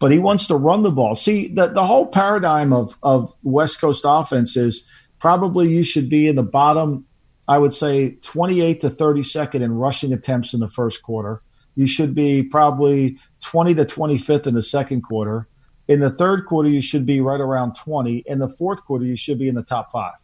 But 0.00 0.10
he 0.10 0.18
wants 0.18 0.48
to 0.48 0.56
run 0.56 0.82
the 0.82 0.90
ball. 0.90 1.14
See, 1.14 1.48
the 1.48 1.68
the 1.68 1.86
whole 1.86 2.06
paradigm 2.06 2.72
of 2.72 2.96
of 3.02 3.32
West 3.42 3.80
Coast 3.80 4.02
offense 4.04 4.56
is 4.56 4.84
probably 5.20 5.68
you 5.68 5.84
should 5.84 6.08
be 6.08 6.26
in 6.26 6.34
the 6.34 6.42
bottom. 6.42 7.06
I 7.46 7.58
would 7.58 7.72
say 7.72 8.16
28 8.22 8.80
to 8.80 8.90
32nd 8.90 9.60
in 9.60 9.72
rushing 9.72 10.12
attempts 10.12 10.54
in 10.54 10.60
the 10.60 10.68
first 10.68 11.02
quarter. 11.02 11.42
You 11.74 11.86
should 11.86 12.14
be 12.14 12.42
probably 12.42 13.18
20 13.44 13.74
to 13.76 13.84
25th 13.84 14.46
in 14.46 14.54
the 14.54 14.62
second 14.62 15.02
quarter. 15.02 15.48
In 15.88 16.00
the 16.00 16.10
third 16.10 16.46
quarter, 16.46 16.68
you 16.68 16.82
should 16.82 17.04
be 17.04 17.20
right 17.20 17.40
around 17.40 17.74
20. 17.74 18.24
In 18.26 18.38
the 18.38 18.48
fourth 18.48 18.84
quarter, 18.84 19.04
you 19.04 19.16
should 19.16 19.38
be 19.38 19.48
in 19.48 19.54
the 19.56 19.62
top 19.62 19.90
five. 19.90 20.14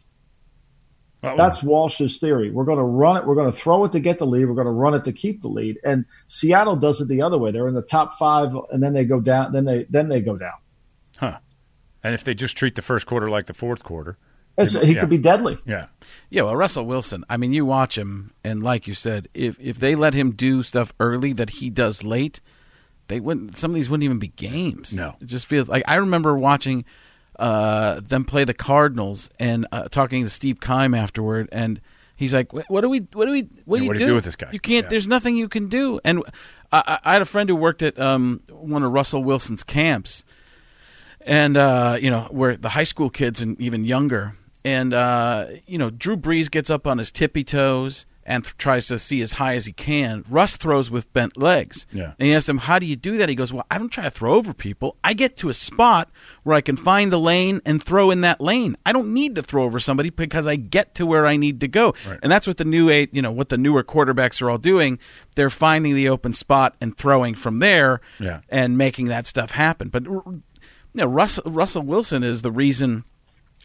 Well, 1.23 1.35
That's 1.35 1.63
Walsh's 1.63 2.19
theory. 2.19 2.51
We're 2.51 2.63
going 2.65 2.77
to 2.77 2.83
run 2.83 3.17
it. 3.17 3.25
We're 3.25 3.33
going 3.35 3.51
to 3.51 3.57
throw 3.57 3.83
it 3.85 3.91
to 3.93 3.99
get 3.99 4.19
the 4.19 4.27
lead. 4.27 4.45
We're 4.45 4.53
going 4.53 4.65
to 4.67 4.71
run 4.71 4.93
it 4.93 5.03
to 5.05 5.11
keep 5.11 5.41
the 5.41 5.47
lead. 5.47 5.79
And 5.83 6.05
Seattle 6.27 6.75
does 6.75 7.01
it 7.01 7.07
the 7.07 7.23
other 7.23 7.37
way. 7.39 7.51
They're 7.51 7.67
in 7.67 7.73
the 7.73 7.81
top 7.81 8.17
five, 8.19 8.49
and 8.71 8.83
then 8.83 8.93
they 8.93 9.03
go 9.03 9.19
down. 9.19 9.51
Then 9.51 9.65
they 9.65 9.85
then 9.89 10.09
they 10.09 10.21
go 10.21 10.37
down. 10.37 10.53
huh. 11.17 11.37
And 12.03 12.13
if 12.13 12.23
they 12.23 12.33
just 12.35 12.55
treat 12.55 12.75
the 12.75 12.81
first 12.83 13.07
quarter 13.07 13.29
like 13.29 13.47
the 13.47 13.53
fourth 13.55 13.83
quarter, 13.83 14.17
It's, 14.59 14.75
Yeah. 14.75 14.85
he 14.85 14.95
could 14.95 15.09
be 15.09 15.17
deadly. 15.17 15.57
yeah, 15.65 15.87
Yeah, 16.29 16.43
well, 16.43 16.55
Russell 16.55 16.85
Wilson. 16.85 17.23
I 17.29 17.37
mean, 17.37 17.51
you 17.51 17.65
watch 17.65 17.97
him, 17.97 18.31
and 18.43 18.61
like 18.61 18.87
you 18.87 18.93
said, 18.93 19.27
if 19.33 19.57
if 19.59 19.79
they 19.79 19.95
let 19.95 20.13
him 20.13 20.31
do 20.31 20.61
stuff 20.63 20.93
early 20.99 21.33
that 21.33 21.49
he 21.49 21.69
does 21.71 22.03
late, 22.03 22.39
they 23.07 23.19
wouldn't. 23.19 23.57
Some 23.57 23.71
of 23.71 23.75
these 23.75 23.89
wouldn't 23.89 24.03
even 24.05 24.19
be 24.19 24.27
games. 24.29 24.93
No. 24.93 25.15
it 25.19 25.25
just 25.25 25.47
feels 25.47 25.67
like 25.67 25.83
I 25.87 25.95
remember 25.95 26.37
watching 26.37 26.85
uh, 27.39 27.99
them 28.01 28.25
play 28.25 28.43
the 28.43 28.53
Cardinals 28.53 29.29
and 29.39 29.67
uh, 29.71 29.87
talking 29.89 30.23
to 30.23 30.29
Steve 30.29 30.59
Keim 30.59 30.93
afterward, 30.93 31.49
and 31.51 31.81
he's 32.15 32.33
like, 32.33 32.51
"What 32.53 32.81
do 32.81 32.89
we? 32.89 32.99
What 33.13 33.25
do 33.25 33.31
we? 33.31 33.47
What 33.65 33.77
do 33.77 33.83
you 33.83 33.87
what 33.87 33.93
do 33.93 33.99
do? 33.99 34.05
you 34.05 34.11
do 34.11 34.15
with 34.15 34.25
this 34.25 34.35
guy?" 34.35 34.49
You 34.51 34.59
can't. 34.59 34.85
Yeah. 34.85 34.89
There's 34.89 35.07
nothing 35.07 35.37
you 35.37 35.49
can 35.49 35.67
do." 35.69 35.99
And 36.03 36.23
I, 36.71 36.83
I 36.85 36.99
I 37.11 37.13
had 37.13 37.21
a 37.21 37.25
friend 37.25 37.49
who 37.49 37.55
worked 37.55 37.81
at 37.81 37.99
um, 37.99 38.41
one 38.49 38.83
of 38.83 38.91
Russell 38.91 39.23
Wilson's 39.23 39.63
camps, 39.63 40.23
and 41.21 41.57
uh, 41.57 41.97
you 41.99 42.09
know 42.09 42.27
where 42.31 42.57
the 42.57 42.69
high 42.69 42.83
school 42.83 43.09
kids 43.09 43.41
and 43.41 43.59
even 43.61 43.85
younger 43.85 44.35
and 44.67 44.93
uh, 44.93 45.47
you 45.65 45.77
know 45.77 45.89
drew 45.89 46.17
brees 46.17 46.51
gets 46.51 46.69
up 46.69 46.85
on 46.85 46.97
his 46.97 47.11
tippy 47.11 47.43
toes 47.43 48.05
and 48.27 48.43
th- 48.43 48.55
tries 48.57 48.87
to 48.87 48.99
see 48.99 49.21
as 49.21 49.31
high 49.33 49.55
as 49.55 49.65
he 49.65 49.71
can 49.73 50.23
russ 50.29 50.57
throws 50.57 50.91
with 50.91 51.11
bent 51.13 51.37
legs. 51.37 51.87
Yeah. 51.91 52.13
and 52.19 52.27
he 52.27 52.35
asked 52.35 52.47
him 52.49 52.57
how 52.59 52.77
do 52.77 52.85
you 52.85 52.95
do 52.95 53.17
that? 53.17 53.29
He 53.29 53.35
goes 53.35 53.51
well 53.53 53.65
i 53.71 53.77
don't 53.77 53.89
try 53.89 54.03
to 54.03 54.09
throw 54.11 54.35
over 54.35 54.53
people. 54.53 54.97
I 55.03 55.13
get 55.13 55.37
to 55.37 55.49
a 55.49 55.53
spot 55.53 56.09
where 56.43 56.55
i 56.55 56.61
can 56.61 56.75
find 56.77 57.11
a 57.13 57.17
lane 57.17 57.61
and 57.65 57.81
throw 57.81 58.11
in 58.11 58.21
that 58.21 58.39
lane. 58.41 58.77
I 58.85 58.91
don't 58.91 59.13
need 59.13 59.35
to 59.35 59.41
throw 59.41 59.63
over 59.63 59.79
somebody 59.79 60.09
because 60.11 60.45
i 60.45 60.55
get 60.57 60.93
to 60.95 61.05
where 61.05 61.25
i 61.25 61.37
need 61.37 61.61
to 61.61 61.67
go. 61.67 61.93
Right. 62.07 62.19
and 62.21 62.31
that's 62.31 62.45
what 62.47 62.57
the 62.57 62.65
new 62.65 62.89
eight 62.89 63.13
you 63.13 63.21
know 63.21 63.31
what 63.31 63.49
the 63.49 63.57
newer 63.57 63.83
quarterbacks 63.83 64.41
are 64.41 64.49
all 64.49 64.57
doing. 64.59 64.99
They're 65.35 65.49
finding 65.49 65.95
the 65.95 66.09
open 66.09 66.33
spot 66.33 66.75
and 66.81 66.97
throwing 66.97 67.33
from 67.35 67.59
there 67.59 68.01
Yeah. 68.19 68.41
and 68.49 68.77
making 68.77 69.05
that 69.05 69.25
stuff 69.27 69.51
happen. 69.51 69.89
But 69.89 70.03
you 70.05 70.43
know, 70.93 71.05
Russell, 71.05 71.49
Russell 71.51 71.83
Wilson 71.83 72.23
is 72.23 72.41
the 72.41 72.51
reason 72.51 73.03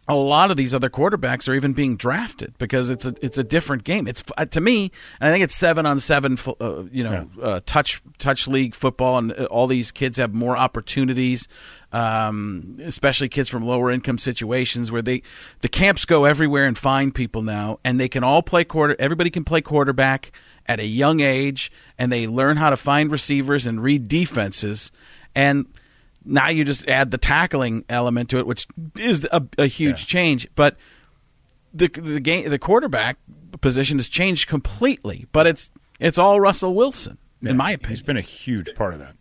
a 0.08 0.16
lot 0.16 0.50
of 0.50 0.56
these 0.56 0.74
other 0.74 0.90
quarterbacks 0.90 1.48
are 1.48 1.54
even 1.54 1.74
being 1.74 1.96
drafted 1.96 2.58
because 2.58 2.90
it's 2.90 3.04
a 3.04 3.14
it's 3.22 3.38
a 3.38 3.44
different 3.44 3.84
game. 3.84 4.08
It's 4.08 4.24
uh, 4.36 4.46
to 4.46 4.60
me, 4.60 4.90
and 5.20 5.28
I 5.28 5.32
think 5.32 5.44
it's 5.44 5.54
seven 5.54 5.86
on 5.86 6.00
seven, 6.00 6.36
uh, 6.60 6.82
you 6.90 7.04
know, 7.04 7.28
uh, 7.40 7.60
touch 7.66 8.02
touch 8.18 8.48
league 8.48 8.74
football, 8.74 9.18
and 9.18 9.32
uh, 9.32 9.44
all 9.44 9.68
these 9.68 9.92
kids 9.92 10.16
have 10.16 10.34
more 10.34 10.56
opportunities. 10.56 11.46
Um, 11.92 12.78
especially 12.82 13.28
kids 13.28 13.50
from 13.50 13.64
lower 13.64 13.90
income 13.90 14.16
situations 14.16 14.90
where 14.90 15.02
they 15.02 15.22
the 15.60 15.68
camps 15.68 16.06
go 16.06 16.24
everywhere 16.24 16.64
and 16.64 16.76
find 16.76 17.14
people 17.14 17.42
now, 17.42 17.78
and 17.84 18.00
they 18.00 18.08
can 18.08 18.24
all 18.24 18.42
play 18.42 18.64
quarter. 18.64 18.96
Everybody 18.98 19.30
can 19.30 19.44
play 19.44 19.60
quarterback 19.60 20.32
at 20.66 20.80
a 20.80 20.86
young 20.86 21.20
age, 21.20 21.70
and 21.98 22.10
they 22.10 22.26
learn 22.26 22.56
how 22.56 22.70
to 22.70 22.76
find 22.76 23.10
receivers 23.12 23.66
and 23.66 23.80
read 23.80 24.08
defenses, 24.08 24.90
and 25.34 25.66
now 26.24 26.48
you 26.48 26.64
just 26.64 26.88
add 26.88 27.10
the 27.10 27.18
tackling 27.18 27.84
element 27.88 28.30
to 28.30 28.38
it, 28.38 28.46
which 28.46 28.66
is 28.98 29.26
a, 29.32 29.42
a 29.58 29.66
huge 29.66 30.02
Yeah. 30.02 30.06
change. 30.06 30.48
But 30.54 30.76
the 31.74 31.88
the 31.88 32.20
game, 32.20 32.48
the 32.48 32.58
quarterback 32.58 33.18
position 33.60 33.98
has 33.98 34.08
changed 34.08 34.48
completely, 34.48 35.26
but 35.32 35.46
it's 35.46 35.70
it's 36.00 36.18
all 36.18 36.40
Russell 36.40 36.74
Wilson, 36.74 37.18
Yeah, 37.40 37.50
in 37.50 37.56
my 37.56 37.72
opinion. 37.72 37.90
He's 37.98 38.02
been 38.06 38.16
a 38.16 38.20
huge 38.22 38.74
part 38.74 38.94
of 38.94 39.00
that. 39.00 39.14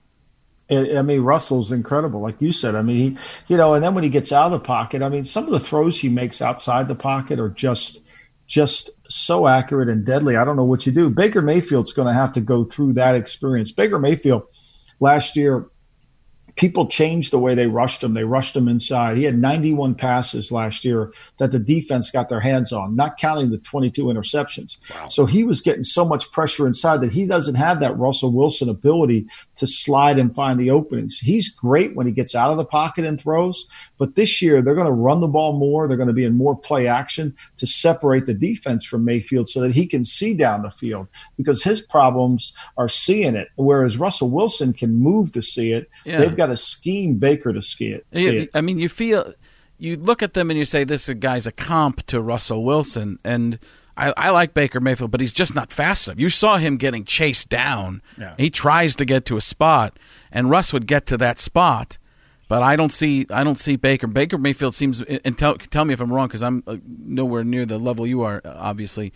I 0.70 0.99
I 0.99 1.02
mean, 1.02 1.22
Russell's 1.22 1.72
incredible, 1.72 2.22
like 2.22 2.41
you 2.41 2.52
said. 2.52 2.76
I 2.76 2.82
mean, 2.82 2.95
he, 2.97 3.18
you 3.47 3.58
know, 3.58 3.74
and 3.74 3.84
then 3.84 3.93
when 3.93 4.04
he 4.04 4.10
gets 4.10 4.32
out 4.32 4.45
of 4.45 4.52
the 4.54 4.60
pocket, 4.66 5.02
I 5.02 5.10
mean, 5.10 5.26
some 5.26 5.45
of 5.45 5.52
the 5.52 5.60
throws 5.60 5.99
he 5.99 6.10
makes 6.10 6.41
outside 6.41 6.88
the 6.88 6.95
pocket 6.95 7.39
are 7.39 7.49
just, 7.49 7.99
just 8.47 8.89
so 9.10 9.47
accurate 9.47 9.89
and 9.89 10.06
deadly. 10.06 10.38
I 10.38 10.45
don't 10.45 10.56
know 10.56 10.64
what 10.64 10.86
you 10.86 10.91
do. 10.93 11.10
Baker 11.10 11.41
Mayfield's 11.41 11.91
going 11.93 12.08
to 12.08 12.14
have 12.14 12.32
to 12.34 12.41
go 12.41 12.64
through 12.64 12.93
that 12.93 13.16
experience. 13.16 13.72
Baker 13.74 13.99
Mayfield 13.99 14.43
last 15.02 15.36
year, 15.36 15.68
people 16.56 16.88
changed 16.88 17.32
the 17.32 17.39
way 17.39 17.56
they 17.56 17.68
rushed 17.68 18.04
him. 18.04 18.14
They 18.14 18.24
rushed 18.24 18.56
him 18.56 18.68
inside. 18.68 19.18
He 19.18 19.24
had 19.24 19.38
91 19.38 19.95
passes 19.95 20.52
last 20.52 20.86
year 20.86 21.14
that 21.38 21.52
the 21.52 21.60
defense 21.60 22.12
got 22.12 22.30
their 22.30 22.39
hands 22.39 22.72
on, 22.72 22.95
not 22.95 23.18
counting 23.18 23.49
the 23.52 23.58
22 23.58 24.06
interceptions. 24.06 24.78
So 25.10 25.26
he 25.26 25.43
was 25.43 25.62
getting 25.62 25.84
so 25.84 26.06
much 26.06 26.32
pressure 26.32 26.68
inside 26.68 27.02
that 27.02 27.12
he 27.12 27.26
doesn't 27.26 27.56
have 27.56 27.80
that 27.80 27.97
Russell 27.97 28.32
Wilson 28.32 28.70
ability 28.70 29.28
to 29.56 29.68
slide 29.68 30.20
and 30.20 30.34
find 30.36 30.60
the 30.60 30.72
openings. 30.72 31.20
He's 31.20 31.49
great 31.49 31.95
when 31.95 32.08
he 32.08 32.14
gets 32.14 32.36
out 32.36 32.52
of 32.52 32.58
the 32.58 32.66
pocket 32.66 33.06
and 33.06 33.20
throws, 33.20 33.66
but 34.02 34.16
this 34.16 34.41
year 34.41 34.64
they're 34.64 34.74
going 34.74 34.88
to 34.88 34.91
run 34.91 35.22
the 35.22 35.28
ball 35.28 35.54
more. 35.60 35.88
They're 35.88 35.95
going 35.95 36.08
to 36.08 36.14
be 36.14 36.26
in 36.26 36.34
more 36.34 36.56
play 36.56 36.88
action 36.88 37.36
to 37.58 37.68
separate 37.68 38.26
the 38.26 38.34
defense 38.34 38.84
from 38.84 39.06
Mayfield 39.06 39.47
so 39.47 39.62
that 39.62 39.76
he 39.76 39.86
can 39.86 40.06
see 40.06 40.34
down 40.34 40.64
the 40.64 40.72
field 40.72 41.08
because 41.38 41.62
his 41.62 41.82
problems 41.82 42.52
are 42.78 42.89
seeing 42.89 43.36
it, 43.36 43.49
whereas 43.58 43.99
Russell 43.99 44.32
Wilson 44.32 44.74
can 44.74 44.95
move 44.95 45.34
to 45.34 45.43
see 45.43 45.72
it. 45.72 45.88
Yeah. 46.04 46.18
They've 46.18 46.36
got 46.36 46.47
to 46.47 46.58
scheme 46.58 47.20
Baker 47.20 47.54
to 47.54 47.62
see 47.62 47.89
it. 47.89 48.08
See 48.12 48.38
it. 48.38 48.49
I 48.56 48.62
mean, 48.62 48.80
you 48.80 48.89
feel 48.89 49.36
you 49.78 49.97
look 49.97 50.24
at 50.24 50.34
them 50.34 50.49
and 50.49 50.58
you 50.58 50.66
say 50.66 50.84
this 50.84 51.08
guy's 51.08 51.45
a 51.45 51.52
comp 51.52 52.04
to 52.08 52.22
Russell 52.22 52.64
Wilson, 52.64 53.20
and 53.24 53.60
I, 53.95 54.16
I 54.18 54.30
like 54.32 54.56
Baker 54.56 54.80
Mayfield, 54.80 55.12
but 55.12 55.22
he's 55.22 55.32
just 55.32 55.54
not 55.54 55.72
fast 55.72 56.08
enough. 56.08 56.20
You 56.20 56.32
saw 56.32 56.58
him 56.58 56.78
getting 56.78 57.06
chased 57.06 57.49
down. 57.49 58.02
Yeah. 58.18 58.34
He 58.36 58.49
tries 58.49 58.95
to 58.95 59.06
get 59.06 59.26
to 59.26 59.38
a 59.38 59.41
spot, 59.41 59.99
and 60.32 60.49
Russ 60.49 60.74
would 60.74 60.88
get 60.88 61.06
to 61.06 61.18
that 61.18 61.38
spot. 61.38 61.99
But 62.52 62.64
I 62.64 62.76
don't 62.76 62.91
see 62.91 63.26
I 63.30 63.45
don't 63.45 63.58
see 63.58 63.78
Baker. 63.78 64.08
Baker 64.08 64.38
Mayfield 64.38 64.76
seems 64.76 64.99
and 64.99 65.38
tell 65.38 65.56
tell 65.56 65.86
me 65.86 65.93
if 65.93 66.02
I'm 66.02 66.12
wrong 66.12 66.28
because 66.28 66.43
I'm 66.43 66.62
uh, 66.68 66.76
nowhere 66.86 67.45
near 67.45 67.66
the 67.66 67.78
level 67.78 68.06
you 68.06 68.24
are, 68.24 68.41
uh, 68.43 68.54
obviously. 68.58 69.14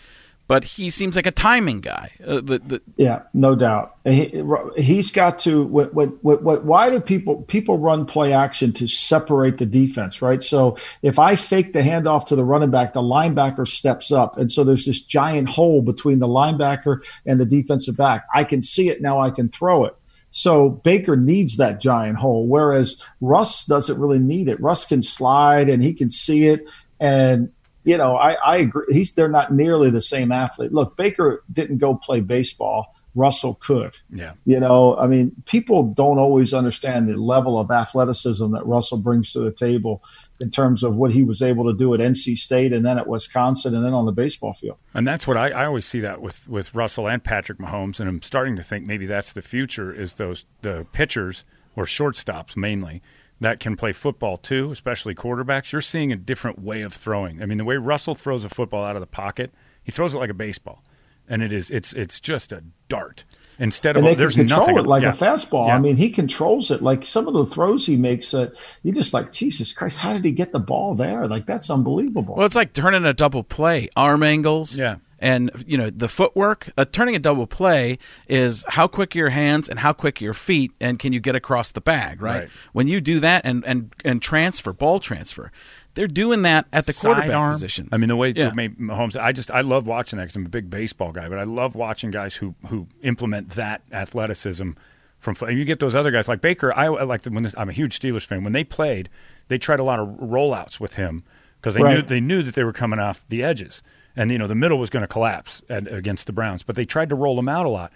But 0.48 0.64
he 0.64 0.90
seems 0.90 1.18
like 1.18 1.26
a 1.26 1.32
timing 1.32 1.82
guy. 1.82 2.12
Uh, 2.26 2.36
the, 2.36 2.60
the, 2.60 2.82
Yeah, 2.96 3.24
no 3.34 3.54
doubt. 3.54 3.98
He, 4.06 4.42
he's 4.78 5.12
got 5.12 5.40
to. 5.40 5.64
What, 5.64 5.94
what, 5.94 6.24
what, 6.24 6.64
why 6.64 6.90
do 6.90 7.02
people 7.02 7.42
people 7.50 7.78
run 7.78 8.06
play 8.06 8.32
action 8.32 8.72
to 8.74 8.88
separate 8.88 9.58
the 9.58 9.66
defense, 9.66 10.22
right? 10.22 10.42
So 10.42 10.78
if 11.02 11.20
I 11.20 11.36
fake 11.36 11.74
the 11.74 11.82
handoff 11.82 12.28
to 12.28 12.38
the 12.38 12.46
running 12.46 12.72
back, 12.72 12.94
the 12.94 13.02
linebacker 13.02 13.68
steps 13.68 14.14
up, 14.14 14.38
and 14.38 14.50
so 14.50 14.64
there's 14.64 14.86
this 14.86 15.02
giant 15.02 15.50
hole 15.50 15.82
between 15.82 16.20
the 16.20 16.28
linebacker 16.28 17.04
and 17.26 17.38
the 17.38 17.46
defensive 17.46 17.98
back. 17.98 18.28
I 18.34 18.46
can 18.46 18.62
see 18.62 18.88
it 18.88 19.02
now. 19.02 19.20
I 19.20 19.30
can 19.32 19.50
throw 19.50 19.84
it. 19.84 19.98
So 20.38 20.70
Baker 20.70 21.16
needs 21.16 21.56
that 21.58 21.80
giant 21.80 22.18
hole, 22.18 22.46
whereas 22.46 23.02
Russ 23.22 23.64
doesn't 23.64 23.98
really 23.98 24.20
need 24.20 24.50
it. 24.50 24.60
Russ 24.60 24.84
can 24.84 25.02
slide 25.02 25.70
and 25.70 25.82
he 25.82 25.94
can 25.94 26.10
see 26.10 26.44
it, 26.44 26.64
and 27.00 27.54
you 27.86 27.96
know, 27.96 28.18
I, 28.18 28.34
I 28.34 28.58
agree. 28.58 28.86
He's 28.92 29.14
they're 29.14 29.30
not 29.30 29.54
nearly 29.54 29.92
the 29.92 30.02
same 30.02 30.34
athlete. 30.34 30.74
Look, 30.74 30.98
Baker 30.98 31.42
didn't 31.54 31.78
go 31.78 31.96
play 31.96 32.20
baseball. 32.20 32.95
Russell 33.16 33.56
could. 33.56 33.98
Yeah. 34.10 34.34
You 34.46 34.60
know, 34.60 34.98
I 34.98 35.08
mean, 35.08 35.32
people 35.46 35.94
don't 35.94 36.20
always 36.20 36.54
understand 36.54 37.08
the 37.08 37.16
level 37.16 37.58
of 37.58 37.72
athleticism 37.72 38.52
that 38.52 38.66
Russell 38.66 38.98
brings 38.98 39.32
to 39.34 39.40
the 39.40 39.52
table 39.52 40.04
in 40.42 40.52
terms 40.52 40.84
of 40.84 40.96
what 40.96 41.12
he 41.12 41.24
was 41.24 41.42
able 41.42 41.72
to 41.72 41.78
do 41.78 41.94
at 41.94 42.02
NC 42.02 42.38
State 42.38 42.74
and 42.74 42.86
then 42.86 42.98
at 42.98 43.08
Wisconsin 43.08 43.74
and 43.74 43.86
then 43.86 43.94
on 43.94 44.06
the 44.06 44.12
baseball 44.12 44.54
field. 44.54 44.78
And 44.94 45.08
that's 45.08 45.26
what 45.26 45.38
I, 45.38 45.50
I 45.50 45.66
always 45.66 45.86
see 45.86 46.02
that 46.02 46.22
with, 46.22 46.48
with 46.50 46.76
Russell 46.76 47.08
and 47.08 47.24
Patrick 47.24 47.58
Mahomes, 47.58 48.00
and 48.00 48.10
I'm 48.10 48.22
starting 48.22 48.58
to 48.58 48.64
think 48.64 48.86
maybe 48.86 49.06
that's 49.06 49.34
the 49.34 49.42
future 49.42 49.94
is 49.94 50.16
those 50.16 50.46
the 50.62 50.86
pitchers 50.92 51.46
or 51.76 51.86
shortstops 51.86 52.58
mainly 52.58 53.02
that 53.42 53.60
can 53.60 53.76
play 53.76 53.94
football 53.94 54.38
too, 54.38 54.72
especially 54.72 55.14
quarterbacks. 55.16 55.72
You're 55.72 55.82
seeing 55.82 56.12
a 56.12 56.18
different 56.18 56.60
way 56.60 56.82
of 56.82 56.94
throwing. 56.94 57.42
I 57.42 57.46
mean, 57.46 57.58
the 57.58 57.66
way 57.66 57.78
Russell 57.78 58.16
throws 58.16 58.46
a 58.46 58.50
football 58.50 58.84
out 58.84 58.96
of 58.96 59.02
the 59.02 59.08
pocket, 59.08 59.54
he 59.84 59.92
throws 59.92 60.16
it 60.16 60.20
like 60.20 60.30
a 60.30 60.36
baseball, 60.36 60.84
and 61.28 61.42
it 61.42 61.52
is 61.52 61.70
it's 61.70 61.94
it's 61.94 62.20
just 62.20 62.52
a 62.52 62.64
dart. 62.88 63.24
Instead 63.58 63.96
of 63.96 63.98
And 63.98 64.08
they 64.08 64.12
can 64.12 64.20
there's 64.20 64.36
control 64.36 64.60
nothing 64.62 64.78
it 64.80 64.86
like 64.86 65.04
yeah. 65.04 65.12
a 65.12 65.16
fastball. 65.16 65.68
Yeah. 65.68 65.76
I 65.76 65.80
mean, 65.80 65.96
he 65.96 66.10
controls 66.10 66.72
it. 66.72 66.82
Like 66.82 67.06
some 67.06 67.28
of 67.28 67.34
the 67.34 67.46
throws 67.46 67.86
he 67.86 67.96
makes 67.96 68.32
that 68.32 68.54
you 68.84 68.92
just 68.92 69.14
like, 69.14 69.32
Jesus 69.32 69.72
Christ, 69.72 69.98
how 69.98 70.12
did 70.12 70.26
he 70.26 70.32
get 70.32 70.52
the 70.52 70.60
ball 70.60 70.94
there? 70.94 71.28
Like 71.28 71.46
that's 71.46 71.70
unbelievable. 71.70 72.36
Well, 72.36 72.46
it's 72.46 72.56
like 72.56 72.74
turning 72.74 73.06
a 73.06 73.14
double 73.14 73.44
play, 73.44 73.88
arm 73.96 74.24
angles. 74.24 74.78
Yeah. 74.78 74.98
And 75.20 75.52
you 75.66 75.78
know 75.78 75.90
the 75.90 76.10
footwork. 76.10 76.70
Uh, 76.78 76.84
turning 76.84 77.16
a 77.16 77.20
double 77.20 77.48
play 77.48 77.98
is 78.28 78.66
how 78.68 78.88
quick 78.88 79.16
are 79.16 79.20
your 79.20 79.30
hands 79.30 79.70
and 79.70 79.80
how 79.80 79.94
quick 79.94 80.22
are 80.22 80.26
your 80.26 80.34
feet, 80.34 80.72
and 80.82 81.00
can 81.00 81.14
you 81.14 81.22
get 81.22 81.36
across 81.36 81.72
the 81.72 81.82
bag? 81.82 82.22
Right. 82.22 82.40
Right. 82.42 82.50
When 82.74 82.90
you 82.90 83.00
do 83.00 83.22
that 83.22 83.46
and 83.46 83.64
and 83.66 83.96
and 84.04 84.22
transfer 84.22 84.74
ball 84.74 85.00
transfer, 85.00 85.54
they're 85.96 86.08
doing 86.08 86.44
that 86.44 86.68
at 86.72 86.86
the 86.86 86.94
quarterback 86.94 87.30
Sidearm. 87.30 87.54
position. 87.54 87.90
I 87.92 87.98
mean, 87.98 88.10
the 88.10 88.16
way 88.16 88.34
Yeah. 88.36 88.52
Mahomes, 88.52 89.20
I 89.20 89.32
just 89.32 89.50
I 89.50 89.62
love 89.62 89.88
watching 89.88 90.18
that 90.18 90.26
because 90.26 90.36
I'm 90.36 90.46
a 90.46 90.50
big 90.50 90.70
baseball 90.70 91.12
guy, 91.12 91.28
but 91.28 91.40
I 91.40 91.44
love 91.44 91.74
watching 91.74 92.12
guys 92.12 92.36
who 92.36 92.54
who 92.68 92.88
implement 93.02 93.52
that 93.52 93.82
athleticism 93.92 94.72
from. 95.18 95.36
You 95.50 95.66
get 95.66 95.80
those 95.80 95.96
other 95.96 96.12
guys 96.12 96.28
like 96.28 96.42
Baker. 96.42 96.74
I, 96.74 96.86
I 96.86 97.04
like 97.04 97.24
the, 97.24 97.32
when 97.32 97.44
this, 97.44 97.56
I'm 97.58 97.70
a 97.70 97.74
huge 97.74 98.00
Steelers 98.00 98.26
fan. 98.26 98.44
When 98.44 98.54
they 98.54 98.64
played, 98.64 99.10
they 99.48 99.58
tried 99.58 99.80
a 99.80 99.84
lot 99.84 100.00
of 100.00 100.08
rollouts 100.08 100.80
with 100.80 100.96
him 100.96 101.24
because 101.60 101.76
they 101.76 101.82
knew 101.82 102.02
they 102.02 102.22
knew 102.22 102.44
that 102.44 102.56
they 102.56 102.64
were 102.64 102.74
coming 102.74 103.00
off 103.00 103.26
the 103.30 103.42
edges, 103.44 103.82
and 104.16 104.30
you 104.32 104.38
know 104.38 104.48
the 104.48 104.56
middle 104.56 104.78
was 104.78 104.90
going 104.90 105.02
to 105.02 105.08
collapse 105.08 105.62
at, 105.70 105.92
against 105.92 106.28
the 106.28 106.34
Browns. 106.34 106.62
But 106.62 106.76
they 106.76 106.86
tried 106.86 107.10
to 107.10 107.16
roll 107.16 107.36
them 107.36 107.50
out 107.50 107.66
a 107.66 107.70
lot. 107.70 107.92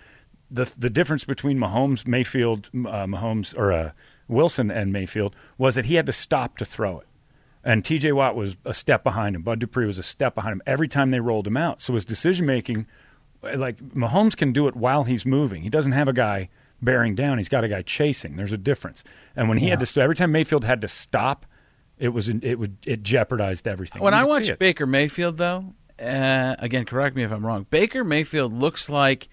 The 0.49 0.71
the 0.77 0.89
difference 0.89 1.25
between 1.25 1.59
Mahomes, 1.59 2.07
Mayfield, 2.07 2.69
uh, 2.73 3.05
Mahomes 3.05 3.55
or 3.57 3.71
uh, 3.71 3.91
Wilson 4.29 4.71
and 4.71 4.93
Mayfield 4.93 5.35
was 5.57 5.75
that 5.75 5.85
he 5.85 5.95
had 5.95 6.05
to 6.05 6.13
stop 6.13 6.57
to 6.59 6.65
throw 6.65 6.99
it. 6.99 7.07
And 7.63 7.83
TJ 7.83 8.13
Watt 8.13 8.35
was 8.35 8.57
a 8.65 8.73
step 8.73 9.03
behind 9.03 9.35
him. 9.35 9.41
Bud 9.41 9.59
Dupree 9.59 9.85
was 9.85 9.97
a 9.97 10.03
step 10.03 10.33
behind 10.35 10.53
him 10.53 10.61
every 10.65 10.87
time 10.87 11.11
they 11.11 11.19
rolled 11.19 11.45
him 11.45 11.57
out. 11.57 11.81
So 11.81 11.93
his 11.93 12.05
decision 12.05 12.45
making, 12.45 12.87
like 13.41 13.77
Mahomes 13.77 14.35
can 14.35 14.53
do 14.53 14.67
it 14.67 14.75
while 14.75 15.03
he's 15.03 15.25
moving. 15.25 15.61
He 15.63 15.69
doesn't 15.69 15.91
have 15.91 16.07
a 16.07 16.13
guy 16.13 16.49
bearing 16.81 17.15
down. 17.15 17.37
He's 17.37 17.49
got 17.49 17.63
a 17.63 17.67
guy 17.67 17.81
chasing. 17.81 18.37
There's 18.37 18.53
a 18.53 18.57
difference. 18.57 19.03
And 19.35 19.49
when 19.49 19.57
he 19.57 19.67
had 19.67 19.85
to, 19.85 20.01
every 20.01 20.15
time 20.15 20.31
Mayfield 20.31 20.63
had 20.63 20.81
to 20.81 20.87
stop, 20.87 21.45
it 21.97 22.09
was 22.09 22.29
it 22.29 22.55
would 22.57 22.77
it 22.85 23.03
jeopardized 23.03 23.67
everything. 23.67 24.01
when 24.01 24.13
I 24.13 24.23
watch. 24.23 24.57
Baker 24.57 24.85
Mayfield, 24.87 25.37
though, 25.37 25.73
uh, 25.99 26.55
again, 26.59 26.85
correct 26.85 27.15
me 27.15 27.23
if 27.23 27.31
I'm 27.31 27.45
wrong. 27.45 27.67
Baker 27.69 28.05
Mayfield 28.05 28.53
looks 28.53 28.89
like 28.89 29.27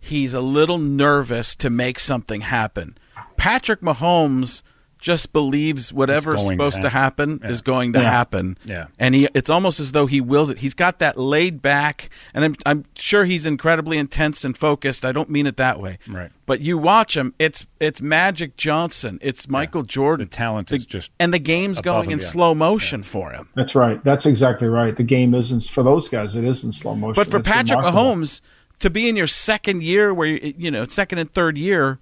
he's 0.00 0.34
a 0.34 0.40
little 0.40 0.78
nervous 0.78 1.54
to 1.56 1.70
make 1.70 1.98
something 2.00 2.40
happen. 2.40 2.98
Patrick 3.36 3.80
Mahomes 3.80 4.62
just 4.98 5.32
believes 5.32 5.92
whatever's 5.92 6.36
going 6.36 6.58
to 6.58 6.64
supposed 6.70 6.82
to 6.82 6.88
happen 6.88 7.40
Yeah. 7.42 7.50
is 7.50 7.60
going 7.60 7.92
to 7.92 8.00
Yeah. 8.00 8.10
happen. 8.10 8.58
Yeah. 8.64 8.86
and 8.98 9.14
he 9.14 9.28
it's 9.34 9.48
almost 9.50 9.78
as 9.80 9.92
though 9.92 10.06
he 10.06 10.20
wills 10.20 10.50
it. 10.50 10.58
He's 10.58 10.74
got 10.74 10.98
that 10.98 11.16
laid 11.18 11.62
back, 11.62 12.10
and 12.34 12.44
I'm 12.44 12.56
I'm 12.66 12.84
sure 12.96 13.24
he's 13.24 13.46
incredibly 13.46 13.96
intense 13.98 14.44
and 14.44 14.56
focused. 14.58 15.04
I 15.04 15.12
don't 15.12 15.30
mean 15.30 15.46
it 15.46 15.56
that 15.56 15.80
way, 15.80 15.98
Right. 16.08 16.30
But 16.46 16.60
you 16.62 16.78
watch 16.78 17.16
him, 17.16 17.34
it's 17.38 17.66
it's 17.78 18.00
Magic 18.02 18.56
Johnson, 18.56 19.18
it's 19.22 19.48
Michael 19.48 19.82
Jordan. 19.82 20.26
The 20.26 20.30
talent 20.36 20.72
is 20.72 20.86
just 20.86 21.10
and 21.20 21.32
the 21.32 21.38
game's 21.38 21.78
above 21.78 21.84
going 21.84 22.04
and 22.06 22.12
in 22.14 22.18
beyond. 22.18 22.32
slow 22.32 22.54
motion 22.54 23.02
for 23.02 23.30
him. 23.32 23.48
That's 23.54 23.74
right. 23.74 24.02
That's 24.02 24.26
exactly 24.26 24.66
right. 24.68 24.96
The 24.96 25.02
game 25.02 25.34
isn't 25.34 25.64
for 25.64 25.82
those 25.82 26.08
guys. 26.08 26.34
It 26.34 26.44
is 26.44 26.64
in 26.64 26.72
slow 26.72 26.94
motion. 26.94 27.14
But 27.14 27.30
for 27.30 27.38
It's 27.38 27.48
Patrick 27.48 27.78
remarkable. 27.78 28.02
Mahomes 28.16 28.40
to 28.80 28.90
be 28.90 29.08
in 29.08 29.16
your 29.16 29.26
second 29.26 29.82
year, 29.82 30.14
where 30.14 30.26
you 30.28 30.54
you 30.56 30.70
know 30.70 30.84
second 30.84 31.18
and 31.18 31.30
third 31.32 31.58
year, 31.58 31.98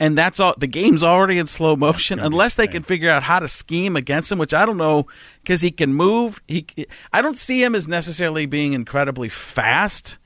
and 0.00 0.18
that's 0.18 0.40
all 0.40 0.54
the 0.58 0.66
game's 0.66 1.04
already 1.04 1.38
in 1.38 1.46
slow 1.46 1.76
motion. 1.76 2.18
Unless 2.18 2.56
they 2.56 2.66
can 2.66 2.82
figure 2.82 3.08
out 3.10 3.22
how 3.22 3.38
to 3.38 3.46
scheme 3.46 3.94
against 3.94 4.32
him, 4.32 4.38
which 4.38 4.52
I 4.54 4.66
don't 4.66 4.78
know, 4.78 5.06
because 5.42 5.60
he 5.60 5.70
can 5.70 5.94
move. 5.94 6.40
He, 6.48 6.66
I 7.12 7.22
don't 7.22 7.38
see 7.38 7.62
him 7.62 7.74
as 7.76 7.86
necessarily 7.86 8.46
being 8.46 8.72
incredibly 8.72 9.28
fast, 9.28 10.18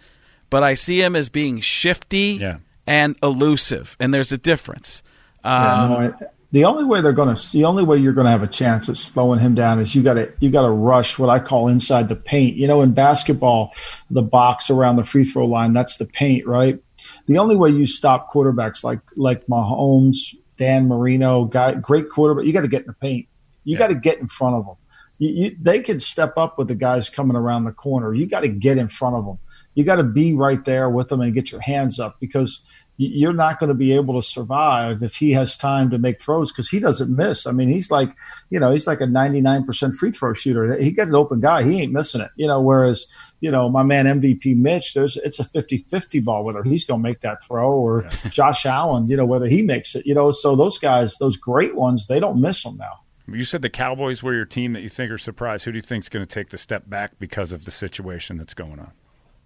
but 0.49 0.63
I 0.63 0.75
see 0.75 1.03
him 1.03 1.15
as 1.17 1.29
being 1.29 1.61
shifty 1.61 2.39
Yeah. 2.41 2.59
and 2.87 3.17
elusive, 3.23 3.97
and 4.01 4.15
there's 4.15 4.33
a 4.33 4.39
difference. 4.39 5.03
Yeah, 5.45 5.83
Um, 5.83 5.91
no, 5.91 5.97
I, 5.99 6.13
the 6.53 6.65
only 6.67 6.85
way 6.85 7.01
they're 7.01 7.13
going 7.13 7.35
to, 7.35 7.53
the 7.53 7.65
only 7.65 7.83
way 7.83 7.99
you're 7.99 8.13
going 8.13 8.27
to 8.27 8.31
have 8.31 8.45
a 8.45 8.47
chance 8.47 8.89
at 8.89 8.97
slowing 8.97 9.41
him 9.41 9.57
down 9.57 9.81
is 9.81 9.93
you 9.93 10.05
got 10.05 10.15
to, 10.15 10.33
you 10.39 10.51
got 10.51 10.63
to 10.63 10.71
rush 10.71 11.19
what 11.19 11.29
I 11.29 11.41
call 11.41 11.67
inside 11.67 12.09
the 12.09 12.15
paint. 12.15 12.55
You 12.57 12.69
know, 12.69 12.81
in 12.81 12.93
basketball, 12.93 13.73
the 14.09 14.23
box 14.23 14.71
around 14.71 14.95
the 14.95 15.05
free 15.05 15.25
throw 15.25 15.47
line, 15.47 15.73
that's 15.73 15.97
the 15.97 16.05
paint, 16.07 16.47
right? 16.47 16.79
The 17.27 17.39
only 17.39 17.57
way 17.57 17.71
you 17.71 17.87
stop 17.87 18.31
quarterbacks 18.33 18.85
like 18.85 19.01
like 19.17 19.47
Mahomes, 19.47 20.35
Dan 20.59 20.89
Marino, 20.89 21.45
guy, 21.45 21.75
great 21.75 22.11
quarterback, 22.11 22.45
you 22.45 22.53
got 22.53 22.63
to 22.63 22.69
get 22.69 22.83
in 22.83 22.87
the 22.89 22.93
paint. 22.95 23.27
You 23.65 23.73
Yeah. 23.75 23.79
got 23.79 23.87
to 23.89 23.95
get 23.95 24.19
in 24.19 24.29
front 24.29 24.57
of 24.57 24.67
them. 24.67 24.77
You, 25.19 25.29
you, 25.31 25.57
they 25.61 25.81
can 25.81 26.01
step 26.01 26.37
up 26.37 26.59
with 26.59 26.69
the 26.69 26.75
guys 26.75 27.09
coming 27.09 27.37
around 27.37 27.65
the 27.65 27.73
corner. 27.73 28.13
You 28.15 28.27
got 28.27 28.41
to 28.41 28.49
get 28.49 28.79
in 28.79 28.89
front 28.89 29.17
of 29.17 29.25
them. 29.25 29.39
You 29.75 29.85
got 29.85 29.97
to 29.97 30.03
be 30.05 30.35
right 30.35 30.65
there 30.65 30.89
with 30.91 31.09
them 31.09 31.21
and 31.21 31.33
get 31.35 31.51
your 31.51 31.61
hands 31.61 31.99
up 31.99 32.21
because 32.21 32.61
you're 32.97 33.33
not 33.33 33.59
going 33.59 33.69
to 33.69 33.75
be 33.75 33.93
able 33.93 34.21
to 34.21 34.27
survive 34.27 35.03
if 35.03 35.17
he 35.17 35.33
has 35.33 35.57
time 35.57 35.91
to 35.91 35.99
make 35.99 36.23
throws 36.23 36.53
because 36.53 36.69
he 36.69 36.79
doesn't 36.79 37.15
miss. 37.15 37.47
I 37.47 37.51
mean, 37.51 37.69
he's 37.69 37.91
like, 37.91 38.11
you 38.51 38.61
know, 38.61 38.71
he's 38.71 38.87
like 38.87 39.01
a 39.01 39.07
99% 39.07 39.95
free 39.95 40.13
throw 40.13 40.33
shooter. 40.33 40.77
He 40.81 40.93
gets 40.93 41.09
an 41.09 41.17
open 41.17 41.41
guy, 41.41 41.65
he 41.65 41.83
ain't 41.83 41.93
missing 41.93 42.21
it. 42.21 42.31
You 42.37 42.47
know, 42.47 42.61
whereas, 42.61 43.07
you 43.41 43.51
know, 43.51 43.69
my 43.69 43.83
man 43.83 44.07
MVP 44.07 44.57
Mitch, 44.57 44.95
there's 44.95 45.17
it's 45.17 45.41
a 45.41 45.45
50-50 45.45 46.25
ball 46.25 46.45
whether 46.45 46.63
he's 46.63 46.85
going 46.85 47.01
to 47.01 47.09
make 47.09 47.21
that 47.23 47.43
throw 47.43 47.73
or 47.73 48.09
Josh 48.31 48.65
Allen, 48.65 49.09
you 49.09 49.17
know, 49.17 49.27
whether 49.27 49.47
he 49.47 49.63
makes 49.63 49.97
it. 49.97 50.07
You 50.07 50.15
know, 50.15 50.31
so 50.31 50.55
those 50.55 50.79
guys, 50.79 51.17
those 51.19 51.37
great 51.37 51.75
ones, 51.75 52.07
they 52.07 52.21
don't 52.21 52.41
miss 52.41 52.63
them 52.63 52.77
now. 52.77 53.01
You 53.27 53.45
said 53.45 53.63
the 53.63 53.71
Cowboys 53.71 54.23
were 54.23 54.35
your 54.35 54.45
team 54.45 54.75
that 54.75 54.83
you 54.83 54.89
think 54.89 55.11
are 55.11 55.19
surprised. 55.19 55.65
Who 55.65 55.73
do 55.73 55.79
you 55.79 55.83
think 55.83 56.05
is 56.05 56.11
going 56.11 56.25
to 56.27 56.33
take 56.33 56.51
the 56.51 56.59
step 56.59 56.89
back 56.89 57.19
because 57.19 57.53
of 57.53 57.65
the 57.65 57.71
situation 57.71 58.37
that's 58.37 58.55
going 58.55 58.79
on? 58.79 58.93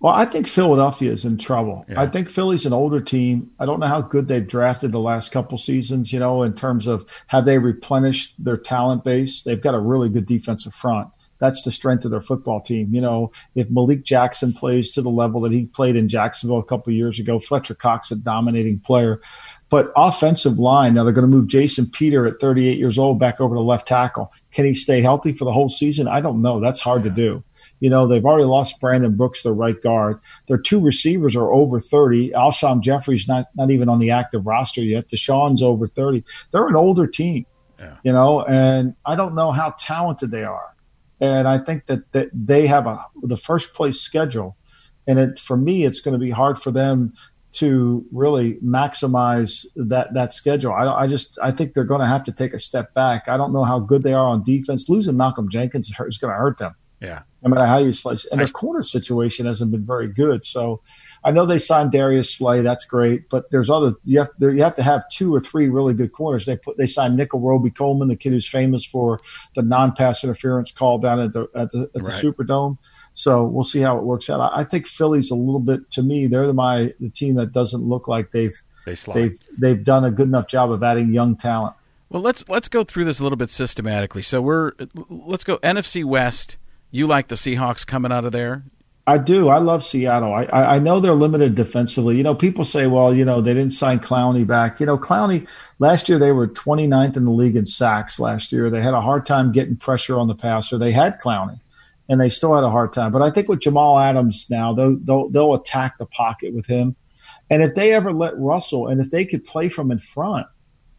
Well, 0.01 0.14
I 0.14 0.26
think 0.26 0.46
Philadelphia 0.46 1.12
is 1.12 1.24
in 1.24 1.38
trouble. 1.38 1.84
Yeah. 1.88 2.01
I 2.01 2.07
think 2.07 2.30
Philly's 2.30 2.64
an 2.66 2.72
older 2.72 3.01
team. 3.01 3.51
I 3.59 3.66
don't 3.66 3.80
know 3.80 3.88
how 3.88 4.01
good 4.01 4.28
they've 4.28 4.46
drafted 4.46 4.92
the 4.92 5.01
last 5.01 5.32
couple 5.32 5.59
seasons, 5.59 6.12
you 6.12 6.20
know, 6.20 6.44
in 6.44 6.55
terms 6.55 6.86
of 6.86 7.05
have 7.26 7.44
they 7.44 7.59
replenished 7.59 8.34
their 8.38 8.57
talent 8.57 9.03
base. 9.03 9.42
They've 9.42 9.61
got 9.61 9.74
a 9.74 9.80
really 9.80 10.09
good 10.09 10.26
defensive 10.26 10.74
front. 10.74 11.09
That's 11.40 11.62
the 11.62 11.72
strength 11.72 12.05
of 12.05 12.12
their 12.12 12.20
football 12.20 12.61
team. 12.61 12.94
You 12.94 13.01
know, 13.01 13.32
if 13.55 13.70
Malik 13.70 14.05
Jackson 14.05 14.53
plays 14.53 14.92
to 14.92 15.03
the 15.03 15.11
level 15.11 15.40
that 15.42 15.53
he 15.53 15.66
played 15.66 15.96
in 15.96 16.09
Jacksonville 16.09 16.59
a 16.59 16.64
couple 16.64 16.92
years 16.92 17.18
ago, 17.18 17.40
Fletcher 17.40 17.74
Cox, 17.74 18.11
a 18.11 18.16
dominating 18.16 18.78
player. 18.80 19.20
But 19.70 19.92
offensive 19.96 20.59
line, 20.59 20.94
now 20.94 21.05
they're 21.05 21.12
going 21.12 21.30
to 21.30 21.36
move 21.36 21.49
Jason 21.49 21.90
Peters 21.90 22.32
at 22.32 22.40
38 22.40 22.78
years 22.78 22.99
old 22.99 23.18
back 23.18 23.40
over 23.40 23.55
to 23.55 23.61
left 23.61 23.86
tackle. 23.86 24.32
Can 24.53 24.64
he 24.64 24.74
stay 24.74 25.03
healthy 25.03 25.32
for 25.32 25.44
the 25.44 25.53
whole 25.53 25.68
season? 25.68 26.09
I 26.09 26.20
don't 26.20 26.40
know. 26.40 26.59
That's 26.59 26.80
hard 26.80 27.05
to 27.05 27.11
do. 27.11 27.44
You 27.81 27.91
know, 27.91 28.07
they've 28.09 28.24
already 28.24 28.45
lost 28.45 28.81
Brandon 28.81 29.16
Brooks, 29.16 29.43
their 29.43 29.53
right 29.53 29.81
guard. 29.83 30.18
Their 30.49 30.59
two 30.59 30.81
receivers 30.81 31.37
are 31.37 31.53
over 31.53 31.81
30. 31.81 32.31
Alshon 32.31 32.83
Jeffery's 32.83 33.29
not, 33.29 33.47
not 33.55 33.70
even 33.70 33.89
on 33.89 33.99
the 33.99 34.11
active 34.11 34.47
roster 34.47 34.83
yet. 34.83 35.09
DeSean's 35.09 35.62
over 35.62 35.87
30. 35.87 36.24
They're 36.53 36.66
an 36.66 36.76
older 36.76 37.07
team, 37.07 37.47
Yeah. 37.79 37.95
you 38.03 38.12
know, 38.12 38.43
and 38.45 38.95
I 39.07 39.14
don't 39.14 39.35
know 39.35 39.53
how 39.53 39.74
talented 39.79 40.31
they 40.31 40.43
are. 40.45 40.74
And 41.20 41.47
I 41.49 41.59
think 41.59 41.87
that, 41.87 42.11
that 42.12 42.31
they 42.33 42.66
have 42.66 42.87
a 42.87 43.05
the 43.22 43.37
first 43.37 43.74
place 43.74 44.01
schedule. 44.01 44.57
And 45.07 45.18
it, 45.18 45.39
for 45.39 45.57
me, 45.57 45.85
it's 45.85 46.01
going 46.01 46.12
to 46.12 46.18
be 46.18 46.31
hard 46.31 46.61
for 46.61 46.70
them 46.70 47.12
to 47.51 48.05
really 48.12 48.55
maximize 48.57 49.64
that 49.74 50.12
that 50.14 50.33
schedule. 50.33 50.72
I, 50.72 50.87
I 50.87 51.07
just 51.07 51.39
I 51.43 51.51
think 51.51 51.74
they're 51.74 51.85
going 51.85 52.01
to 52.03 52.07
have 52.07 52.24
to 52.24 52.33
take 52.33 52.55
a 52.55 52.61
step 52.61 52.93
back. 52.95 53.29
I 53.29 53.37
don't 53.37 53.53
know 53.53 53.64
how 53.64 53.79
good 53.81 54.03
they 54.03 54.12
are 54.12 54.26
on 54.26 54.45
defense. 54.45 54.89
Losing 54.89 55.16
Malcolm 55.16 55.49
Jenkins 55.49 55.89
is 55.89 56.18
going 56.18 56.33
to 56.33 56.39
hurt 56.39 56.59
them 56.59 56.74
Yeah. 57.01 57.22
no 57.42 57.51
matter 57.51 57.66
how 57.66 57.78
you 57.78 57.92
slice. 57.92 58.24
And 58.26 58.40
their 58.40 58.46
corner 58.49 58.82
situation 58.82 59.46
hasn't 59.46 59.70
been 59.70 59.86
very 59.86 60.09
good. 60.09 60.44
So 60.44 60.80
I 61.24 61.30
know 61.30 61.46
they 61.46 61.59
signed 61.59 61.92
Darius 61.92 62.34
Slay. 62.34 62.61
That's 62.62 62.84
great, 62.84 63.28
but 63.28 63.51
there's 63.51 63.70
other 63.70 63.94
you 64.05 64.20
have 64.20 64.28
there, 64.38 64.51
you 64.51 64.62
have 64.62 64.76
to 64.76 64.82
have 64.82 65.03
two 65.11 65.34
or 65.34 65.40
three 65.40 65.68
really 65.68 65.94
good 65.94 66.12
corners. 66.12 66.46
They 66.46 66.57
put 66.57 66.76
they 66.76 66.86
signed 66.86 67.16
Nickell 67.16 67.40
Robey-Coleman, 67.40 68.09
the 68.09 68.16
kid 68.16 68.30
who's 68.32 68.49
famous 68.49 68.84
for 68.84 69.20
the 69.55 69.62
non-pass 69.62 70.22
interference 70.24 70.72
call 70.72 70.99
down 70.99 71.20
at 71.20 71.32
the 71.32 71.49
at 71.55 71.70
the, 71.72 71.82
at 71.82 71.92
the 71.92 72.03
Right. 72.03 72.22
Superdome. 72.22 72.78
So 73.14 73.44
we'll 73.44 73.64
see 73.64 73.80
how 73.80 73.99
it 73.99 74.05
works 74.05 74.30
out. 74.30 74.40
I, 74.40 74.61
I 74.61 74.64
think 74.64 74.86
Philly's 74.86 75.30
a 75.32 75.34
little 75.34 75.59
bit 75.61 75.90
to 75.92 76.03
me. 76.03 76.28
They're 76.28 76.46
the, 76.46 76.53
my 76.55 76.94
the 77.01 77.11
team 77.11 77.34
that 77.34 77.53
doesn't 77.53 77.82
look 77.82 78.07
like 78.07 78.30
they've 78.30 78.55
They 78.86 78.94
slide. 78.94 79.16
they've 79.16 79.38
they've 79.59 79.84
done 79.84 80.05
a 80.05 80.11
good 80.12 80.28
enough 80.28 80.46
job 80.46 80.70
of 80.70 80.82
adding 80.84 81.12
young 81.12 81.36
talent. 81.36 81.74
Well, 82.11 82.22
let's 82.22 82.49
let's 82.49 82.68
go 82.68 82.84
through 82.84 83.05
this 83.07 83.18
a 83.18 83.24
little 83.24 83.36
bit 83.36 83.51
systematically. 83.51 84.22
So 84.22 84.40
we're 84.40 84.72
let's 85.09 85.42
go 85.44 85.59
NFC 85.59 86.05
West. 86.05 86.59
You 86.91 87.07
like 87.07 87.28
the 87.28 87.34
Seahawks 87.34 87.86
coming 87.86 88.12
out 88.12 88.24
of 88.24 88.32
there? 88.32 88.64
I 89.07 89.16
do. 89.16 89.49
I 89.49 89.59
love 89.59 89.84
Seattle. 89.84 90.34
I, 90.34 90.45
I 90.45 90.74
I 90.74 90.78
know 90.78 91.01
they're 91.01 91.14
limited 91.14 91.55
defensively. 91.55 92.16
You 92.16 92.22
know, 92.22 92.34
people 92.34 92.64
say, 92.64 92.86
well, 92.86 93.14
you 93.14 93.24
know, 93.24 93.41
they 93.41 93.55
didn't 93.55 93.72
sign 93.72 94.01
Clowney 94.01 94.47
back. 94.47 94.80
You 94.80 94.86
know, 94.86 94.99
Clowney, 94.99 95.49
last 95.78 96.11
year 96.11 96.18
they 96.18 96.32
were 96.32 96.47
29th 96.47 97.16
in 97.16 97.24
the 97.24 97.30
league 97.30 97.57
in 97.57 97.64
sacks 97.64 98.20
last 98.20 98.53
year. 98.53 98.68
They 98.68 98.82
had 98.82 98.93
a 98.93 99.01
hard 99.01 99.24
time 99.24 99.51
getting 99.51 99.76
pressure 99.76 100.18
on 100.18 100.28
the 100.28 100.34
passer. 100.34 100.76
They 100.76 100.93
had 100.93 101.20
Clowney, 101.20 101.59
and 102.11 102.20
they 102.20 102.28
still 102.28 102.55
had 102.55 102.64
a 102.64 102.70
hard 102.70 102.93
time. 102.93 103.12
But 103.12 103.22
I 103.22 103.30
think 103.30 103.49
with 103.49 103.61
Jamal 103.61 103.99
Adams 103.99 104.47
now, 104.51 104.74
they'll, 104.74 104.99
they'll, 104.99 105.28
they'll 105.30 105.55
attack 105.55 105.97
the 105.97 106.07
pocket 106.07 106.55
with 106.55 106.66
him. 106.66 106.95
And 107.49 107.62
if 107.62 107.74
they 107.74 107.95
ever 107.95 108.12
let 108.12 108.39
Russell, 108.39 108.89
and 108.89 109.01
if 109.01 109.11
they 109.11 109.24
could 109.24 109.47
play 109.47 109.70
from 109.70 109.91
in 109.91 110.01
front, 110.01 110.47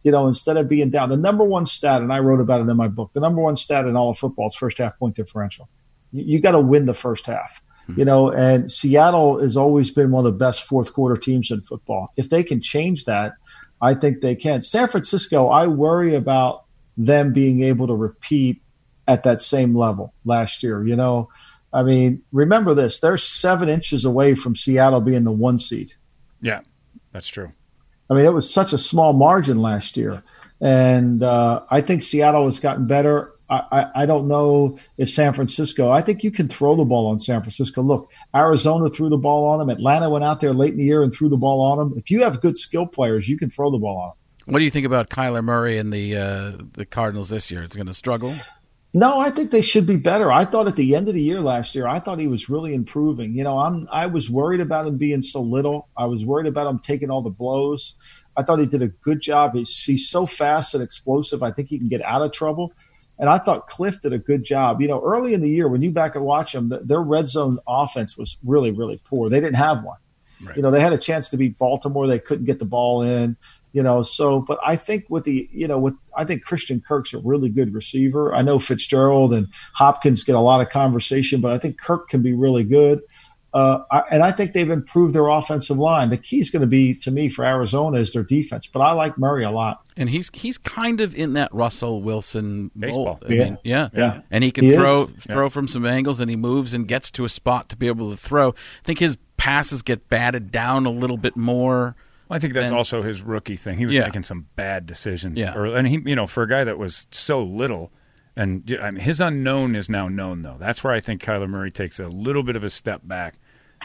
you 0.02 0.10
know, 0.10 0.26
instead 0.26 0.56
of 0.56 0.68
being 0.68 0.90
down, 0.90 1.10
the 1.10 1.16
number 1.16 1.44
one 1.44 1.66
stat, 1.66 2.02
and 2.02 2.12
I 2.12 2.18
wrote 2.18 2.40
about 2.40 2.60
it 2.60 2.68
in 2.68 2.76
my 2.76 2.88
book, 2.88 3.12
the 3.12 3.20
number 3.20 3.40
one 3.40 3.56
stat 3.56 3.86
in 3.86 3.96
all 3.96 4.10
of 4.10 4.18
football 4.18 4.48
is 4.48 4.54
first 4.56 4.78
half 4.78 4.98
point 4.98 5.14
differential. 5.14 5.68
You, 6.12 6.24
you 6.34 6.40
got 6.40 6.52
to 6.52 6.60
win 6.60 6.86
the 6.86 6.94
first 6.94 7.26
half 7.26 7.62
you 7.96 8.04
know, 8.04 8.30
and 8.30 8.70
Seattle 8.70 9.40
has 9.40 9.56
always 9.56 9.90
been 9.90 10.10
one 10.10 10.26
of 10.26 10.32
the 10.32 10.38
best 10.38 10.64
fourth 10.64 10.92
quarter 10.92 11.16
teams 11.16 11.50
in 11.50 11.60
football. 11.62 12.12
If 12.16 12.30
they 12.30 12.42
can 12.42 12.60
change 12.60 13.04
that, 13.06 13.34
I 13.80 13.94
think 13.94 14.20
they 14.20 14.34
can. 14.34 14.62
San 14.62 14.88
Francisco, 14.88 15.48
I 15.48 15.66
worry 15.66 16.14
about 16.14 16.64
them 16.96 17.32
being 17.32 17.62
able 17.62 17.86
to 17.86 17.94
repeat 17.94 18.62
at 19.08 19.24
that 19.24 19.40
same 19.40 19.74
level 19.74 20.14
last 20.24 20.62
year. 20.62 20.84
You 20.84 20.96
know, 20.96 21.28
I 21.72 21.82
mean, 21.82 22.22
remember 22.32 22.74
this: 22.74 23.00
they're 23.00 23.18
seven 23.18 23.68
inches 23.68 24.04
away 24.04 24.34
from 24.34 24.56
Seattle 24.56 25.00
being 25.00 25.24
the 25.24 25.32
one 25.32 25.58
seed. 25.58 25.94
yeah. 26.40 26.60
That's 27.12 27.26
true. 27.26 27.50
I 28.08 28.14
mean, 28.14 28.24
it 28.24 28.32
was 28.32 28.52
such 28.52 28.72
a 28.72 28.78
small 28.78 29.12
margin 29.12 29.60
last 29.60 29.96
year, 29.96 30.22
and 30.60 31.24
uh, 31.24 31.62
I 31.68 31.80
think 31.80 32.04
Seattle 32.04 32.44
has 32.44 32.60
gotten 32.60 32.86
better. 32.86 33.32
I, 33.50 33.90
I, 34.02 34.06
don't 34.06 34.28
know 34.28 34.78
if 34.96 35.10
San 35.10 35.32
Francisco. 35.32 35.90
I 35.90 36.02
think 36.02 36.22
you 36.22 36.30
can 36.30 36.48
throw 36.48 36.76
the 36.76 36.84
ball 36.84 37.08
on 37.08 37.18
San 37.18 37.42
Francisco. 37.42 37.82
Look, 37.82 38.08
Arizona 38.34 38.88
threw 38.90 39.08
the 39.08 39.18
ball 39.18 39.48
on 39.48 39.58
them. 39.58 39.70
Atlanta 39.70 40.08
went 40.08 40.22
out 40.22 40.40
there 40.40 40.52
late 40.52 40.72
in 40.72 40.78
the 40.78 40.84
year 40.84 41.02
and 41.02 41.12
threw 41.12 41.28
the 41.28 41.36
ball 41.36 41.60
on 41.60 41.78
them. 41.78 41.98
If 41.98 42.12
you 42.12 42.22
have 42.22 42.40
good 42.40 42.56
skill 42.56 42.86
players, 42.86 43.28
you 43.28 43.36
can 43.36 43.50
throw 43.50 43.72
the 43.72 43.78
ball 43.78 43.98
on 43.98 44.08
them. 44.10 44.54
What 44.54 44.60
do 44.60 44.64
you 44.64 44.70
think 44.70 44.86
about 44.86 45.10
Kyler 45.10 45.42
Murray 45.42 45.78
and 45.78 45.92
the 45.92 46.16
uh, 46.16 46.52
the 46.72 46.86
Cardinals 46.86 47.28
this 47.28 47.50
year? 47.50 47.62
It's 47.62 47.76
going 47.76 47.86
to 47.86 47.94
struggle. 47.94 48.34
No, 48.92 49.20
I 49.20 49.30
think 49.30 49.52
they 49.52 49.62
should 49.62 49.86
be 49.86 49.96
better. 49.96 50.32
I 50.32 50.44
thought 50.44 50.66
at 50.66 50.74
the 50.74 50.96
end 50.96 51.06
of 51.06 51.14
the 51.14 51.22
year 51.22 51.40
last 51.40 51.76
year, 51.76 51.86
I 51.86 52.00
thought 52.00 52.18
he 52.18 52.26
was 52.26 52.48
really 52.48 52.74
improving. 52.74 53.34
You 53.34 53.44
know, 53.44 53.58
I'm 53.58 53.86
I 53.92 54.06
was 54.06 54.28
worried 54.28 54.60
about 54.60 54.86
him 54.86 54.96
being 54.96 55.22
so 55.22 55.40
little. 55.40 55.88
I 55.96 56.06
was 56.06 56.24
worried 56.24 56.48
about 56.48 56.66
him 56.66 56.80
taking 56.80 57.10
all 57.10 57.22
the 57.22 57.30
blows. 57.30 57.94
I 58.36 58.42
thought 58.42 58.58
he 58.58 58.66
did 58.66 58.82
a 58.82 58.88
good 58.88 59.20
job. 59.20 59.54
He's 59.54 59.76
he's 59.76 60.08
so 60.08 60.26
fast 60.26 60.74
and 60.74 60.82
explosive. 60.82 61.42
I 61.42 61.52
think 61.52 61.68
he 61.68 61.78
can 61.78 61.88
get 61.88 62.02
out 62.02 62.22
of 62.22 62.32
trouble. 62.32 62.72
And 63.20 63.28
I 63.28 63.38
thought 63.38 63.68
Kliff 63.68 64.00
did 64.00 64.14
a 64.14 64.18
good 64.18 64.44
job. 64.44 64.80
You 64.80 64.88
know, 64.88 65.00
early 65.04 65.34
in 65.34 65.42
the 65.42 65.50
year 65.50 65.68
when 65.68 65.82
you 65.82 65.90
back 65.90 66.14
and 66.14 66.24
watch 66.24 66.52
them, 66.52 66.70
th- 66.70 66.82
their 66.84 67.02
red 67.02 67.28
zone 67.28 67.58
offense 67.68 68.16
was 68.16 68.38
really 68.42 68.70
really 68.70 69.00
poor. 69.04 69.28
They 69.28 69.40
didn't 69.40 69.56
have 69.56 69.84
one. 69.84 69.98
Right. 70.42 70.56
You 70.56 70.62
know, 70.62 70.70
they 70.70 70.80
had 70.80 70.94
a 70.94 70.98
chance 70.98 71.28
to 71.30 71.36
beat 71.36 71.58
Baltimore. 71.58 72.06
They 72.06 72.18
couldn't 72.18 72.46
get 72.46 72.58
the 72.58 72.64
ball 72.64 73.02
in. 73.02 73.36
You 73.72 73.84
know, 73.84 74.02
so 74.02 74.40
but 74.40 74.58
I 74.66 74.74
think 74.74 75.04
with 75.10 75.24
the 75.24 75.48
you 75.52 75.68
know 75.68 75.78
with 75.78 75.94
I 76.16 76.24
think 76.24 76.44
Christian 76.44 76.80
Kirk's 76.80 77.14
a 77.14 77.18
really 77.18 77.50
good 77.50 77.72
receiver. 77.72 78.34
I 78.34 78.42
know 78.42 78.58
Fitzgerald 78.58 79.32
and 79.32 79.46
Hopkins 79.74 80.24
get 80.24 80.34
a 80.34 80.40
lot 80.40 80.60
of 80.60 80.70
conversation, 80.70 81.40
but 81.40 81.52
I 81.52 81.58
think 81.58 81.78
Kirk 81.78 82.08
can 82.08 82.22
be 82.22 82.32
really 82.32 82.64
good. 82.64 83.02
Uh, 83.52 83.80
and 84.10 84.22
I 84.22 84.30
think 84.32 84.52
they've 84.52 84.70
improved 84.70 85.14
their 85.14 85.26
offensive 85.28 85.76
line. 85.76 86.10
The 86.10 86.16
key 86.16 86.38
is 86.40 86.50
going 86.50 86.60
to 86.60 86.66
be 86.68 86.94
to 86.96 87.10
me 87.10 87.28
for 87.28 87.44
Arizona 87.44 87.98
is 87.98 88.12
their 88.12 88.22
defense. 88.22 88.66
But 88.66 88.80
I 88.80 88.92
like 88.92 89.18
Murray 89.18 89.44
a 89.44 89.50
lot. 89.50 89.82
And 89.96 90.08
he's 90.08 90.30
he's 90.32 90.56
kind 90.58 91.00
of 91.00 91.14
in 91.14 91.32
that 91.34 91.52
Russell 91.52 92.00
Wilson 92.02 92.70
Baseball. 92.78 93.04
mold. 93.04 93.24
I 93.28 93.32
Yeah. 93.32 93.44
mean, 93.44 93.58
yeah, 93.64 93.88
Yeah. 93.92 94.20
And 94.30 94.44
he 94.44 94.50
can 94.50 94.64
He 94.64 94.70
is. 94.70 94.76
throw 94.78 95.06
throw 95.20 95.50
from 95.50 95.66
some 95.68 95.84
angles, 95.84 96.20
and 96.20 96.30
he 96.30 96.36
moves 96.36 96.74
and 96.74 96.86
gets 96.86 97.10
to 97.12 97.24
a 97.24 97.28
spot 97.28 97.68
to 97.70 97.76
be 97.76 97.86
able 97.88 98.10
to 98.10 98.16
throw. 98.16 98.50
I 98.50 98.54
think 98.84 99.00
his 99.00 99.16
passes 99.36 99.82
get 99.82 100.08
batted 100.08 100.50
down 100.52 100.86
a 100.86 100.90
little 100.90 101.16
bit 101.16 101.36
more. 101.36 101.96
Well, 102.28 102.36
I 102.36 102.38
think 102.38 102.52
that's 102.54 102.68
And- 102.68 102.76
also 102.76 103.02
his 103.02 103.22
rookie 103.22 103.56
thing. 103.56 103.78
He 103.78 103.86
was 103.86 103.94
Yeah. 103.94 104.04
making 104.04 104.22
some 104.22 104.46
bad 104.54 104.86
decisions. 104.86 105.36
Yeah. 105.38 105.54
early. 105.54 105.74
and 105.76 105.88
he, 105.88 106.00
you 106.06 106.14
know, 106.14 106.26
for 106.28 106.44
a 106.44 106.48
guy 106.48 106.62
that 106.62 106.78
was 106.78 107.06
so 107.10 107.42
little, 107.42 107.90
and 108.36 108.62
y- 108.68 108.78
I 108.78 108.90
mean, 108.90 109.00
his 109.02 109.20
unknown 109.20 109.74
is 109.76 109.88
now 109.88 110.08
known. 110.08 110.42
Though 110.42 110.56
that's 110.58 110.82
where 110.84 110.92
I 110.92 111.00
think 111.00 111.22
Kyler 111.22 111.48
Murray 111.48 111.70
takes 111.70 111.98
a 112.00 112.08
little 112.08 112.42
bit 112.42 112.56
of 112.56 112.64
a 112.64 112.70
step 112.70 113.02
back. 113.04 113.34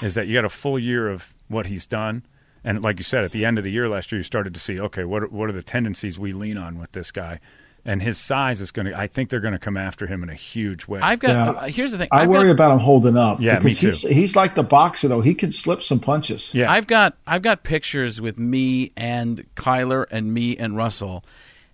Is 0.02 0.16
that 0.16 0.28
you 0.28 0.34
got 0.34 0.43
a 0.46 0.50
full 0.50 0.78
year 0.78 1.08
of 1.08 1.34
what 1.48 1.68
he's 1.68 1.86
done, 1.86 2.26
and 2.66 2.82
like 2.82 2.98
you 2.98 3.04
said, 3.04 3.24
at 3.24 3.32
the 3.32 3.46
end 3.46 3.58
of 3.58 3.64
the 3.64 3.72
year 3.72 3.88
last 3.88 4.12
year, 4.12 4.20
you 4.20 4.24
started 4.24 4.54
to 4.54 4.60
see, 4.60 4.78
okay, 4.78 5.06
what 5.06 5.24
are, 5.24 5.28
what 5.28 5.50
are 5.50 5.54
the 5.54 5.64
tendencies 5.64 6.20
we 6.20 6.34
lean 6.34 6.58
on 6.58 6.78
with 6.80 6.91
this 6.91 7.12
guy, 7.12 7.39
and 7.86 8.02
his 8.02 8.18
size 8.18 8.60
is 8.60 8.72
going 8.72 8.88
to. 8.88 8.98
I 8.98 9.08
think 9.08 9.30
they're 9.30 9.39
going 9.39 9.54
to 9.54 9.60
come 9.60 9.78
after 9.78 10.06
him 10.06 10.22
in 10.22 10.30
a 10.30 10.34
huge 10.36 10.86
way. 10.86 11.00
I've 11.00 11.20
got. 11.20 11.30
Yeah. 11.30 11.52
uh, 11.52 11.68
here's 11.68 11.93
the 11.93 11.98
thing. 11.98 12.10
I 12.12 12.24
I've 12.24 12.30
worry 12.30 12.48
got, 12.48 12.52
about 12.52 12.72
him 12.74 12.80
holding 12.80 13.16
up. 13.16 13.39
Yeah, 13.39 13.60
me 13.60 13.70
because 13.70 13.80
he's, 13.80 14.02
too. 14.02 14.08
he's 14.10 14.36
like 14.36 14.56
the 14.56 14.64
boxer 14.64 15.08
though. 15.08 15.22
He 15.22 15.34
can 15.34 15.54
slip 15.54 15.82
some 15.82 16.02
punches. 16.02 16.54
yeah, 16.54 16.70
I've 16.70 16.88
got 16.88 17.16
I've 17.26 17.41
got 17.41 17.64
pictures 17.64 18.20
with 18.20 18.38
me 18.38 18.91
and 18.98 19.46
Kyler 19.56 20.08
and 20.12 20.34
me 20.34 20.58
and 20.58 20.76
Russell, 20.76 21.24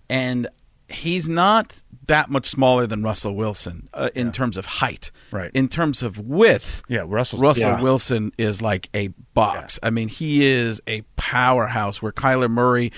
and 0.09 0.47
he's 0.89 1.27
not 1.27 1.75
that 2.11 2.29
much 2.29 2.45
smaller 2.47 2.85
than 2.85 3.01
Russell 3.03 3.35
Wilson 3.35 3.87
uh, 3.93 4.09
in 4.13 4.31
terms 4.31 4.57
of 4.57 4.65
height. 4.65 5.11
Right. 5.31 5.49
In 5.53 5.67
terms 5.69 6.03
of 6.03 6.19
width, 6.19 6.83
yeah, 6.89 7.03
Russell. 7.07 7.39
Russell 7.39 7.71
Yeah. 7.71 7.81
Wilson 7.81 8.31
is 8.37 8.61
like 8.61 8.89
a 8.93 9.07
box. 9.33 9.79
I 9.81 9.89
mean, 9.91 10.09
he 10.09 10.45
is 10.45 10.81
a 10.87 11.01
powerhouse. 11.15 12.01
Where 12.01 12.11
Kyler 12.11 12.49
Murray 12.51 12.91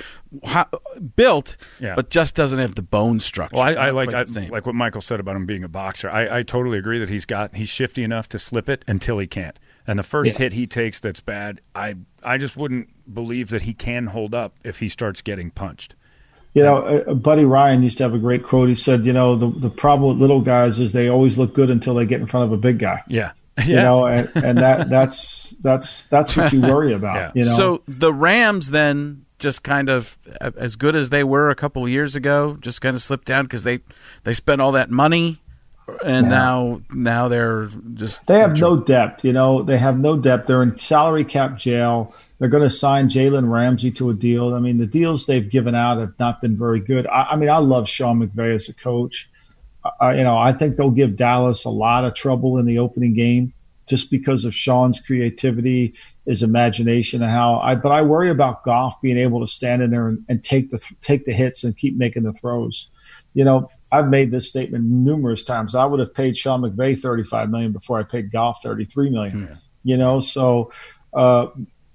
ha- 0.44 0.68
built, 1.16 1.58
Yeah. 1.80 1.94
but 1.96 2.10
just 2.10 2.34
doesn't 2.36 2.58
have 2.60 2.74
the 2.76 2.82
bone 2.82 3.20
structure. 3.20 3.56
Well, 3.56 3.66
I, 3.68 3.74
I 3.74 3.90
like 3.92 4.14
I, 4.14 4.24
like 4.50 4.66
what 4.66 4.76
Michael 4.76 5.02
said 5.02 5.20
about 5.20 5.36
him 5.36 5.46
being 5.46 5.64
a 5.64 5.68
boxer. 5.70 6.10
I, 6.10 6.40
I 6.40 6.44
totally 6.44 6.78
agree 6.80 7.00
that 7.00 7.10
he's 7.10 7.26
got 7.26 7.56
he's 7.56 7.70
shifty 7.70 8.04
enough 8.04 8.28
to 8.30 8.40
slip 8.40 8.68
it 8.68 8.84
until 8.88 9.20
he 9.20 9.28
can't. 9.28 9.58
And 9.86 10.00
the 10.00 10.04
first 10.04 10.32
Yeah. 10.32 10.38
hit 10.40 10.54
he 10.54 10.66
takes 10.66 11.00
that's 11.00 11.20
bad, 11.20 11.62
I 11.76 11.96
I 12.24 12.38
just 12.38 12.58
wouldn't 12.58 12.90
believe 13.14 13.50
that 13.50 13.64
he 13.64 13.74
can 13.74 14.08
hold 14.08 14.34
up 14.34 14.56
if 14.64 14.80
he 14.80 14.88
starts 14.90 15.22
getting 15.22 15.52
punched. 15.52 15.96
You 16.54 16.64
know, 16.64 16.78
uh, 16.78 17.14
Buddy 17.16 17.46
Ryan 17.46 17.82
used 17.82 17.98
to 17.98 18.04
have 18.04 18.14
a 18.14 18.20
great 18.20 18.44
quote. 18.44 18.70
He 18.70 18.76
said, 18.76 19.06
"You 19.06 19.14
know, 19.14 19.36
the 19.36 19.48
the 19.48 19.70
problem 19.70 20.10
with 20.10 20.22
little 20.22 20.42
guys 20.42 20.80
is 20.80 20.92
they 20.94 21.10
always 21.10 21.38
look 21.38 21.54
good 21.54 21.70
until 21.70 21.96
they 21.96 22.06
get 22.06 22.22
in 22.22 22.28
front 22.28 22.46
of 22.46 22.52
a 22.52 22.58
big 22.58 22.80
guy." 22.80 23.04
Yeah. 23.08 23.32
You 23.68 23.76
know, 23.76 24.08
and, 24.08 24.32
and 24.36 24.58
that 24.58 24.90
that's 24.90 25.52
that's 25.62 26.06
that's 26.06 26.36
what 26.36 26.52
you 26.52 26.62
worry 26.62 26.92
about. 27.00 27.16
Yeah. 27.16 27.32
You 27.36 27.46
know, 27.46 27.56
So 27.56 27.84
the 27.88 28.12
Rams 28.12 28.72
then 28.72 29.26
just 29.38 29.62
kind 29.62 29.90
of 29.90 30.18
as 30.42 30.76
good 30.76 30.96
as 30.96 31.10
they 31.12 31.24
were 31.24 31.52
a 31.52 31.56
couple 31.56 31.84
of 31.84 31.90
years 31.90 32.16
ago, 32.16 32.58
just 32.62 32.82
kind 32.82 32.96
of 32.96 33.02
slipped 33.04 33.28
down 33.28 33.46
because 33.46 33.62
they 33.62 33.80
they 34.24 34.34
spent 34.34 34.60
all 34.60 34.72
that 34.72 34.90
money, 34.90 35.40
and 36.04 36.30
now 36.30 36.82
now 36.92 37.28
they're 37.28 37.70
just 37.94 38.26
They 38.26 38.40
have 38.40 38.58
no 38.58 38.80
depth. 38.80 39.24
You 39.24 39.34
know, 39.34 39.62
they 39.62 39.78
have 39.78 40.00
no 40.00 40.18
depth. 40.18 40.48
They're 40.48 40.64
in 40.64 40.76
salary 40.78 41.24
cap 41.24 41.58
jail. 41.58 42.16
They're 42.44 42.50
going 42.50 42.70
to 42.70 42.76
sign 42.76 43.08
Jalen 43.08 43.50
Ramsey 43.50 43.90
to 43.92 44.10
a 44.10 44.14
deal. 44.14 44.54
I 44.54 44.60
mean, 44.60 44.78
the 44.78 44.86
deals 44.86 45.26
they've 45.26 45.50
given 45.50 45.76
out 45.76 45.98
have 46.00 46.12
not 46.20 46.42
been 46.42 46.58
very 46.58 46.82
good. 46.82 47.08
I, 47.08 47.28
I 47.32 47.36
mean, 47.38 47.48
I 47.48 47.60
love 47.60 47.88
Sean 47.88 48.20
McVay 48.20 48.54
as 48.54 48.68
a 48.68 48.74
coach. 48.74 49.30
I, 50.02 50.16
you 50.16 50.26
know, 50.26 50.38
I 50.38 50.52
think 50.52 50.76
they'll 50.76 50.92
give 50.92 51.16
Dallas 51.16 51.64
a 51.64 51.70
lot 51.70 52.04
of 52.04 52.16
trouble 52.16 52.58
in 52.58 52.66
the 52.66 52.80
opening 52.80 53.14
game 53.14 53.54
just 53.88 54.12
because 54.12 54.44
of 54.44 54.54
Sean's 54.54 55.00
creativity, 55.00 55.94
his 56.26 56.44
imagination, 56.44 57.22
and 57.24 57.32
how. 57.32 57.62
I, 57.62 57.76
but 57.76 57.94
I 57.94 58.02
worry 58.02 58.30
about 58.30 58.66
Goff 58.66 59.00
being 59.00 59.18
able 59.18 59.40
to 59.40 59.48
stand 59.48 59.82
in 59.82 59.90
there 59.90 60.10
and, 60.10 60.26
and 60.28 60.44
take 60.44 60.70
the 60.70 60.86
take 61.00 61.24
the 61.24 61.32
hits 61.32 61.64
and 61.64 61.78
keep 61.78 61.96
making 61.96 62.24
the 62.24 62.34
throws. 62.34 62.90
You 63.36 63.46
know, 63.46 63.70
I've 63.90 64.10
made 64.10 64.32
this 64.32 64.50
statement 64.50 64.84
numerous 64.84 65.46
times. 65.46 65.76
I 65.76 65.86
would 65.86 66.02
have 66.02 66.14
paid 66.14 66.38
Sean 66.38 66.60
McVay 66.60 67.00
thirty 67.00 67.24
five 67.24 67.50
million 67.50 67.72
before 67.72 68.02
I 68.02 68.04
paid 68.04 68.34
Goff 68.34 68.62
thirty 68.62 68.84
three 68.84 69.10
million. 69.10 69.60
You 69.86 69.96
know, 69.96 70.20
so. 70.20 70.74
Uh, 71.14 71.48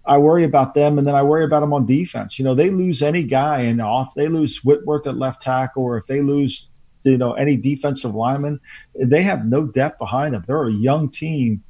I 0.08 0.18
worry 0.18 0.44
about 0.44 0.74
them, 0.74 0.98
and 0.98 1.06
then 1.06 1.14
I 1.14 1.22
worry 1.22 1.44
about 1.44 1.60
them 1.60 1.74
on 1.74 1.86
defense. 1.86 2.38
You 2.38 2.44
know, 2.44 2.54
they 2.54 2.70
lose 2.70 3.02
any 3.02 3.22
guy 3.22 3.60
and 3.60 3.80
off. 3.80 4.14
They 4.14 4.28
lose 4.28 4.64
Whitworth 4.64 5.06
at 5.06 5.16
left 5.16 5.42
tackle, 5.42 5.82
or 5.82 5.96
if 5.98 6.06
they 6.06 6.22
lose, 6.22 6.68
you 7.04 7.18
know, 7.18 7.34
any 7.34 7.56
defensive 7.56 8.14
lineman, 8.14 8.58
they 8.94 9.22
have 9.22 9.44
no 9.44 9.64
depth 9.66 9.98
behind 9.98 10.34
them. 10.34 10.44
They're 10.46 10.64
a 10.66 10.72
young 10.72 11.10
team, 11.10 11.62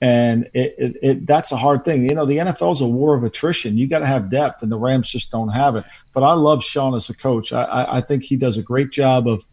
and 0.00 0.50
it, 0.52 0.74
it, 0.76 0.96
it 1.02 1.26
that's 1.26 1.52
a 1.52 1.56
hard 1.56 1.84
thing. 1.84 2.08
You 2.08 2.14
know, 2.16 2.26
the 2.26 2.38
NFL 2.38 2.72
is 2.72 2.80
a 2.80 2.86
war 2.86 3.14
of 3.14 3.22
attrition. 3.22 3.78
You 3.78 3.86
got 3.86 4.00
to 4.00 4.06
have 4.06 4.28
depth, 4.30 4.62
and 4.62 4.72
the 4.72 4.76
Rams 4.76 5.08
just 5.08 5.30
don't 5.30 5.50
have 5.50 5.76
it. 5.76 5.84
But 6.12 6.24
I 6.24 6.32
love 6.32 6.64
Sean 6.64 6.94
as 6.96 7.08
a 7.08 7.14
coach. 7.14 7.52
I, 7.52 7.62
I, 7.62 7.96
I 7.98 8.00
think 8.00 8.24
he 8.24 8.36
does 8.36 8.56
a 8.56 8.62
great 8.62 8.90
job 8.90 9.28
of 9.28 9.44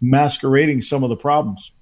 masquerading 0.00 0.82
some 0.82 1.02
of 1.02 1.10
the 1.10 1.16
problems. 1.16 1.72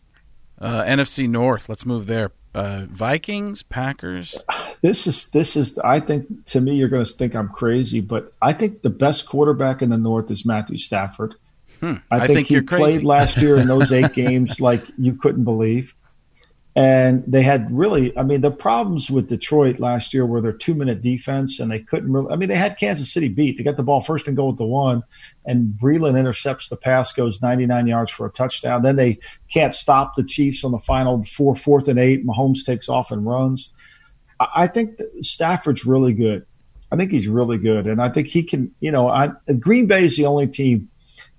uh, 0.59 0.83
NFC 0.85 1.29
North. 1.29 1.69
Let's 1.69 1.85
move 1.85 2.07
there. 2.07 2.33
Uh, 2.57 2.87
Vikings, 2.89 3.63
Packers. 3.63 4.41
this 4.81 5.07
is 5.07 5.29
this 5.29 5.57
is 5.57 5.77
I 5.81 6.01
think 6.01 6.47
to 6.47 6.61
me 6.63 6.75
you're 6.75 6.89
going 6.89 7.05
to 7.05 7.13
think 7.13 7.35
I'm 7.35 7.51
crazy, 7.51 8.01
but 8.01 8.33
I 8.41 8.55
think 8.55 8.81
the 8.81 8.89
best 8.89 9.27
quarterback 9.27 9.83
in 9.83 9.91
the 9.91 9.99
North 9.99 10.31
is 10.31 10.47
Matthew 10.47 10.79
Stafford. 10.79 11.35
I, 11.83 12.01
I 12.11 12.27
think, 12.27 12.49
think 12.49 12.49
he 12.49 12.61
played 12.63 13.05
last 13.05 13.37
year 13.37 13.59
in 13.59 13.69
those 13.69 13.93
eight 13.93 14.13
games 14.15 14.59
like 14.59 14.83
you 14.97 15.17
couldn't 15.17 15.45
believe. 15.45 15.95
And 16.77 17.25
they 17.27 17.43
had 17.43 17.73
really, 17.73 18.17
I 18.19 18.23
mean, 18.23 18.43
the 18.43 18.51
problems 18.51 19.11
with 19.11 19.31
Detroit 19.31 19.81
last 19.81 20.13
year 20.13 20.27
were 20.27 20.43
their 20.43 20.53
two 20.53 20.75
minute 20.75 21.01
defense, 21.01 21.59
and 21.59 21.71
they 21.71 21.81
couldn't 21.81 22.13
really. 22.13 22.31
I 22.31 22.37
mean, 22.37 22.51
they 22.51 22.55
had 22.55 22.79
Kansas 22.79 23.11
City 23.11 23.29
beat. 23.29 23.57
They 23.57 23.65
got 23.65 23.79
the 23.79 23.83
ball 23.83 24.03
first 24.03 24.29
and 24.29 24.37
goal 24.37 24.49
with 24.49 24.59
the 24.59 24.67
one, 24.67 25.03
and 25.47 25.73
Breeland 25.81 26.19
intercepts 26.19 26.69
the 26.69 26.77
pass, 26.77 27.15
goes 27.15 27.41
99 27.41 27.87
yards 27.87 28.13
for 28.13 28.27
a 28.27 28.31
touchdown. 28.31 28.83
Then 28.83 28.97
they 28.97 29.19
can't 29.51 29.73
stop 29.73 30.17
the 30.17 30.23
Chiefs 30.23 30.65
on 30.65 30.73
the 30.73 30.79
final 30.79 31.25
four, 31.25 31.57
fourth 31.57 31.89
and 31.89 31.99
eight. 31.99 32.27
Mahomes 32.27 32.63
takes 32.67 32.91
off 32.91 33.11
and 33.11 33.25
runs. 33.25 33.71
I 34.39 34.67
think 34.67 35.01
Stafford's 35.23 35.87
really 35.87 36.13
good. 36.13 36.45
I 36.93 36.97
think 36.97 37.11
he's 37.11 37.27
really 37.27 37.57
good, 37.57 37.87
and 37.87 38.03
I 38.03 38.11
think 38.11 38.27
he 38.27 38.43
can. 38.43 38.75
You 38.81 38.93
know, 38.93 39.09
I, 39.09 39.31
Green 39.59 39.87
Bay 39.87 40.05
is 40.05 40.19
the 40.19 40.27
only 40.27 40.47
team 40.47 40.91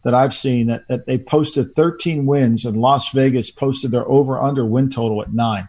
that 0.04 0.14
I've 0.14 0.34
seen 0.34 0.68
that, 0.68 0.88
that 0.88 1.06
they 1.06 1.18
posted 1.18 1.76
13 1.76 2.26
wins, 2.26 2.66
and 2.66 2.78
Las 2.78 3.10
Vegas 3.12 3.52
posted 3.52 3.92
their 3.92 4.08
over 4.08 4.40
under 4.40 4.66
win 4.66 4.90
total 4.90 5.22
at 5.22 5.34
nine. 5.34 5.68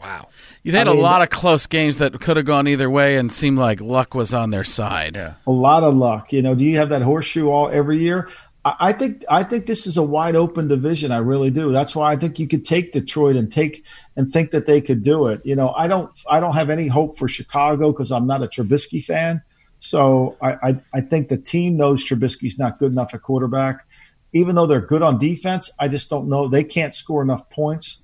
Wow. 0.00 0.28
You 0.62 0.72
had 0.72 0.86
I 0.86 0.92
a 0.92 0.94
mean- 0.94 1.02
lot 1.02 1.22
of 1.22 1.30
close 1.30 1.66
games 1.66 1.96
that 1.98 2.20
could 2.20 2.36
have 2.36 2.46
gone 2.46 2.68
either 2.68 2.90
way, 2.90 3.16
and 3.16 3.32
seemed 3.32 3.58
like 3.58 3.80
luck 3.80 4.14
was 4.14 4.34
on 4.34 4.50
their 4.50 4.64
side. 4.64 5.16
Yeah. 5.16 5.34
A 5.46 5.50
lot 5.50 5.82
of 5.82 5.94
luck. 5.94 6.32
You 6.32 6.42
know, 6.42 6.54
do 6.54 6.64
you 6.64 6.76
have 6.78 6.90
that 6.90 7.02
horseshoe 7.02 7.48
all 7.48 7.68
every 7.68 7.98
year? 8.00 8.28
I, 8.64 8.74
I 8.80 8.92
think 8.92 9.24
I 9.30 9.42
think 9.44 9.66
this 9.66 9.86
is 9.86 9.96
a 9.96 10.02
wide 10.02 10.36
open 10.36 10.68
division. 10.68 11.10
I 11.10 11.18
really 11.18 11.50
do. 11.50 11.72
That's 11.72 11.94
why 11.96 12.12
I 12.12 12.16
think 12.16 12.38
you 12.38 12.46
could 12.46 12.66
take 12.66 12.92
Detroit 12.92 13.36
and 13.36 13.50
take 13.50 13.84
and 14.16 14.30
think 14.30 14.50
that 14.50 14.66
they 14.66 14.80
could 14.80 15.02
do 15.04 15.28
it. 15.28 15.40
You 15.44 15.56
know, 15.56 15.70
I 15.70 15.88
don't 15.88 16.10
I 16.30 16.38
don't 16.40 16.54
have 16.54 16.70
any 16.70 16.86
hope 16.88 17.18
for 17.18 17.28
Chicago 17.28 17.92
because 17.92 18.12
I'm 18.12 18.26
not 18.26 18.42
a 18.42 18.46
Trubisky 18.46 19.02
fan. 19.02 19.42
So 19.84 20.38
I, 20.40 20.52
I, 20.52 20.80
I 20.94 21.00
think 21.02 21.28
the 21.28 21.36
team 21.36 21.76
knows 21.76 22.02
Trubisky's 22.02 22.58
not 22.58 22.78
good 22.78 22.90
enough 22.90 23.12
at 23.12 23.20
quarterback. 23.20 23.84
Even 24.32 24.54
though 24.54 24.66
they're 24.66 24.80
good 24.80 25.02
on 25.02 25.18
defense, 25.18 25.70
I 25.78 25.88
just 25.88 26.08
don't 26.08 26.26
know. 26.26 26.48
They 26.48 26.64
can't 26.64 26.94
score 26.94 27.20
enough 27.22 27.50
points. 27.50 28.00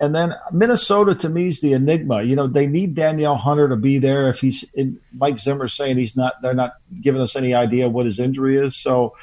And 0.00 0.14
then 0.14 0.34
Minnesota 0.52 1.14
to 1.16 1.28
me 1.28 1.48
is 1.48 1.60
the 1.60 1.74
enigma. 1.74 2.22
You 2.22 2.34
know, 2.34 2.46
they 2.46 2.66
need 2.66 2.94
Danielle 2.94 3.36
Hunter 3.36 3.68
to 3.68 3.76
be 3.76 3.98
there. 3.98 4.30
If 4.30 4.40
he's 4.40 4.64
in, 4.72 4.98
Mike 5.12 5.38
Zimmer's 5.38 5.74
saying 5.74 5.98
he's 5.98 6.16
not, 6.16 6.40
they're 6.40 6.54
not 6.54 6.72
giving 7.02 7.20
us 7.20 7.36
any 7.36 7.52
idea 7.52 7.90
what 7.90 8.06
his 8.06 8.18
injury 8.18 8.56
is. 8.56 8.74
So, 8.74 9.14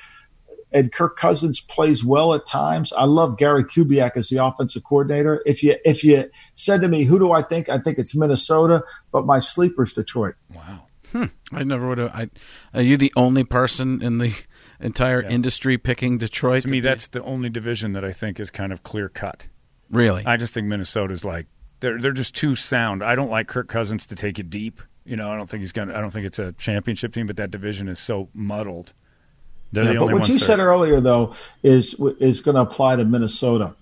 and 0.72 0.94
Kirk 0.94 1.18
Cousins 1.18 1.60
plays 1.60 2.06
well 2.06 2.36
at 2.36 2.46
times. 2.46 2.94
I 2.94 3.06
love 3.06 3.40
Gary 3.40 3.64
Kubiak 3.64 4.16
as 4.16 4.30
the 4.30 4.46
offensive 4.46 4.84
coordinator. 4.84 5.42
If 5.44 5.64
you 5.64 5.76
if 5.84 6.04
you 6.04 6.30
said 6.54 6.82
to 6.82 6.88
me, 6.88 7.04
who 7.06 7.18
do 7.18 7.32
I 7.32 7.42
think? 7.42 7.68
I 7.68 7.80
think 7.80 7.98
it's 7.98 8.16
Minnesota, 8.16 8.84
but 9.12 9.26
my 9.26 9.40
sleeper's 9.40 9.92
Detroit. 9.92 10.36
Wow. 10.54 10.84
Hmm. 11.12 11.26
I 11.52 11.64
never 11.64 11.88
would 11.90 11.98
have. 11.98 12.12
I, 12.14 12.30
are 12.74 12.82
you 12.82 12.98
the 12.98 13.12
only 13.16 13.44
person 13.44 14.02
in 14.02 14.18
the 14.20 14.34
entire 14.80 15.22
industry 15.22 15.78
picking 15.78 16.18
Detroit? 16.18 16.64
To 16.64 16.68
me, 16.68 16.80
that's 16.80 17.08
the 17.08 17.24
only 17.24 17.50
division 17.50 17.94
that 17.94 18.06
I 18.06 18.12
think 18.12 18.40
is 18.40 18.52
kind 18.52 18.72
of 18.72 18.84
clear 18.84 19.10
cut. 19.10 19.46
really. 19.90 20.24
I 20.26 20.38
just 20.38 20.54
think 20.54 20.68
Minnesota's 20.68 21.26
like 21.26 21.48
they're 21.80 22.00
they're 22.00 22.12
just 22.12 22.36
too 22.36 22.56
sound. 22.56 23.04
I 23.04 23.16
don't 23.16 23.30
like 23.30 23.48
Kirk 23.48 23.68
Cousins 23.68 24.06
to 24.08 24.16
take 24.16 24.38
it 24.40 24.50
deep. 24.50 24.82
You 25.06 25.16
know, 25.16 25.32
I 25.32 25.36
don't 25.38 25.50
think 25.50 25.62
he's 25.62 25.72
gonna. 25.72 25.96
I 25.98 26.02
don't 26.02 26.12
think 26.12 26.26
it's 26.28 26.40
a 26.40 26.52
championship 26.54 27.14
team, 27.14 27.26
but 27.26 27.38
that 27.38 27.50
division 27.52 27.88
is 27.88 27.98
so 28.00 28.30
muddled. 28.34 28.94
They're 29.72 29.86
Yeah, 29.86 29.94
the 29.94 30.00
but 30.00 30.06
what 30.08 30.14
ones. 30.16 30.30
you 30.30 30.40
that 30.40 30.46
said 30.46 30.60
earlier, 30.60 31.00
though, 31.02 31.34
is 31.64 31.96
is 32.20 32.42
going 32.42 32.56
to 32.56 32.62
apply 32.62 32.96
to 32.98 33.06
Minnesota. 33.06 33.74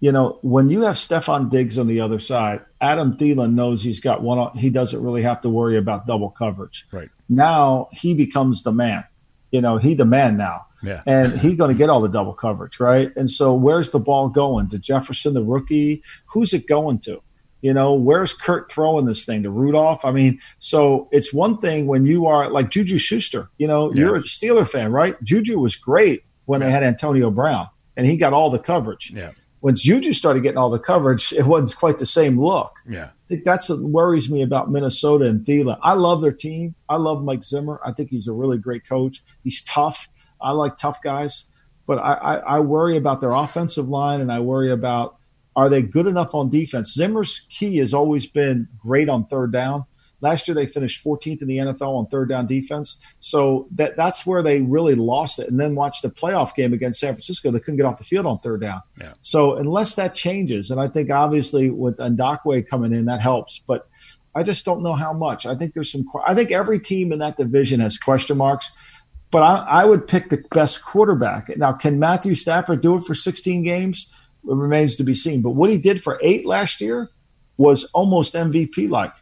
You 0.00 0.12
know, 0.12 0.38
when 0.42 0.70
you 0.70 0.80
have 0.82 0.96
Stefon 0.96 1.50
Diggs 1.50 1.76
on 1.78 1.86
the 1.86 2.00
other 2.00 2.18
side, 2.18 2.60
Adam 2.80 3.18
Thielen 3.18 3.52
knows 3.54 3.82
he's 3.82 4.00
got 4.00 4.22
one. 4.22 4.38
on- 4.38 4.56
He 4.56 4.70
doesn't 4.70 5.02
really 5.02 5.22
have 5.22 5.42
to 5.42 5.48
worry 5.50 5.76
about 5.76 6.06
double 6.06 6.30
coverage. 6.30 6.86
Right. 6.90 7.10
Now 7.28 7.88
he 7.92 8.14
becomes 8.14 8.62
the 8.62 8.72
man. 8.72 9.04
You 9.50 9.60
know, 9.60 9.76
he 9.76 9.94
the 9.94 10.04
man 10.06 10.36
now. 10.36 10.66
Yeah. 10.82 11.02
And 11.04 11.38
he's 11.38 11.56
going 11.56 11.70
to 11.70 11.76
get 11.76 11.90
all 11.90 12.00
the 12.00 12.08
double 12.08 12.32
coverage, 12.32 12.80
right? 12.80 13.14
And 13.14 13.28
so, 13.30 13.52
where's 13.54 13.90
the 13.90 13.98
ball 13.98 14.30
going 14.30 14.70
to 14.70 14.78
Jefferson, 14.78 15.34
the 15.34 15.44
rookie? 15.44 16.02
Who's 16.32 16.54
it 16.54 16.66
going 16.66 17.00
to? 17.00 17.20
You 17.60 17.74
know, 17.74 17.92
where's 17.92 18.32
Kirk 18.32 18.72
throwing 18.72 19.04
this 19.04 19.26
thing 19.26 19.42
to 19.42 19.50
Rudolph? 19.50 20.06
I 20.06 20.12
mean, 20.12 20.40
so 20.60 21.08
it's 21.12 21.34
one 21.34 21.58
thing 21.58 21.86
when 21.86 22.06
you 22.06 22.24
are 22.24 22.48
like 22.48 22.70
Juju 22.70 22.96
Schuster. 22.96 23.50
You 23.58 23.66
know, 23.66 23.92
you're 23.92 24.16
a 24.16 24.22
Steeler 24.22 24.66
fan, 24.66 24.90
right? 24.92 25.22
Juju 25.22 25.58
was 25.58 25.76
great 25.76 26.24
when 26.46 26.60
they 26.60 26.70
had 26.70 26.82
Antonio 26.82 27.30
Brown, 27.30 27.68
and 27.98 28.06
he 28.06 28.16
got 28.16 28.32
all 28.32 28.48
the 28.48 28.58
coverage. 28.58 29.12
Yeah. 29.14 29.32
When 29.60 29.74
Juju 29.74 30.14
started 30.14 30.42
getting 30.42 30.58
all 30.58 30.70
the 30.70 30.78
coverage, 30.78 31.32
it 31.32 31.46
wasn't 31.46 31.78
quite 31.78 31.98
the 31.98 32.06
same 32.06 32.40
look. 32.40 32.76
Yeah. 32.88 33.06
I 33.06 33.28
think 33.28 33.44
that's 33.44 33.68
what 33.68 33.80
worries 33.80 34.30
me 34.30 34.42
about 34.42 34.70
Minnesota 34.70 35.26
and 35.26 35.44
Thielen. 35.44 35.78
I 35.82 35.94
love 35.94 36.22
their 36.22 36.32
team. 36.32 36.74
I 36.88 36.96
love 36.96 37.22
Mike 37.22 37.44
Zimmer. 37.44 37.80
I 37.84 37.92
think 37.92 38.10
he's 38.10 38.26
a 38.26 38.32
really 38.32 38.58
great 38.58 38.88
coach. 38.88 39.22
He's 39.44 39.62
tough. 39.62 40.08
I 40.40 40.52
like 40.52 40.78
tough 40.78 41.02
guys, 41.02 41.44
but 41.86 41.98
I, 41.98 42.14
I, 42.14 42.34
I 42.36 42.60
worry 42.60 42.96
about 42.96 43.20
their 43.20 43.32
offensive 43.32 43.88
line 43.88 44.20
and 44.20 44.32
I 44.32 44.40
worry 44.40 44.72
about 44.72 45.16
are 45.56 45.68
they 45.68 45.82
good 45.82 46.06
enough 46.06 46.34
on 46.34 46.48
defense. 46.48 46.94
Zimmer's 46.94 47.46
key 47.50 47.78
has 47.78 47.92
always 47.92 48.26
been 48.26 48.68
great 48.78 49.08
on 49.08 49.26
third 49.26 49.52
down. 49.52 49.84
Last 50.20 50.46
year 50.46 50.54
they 50.54 50.66
finished 50.66 51.04
14th 51.04 51.42
in 51.42 51.48
the 51.48 51.58
NFL 51.58 51.98
on 51.98 52.06
third 52.06 52.28
down 52.28 52.46
defense, 52.46 52.96
so 53.20 53.68
that 53.72 53.96
that's 53.96 54.26
where 54.26 54.42
they 54.42 54.60
really 54.60 54.94
lost 54.94 55.38
it. 55.38 55.48
And 55.48 55.58
then 55.58 55.74
watch 55.74 56.02
the 56.02 56.10
playoff 56.10 56.54
game 56.54 56.72
against 56.72 57.00
San 57.00 57.14
Francisco; 57.14 57.50
they 57.50 57.60
couldn't 57.60 57.76
get 57.76 57.86
off 57.86 57.98
the 57.98 58.04
field 58.04 58.26
on 58.26 58.38
third 58.40 58.60
down. 58.60 58.80
Yeah. 59.00 59.12
So 59.22 59.56
unless 59.56 59.94
that 59.94 60.14
changes, 60.14 60.70
and 60.70 60.80
I 60.80 60.88
think 60.88 61.10
obviously 61.10 61.70
with 61.70 61.98
Ngakoue 61.98 62.66
coming 62.68 62.92
in, 62.92 63.06
that 63.06 63.20
helps. 63.20 63.62
But 63.66 63.88
I 64.34 64.42
just 64.42 64.64
don't 64.64 64.82
know 64.82 64.94
how 64.94 65.12
much. 65.12 65.46
I 65.46 65.54
think 65.54 65.74
there's 65.74 65.90
some. 65.90 66.04
I 66.26 66.34
think 66.34 66.50
every 66.50 66.78
team 66.78 67.12
in 67.12 67.18
that 67.18 67.36
division 67.36 67.80
has 67.80 67.98
question 67.98 68.36
marks. 68.36 68.70
But 69.30 69.42
I, 69.42 69.82
I 69.82 69.84
would 69.84 70.08
pick 70.08 70.28
the 70.28 70.42
best 70.50 70.82
quarterback. 70.82 71.56
Now, 71.56 71.72
can 71.72 71.98
Matthew 71.98 72.34
Stafford 72.34 72.80
do 72.80 72.96
it 72.96 73.04
for 73.04 73.14
16 73.14 73.62
games? 73.62 74.10
It 74.44 74.54
remains 74.54 74.96
to 74.96 75.04
be 75.04 75.14
seen. 75.14 75.40
But 75.42 75.50
what 75.50 75.70
he 75.70 75.78
did 75.78 76.02
for 76.02 76.18
eight 76.22 76.46
last 76.46 76.80
year 76.80 77.10
was 77.56 77.84
almost 77.92 78.34
MVP 78.34 78.88
like. 78.88 79.12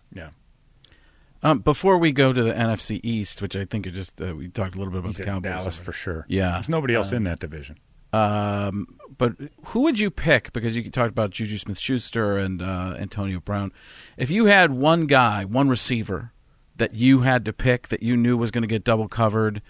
Um, 1.42 1.60
before 1.60 1.98
we 1.98 2.10
go 2.12 2.32
to 2.32 2.42
the 2.42 2.52
NFC 2.52 3.00
East, 3.02 3.40
which 3.40 3.54
I 3.54 3.64
think 3.64 3.86
are 3.86 3.90
just 3.90 4.20
uh, 4.20 4.34
we 4.34 4.48
talked 4.48 4.74
a 4.74 4.78
little 4.78 4.90
bit 4.92 4.98
about 4.98 5.08
He's 5.10 5.18
the 5.18 5.24
Cowboys. 5.24 5.42
Dallas 5.50 5.64
already. 5.66 5.84
for 5.84 5.92
sure. 5.92 6.26
Yeah. 6.28 6.52
There's 6.52 6.68
nobody 6.68 6.94
else 6.94 7.12
in 7.12 7.24
that 7.24 7.38
division. 7.38 7.78
Um, 8.12 8.98
but 9.18 9.34
who 9.66 9.80
would 9.82 9.98
you 10.00 10.10
pick? 10.10 10.52
Because 10.52 10.74
you 10.74 10.90
talked 10.90 11.10
about 11.10 11.30
Juju 11.30 11.58
Smith-Schuster 11.58 12.38
and 12.38 12.62
uh, 12.62 12.94
Antonio 12.98 13.38
Brown. 13.40 13.70
If 14.16 14.30
you 14.30 14.46
had 14.46 14.72
one 14.72 15.06
guy, 15.06 15.44
one 15.44 15.68
receiver 15.68 16.32
that 16.76 16.94
you 16.94 17.20
had 17.20 17.44
to 17.44 17.52
pick 17.52 17.88
that 17.88 18.02
you 18.02 18.16
knew 18.16 18.36
was 18.36 18.50
going 18.50 18.62
to 18.62 18.68
get 18.68 18.82
double 18.82 19.08
covered, 19.08 19.60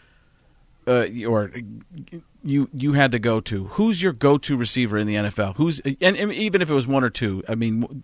uh, 0.87 1.07
or 1.27 1.51
you 2.45 2.69
you 2.73 2.93
had 2.93 3.13
to 3.13 3.19
go 3.19 3.41
to, 3.41 3.65
who's 3.67 4.03
your 4.03 4.13
go-to 4.13 4.57
receiver 4.57 4.97
in 4.97 5.07
the 5.07 5.15
NFL? 5.17 5.57
Who's 5.57 5.81
and, 5.81 5.97
and 6.01 6.33
even 6.33 6.63
if 6.63 6.71
it 6.71 6.75
was 6.75 6.87
one 6.87 7.03
or 7.05 7.11
two, 7.11 7.43
I 7.49 7.55
mean, 7.55 7.83
who 7.83 8.01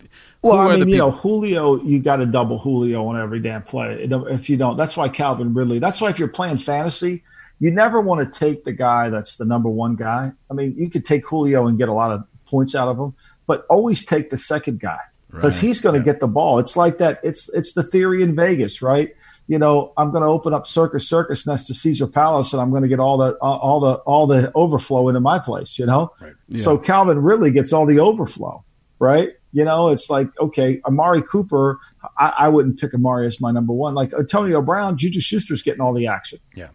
Well, 0.49 0.57
are 0.59 0.71
I 0.71 0.77
mean, 0.77 0.89
you 0.89 0.97
know, 0.99 1.11
Julio, 1.13 1.83
you 1.83 2.01
got 2.01 2.17
to 2.17 2.27
double 2.27 2.59
Julio 2.59 3.07
on 3.07 3.21
every 3.21 3.41
damn 3.41 3.63
play. 3.63 4.07
If 4.11 4.51
you 4.51 4.57
don't, 4.57 4.77
that's 4.77 4.97
why 4.97 5.09
Calvin 5.09 5.55
Ridley. 5.55 5.79
That's 5.79 6.01
why 6.01 6.11
if 6.11 6.19
you're 6.19 6.29
playing 6.29 6.59
fantasy, 6.59 7.23
you 7.61 7.71
never 7.71 8.01
want 8.01 8.33
to 8.33 8.39
take 8.39 8.65
the 8.65 8.73
guy 8.73 9.09
that's 9.11 9.37
the 9.37 9.45
number 9.45 9.69
one 9.69 9.95
guy. 9.95 10.33
I 10.51 10.55
mean, 10.55 10.75
you 10.77 10.91
could 10.91 11.05
take 11.05 11.25
Julio 11.27 11.67
and 11.67 11.79
get 11.79 11.89
a 11.89 11.93
lot 11.93 12.11
of 12.11 12.25
points 12.47 12.75
out 12.75 12.89
of 12.89 12.99
him, 12.99 13.15
but 13.47 13.65
always 13.71 14.05
take 14.05 14.31
the 14.31 14.39
second 14.39 14.81
guy 14.81 14.99
because 15.31 15.55
Right. 15.57 15.67
he's 15.69 15.81
going 15.81 15.95
to 15.95 16.05
get 16.05 16.21
the 16.21 16.27
ball. 16.29 16.59
It's 16.59 16.77
like 16.77 16.99
that. 16.99 17.21
It's 17.23 17.49
it's 17.55 17.73
the 17.75 17.83
theory 17.85 18.23
in 18.23 18.35
Vegas, 18.35 18.83
right? 18.83 19.15
You 19.47 19.59
know, 19.59 19.93
I'm 19.97 20.11
going 20.11 20.23
to 20.23 20.29
open 20.29 20.55
up 20.55 20.67
Circus 20.67 21.07
Circus 21.07 21.47
next 21.47 21.67
to 21.67 21.75
Caesar 21.75 22.07
Palace, 22.07 22.53
and 22.53 22.63
I'm 22.63 22.71
going 22.71 22.83
to 22.83 22.89
get 22.89 22.99
all 22.99 23.19
the 23.19 23.35
all 23.35 23.81
the 23.81 23.95
all 23.97 24.27
the 24.27 24.51
overflow 24.55 25.09
into 25.09 25.21
my 25.21 25.39
place. 25.39 25.79
You 25.79 25.87
know, 25.87 26.13
so 26.57 26.79
Calvin 26.79 27.23
Ridley 27.23 27.51
gets 27.51 27.73
all 27.73 27.85
the 27.85 27.99
overflow, 28.01 28.65
right? 28.99 29.31
You 29.53 29.65
know, 29.65 29.89
it's 29.89 30.09
like 30.09 30.29
okay, 30.41 30.81
Amari 30.87 31.23
Cooper. 31.23 31.79
I, 32.19 32.33
I 32.39 32.49
wouldn't 32.49 32.81
pick 32.81 32.95
Amari 32.95 33.27
as 33.27 33.41
my 33.41 33.51
number 33.51 33.73
one. 33.73 33.95
Like 33.95 34.15
Antonio 34.15 34.63
Brown, 34.63 34.97
Juju 34.97 35.21
Schuster's 35.21 35.63
getting 35.63 35.81
all 35.81 35.93
the 35.93 36.07
action. 36.07 36.39
Yeah. 36.55 36.69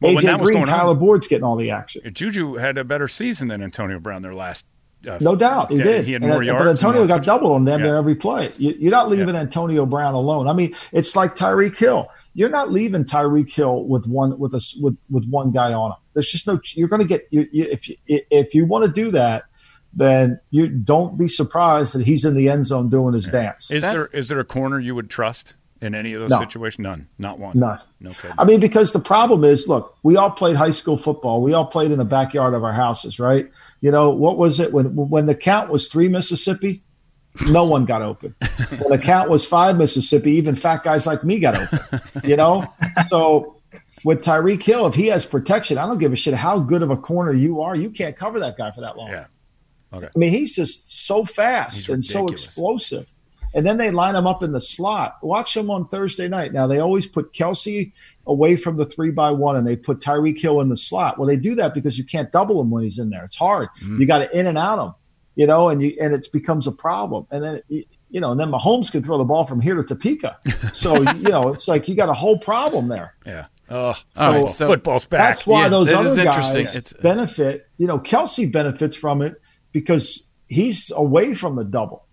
Well, 0.00 0.14
when 0.14 0.24
AJ 0.24 0.42
Green, 0.42 0.54
going 0.58 0.66
Tyler 0.66 0.90
on, 0.90 0.98
Boyd's 0.98 1.26
getting 1.26 1.44
all 1.44 1.56
the 1.56 1.70
action. 1.70 2.02
Juju 2.12 2.54
had 2.54 2.78
a 2.78 2.84
better 2.84 3.08
season 3.08 3.48
than 3.48 3.62
Antonio 3.62 3.98
Brown 3.98 4.22
their 4.22 4.34
last. 4.34 4.64
Uh, 5.08 5.16
No 5.20 5.34
doubt, 5.34 5.70
he 5.70 5.78
yeah, 5.78 5.84
did. 5.84 6.04
He 6.06 6.12
had 6.12 6.22
And- 6.22 6.30
more 6.30 6.42
yards. 6.42 6.62
But 6.64 6.70
Antonio 6.70 7.06
got 7.06 7.16
touch- 7.18 7.26
doubled 7.26 7.52
on 7.52 7.64
them 7.64 7.80
Yeah. 7.82 7.96
every 7.98 8.14
play. 8.14 8.52
You, 8.58 8.74
you're 8.78 8.90
not 8.90 9.08
leaving 9.08 9.34
Antonio 9.34 9.86
Brown 9.86 10.12
alone. 10.14 10.46
I 10.46 10.52
mean, 10.52 10.74
it's 10.92 11.16
like 11.16 11.34
Tyreek 11.36 11.76
Hill. 11.78 12.08
You're 12.34 12.50
not 12.50 12.70
leaving 12.70 13.04
Tyreek 13.04 13.50
Hill 13.52 13.84
with 13.84 14.06
one 14.06 14.38
with 14.38 14.54
a 14.54 14.60
with 14.82 14.96
with 15.10 15.26
one 15.30 15.52
guy 15.52 15.72
on 15.72 15.92
him. 15.92 15.96
There's 16.12 16.28
just 16.28 16.46
no. 16.46 16.60
You're 16.74 16.88
going 16.88 17.00
to 17.02 17.08
get 17.08 17.26
you, 17.30 17.46
you, 17.50 17.64
if 17.70 17.88
you, 17.88 17.96
if 18.06 18.54
you 18.54 18.66
want 18.66 18.84
to 18.84 18.92
do 18.92 19.10
that, 19.12 19.44
then 19.94 20.38
you 20.50 20.68
don't 20.68 21.16
be 21.18 21.28
surprised 21.28 21.94
that 21.94 22.04
he's 22.06 22.24
in 22.24 22.34
the 22.36 22.48
end 22.48 22.66
zone 22.66 22.88
doing 22.90 23.14
his 23.14 23.26
dance. 23.26 23.70
Is 23.70 23.82
That's- 23.82 23.92
there 24.10 24.18
is 24.20 24.28
there 24.28 24.38
a 24.40 24.44
corner 24.44 24.78
you 24.78 24.94
would 24.94 25.08
trust 25.08 25.54
in 25.80 25.94
any 25.94 26.12
of 26.12 26.20
those 26.20 26.30
No. 26.30 26.38
situations? 26.40 26.82
None. 26.82 27.08
Not 27.18 27.38
one. 27.38 27.58
None. 27.58 27.78
No 28.00 28.12
kidding. 28.14 28.36
I 28.38 28.44
mean, 28.44 28.60
because 28.60 28.92
the 28.92 29.00
problem 29.00 29.44
is, 29.44 29.66
look, 29.68 29.96
we 30.02 30.16
all 30.16 30.30
played 30.30 30.56
high 30.56 30.70
school 30.72 30.96
football. 30.98 31.42
We 31.42 31.52
all 31.52 31.66
played 31.66 31.90
in 31.90 31.98
the 31.98 32.04
backyard 32.04 32.54
of 32.54 32.64
our 32.64 32.72
houses, 32.72 33.18
right? 33.18 33.50
You 33.80 33.90
know, 33.90 34.10
what 34.10 34.36
was 34.36 34.60
it 34.60 34.72
when 34.72 34.94
when 34.94 35.26
the 35.26 35.34
count 35.34 35.70
was 35.70 35.88
three 35.88 36.08
Mississippi? 36.08 36.82
No 37.48 37.64
one 37.64 37.84
got 37.84 38.02
open. 38.02 38.34
when 38.78 38.90
the 38.90 38.98
count 38.98 39.30
was 39.30 39.44
five 39.46 39.76
Mississippi, 39.76 40.32
even 40.32 40.54
fat 40.56 40.82
guys 40.82 41.06
like 41.06 41.22
me 41.24 41.38
got 41.38 41.56
open. 41.56 42.00
You 42.24 42.36
know, 42.36 42.66
so 43.08 43.56
with 44.04 44.22
Tyreek 44.24 44.62
Hill, 44.62 44.86
if 44.86 44.94
he 44.94 45.06
has 45.06 45.24
protection, 45.24 45.78
I 45.78 45.86
don't 45.86 45.98
give 45.98 46.12
a 46.12 46.16
shit 46.16 46.34
how 46.34 46.58
good 46.58 46.82
of 46.82 46.90
a 46.90 46.96
corner 46.96 47.32
you 47.32 47.60
are. 47.60 47.76
You 47.76 47.90
can't 47.90 48.16
cover 48.16 48.40
that 48.40 48.56
guy 48.56 48.70
for 48.72 48.80
that 48.80 48.96
long. 48.96 49.10
yeah. 49.10 49.26
Okay. 49.92 50.06
I 50.06 50.18
mean, 50.18 50.30
he's 50.30 50.54
just 50.54 50.88
so 51.06 51.24
fast 51.24 51.88
and 51.88 52.04
so 52.04 52.28
explosive. 52.28 53.09
And 53.54 53.66
then 53.66 53.76
they 53.78 53.90
line 53.90 54.14
him 54.14 54.26
up 54.26 54.42
in 54.42 54.52
the 54.52 54.60
slot. 54.60 55.18
Watch 55.22 55.56
him 55.56 55.70
on 55.70 55.88
Thursday 55.88 56.28
night. 56.28 56.52
Now 56.52 56.66
they 56.66 56.78
always 56.78 57.06
put 57.06 57.32
Kelce 57.32 57.92
away 58.26 58.56
from 58.56 58.76
the 58.76 58.86
three 58.86 59.10
by 59.10 59.30
one, 59.32 59.56
and 59.56 59.66
they 59.66 59.76
put 59.76 60.00
Tyreek 60.00 60.38
Hill 60.40 60.60
in 60.60 60.68
the 60.68 60.76
slot. 60.76 61.18
Well, 61.18 61.26
they 61.26 61.36
do 61.36 61.54
that 61.56 61.74
because 61.74 61.98
you 61.98 62.04
can't 62.04 62.30
double 62.30 62.60
him 62.60 62.70
when 62.70 62.84
he's 62.84 62.98
in 62.98 63.10
there. 63.10 63.24
It's 63.24 63.36
hard. 63.36 63.68
Mm-hmm. 63.80 64.00
You 64.00 64.06
got 64.06 64.18
to 64.18 64.38
in 64.38 64.46
and 64.46 64.56
out 64.56 64.78
him, 64.84 64.94
you 65.34 65.46
know, 65.46 65.68
and 65.68 65.82
you 65.82 65.96
and 66.00 66.14
it 66.14 66.26
becomes 66.32 66.66
a 66.66 66.72
problem. 66.72 67.26
And 67.30 67.42
then 67.42 67.62
you 67.68 68.20
know, 68.20 68.30
and 68.32 68.38
then 68.40 68.50
Mahomes 68.50 68.90
can 68.90 69.02
throw 69.02 69.18
the 69.18 69.24
ball 69.24 69.44
from 69.46 69.60
here 69.60 69.74
to 69.76 69.82
Topeka. 69.82 70.38
So 70.74 71.00
you 71.02 71.22
know, 71.28 71.48
it's 71.52 71.66
like 71.66 71.88
you 71.88 71.94
got 71.96 72.08
a 72.08 72.14
whole 72.14 72.38
problem 72.38 72.88
there. 72.88 73.14
Yeah. 73.26 73.46
Oh, 73.68 73.94
All 74.16 74.32
right, 74.32 74.48
so- 74.48 74.66
football's 74.68 75.06
back. 75.06 75.36
That's 75.36 75.46
why 75.46 75.62
Yeah, 75.62 75.68
those 75.68 75.92
other 75.92 76.24
guys. 76.24 76.54
It's- 76.56 76.92
benefit. 76.92 77.68
You 77.78 77.86
know, 77.86 77.98
Kelce 77.98 78.50
benefits 78.50 78.96
from 78.96 79.22
it 79.22 79.40
because 79.72 80.24
he's 80.48 80.90
away 80.94 81.34
from 81.34 81.56
the 81.56 81.64
double. 81.64 82.06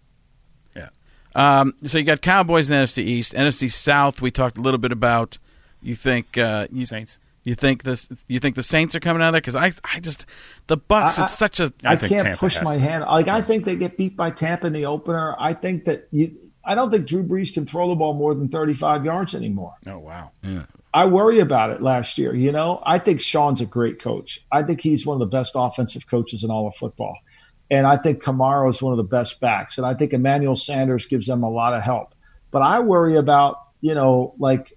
Yeah. 1.38 1.60
Um, 1.62 1.74
so 1.84 1.98
you 1.98 2.04
got 2.04 2.22
Cowboys 2.22 2.70
in 2.70 2.78
the 2.78 2.84
NFC 2.86 3.04
East, 3.04 3.34
NFC 3.34 3.72
South. 3.72 4.22
We 4.22 4.32
talked 4.32 4.58
a 4.58 4.62
little 4.62 4.80
bit 4.80 4.92
about. 4.92 5.38
You 5.82 5.96
think 5.96 6.38
uh, 6.38 6.68
you 6.72 6.86
Saints. 6.86 7.20
You 7.44 7.56
think 7.56 7.84
this? 7.84 8.10
You 8.28 8.40
think 8.40 8.56
the 8.56 8.64
Saints 8.64 8.96
are 8.96 9.00
coming 9.00 9.22
out 9.22 9.30
of 9.30 9.34
there? 9.34 9.42
Because 9.42 9.56
I, 9.56 9.72
I 9.84 10.00
just 10.00 10.26
the 10.68 10.76
Bucks. 10.78 11.18
I- 11.18 11.24
it's 11.24 11.38
such 11.38 11.60
a. 11.60 11.72
I 11.86 11.94
I, 11.94 11.96
can't 11.96 12.12
Tampa 12.12 12.38
push 12.38 12.62
my 12.62 12.74
to. 12.74 12.80
hand. 12.80 13.06
Like 13.06 13.28
I 13.28 13.42
think 13.42 13.66
they 13.66 13.76
get 13.76 13.96
beat 13.98 14.18
by 14.18 14.32
Tampa 14.32 14.68
in 14.68 14.74
the 14.74 14.86
opener. 14.86 15.36
I 15.40 15.54
think 15.54 15.86
that 15.86 16.08
you. 16.12 16.36
I 16.66 16.76
don't 16.76 16.92
think 16.92 17.08
Drew 17.08 17.24
Brees 17.24 17.54
can 17.54 17.66
throw 17.66 17.88
the 17.88 17.96
ball 17.96 18.14
more 18.14 18.36
than 18.36 18.50
35 18.50 19.06
yards 19.06 19.34
anymore. 19.34 19.76
Oh 19.88 20.00
wow. 20.00 20.32
I 20.94 21.06
worry 21.06 21.40
about 21.40 21.70
it 21.70 21.82
last 21.82 22.18
year. 22.18 22.36
You 22.36 22.52
know, 22.52 22.82
I 22.86 23.00
think 23.00 23.22
Sean's 23.22 23.62
a 23.62 23.66
great 23.66 24.02
coach. 24.02 24.42
I 24.52 24.64
think 24.64 24.82
he's 24.82 25.06
one 25.06 25.16
of 25.16 25.20
the 25.20 25.38
best 25.38 25.54
offensive 25.56 26.08
coaches 26.08 26.44
in 26.44 26.52
all 26.52 26.68
of 26.68 26.76
football. 26.76 27.18
And 27.70 27.86
I 27.86 27.98
think 27.98 28.24
Kamara 28.24 28.70
is 28.70 28.82
one 28.82 28.94
of 28.94 28.98
the 28.98 29.04
best 29.04 29.40
backs. 29.40 29.78
And 29.78 29.86
I 29.86 29.94
think 29.94 30.14
Emmanuel 30.14 30.56
Sanders 30.56 31.06
gives 31.06 31.28
them 31.28 31.44
a 31.44 31.50
lot 31.50 31.74
of 31.74 31.84
help. 31.84 32.16
But 32.52 32.62
I 32.62 32.80
worry 32.80 33.18
about, 33.18 33.58
you 33.82 33.94
know, 33.94 34.34
like, 34.40 34.74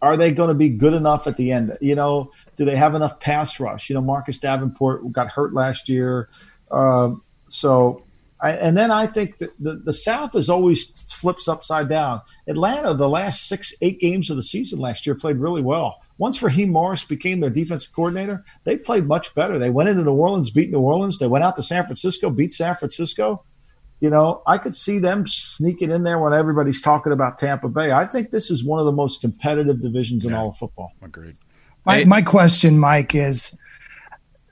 are 0.00 0.16
they 0.16 0.32
going 0.32 0.48
to 0.48 0.54
be 0.54 0.68
good 0.68 0.94
enough 0.94 1.26
at 1.26 1.36
the 1.36 1.52
end? 1.52 1.76
You 1.80 1.94
know, 1.94 2.32
do 2.56 2.64
they 2.64 2.76
have 2.76 2.94
enough 2.94 3.20
pass 3.20 3.60
rush? 3.60 3.88
You 3.88 3.94
know, 3.94 4.00
Marcus 4.00 4.38
Davenport 4.38 5.10
got 5.12 5.28
hurt 5.28 5.54
last 5.54 5.88
year. 5.88 6.28
Um, 6.70 7.22
so, 7.48 8.02
I, 8.40 8.52
and 8.52 8.76
then 8.76 8.90
I 8.90 9.06
think 9.06 9.38
that 9.38 9.52
the, 9.60 9.76
the 9.76 9.92
South 9.92 10.34
is 10.34 10.50
always 10.50 10.86
flips 11.12 11.46
upside 11.46 11.88
down. 11.88 12.22
Atlanta, 12.48 12.94
the 12.94 13.08
last 13.08 13.46
six, 13.46 13.72
eight 13.80 14.00
games 14.00 14.30
of 14.30 14.36
the 14.36 14.42
season 14.42 14.80
last 14.80 15.06
year, 15.06 15.14
played 15.14 15.36
really 15.36 15.62
well. 15.62 16.00
Once 16.22 16.40
Raheem 16.40 16.70
Morris 16.70 17.02
became 17.04 17.40
their 17.40 17.50
defensive 17.50 17.92
coordinator, 17.92 18.44
they 18.62 18.76
played 18.76 19.08
much 19.08 19.34
better. 19.34 19.58
They 19.58 19.70
went 19.70 19.88
into 19.88 20.04
New 20.04 20.12
Orleans, 20.12 20.50
beat 20.50 20.70
New 20.70 20.78
Orleans. 20.78 21.18
They 21.18 21.26
went 21.26 21.42
out 21.42 21.56
to 21.56 21.64
San 21.64 21.84
Francisco, 21.84 22.30
beat 22.30 22.52
San 22.52 22.76
Francisco. 22.76 23.42
You 23.98 24.08
know, 24.08 24.40
I 24.46 24.56
could 24.58 24.76
see 24.76 25.00
them 25.00 25.26
sneaking 25.26 25.90
in 25.90 26.04
there 26.04 26.20
when 26.20 26.32
everybody's 26.32 26.80
talking 26.80 27.12
about 27.12 27.38
Tampa 27.38 27.68
Bay. 27.68 27.90
I 27.90 28.06
think 28.06 28.30
this 28.30 28.52
is 28.52 28.62
one 28.62 28.78
of 28.78 28.86
the 28.86 28.92
most 28.92 29.20
competitive 29.20 29.82
divisions 29.82 30.24
in 30.24 30.30
Yeah. 30.30 30.38
all 30.42 30.50
of 30.50 30.58
football. 30.58 30.92
Agreed. 31.02 31.34
My, 31.84 31.96
Hey. 31.96 32.04
my 32.04 32.22
question, 32.22 32.78
Mike, 32.78 33.16
is 33.16 33.56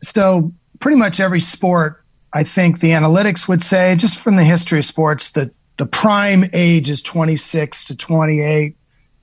so 0.02 0.52
pretty 0.80 0.96
much 0.98 1.20
every 1.20 1.40
sport, 1.40 2.02
I 2.34 2.42
think 2.42 2.80
the 2.80 2.90
analytics 2.90 3.46
would 3.46 3.62
say, 3.62 3.94
just 3.94 4.18
from 4.18 4.34
the 4.34 4.42
history 4.44 4.80
of 4.80 4.84
sports, 4.86 5.30
that 5.32 5.52
the 5.76 5.86
prime 5.86 6.50
age 6.52 6.90
is 6.90 7.00
26 7.00 7.84
to 7.84 7.96
28. 7.96 8.74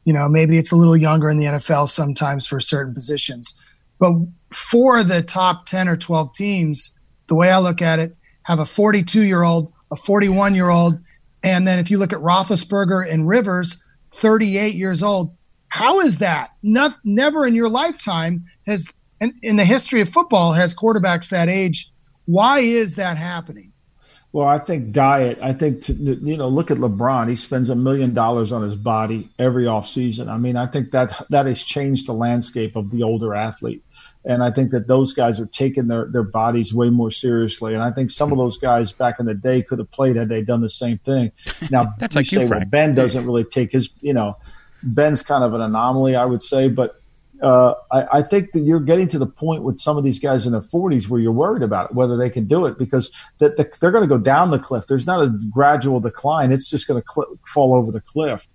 You 0.07 0.13
know, 0.13 0.29
maybe 0.29 0.57
it's 0.57 0.71
a 0.71 0.77
little 0.77 0.95
younger 0.95 1.29
in 1.29 1.37
the 1.37 1.47
NFL 1.47 1.89
sometimes 1.89 2.47
for 2.47 2.61
certain 2.61 2.93
positions. 2.93 3.53
But 3.99 4.13
for 4.53 5.03
the 5.03 5.21
top 5.21 5.65
10 5.65 5.89
or 5.89 5.97
12 5.97 6.33
teams, 6.33 6.97
the 7.27 7.35
way 7.35 7.51
I 7.51 7.57
look 7.57 7.81
at 7.81 7.99
it, 7.99 8.15
have 8.43 8.59
a 8.59 8.65
42 8.65 9.23
year 9.23 9.43
old, 9.43 9.73
a 9.91 9.97
41 9.97 10.55
year 10.55 10.69
old, 10.69 10.97
and 11.43 11.67
then 11.67 11.77
if 11.77 11.91
you 11.91 11.97
look 11.97 12.13
at 12.13 12.19
Roethlisberger 12.19 13.11
and 13.11 13.27
Rivers, 13.27 13.83
38 14.13 14.75
years 14.75 15.03
old. 15.03 15.35
How 15.67 15.99
is 15.99 16.19
that? 16.19 16.51
Not, 16.63 16.95
never 17.03 17.45
in 17.45 17.53
your 17.53 17.67
lifetime 17.67 18.45
has, 18.65 18.85
in, 19.19 19.37
in 19.43 19.57
the 19.57 19.65
history 19.65 19.99
of 19.99 20.07
football, 20.07 20.53
has 20.53 20.73
quarterbacks 20.73 21.31
that 21.31 21.49
age. 21.49 21.91
Why 22.27 22.59
is 22.59 22.95
that 22.95 23.17
happening? 23.17 23.73
Well, 24.37 24.47
I 24.47 24.59
think 24.59 24.91
diet. 24.91 25.39
I 25.41 25.51
think 25.51 25.85
to, 25.85 25.93
you 25.93 26.37
know, 26.37 26.47
look 26.47 26.69
at 26.69 26.77
LeBron. 26.77 27.27
He 27.27 27.35
spends 27.35 27.71
a 27.71 27.75
million 27.75 28.13
dollars 28.13 28.53
on 28.53 28.61
his 28.61 28.75
body 28.75 29.31
every 29.39 29.65
offseason. 29.65 30.29
I 30.29 30.37
mean, 30.37 30.55
I 30.55 30.67
think 30.67 30.91
that 30.91 31.25
that 31.31 31.47
has 31.47 31.63
changed 31.63 32.07
the 32.07 32.13
landscape 32.13 32.75
of 32.75 32.91
the 32.91 33.01
older 33.01 33.33
athlete, 33.33 33.83
and 34.23 34.43
I 34.43 34.51
think 34.51 34.69
that 34.73 34.87
those 34.87 35.11
guys 35.11 35.39
are 35.39 35.47
taking 35.47 35.87
their 35.87 36.05
their 36.05 36.21
bodies 36.21 36.71
way 36.71 36.91
more 36.91 37.09
seriously. 37.09 37.73
And 37.73 37.81
I 37.81 37.89
think 37.89 38.11
some 38.11 38.31
of 38.31 38.37
those 38.37 38.59
guys 38.59 38.91
back 38.91 39.19
in 39.19 39.25
the 39.25 39.33
day 39.33 39.63
could 39.63 39.79
have 39.79 39.89
played 39.89 40.17
had 40.17 40.29
they 40.29 40.43
done 40.43 40.61
the 40.61 40.69
same 40.69 40.99
thing. 40.99 41.31
Now, 41.71 41.95
That's 41.97 42.13
you 42.13 42.19
like 42.19 42.31
you, 42.31 42.39
say, 42.41 42.45
well, 42.45 42.65
Ben 42.67 42.93
doesn't 42.93 43.25
really 43.25 43.43
take 43.43 43.71
his. 43.71 43.89
You 44.01 44.13
know, 44.13 44.37
Ben's 44.83 45.23
kind 45.23 45.43
of 45.43 45.55
an 45.55 45.61
anomaly, 45.61 46.15
I 46.15 46.25
would 46.25 46.43
say, 46.43 46.67
but 46.67 46.96
uh, 47.41 47.73
I, 47.91 48.19
I 48.19 48.21
think 48.21 48.51
that 48.53 48.61
you're 48.61 48.79
getting 48.79 49.07
to 49.09 49.19
the 49.19 49.27
point 49.27 49.63
with 49.63 49.79
some 49.79 49.97
of 49.97 50.03
these 50.03 50.19
guys 50.19 50.45
in 50.45 50.51
their 50.51 50.61
40s 50.61 51.07
where 51.07 51.19
you're 51.19 51.31
worried 51.31 51.63
about 51.63 51.89
it, 51.89 51.95
whether 51.95 52.17
they 52.17 52.29
can 52.29 52.47
do 52.47 52.65
it 52.65 52.77
because 52.77 53.11
that 53.39 53.57
the, 53.57 53.71
they're 53.79 53.91
going 53.91 54.03
to 54.03 54.07
go 54.07 54.17
down 54.17 54.51
the 54.51 54.59
cliff. 54.59 54.87
There's 54.87 55.05
not 55.05 55.21
a 55.21 55.29
gradual 55.49 55.99
decline; 55.99 56.51
it's 56.51 56.69
just 56.69 56.87
going 56.87 57.01
to 57.01 57.07
cl- 57.07 57.37
fall 57.45 57.75
over 57.75 57.91
the 57.91 58.01
cliff. 58.01 58.47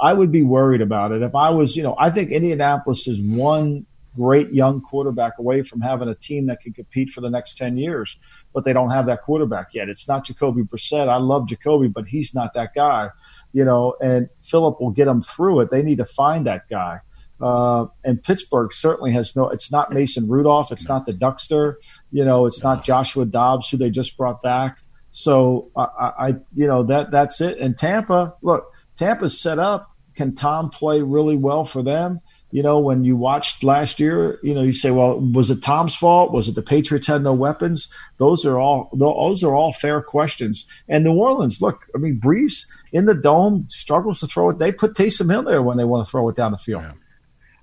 I 0.00 0.12
would 0.12 0.30
be 0.30 0.42
worried 0.42 0.82
about 0.82 1.12
it 1.12 1.22
if 1.22 1.34
I 1.34 1.50
was, 1.50 1.76
you 1.76 1.82
know. 1.82 1.96
I 1.98 2.10
think 2.10 2.30
Indianapolis 2.30 3.08
is 3.08 3.20
one 3.20 3.86
great 4.16 4.52
young 4.52 4.80
quarterback 4.80 5.38
away 5.38 5.62
from 5.62 5.80
having 5.80 6.08
a 6.08 6.14
team 6.14 6.46
that 6.46 6.60
can 6.60 6.72
compete 6.72 7.10
for 7.10 7.20
the 7.20 7.30
next 7.30 7.56
10 7.58 7.76
years, 7.76 8.18
but 8.54 8.64
they 8.64 8.72
don't 8.72 8.90
have 8.90 9.06
that 9.06 9.22
quarterback 9.22 9.68
yet. 9.74 9.88
It's 9.88 10.08
not 10.08 10.24
Jacoby 10.24 10.62
Brissett. 10.62 11.08
I 11.08 11.18
love 11.18 11.46
Jacoby, 11.46 11.88
but 11.88 12.08
he's 12.08 12.34
not 12.34 12.54
that 12.54 12.74
guy, 12.74 13.10
you 13.52 13.64
know. 13.64 13.94
And 14.00 14.28
Philip 14.42 14.80
will 14.80 14.90
get 14.90 15.04
them 15.04 15.20
through 15.20 15.60
it. 15.60 15.70
They 15.70 15.82
need 15.82 15.98
to 15.98 16.04
find 16.04 16.46
that 16.46 16.68
guy. 16.68 17.00
Uh, 17.40 17.86
and 18.04 18.22
Pittsburgh 18.22 18.72
certainly 18.72 19.12
has 19.12 19.36
no. 19.36 19.48
It's 19.48 19.70
not 19.70 19.92
Mason 19.92 20.28
Rudolph. 20.28 20.72
It's 20.72 20.88
not 20.88 21.06
the 21.06 21.12
Duckster. 21.12 21.74
You 22.10 22.24
know, 22.24 22.46
it's 22.46 22.62
not 22.62 22.84
Joshua 22.84 23.26
Dobbs 23.26 23.68
who 23.68 23.76
they 23.76 23.90
just 23.90 24.16
brought 24.16 24.42
back. 24.42 24.78
So 25.12 25.70
I, 25.76 26.12
I, 26.18 26.28
you 26.54 26.66
know, 26.66 26.82
that 26.84 27.10
that's 27.10 27.40
it. 27.40 27.58
And 27.58 27.76
Tampa, 27.76 28.34
look, 28.42 28.72
Tampa's 28.98 29.40
set 29.40 29.58
up. 29.58 29.90
Can 30.14 30.34
Tom 30.34 30.70
play 30.70 31.02
really 31.02 31.36
well 31.36 31.64
for 31.64 31.82
them? 31.82 32.20
You 32.52 32.62
know, 32.62 32.78
when 32.78 33.04
you 33.04 33.16
watched 33.16 33.64
last 33.64 34.00
year, 34.00 34.38
you 34.42 34.54
know, 34.54 34.62
you 34.62 34.72
say, 34.72 34.90
well, 34.90 35.20
was 35.20 35.50
it 35.50 35.62
Tom's 35.62 35.94
fault? 35.94 36.32
Was 36.32 36.48
it 36.48 36.54
the 36.54 36.62
Patriots 36.62 37.06
had 37.06 37.22
no 37.22 37.34
weapons? 37.34 37.88
Those 38.16 38.46
are 38.46 38.58
all 38.58 38.88
those 38.94 39.44
are 39.44 39.54
all 39.54 39.74
fair 39.74 40.00
questions. 40.00 40.64
And 40.88 41.04
New 41.04 41.12
Orleans, 41.12 41.60
look, 41.60 41.86
I 41.94 41.98
mean, 41.98 42.18
Brees 42.18 42.66
in 42.92 43.04
the 43.04 43.14
dome 43.14 43.66
struggles 43.68 44.20
to 44.20 44.26
throw 44.26 44.50
it. 44.50 44.58
They 44.58 44.72
put 44.72 44.94
Taysom 44.94 45.30
Hill 45.30 45.42
there 45.42 45.62
when 45.62 45.76
they 45.76 45.84
want 45.84 46.06
to 46.06 46.10
throw 46.10 46.26
it 46.30 46.36
down 46.36 46.52
the 46.52 46.58
field. 46.58 46.82
Yeah. 46.82 46.92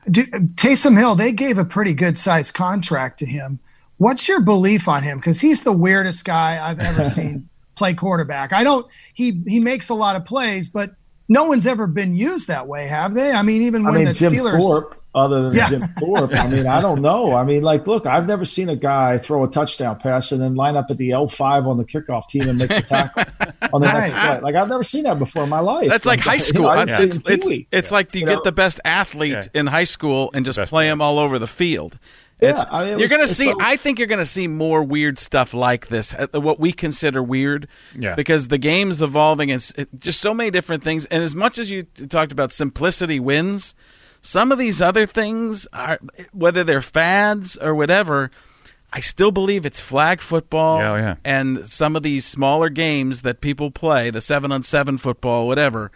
Do, 0.09 0.25
Taysom 0.25 0.97
Hill, 0.97 1.15
they 1.15 1.31
gave 1.31 1.57
a 1.57 1.65
pretty 1.65 1.93
good 1.93 2.17
sized 2.17 2.53
contract 2.53 3.19
to 3.19 3.25
him. 3.25 3.59
What's 3.97 4.27
your 4.27 4.41
belief 4.41 4.87
on 4.87 5.03
him? 5.03 5.17
Because 5.17 5.39
he's 5.39 5.61
the 5.61 5.71
weirdest 5.71 6.25
guy 6.25 6.59
I've 6.61 6.79
ever 6.79 7.05
seen 7.09 7.47
play 7.75 7.93
quarterback. 7.93 8.53
I 8.53 8.63
don't. 8.63 8.85
He 9.13 9.43
he 9.47 9.59
makes 9.59 9.89
a 9.89 9.93
lot 9.93 10.15
of 10.15 10.25
plays, 10.25 10.69
but 10.69 10.91
no 11.29 11.45
one's 11.45 11.65
ever 11.65 11.87
been 11.87 12.15
used 12.15 12.47
that 12.47 12.67
way, 12.67 12.87
have 12.87 13.13
they? 13.13 13.31
I 13.31 13.41
mean, 13.41 13.61
even 13.61 13.85
I 13.85 13.91
when 13.91 13.99
mean, 13.99 14.05
the 14.05 14.13
Jim 14.13 14.33
Steelers. 14.33 14.61
Thorpe, 14.61 15.02
other 15.15 15.43
than 15.43 15.53
Yeah. 15.55 15.69
Jim 15.69 15.93
Thorpe, 15.99 16.33
I 16.33 16.47
mean, 16.47 16.65
I 16.67 16.81
don't 16.81 17.01
know. 17.01 17.33
I 17.35 17.43
mean, 17.43 17.61
like, 17.63 17.85
look, 17.87 18.05
I've 18.05 18.25
never 18.27 18.45
seen 18.45 18.69
a 18.69 18.75
guy 18.75 19.17
throw 19.19 19.43
a 19.43 19.47
touchdown 19.47 19.97
pass 19.99 20.31
and 20.31 20.41
then 20.41 20.55
line 20.55 20.75
up 20.75 20.87
at 20.89 20.97
the 20.97 21.09
L5 21.11 21.67
on 21.67 21.77
the 21.77 21.85
kickoff 21.85 22.27
team 22.29 22.49
and 22.49 22.57
make 22.57 22.69
the 22.69 22.81
tackle 22.81 23.23
on 23.71 23.81
the 23.81 23.91
next 23.91 24.11
play. 24.11 24.39
Like, 24.41 24.55
I've 24.55 24.69
never 24.69 24.83
seen 24.83 25.03
that 25.03 25.19
before 25.19 25.43
in 25.43 25.49
my 25.49 25.59
life. 25.59 25.87
That's 25.89 26.05
like 26.05 26.19
high 26.19 26.33
You 26.33 26.39
know, 26.39 26.43
school. 26.45 26.67
I 26.67 26.85
didn't 26.85 26.97
see 26.97 27.03
it 27.03 27.05
it's, 27.05 27.29
it's, 27.29 27.45
Pee-wee. 27.47 27.95
like 27.95 28.15
you, 28.15 28.21
You 28.21 28.27
get 28.27 28.35
know? 28.37 28.41
the 28.43 28.51
best 28.51 28.79
athlete 28.85 29.31
Yeah. 29.33 29.43
in 29.53 29.67
high 29.67 29.83
school 29.83 30.31
and 30.33 30.45
just 30.45 30.57
play 30.57 30.65
player. 30.65 30.89
them 30.91 31.01
all 31.01 31.19
over 31.19 31.37
the 31.39 31.47
field. 31.47 31.99
Yeah, 32.41 32.65
I 32.71 32.83
mean, 32.85 32.99
you're 32.99 33.07
going 33.07 33.25
to 33.25 33.33
see. 33.33 33.45
so- 33.45 33.57
I 33.61 33.77
think 33.77 33.99
you're 33.99 34.07
going 34.07 34.19
to 34.19 34.25
see 34.25 34.47
more 34.47 34.83
weird 34.83 35.17
stuff 35.17 35.53
like 35.53 35.87
this. 35.87 36.13
uh, 36.13 36.27
What 36.41 36.59
we 36.59 36.73
consider 36.73 37.23
weird, 37.23 37.69
Yeah. 37.97 38.15
Because 38.15 38.49
the 38.49 38.57
game's 38.57 39.01
evolving 39.01 39.49
and 39.51 39.71
it- 39.77 39.87
just 39.99 40.19
so 40.19 40.33
many 40.33 40.51
different 40.51 40.83
things. 40.83 41.05
And 41.05 41.23
as 41.23 41.35
much 41.35 41.57
as 41.57 41.71
you 41.71 41.83
talked 41.83 42.31
about 42.33 42.51
simplicity 42.51 43.19
wins, 43.19 43.75
some 44.25 44.51
of 44.51 44.57
these 44.57 44.81
other 44.81 45.05
things 45.05 45.67
are 45.73 45.99
whether 46.31 46.63
they're 46.63 46.81
fads 46.81 47.57
or 47.57 47.75
whatever. 47.75 48.31
I 48.91 48.99
still 49.01 49.31
believe 49.31 49.65
it's 49.65 49.79
flag 49.79 50.21
football 50.21 50.79
Yeah, 50.79 50.91
oh, 50.91 50.95
yeah. 50.95 51.15
and 51.25 51.67
some 51.67 51.95
of 51.95 52.03
these 52.03 52.25
smaller 52.25 52.69
games 52.69 53.23
that 53.23 53.41
people 53.41 53.69
play, 53.69 54.09
the 54.11 54.21
seven 54.21 54.51
on 54.51 54.63
seven 54.63 54.97
football, 54.97 55.47
whatever, 55.47 55.91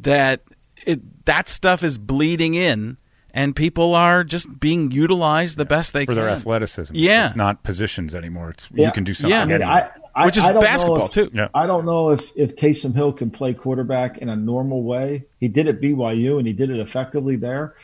that 0.00 0.42
it 0.86 1.24
that 1.26 1.48
stuff 1.48 1.82
is 1.82 1.98
bleeding 1.98 2.54
in, 2.54 2.96
and 3.34 3.54
people 3.56 3.94
are 3.94 4.22
just 4.24 4.58
being 4.60 4.90
utilized 4.92 5.58
the 5.58 5.64
best 5.64 5.92
they 5.92 6.04
for 6.06 6.12
can 6.12 6.14
for 6.14 6.20
their 6.22 6.30
athleticism. 6.30 6.94
Yeah. 6.94 7.26
it's 7.26 7.36
not 7.36 7.64
positions 7.64 8.14
anymore. 8.14 8.50
It's 8.50 8.68
Yeah. 8.72 8.86
you 8.86 8.92
can 8.92 9.04
do 9.04 9.14
something. 9.14 9.50
Yeah. 9.50 9.68
I 9.68 9.90
mean, 10.22 10.22
anywhere. 10.22 10.22
I, 10.22 10.22
I, 10.22 10.26
Which 10.26 10.36
is 10.36 10.44
I 10.44 10.46
don't 10.52 10.54
know 10.54 10.60
basketball, 10.68 11.06
if- 11.06 11.12
too. 11.12 11.30
Yeah. 11.32 11.48
I 11.54 11.66
don't 11.66 11.84
know 11.86 12.10
if 12.10 12.32
if 12.36 12.56
Taysom 12.56 12.94
Hill 12.94 13.12
can 13.12 13.30
play 13.30 13.54
quarterback 13.54 14.18
in 14.18 14.28
a 14.28 14.36
normal 14.36 14.82
way. 14.82 15.24
He 15.40 15.48
did 15.48 15.68
at 15.68 15.80
BYU 15.80 16.38
and 16.38 16.46
he 16.46 16.52
did 16.52 16.70
it 16.70 16.80
effectively 16.80 17.36
there, 17.36 17.74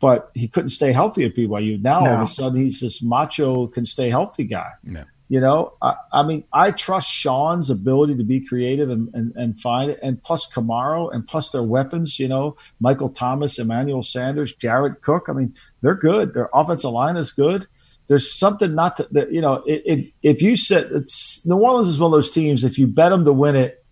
but 0.00 0.30
he 0.34 0.48
couldn't 0.48 0.70
stay 0.70 0.92
healthy 0.92 1.24
at 1.24 1.34
BYU. 1.34 1.80
Now 1.80 2.00
all 2.00 2.06
of 2.06 2.20
a 2.22 2.26
sudden 2.26 2.60
he's 2.62 2.80
this 2.80 3.02
macho 3.02 3.66
can 3.68 3.86
stay 3.86 4.10
healthy 4.10 4.44
guy. 4.44 4.70
Yeah. 4.90 5.04
You 5.30 5.40
know, 5.40 5.72
I, 5.80 5.94
I 6.12 6.22
mean, 6.22 6.44
I 6.52 6.70
trust 6.70 7.10
Sean's 7.10 7.70
ability 7.70 8.16
to 8.18 8.24
be 8.24 8.46
creative 8.46 8.90
and, 8.90 9.08
and, 9.14 9.32
and 9.36 9.58
find 9.58 9.90
it. 9.90 9.98
And 10.02 10.22
plus 10.22 10.46
Kamara 10.46 11.12
and 11.14 11.26
plus 11.26 11.50
their 11.50 11.62
weapons, 11.62 12.18
you 12.18 12.28
know, 12.28 12.56
Michael 12.78 13.08
Thomas, 13.08 13.58
Emmanuel 13.58 14.02
Sanders, 14.02 14.54
Jared 14.54 15.00
Cook. 15.00 15.24
I 15.28 15.32
mean, 15.32 15.54
they're 15.80 15.94
good. 15.94 16.34
Their 16.34 16.50
offensive 16.52 16.90
line 16.90 17.16
is 17.16 17.32
good. 17.32 17.66
There's 18.06 18.32
something 18.32 18.74
not 18.74 18.98
to, 18.98 19.08
that, 19.12 19.32
you 19.32 19.40
know, 19.40 19.62
if, 19.66 20.06
if 20.22 20.42
you 20.42 20.56
said 20.56 20.90
it's 20.92 21.44
New 21.46 21.56
Orleans 21.56 21.88
is 21.88 21.98
one 21.98 22.08
of 22.08 22.12
those 22.12 22.30
teams, 22.30 22.62
if 22.64 22.78
you 22.78 22.86
bet 22.86 23.10
them 23.10 23.24
to 23.24 23.32
win 23.32 23.56
it, 23.56 23.84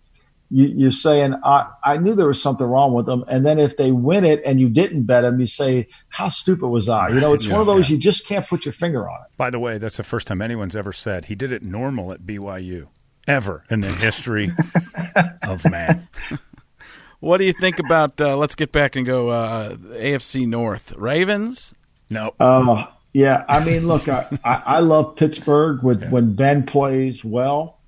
you, 0.51 0.67
you're 0.67 0.91
saying, 0.91 1.33
I, 1.43 1.67
I 1.83 1.97
knew 1.97 2.13
there 2.13 2.27
was 2.27 2.39
something 2.39 2.67
wrong 2.67 2.93
with 2.93 3.07
them. 3.07 3.25
And 3.27 3.43
then 3.43 3.57
if 3.57 3.75
they 3.75 3.91
win 3.91 4.23
it 4.23 4.43
and 4.45 4.59
you 4.59 4.69
didn't 4.69 5.03
bet 5.03 5.23
them, 5.23 5.39
you 5.39 5.47
say, 5.47 5.87
how 6.09 6.29
stupid 6.29 6.67
was 6.67 6.89
I? 6.89 7.09
You 7.09 7.19
know, 7.19 7.33
it's 7.33 7.47
one 7.47 7.59
of 7.59 7.65
those 7.65 7.89
you 7.89 7.97
just 7.97 8.27
can't 8.27 8.47
put 8.47 8.65
your 8.65 8.73
finger 8.73 9.09
on 9.09 9.21
it. 9.21 9.27
By 9.35 9.49
the 9.49 9.57
way, 9.57 9.79
that's 9.79 9.97
the 9.97 10.03
first 10.03 10.27
time 10.27 10.43
anyone's 10.43 10.75
ever 10.75 10.93
said 10.93 11.25
he 11.25 11.33
did 11.33 11.51
it 11.51 11.63
normal 11.63 12.11
at 12.11 12.21
BYU, 12.21 12.87
ever 13.27 13.63
in 13.71 13.81
the 13.81 13.91
history 13.91 14.53
of 15.47 15.65
man. 15.65 16.07
What 17.19 17.37
do 17.37 17.45
you 17.45 17.53
think 17.53 17.79
about? 17.79 18.19
Uh, 18.21 18.37
let's 18.37 18.53
get 18.53 18.71
back 18.71 18.95
and 18.95 19.07
go 19.07 19.29
uh, 19.29 19.75
AFC 19.75 20.47
North 20.47 20.91
Ravens. 20.97 21.73
No, 22.11 22.35
Uh, 22.39 22.85
yeah, 23.13 23.43
I 23.47 23.63
mean, 23.63 23.87
look, 23.87 24.07
I, 24.09 24.25
I, 24.43 24.53
I 24.65 24.79
love 24.79 25.15
Pittsburgh 25.15 25.81
with 25.83 26.03
when 26.09 26.35
Ben 26.35 26.65
plays 26.65 27.23
well. 27.23 27.79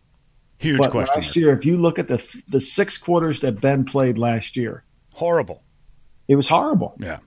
huge 0.60 0.78
But 0.80 0.92
question. 0.92 1.16
last 1.16 1.36
year, 1.36 1.54
if 1.58 1.66
you 1.66 1.78
look 1.78 2.00
at 2.00 2.08
the 2.08 2.42
the 2.48 2.62
six 2.62 2.98
quarters 2.98 3.40
that 3.42 3.60
Ben 3.62 3.86
played 3.86 4.18
last 4.18 4.56
year, 4.56 4.84
Horrible. 5.14 5.64
it 6.28 6.36
was 6.36 6.48
horrible. 6.48 6.96
Yeah. 7.00 7.20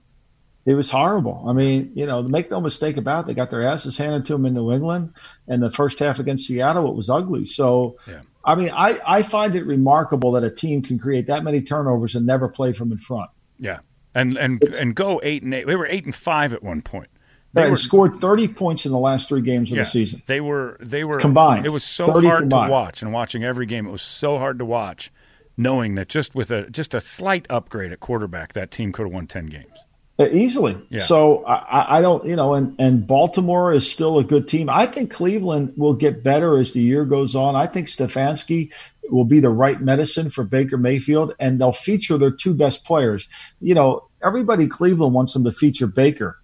It 0.65 0.73
was 0.75 0.91
horrible. 0.91 1.45
I 1.47 1.53
mean, 1.53 1.93
you 1.95 2.05
know, 2.05 2.21
make 2.21 2.51
no 2.51 2.61
mistake 2.61 2.97
about 2.97 3.21
it, 3.23 3.27
they 3.27 3.33
got 3.33 3.49
their 3.49 3.63
asses 3.63 3.97
handed 3.97 4.25
to 4.27 4.33
them 4.33 4.45
in 4.45 4.53
New 4.53 4.71
England, 4.71 5.13
and 5.47 5.63
the 5.63 5.71
first 5.71 5.97
half 5.99 6.19
against 6.19 6.45
Seattle, 6.45 6.87
it 6.89 6.95
was 6.95 7.09
ugly. 7.09 7.45
So, 7.45 7.97
Yeah. 8.07 8.21
I 8.45 8.55
mean, 8.55 8.69
I, 8.69 8.99
I 9.05 9.23
find 9.23 9.55
it 9.55 9.65
remarkable 9.65 10.31
that 10.33 10.43
a 10.43 10.49
team 10.51 10.81
can 10.81 10.97
create 10.99 11.27
that 11.27 11.43
many 11.43 11.61
turnovers 11.61 12.15
and 12.15 12.25
never 12.25 12.47
play 12.47 12.71
from 12.73 12.91
in 12.91 12.97
front. 12.99 13.29
Yeah. 13.57 13.79
And 14.15 14.37
and 14.37 14.61
and 14.75 14.95
go 14.95 15.19
eight 15.23 15.43
and 15.43 15.53
eight. 15.53 15.65
They 15.67 15.75
were 15.75 15.85
eight 15.87 16.05
and 16.05 16.15
five 16.15 16.53
at 16.53 16.63
one 16.63 16.81
point. 16.81 17.09
They 17.53 17.69
were 17.69 17.75
scored 17.75 18.19
30 18.19 18.47
points 18.49 18.85
in 18.85 18.91
the 18.91 18.99
last 18.99 19.29
three 19.29 19.41
games 19.41 19.71
of 19.71 19.77
yeah, 19.77 19.83
the 19.83 19.89
season. 19.89 20.21
They 20.27 20.41
were 20.41 20.77
they 20.79 21.03
were 21.03 21.17
Combined. 21.19 21.65
It 21.65 21.71
was 21.71 21.83
so 21.83 22.05
hard 22.11 22.41
combined. 22.41 22.67
to 22.67 22.71
watch 22.71 23.01
and 23.01 23.11
watching 23.11 23.43
every 23.43 23.65
game. 23.65 23.87
It 23.87 23.91
was 23.91 24.01
so 24.03 24.37
hard 24.37 24.59
to 24.59 24.65
watch, 24.65 25.11
knowing 25.57 25.95
that 25.95 26.09
just 26.09 26.35
with 26.35 26.51
a 26.51 26.69
just 26.69 26.93
a 26.93 27.01
slight 27.01 27.47
upgrade 27.49 27.91
at 27.91 27.99
quarterback, 27.99 28.53
that 28.53 28.69
team 28.71 28.91
could 28.91 29.07
have 29.07 29.13
won 29.13 29.25
ten 29.27 29.47
games. 29.47 29.71
Uh, 30.19 30.27
Easily. 30.33 30.77
Yeah. 30.89 30.99
So 31.03 31.45
I, 31.45 31.55
I- 31.55 31.97
I 31.97 32.01
don't, 32.01 32.25
you 32.25 32.35
know, 32.35 32.53
and, 32.53 32.75
and 32.77 33.07
Baltimore 33.07 33.71
is 33.71 33.89
still 33.89 34.19
a 34.19 34.23
good 34.23 34.49
team. 34.49 34.69
I 34.69 34.85
think 34.85 35.11
Cleveland 35.11 35.73
will 35.77 35.93
get 35.93 36.23
better 36.23 36.57
as 36.57 36.73
the 36.73 36.81
year 36.81 37.05
goes 37.05 37.35
on. 37.37 37.55
I 37.55 37.67
think 37.67 37.87
Stefanski 37.87 38.71
will 39.09 39.23
be 39.23 39.39
the 39.39 39.49
right 39.49 39.79
medicine 39.81 40.29
for 40.29 40.43
Baker 40.43 40.77
Mayfield, 40.77 41.35
and 41.39 41.59
they'll 41.59 41.71
feature 41.71 42.17
their 42.17 42.31
two 42.31 42.53
best 42.53 42.83
players. 42.83 43.29
You 43.61 43.75
know, 43.75 44.09
everybody 44.21 44.67
Cleveland 44.67 45.13
wants 45.13 45.33
them 45.33 45.45
to 45.45 45.51
feature 45.53 45.87
Baker. 45.87 46.37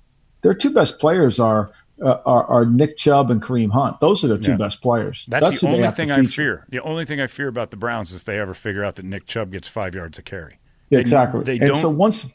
Their 0.46 0.54
two 0.54 0.70
best 0.70 1.00
players 1.00 1.40
are 1.40 1.72
uh, 2.00 2.20
are, 2.24 2.46
are 2.46 2.66
Nick 2.66 2.98
Chubb 2.98 3.32
and 3.32 3.42
Kareem 3.42 3.72
Hunt. 3.72 4.00
Those 4.00 4.24
are 4.24 4.28
their 4.28 4.38
two 4.38 4.52
Yeah. 4.52 4.58
best 4.58 4.80
players. 4.80 5.26
That's, 5.28 5.60
who 5.60 5.68
the 5.68 5.74
only 5.74 5.92
thing 5.92 6.12
I 6.12 6.22
fear. 6.22 6.66
The 6.70 6.82
only 6.82 7.04
thing 7.04 7.20
I 7.20 7.26
fear 7.26 7.48
about 7.48 7.72
the 7.72 7.78
Browns 7.78 8.12
is 8.12 8.18
if 8.18 8.26
they 8.26 8.38
ever 8.38 8.54
figure 8.54 8.84
out 8.84 8.94
that 8.96 9.06
Nick 9.06 9.26
Chubb 9.26 9.52
gets 9.52 9.68
five 9.68 9.96
yards 9.96 10.20
a 10.20 10.22
carry. 10.22 10.60
Yeah, 10.92 11.00
exactly. 11.00 11.44
They 11.44 11.58
and 11.58 11.70
don't. 11.70 11.82
so 11.82 11.90
once, 11.90 12.28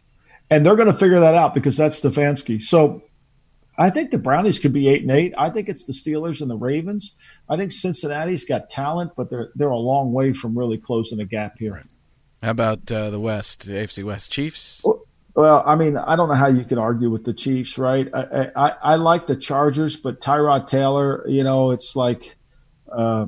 and 0.50 0.66
they're 0.66 0.74
going 0.74 0.90
to 0.90 0.98
figure 0.98 1.20
that 1.20 1.36
out 1.36 1.54
because 1.54 1.76
that's 1.76 2.00
Stefanski. 2.00 2.60
So 2.60 3.04
I 3.78 3.90
think 3.90 4.10
the 4.10 4.18
Brownies 4.18 4.58
could 4.58 4.72
be 4.72 4.88
eight 4.88 5.02
and 5.02 5.12
eight. 5.12 5.32
I 5.38 5.50
think 5.50 5.68
it's 5.68 5.84
the 5.84 5.92
Steelers 5.92 6.40
and 6.40 6.50
the 6.50 6.56
Ravens. 6.56 7.14
I 7.48 7.56
think 7.56 7.70
Cincinnati's 7.70 8.44
got 8.44 8.70
talent, 8.70 9.12
but 9.16 9.30
they're 9.30 9.50
they're 9.54 9.70
a 9.70 9.78
long 9.78 10.12
way 10.12 10.32
from 10.32 10.58
really 10.58 10.78
closing 10.78 11.18
the 11.18 11.26
gap 11.26 11.58
here. 11.60 11.80
How 12.42 12.50
about 12.50 12.90
uh, 12.90 13.10
the 13.10 13.20
West, 13.20 13.66
the 13.66 13.74
AFC 13.74 14.02
West 14.02 14.32
Chiefs? 14.32 14.80
Well, 14.82 15.02
I 15.36 15.76
mean, 15.76 15.96
I 15.96 16.16
don't 16.16 16.28
know 16.28 16.34
how 16.34 16.48
you 16.48 16.64
can 16.64 16.78
argue 16.78 17.10
with 17.10 17.24
the 17.24 17.32
Chiefs, 17.32 17.78
right? 17.78 18.08
I 18.12 18.50
I, 18.56 18.68
I 18.82 18.94
like 18.96 19.26
the 19.26 19.36
Chargers, 19.36 19.96
but 19.96 20.20
Tyrod 20.20 20.66
Taylor, 20.66 21.24
you 21.28 21.44
know, 21.44 21.70
it's 21.70 21.94
like, 21.94 22.36
uh, 22.90 23.26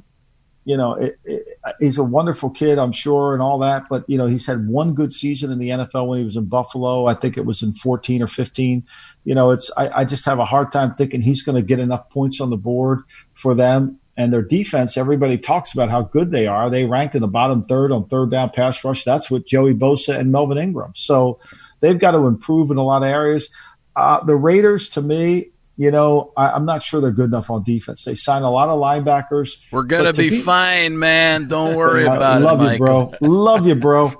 you 0.64 0.76
know, 0.76 0.94
it, 0.94 1.18
it, 1.24 1.46
he's 1.80 1.98
a 1.98 2.04
wonderful 2.04 2.50
kid, 2.50 2.78
I'm 2.78 2.92
sure, 2.92 3.32
and 3.34 3.42
all 3.42 3.58
that. 3.60 3.84
But 3.88 4.04
you 4.08 4.18
know, 4.18 4.26
he's 4.26 4.46
had 4.46 4.68
one 4.68 4.94
good 4.94 5.12
season 5.12 5.50
in 5.50 5.58
the 5.58 5.70
NFL 5.70 6.08
when 6.08 6.18
he 6.18 6.24
was 6.24 6.36
in 6.36 6.46
Buffalo. 6.46 7.06
I 7.06 7.14
think 7.14 7.36
it 7.36 7.44
was 7.44 7.62
in 7.62 7.72
14 7.72 8.22
or 8.22 8.26
15. 8.26 8.84
You 9.24 9.34
know, 9.34 9.50
it's 9.50 9.70
I, 9.76 9.88
I 10.00 10.04
just 10.04 10.24
have 10.24 10.38
a 10.38 10.44
hard 10.44 10.72
time 10.72 10.94
thinking 10.94 11.20
he's 11.20 11.42
going 11.42 11.56
to 11.56 11.66
get 11.66 11.78
enough 11.78 12.08
points 12.10 12.40
on 12.40 12.50
the 12.50 12.56
board 12.56 13.02
for 13.34 13.54
them. 13.54 13.98
And 14.16 14.32
their 14.32 14.42
defense, 14.42 14.98
everybody 14.98 15.38
talks 15.38 15.72
about 15.72 15.88
how 15.88 16.02
good 16.02 16.32
they 16.32 16.46
are. 16.46 16.68
They 16.68 16.84
ranked 16.84 17.14
in 17.14 17.22
the 17.22 17.28
bottom 17.28 17.64
third 17.64 17.92
on 17.92 18.06
third 18.08 18.30
down 18.30 18.50
pass 18.50 18.84
rush. 18.84 19.04
That's 19.04 19.30
with 19.30 19.46
Joey 19.46 19.72
Bosa 19.72 20.18
and 20.18 20.30
Melvin 20.30 20.58
Ingram. 20.58 20.92
So 20.94 21.40
they've 21.82 21.98
got 21.98 22.12
to 22.12 22.26
improve 22.26 22.70
in 22.70 22.78
a 22.78 22.82
lot 22.82 23.02
of 23.02 23.08
areas. 23.08 23.50
Uh, 23.94 24.24
the 24.24 24.34
Raiders, 24.34 24.88
to 24.90 25.02
me, 25.02 25.50
you 25.76 25.90
know, 25.90 26.32
I, 26.36 26.50
I'm 26.50 26.64
not 26.64 26.82
sure 26.82 27.00
they're 27.00 27.10
good 27.10 27.26
enough 27.26 27.50
on 27.50 27.62
defense. 27.62 28.04
They 28.04 28.14
signed 28.14 28.44
a 28.44 28.50
lot 28.50 28.68
of 28.68 28.78
linebackers. 28.78 29.58
We're 29.70 29.82
gonna 29.82 30.12
to 30.12 30.18
be 30.18 30.30
be- 30.30 30.40
fine, 30.40 30.98
man. 30.98 31.48
Don't 31.48 31.76
worry 31.76 32.06
about 32.06 32.40
love 32.40 32.60
it, 32.60 32.64
Love 32.64 32.72
you, 32.72 32.78
bro. 32.78 33.12
Love 33.20 33.66
you, 33.66 33.74
bro. 33.74 34.12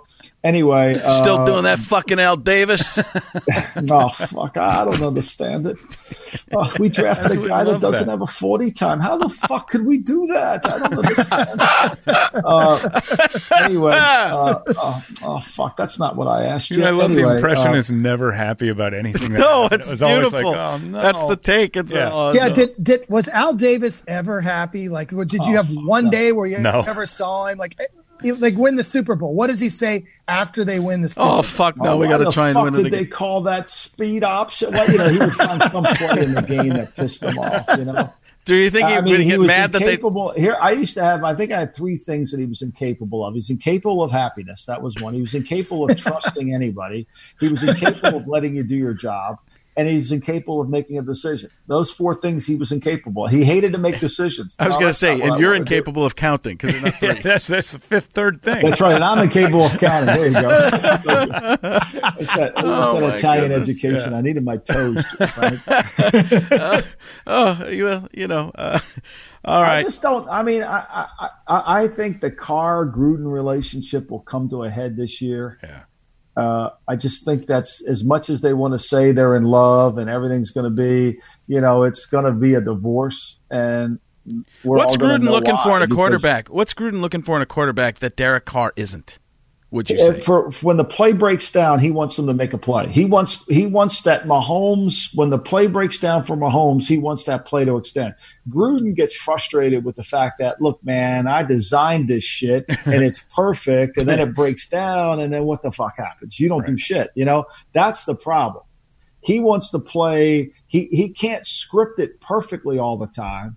Anyway, 0.45 0.99
Still 0.99 1.39
uh, 1.39 1.45
doing 1.45 1.63
that 1.65 1.79
fucking 1.79 2.19
Al 2.19 2.37
Davis. 2.37 2.99
Oh 3.91 4.09
fuck! 4.11 4.57
I 4.57 4.85
don't 4.85 5.03
understand 5.03 5.67
it. 5.67 5.77
Oh, 6.55 6.73
we 6.79 6.89
drafted 6.89 7.33
a 7.33 7.49
guy 7.49 7.65
that 7.65 7.81
doesn't 7.81 8.07
that. 8.07 8.11
have 8.13 8.21
a 8.23 8.27
forty 8.27 8.71
time. 8.71 9.01
How 9.01 9.17
the 9.19 9.29
fuck 9.29 9.71
could 9.71 9.85
we 9.87 9.99
do 9.99 10.27
that? 10.29 10.65
I 10.67 10.79
don't 10.79 10.99
understand. 10.99 11.61
uh, 12.35 13.01
anyway, 13.65 13.93
uh, 13.97 14.61
oh, 14.77 15.05
oh, 15.23 15.41
fuck! 15.41 15.77
That's 15.77 15.99
not 15.99 16.17
what 16.17 16.27
I 16.29 16.45
asked 16.45 16.71
you. 16.71 16.85
I 16.85 16.91
love 16.91 17.11
Anyway, 17.11 17.29
the 17.31 17.35
impression 17.37 17.69
uh, 17.69 17.75
is 17.77 17.91
never 17.91 18.31
happy 18.33 18.69
about 18.69 18.95
anything. 18.95 19.33
That 19.33 19.39
no, 19.41 19.63
happened. 19.63 19.81
it's 19.81 19.89
It 19.91 19.93
was 19.93 20.01
beautiful. 20.01 20.53
Like, 20.53 20.57
oh, 20.59 20.79
no. 20.79 21.03
That's 21.03 21.25
the 21.25 21.37
take. 21.37 21.77
It's 21.77 21.93
Yeah. 21.93 22.11
oh, 22.13 22.33
yeah, 22.33 22.49
no. 22.49 22.55
did 22.55 22.71
did 22.83 23.01
was 23.09 23.29
Al 23.29 23.55
Davis 23.55 24.03
ever 24.07 24.41
happy? 24.41 24.89
Like, 24.89 25.11
did 25.11 25.33
you 25.47 25.53
Oh, 25.55 25.63
have 25.63 25.75
one 25.75 26.07
no. 26.07 26.11
day 26.11 26.33
where 26.33 26.47
you 26.47 26.59
No. 26.59 26.83
never 26.83 27.07
saw 27.07 27.47
him? 27.47 27.59
Like, 27.59 27.77
like 28.25 28.57
win 28.57 28.77
the 28.77 28.85
Super 28.85 29.15
Bowl. 29.15 29.35
What 29.35 29.49
does 29.49 29.61
he 29.61 29.69
say 29.69 30.07
after 30.29 30.65
they 30.65 30.79
win 30.79 31.03
the 31.03 31.09
Super 31.09 31.23
oh, 31.23 31.29
Bowl? 31.29 31.39
Oh 31.39 31.43
fuck! 31.43 31.77
No, 31.79 31.93
oh, 31.93 31.97
we 31.97 32.09
got 32.09 32.19
to 32.19 32.25
the 32.25 32.33
try 32.33 32.49
and 32.49 32.55
fuck 32.55 32.65
win 32.65 32.75
it 32.75 32.83
did 32.85 32.93
they 32.93 33.07
call 33.07 33.43
that 33.43 33.71
speed 33.71 34.25
option? 34.25 34.73
Well, 34.73 34.91
you 34.91 34.99
know, 34.99 35.09
he 35.09 35.19
would 35.19 35.35
find 35.35 35.63
some 35.63 35.85
play 35.85 36.25
in 36.25 36.35
the 36.35 36.43
game 36.43 36.71
that 36.71 36.95
pissed 36.97 37.21
them 37.21 37.39
off. 37.39 37.67
You 37.77 37.85
know. 37.87 38.13
Do 38.45 38.57
you 38.57 38.71
think 38.71 38.89
he 38.89 38.95
I 38.95 38.97
would 38.97 39.05
mean, 39.05 39.21
he 39.21 39.31
get 39.31 39.39
was 39.39 39.47
mad 39.47 39.73
that 39.73 39.79
they? 39.79 39.85
incapable. 39.85 40.33
Here, 40.33 40.57
I 40.61 40.73
used 40.73 40.95
to 40.95 41.03
have. 41.03 41.23
I 41.23 41.35
think 41.35 41.53
I 41.53 41.61
had 41.61 41.75
three 41.75 41.97
things 41.97 42.33
that 42.33 42.41
he 42.41 42.47
was 42.47 42.61
incapable 42.61 43.25
of. 43.25 43.35
He's 43.35 43.51
incapable 43.51 44.03
of 44.03 44.11
happiness. 44.11 44.67
That 44.67 44.83
was 44.83 44.97
one. 44.97 45.15
He 45.15 45.21
was 45.21 45.35
incapable 45.35 45.89
of 45.89 45.97
trusting 45.97 46.53
anybody. 46.53 47.07
He 47.39 47.49
was 47.49 47.63
incapable 47.63 48.19
of 48.19 48.27
letting 48.27 48.57
you 48.57 48.65
do 48.65 48.77
your 48.77 48.95
job, 48.95 49.39
and 49.77 49.89
he's 49.89 50.13
incapable 50.13 50.61
of 50.61 50.69
making 50.69 50.99
a 50.99 51.03
decision. 51.03 51.51
Those 51.67 51.91
four 51.91 52.15
things 52.15 52.47
he 52.47 52.57
was 52.57 52.73
incapable. 52.73 53.27
He 53.27 53.45
hated 53.45 53.73
to 53.73 53.79
make 53.79 54.01
decisions. 54.01 54.55
I 54.61 54.67
was 54.69 54.77
No, 54.77 54.81
going 54.81 54.91
to 54.91 54.95
say, 54.99 55.13
and 55.13 55.21
you're 55.41 55.53
wanna 55.53 55.65
do. 55.65 55.75
incapable 55.75 56.05
of 56.05 56.15
counting 56.17 56.57
because 56.57 56.73
they're 56.73 56.83
not 56.83 56.95
Yeah, 57.03 57.13
three. 57.15 57.23
that's 57.23 57.47
that's 57.47 57.73
the 57.73 57.79
fifth 57.79 58.07
third 58.13 58.43
thing. 58.43 58.65
That's 58.65 58.81
right, 58.81 58.95
and 58.95 59.03
I'm 59.05 59.19
incapable 59.21 59.65
of 59.65 59.79
counting. 59.79 60.15
There 60.15 60.27
you 60.27 60.33
go. 60.35 60.49
It's 60.73 60.75
that, 61.95 62.17
it's 62.21 62.35
that 62.35 62.53
Oh, 62.57 63.01
my 63.01 63.17
Italian 63.17 63.49
goodness. 63.49 63.69
education. 63.69 64.15
I 64.15 64.21
needed 64.21 64.45
my 64.45 64.57
toes. 64.59 65.05
Frank. 65.07 65.61
oh, 67.27 67.69
you 67.69 67.85
well, 67.85 68.09
you 68.13 68.29
know. 68.29 68.51
Uh, 68.55 68.81
all 69.45 69.61
I 69.63 69.83
just 69.83 70.03
don't. 70.03 70.29
I 70.29 70.43
mean, 70.43 70.63
I, 70.63 71.07
I 71.19 71.29
I 71.49 71.83
I 71.85 71.89
think 71.89 72.21
the 72.21 72.31
Carr 72.31 72.87
Gruden 72.87 73.31
relationship 73.33 74.11
will 74.11 74.21
come 74.21 74.49
to 74.51 74.63
a 74.65 74.71
head 74.71 74.97
this 74.97 75.21
year. 75.21 75.59
Yeah. 75.63 75.81
Uh, 76.37 76.71
I 76.89 76.97
just 76.97 77.25
think 77.25 77.47
that's 77.47 77.87
as 77.87 78.05
much 78.05 78.31
as 78.31 78.41
they 78.41 78.55
want 78.55 78.73
to 78.73 78.79
say 78.79 79.13
they're 79.13 79.35
in 79.35 79.45
love 79.45 79.99
and 79.99 80.09
everything's 80.09 80.51
going 80.51 80.65
to 80.65 80.71
be, 80.71 81.21
you 81.47 81.61
know, 81.61 81.83
it's 81.83 82.07
going 82.07 82.25
to 82.25 82.33
be 82.33 82.55
a 82.55 82.61
divorce. 82.61 83.39
And 83.51 83.99
we're 84.65 84.79
What's 84.79 84.97
Gruden 84.97 85.31
looking 85.31 85.59
for 85.59 85.77
in 85.77 85.83
a 85.83 85.95
quarterback? 85.95 86.49
What's 86.49 86.75
Gruden 86.75 87.01
looking 87.01 87.23
for 87.23 87.37
in 87.37 87.43
a 87.43 87.47
quarterback 87.47 87.99
that 87.99 88.17
Derek 88.17 88.47
Carr 88.47 88.73
isn't? 88.77 89.19
Would 89.73 89.89
you 89.89 89.97
say? 89.97 90.21
for, 90.21 90.53
for 90.53 90.67
when 90.67 90.77
the 90.77 90.85
play 90.85 91.15
breaks 91.15 91.51
down, 91.51 91.81
he 91.81 91.91
wants 91.91 92.17
them 92.17 92.27
to 92.27 92.35
make 92.35 92.53
a 92.53 92.59
play. 92.59 92.89
He 92.89 93.07
wants 93.07 93.43
he 93.47 93.65
wants 93.65 94.03
that 94.03 94.25
Mahomes 94.25 95.15
when 95.15 95.31
the 95.31 95.39
play 95.39 95.67
breaks 95.67 95.99
down 95.99 96.25
for 96.25 96.37
Mahomes, 96.37 96.87
he 96.87 96.99
wants 96.99 97.25
that 97.25 97.47
play 97.47 97.65
to 97.65 97.79
extend. 97.79 98.15
Gruden 98.51 98.95
gets 98.95 99.17
frustrated 99.17 99.83
with 99.83 99.97
the 99.97 100.05
fact 100.05 100.39
that 100.41 100.61
look, 100.61 100.85
man, 100.85 101.27
I 101.27 101.43
designed 101.43 102.09
this 102.09 102.23
shit 102.23 102.67
and 102.85 103.03
it's 103.03 103.23
perfect, 103.35 103.97
and 103.97 104.07
then 104.07 104.21
it 104.21 104.35
breaks 104.35 104.69
down, 104.69 105.21
and 105.21 105.33
then 105.33 105.45
what 105.45 105.63
the 105.63 105.73
fuck 105.73 105.97
happens? 105.97 106.39
You 106.39 106.51
don't 106.51 106.67
do 106.67 106.77
shit. 106.77 107.11
You 107.15 107.25
know 107.25 107.47
that's 107.73 108.05
the 108.05 108.15
problem. 108.15 108.65
He 109.23 109.41
wants 109.41 109.71
to 109.71 109.79
play. 109.79 110.53
He 110.67 110.89
he 110.93 111.09
can't 111.09 111.47
script 111.47 111.99
it 111.99 112.21
perfectly 112.21 112.79
all 112.79 112.99
the 112.99 113.07
time. 113.07 113.57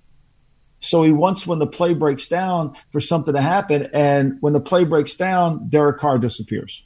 So 0.79 1.03
he 1.03 1.11
wants 1.11 1.47
when 1.47 1.59
the 1.59 1.67
play 1.67 1.93
breaks 1.93 2.27
down 2.27 2.75
for 2.91 2.99
something 2.99 3.33
to 3.33 3.41
happen, 3.41 3.89
and 3.93 4.37
when 4.41 4.53
the 4.53 4.59
play 4.59 4.83
breaks 4.83 5.15
down, 5.15 5.67
Derek 5.69 5.99
Carr 5.99 6.17
disappears. 6.19 6.83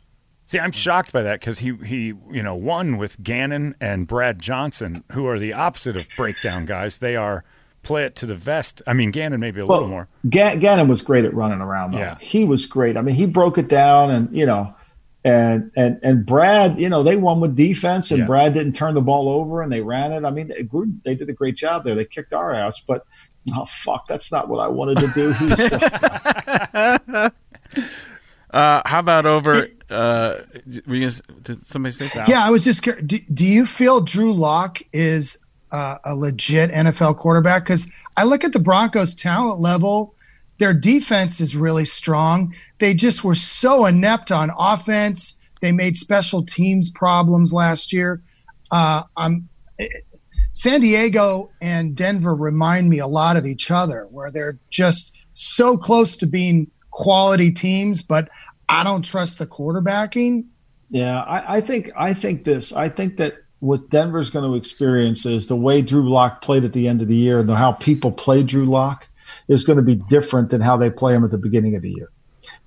See, 0.47 0.57
I'm 0.59 0.71
shocked 0.71 1.11
by 1.11 1.21
that 1.23 1.39
because 1.39 1.59
he 1.59 1.75
he 1.85 2.13
you 2.31 2.41
know 2.43 2.55
won 2.55 2.97
with 2.97 3.21
Gannon 3.21 3.75
and 3.79 4.07
Brad 4.07 4.39
Johnson, 4.39 5.03
who 5.11 5.27
are 5.27 5.37
the 5.37 5.53
opposite 5.53 5.95
of 5.97 6.05
breakdown 6.17 6.65
guys. 6.65 6.97
They 6.99 7.15
are 7.15 7.43
play 7.83 8.03
it 8.03 8.15
to 8.17 8.25
the 8.25 8.35
vest. 8.35 8.81
I 8.87 8.93
mean, 8.93 9.11
Gannon 9.11 9.39
maybe 9.39 9.59
a 9.61 9.65
little 9.65 9.87
more. 9.87 10.07
Ga- 10.29 10.57
Gannon 10.57 10.87
was 10.87 11.01
great 11.01 11.23
at 11.25 11.33
running 11.33 11.61
around. 11.61 11.91
Though. 11.91 11.99
Yeah. 11.99 12.17
he 12.19 12.45
was 12.45 12.65
great. 12.65 12.97
I 12.97 13.01
mean, 13.01 13.15
he 13.15 13.25
broke 13.25 13.57
it 13.57 13.67
down, 13.67 14.09
and 14.11 14.35
you 14.35 14.45
know, 14.45 14.73
and 15.23 15.71
and 15.77 15.99
and 16.01 16.25
Brad, 16.25 16.79
you 16.79 16.89
know, 16.89 17.03
they 17.03 17.15
won 17.15 17.41
with 17.41 17.55
defense, 17.55 18.09
and 18.11 18.21
Yeah. 18.21 18.25
Brad 18.25 18.53
didn't 18.53 18.73
turn 18.73 18.95
the 18.95 19.01
ball 19.01 19.29
over, 19.29 19.61
and 19.61 19.71
they 19.71 19.81
ran 19.81 20.11
it. 20.13 20.25
I 20.25 20.31
mean, 20.31 20.47
they, 20.47 20.67
they 21.05 21.15
did 21.15 21.29
a 21.29 21.33
great 21.33 21.57
job 21.57 21.83
there. 21.83 21.93
They 21.95 22.05
kicked 22.05 22.33
our 22.33 22.53
ass, 22.53 22.79
but 22.79 23.05
oh 23.55 23.65
fuck, 23.65 24.07
that's 24.07 24.31
not 24.31 24.47
what 24.49 24.59
I 24.59 24.67
wanted 24.67 24.97
to 24.99 25.07
do. 25.13 25.31
He 25.33 25.45
was 25.45 26.99
so- 27.13 27.31
Uh, 28.51 28.81
how 28.85 28.97
about 28.99 29.27
over? 29.27 29.67
Uh, 29.91 30.39
were 30.87 30.95
you 30.95 31.07
gonna, 31.07 31.21
did 31.43 31.65
somebody 31.67 31.93
say 31.93 32.07
something? 32.07 32.31
Yeah, 32.31 32.43
I 32.43 32.49
was 32.49 32.63
just 32.63 32.81
curious. 32.81 33.05
Do, 33.05 33.19
do 33.31 33.45
you 33.45 33.65
feel 33.67 34.01
Drew 34.01 34.33
Lock 34.33 34.79
is 34.91 35.37
uh, 35.71 35.97
a 36.03 36.15
legit 36.15 36.71
NFL 36.71 37.17
quarterback? 37.17 37.63
Because 37.63 37.87
I 38.17 38.23
look 38.23 38.43
at 38.43 38.51
the 38.51 38.59
Broncos' 38.59 39.13
talent 39.13 39.59
level. 39.59 40.15
Their 40.57 40.73
defense 40.73 41.39
is 41.41 41.55
really 41.55 41.85
strong. 41.85 42.55
They 42.79 42.93
just 42.95 43.23
were 43.23 43.35
so 43.35 43.85
inept 43.85 44.31
on 44.31 44.51
offense. 44.57 45.35
They 45.61 45.71
made 45.71 45.95
special 45.95 46.43
teams 46.43 46.89
problems 46.89 47.53
last 47.53 47.93
year. 47.93 48.21
Uh, 48.71 49.03
I'm, 49.15 49.47
San 50.59 50.81
Diego 50.81 51.49
and 51.61 51.95
Denver 51.95 52.35
remind 52.35 52.89
me 52.89 52.99
a 52.99 53.07
lot 53.07 53.37
of 53.37 53.45
each 53.45 53.71
other, 53.71 54.09
where 54.11 54.29
they're 54.29 54.59
just 54.69 55.13
so 55.31 55.77
close 55.77 56.17
to 56.17 56.25
being 56.25 56.69
quality 56.91 57.49
teams, 57.49 58.01
but 58.01 58.27
I 58.67 58.83
don't 58.83 59.05
trust 59.05 59.39
the 59.39 59.47
quarterbacking. 59.47 60.47
Yeah, 60.89 61.21
I, 61.21 61.55
I 61.55 61.61
think 61.61 61.91
I 61.97 62.13
think 62.13 62.43
this. 62.43 62.73
I 62.73 62.89
think 62.89 63.15
that 63.19 63.35
what 63.59 63.89
Denver's 63.89 64.29
going 64.29 64.51
to 64.51 64.57
experience 64.57 65.25
is 65.25 65.47
the 65.47 65.55
way 65.55 65.81
Drew 65.81 66.09
Lock 66.09 66.41
played 66.41 66.65
at 66.65 66.73
the 66.73 66.89
end 66.89 67.01
of 67.01 67.07
the 67.07 67.15
year 67.15 67.39
and 67.39 67.49
how 67.49 67.71
people 67.71 68.11
play 68.11 68.43
Drew 68.43 68.65
Lock 68.65 69.07
is 69.47 69.63
going 69.63 69.77
to 69.77 69.83
be 69.83 69.95
different 69.95 70.49
than 70.49 70.59
how 70.59 70.75
they 70.75 70.89
play 70.89 71.13
him 71.13 71.23
at 71.23 71.31
the 71.31 71.37
beginning 71.37 71.77
of 71.77 71.83
the 71.83 71.91
year. 71.91 72.09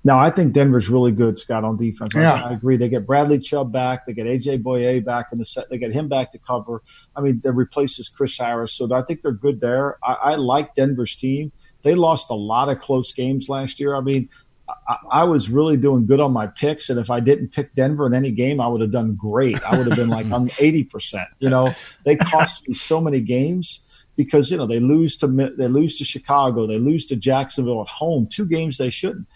Now, 0.03 0.19
I 0.19 0.29
think 0.29 0.53
Denver's 0.53 0.89
really 0.89 1.11
good, 1.11 1.39
Scott, 1.39 1.63
on 1.63 1.77
defense. 1.77 2.15
I- 2.15 2.21
Yeah. 2.21 2.33
I, 2.33 2.53
agree. 2.53 2.77
They 2.77 2.89
get 2.89 3.05
Bradley 3.07 3.39
Chubb 3.39 3.71
back. 3.71 4.05
They 4.05 4.13
get 4.13 4.25
AJ 4.27 4.61
Bouye 4.63 5.03
back 5.03 5.27
in 5.31 5.39
the 5.39 5.45
set. 5.45 5.69
They 5.69 5.77
get 5.77 5.91
him 5.91 6.07
back 6.09 6.31
to 6.33 6.37
cover. 6.39 6.81
I 7.15 7.21
mean, 7.21 7.41
they 7.43 7.49
replaces 7.51 8.09
Chris 8.09 8.37
Harris, 8.37 8.73
so 8.73 8.93
I 8.93 9.01
think 9.01 9.21
they're 9.21 9.31
good 9.31 9.61
there. 9.61 9.97
I, 10.03 10.13
I 10.13 10.35
like 10.35 10.75
Denver's 10.75 11.15
team. 11.15 11.51
They 11.81 11.95
lost 11.95 12.29
a 12.29 12.35
lot 12.35 12.69
of 12.69 12.79
close 12.79 13.11
games 13.13 13.49
last 13.49 13.79
year. 13.79 13.95
I 13.95 14.01
mean, 14.01 14.29
I, 14.87 14.95
I 15.11 15.23
was 15.25 15.49
really 15.49 15.75
doing 15.75 16.05
good 16.05 16.19
on 16.21 16.31
my 16.31 16.47
picks, 16.47 16.89
and 16.89 16.97
if 16.99 17.09
I 17.09 17.19
didn't 17.19 17.49
pick 17.49 17.75
Denver 17.75 18.05
in 18.07 18.13
any 18.13 18.31
game, 18.31 18.61
I 18.61 18.67
would 18.67 18.79
have 18.81 18.91
done 18.91 19.15
great. 19.15 19.61
I 19.63 19.77
would 19.77 19.87
have 19.87 19.97
been 19.97 20.07
like 20.09 20.31
on 20.31 20.49
eighty 20.59 20.83
percent. 20.85 21.27
You 21.39 21.49
know, 21.49 21.73
they 22.05 22.15
cost 22.15 22.67
me 22.67 22.73
so 22.73 23.01
many 23.01 23.19
games 23.19 23.81
because 24.15 24.49
you 24.49 24.55
know 24.57 24.65
they 24.65 24.79
lose 24.79 25.17
to 25.17 25.27
they 25.27 25.67
lose 25.67 25.97
to 25.97 26.05
Chicago, 26.05 26.65
they 26.65 26.77
lose 26.77 27.05
to 27.07 27.17
Jacksonville 27.17 27.81
at 27.81 27.87
home, 27.89 28.27
two 28.31 28.45
games 28.45 28.77
they 28.77 28.89
shouldn't. 28.89 29.27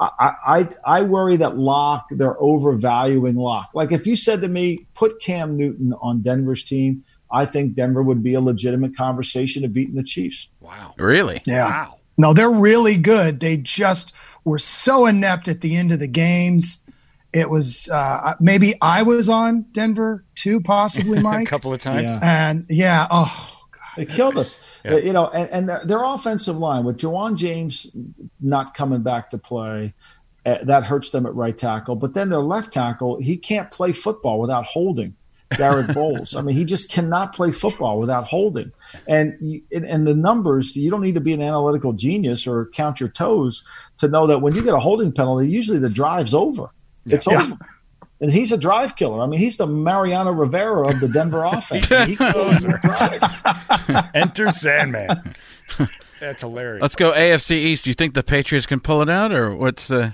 I, 0.00 0.34
I 0.46 0.68
I 0.84 1.02
worry 1.02 1.36
that 1.36 1.58
Lock 1.58 2.06
they're 2.10 2.40
overvaluing 2.40 3.36
Lock. 3.36 3.70
Like 3.74 3.92
if 3.92 4.06
you 4.06 4.16
said 4.16 4.40
to 4.40 4.48
me, 4.48 4.86
put 4.94 5.20
Cam 5.20 5.56
Newton 5.56 5.92
on 6.00 6.22
Denver's 6.22 6.64
team, 6.64 7.04
I 7.30 7.46
think 7.46 7.74
Denver 7.74 8.02
would 8.02 8.22
be 8.22 8.34
a 8.34 8.40
legitimate 8.40 8.96
conversation 8.96 9.64
of 9.64 9.72
beating 9.72 9.94
the 9.94 10.02
Chiefs. 10.02 10.48
Wow. 10.60 10.94
Really? 10.96 11.42
Yeah. 11.44 11.64
Wow. 11.70 11.98
No, 12.16 12.34
they're 12.34 12.50
really 12.50 12.96
good. 12.96 13.40
They 13.40 13.56
just 13.58 14.12
were 14.44 14.58
so 14.58 15.06
inept 15.06 15.48
at 15.48 15.60
the 15.60 15.76
end 15.76 15.92
of 15.92 15.98
the 16.00 16.06
games. 16.06 16.80
It 17.32 17.48
was 17.48 17.88
uh, 17.90 18.34
maybe 18.40 18.74
I 18.82 19.02
was 19.02 19.28
on 19.28 19.62
Denver 19.72 20.24
too, 20.34 20.60
possibly 20.60 21.20
Mike. 21.22 21.46
A 21.46 21.50
couple 21.50 21.72
of 21.72 21.80
times. 21.80 22.04
Yeah. 22.04 22.20
and 22.22 22.66
yeah, 22.68 23.06
oh 23.10 23.49
They 24.06 24.06
killed 24.14 24.36
us. 24.38 24.58
Yeah. 24.84 24.96
You 24.96 25.12
know, 25.12 25.28
and, 25.28 25.50
and 25.50 25.68
their, 25.68 25.84
their 25.84 26.02
offensive 26.02 26.56
line 26.56 26.84
with 26.84 26.96
Ja'Wuan 26.98 27.36
James 27.36 27.86
not 28.40 28.72
coming 28.74 29.02
back 29.02 29.30
to 29.30 29.38
play, 29.38 29.92
uh, 30.46 30.56
that 30.64 30.84
hurts 30.84 31.10
them 31.10 31.26
at 31.26 31.34
right 31.34 31.56
tackle. 31.56 31.96
But 31.96 32.14
then 32.14 32.30
their 32.30 32.38
left 32.40 32.72
tackle, 32.72 33.20
he 33.20 33.36
can't 33.36 33.70
play 33.70 33.92
football 33.92 34.40
without 34.40 34.64
holding. 34.64 35.16
Garett 35.56 35.92
Bolles. 35.94 36.34
I 36.34 36.40
mean, 36.40 36.56
he 36.56 36.64
just 36.64 36.90
cannot 36.90 37.34
play 37.34 37.50
football 37.52 37.98
without 38.00 38.24
holding. 38.24 38.72
And, 39.06 39.34
and 39.72 39.84
and 39.84 40.06
the 40.06 40.14
numbers, 40.14 40.74
you 40.76 40.90
don't 40.90 41.02
need 41.02 41.16
to 41.16 41.20
be 41.20 41.32
an 41.34 41.42
analytical 41.42 41.92
genius 41.92 42.46
or 42.46 42.66
count 42.72 43.00
your 43.00 43.08
toes 43.10 43.62
to 43.98 44.08
know 44.08 44.26
that 44.28 44.38
when 44.40 44.54
you 44.54 44.62
get 44.62 44.72
a 44.74 44.78
holding 44.78 45.12
penalty, 45.12 45.50
usually 45.50 45.78
the 45.78 45.90
drive's 45.90 46.32
over. 46.34 46.70
It's 47.04 47.26
Yeah. 47.26 47.42
over. 47.42 47.58
And 48.20 48.30
he's 48.30 48.52
a 48.52 48.58
drive 48.58 48.96
killer. 48.96 49.22
I 49.22 49.26
mean, 49.26 49.40
he's 49.40 49.56
the 49.56 49.66
Mariano 49.66 50.32
Rivera 50.32 50.88
of 50.88 51.00
the 51.00 51.08
Denver 51.08 51.44
offense. 51.44 51.88
He 51.88 52.16
kills 52.16 52.60
your 52.60 52.78
drive. 52.78 53.22
Enter 54.14 54.48
Sandman. 54.48 55.34
That's 56.20 56.42
hilarious. 56.42 56.82
Let's 56.82 56.96
go 56.96 57.12
AFC 57.12 57.52
East. 57.52 57.84
Do 57.84 57.90
you 57.90 57.94
think 57.94 58.12
the 58.12 58.22
Patriots 58.22 58.66
can 58.66 58.80
pull 58.80 59.00
it 59.00 59.08
out, 59.08 59.32
or 59.32 59.56
what's 59.56 59.88
the? 59.88 60.12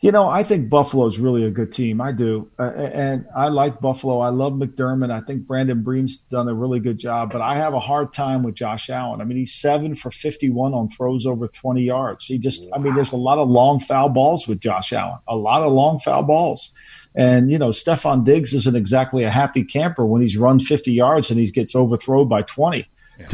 You 0.00 0.12
know, 0.12 0.28
I 0.28 0.42
think 0.42 0.68
Buffalo 0.68 1.06
is 1.06 1.18
really 1.18 1.44
a 1.44 1.50
good 1.50 1.72
team. 1.72 2.02
I 2.02 2.12
do, 2.12 2.50
uh, 2.58 2.70
and 2.74 3.26
I 3.34 3.48
like 3.48 3.80
Buffalo. 3.80 4.20
I 4.20 4.28
love 4.28 4.52
McDermott. 4.52 5.10
I 5.10 5.20
think 5.20 5.46
Brandon 5.46 5.82
Beane's 5.82 6.18
done 6.18 6.48
a 6.48 6.54
really 6.54 6.80
good 6.80 6.98
job, 6.98 7.32
but 7.32 7.40
I 7.40 7.56
have 7.56 7.72
a 7.72 7.80
hard 7.80 8.12
time 8.12 8.42
with 8.42 8.54
Josh 8.54 8.90
Allen. 8.90 9.22
I 9.22 9.24
mean, 9.24 9.38
he's 9.38 9.54
seven 9.54 9.94
for 9.94 10.10
fifty-one 10.10 10.74
on 10.74 10.90
throws 10.90 11.24
over 11.24 11.48
twenty 11.48 11.84
yards. 11.84 12.26
He 12.26 12.36
just, 12.36 12.68
I 12.74 12.78
mean, 12.78 12.94
there's 12.94 13.12
a 13.12 13.16
lot 13.16 13.38
of 13.38 13.48
long 13.48 13.80
foul 13.80 14.10
balls 14.10 14.46
with 14.46 14.60
Josh 14.60 14.92
Allen. 14.92 15.20
A 15.26 15.34
lot 15.34 15.62
of 15.62 15.72
long 15.72 15.98
foul 16.00 16.22
balls. 16.22 16.72
And, 17.16 17.50
you 17.50 17.58
know, 17.58 17.70
Stefon 17.70 18.24
Diggs 18.24 18.52
isn't 18.52 18.76
exactly 18.76 19.24
a 19.24 19.30
happy 19.30 19.64
camper 19.64 20.04
when 20.04 20.20
he's 20.20 20.36
run 20.36 20.60
50 20.60 20.92
yards 20.92 21.30
and 21.30 21.40
he 21.40 21.50
gets 21.50 21.74
overthrown 21.74 22.28
by 22.28 22.42
20, 22.42 22.86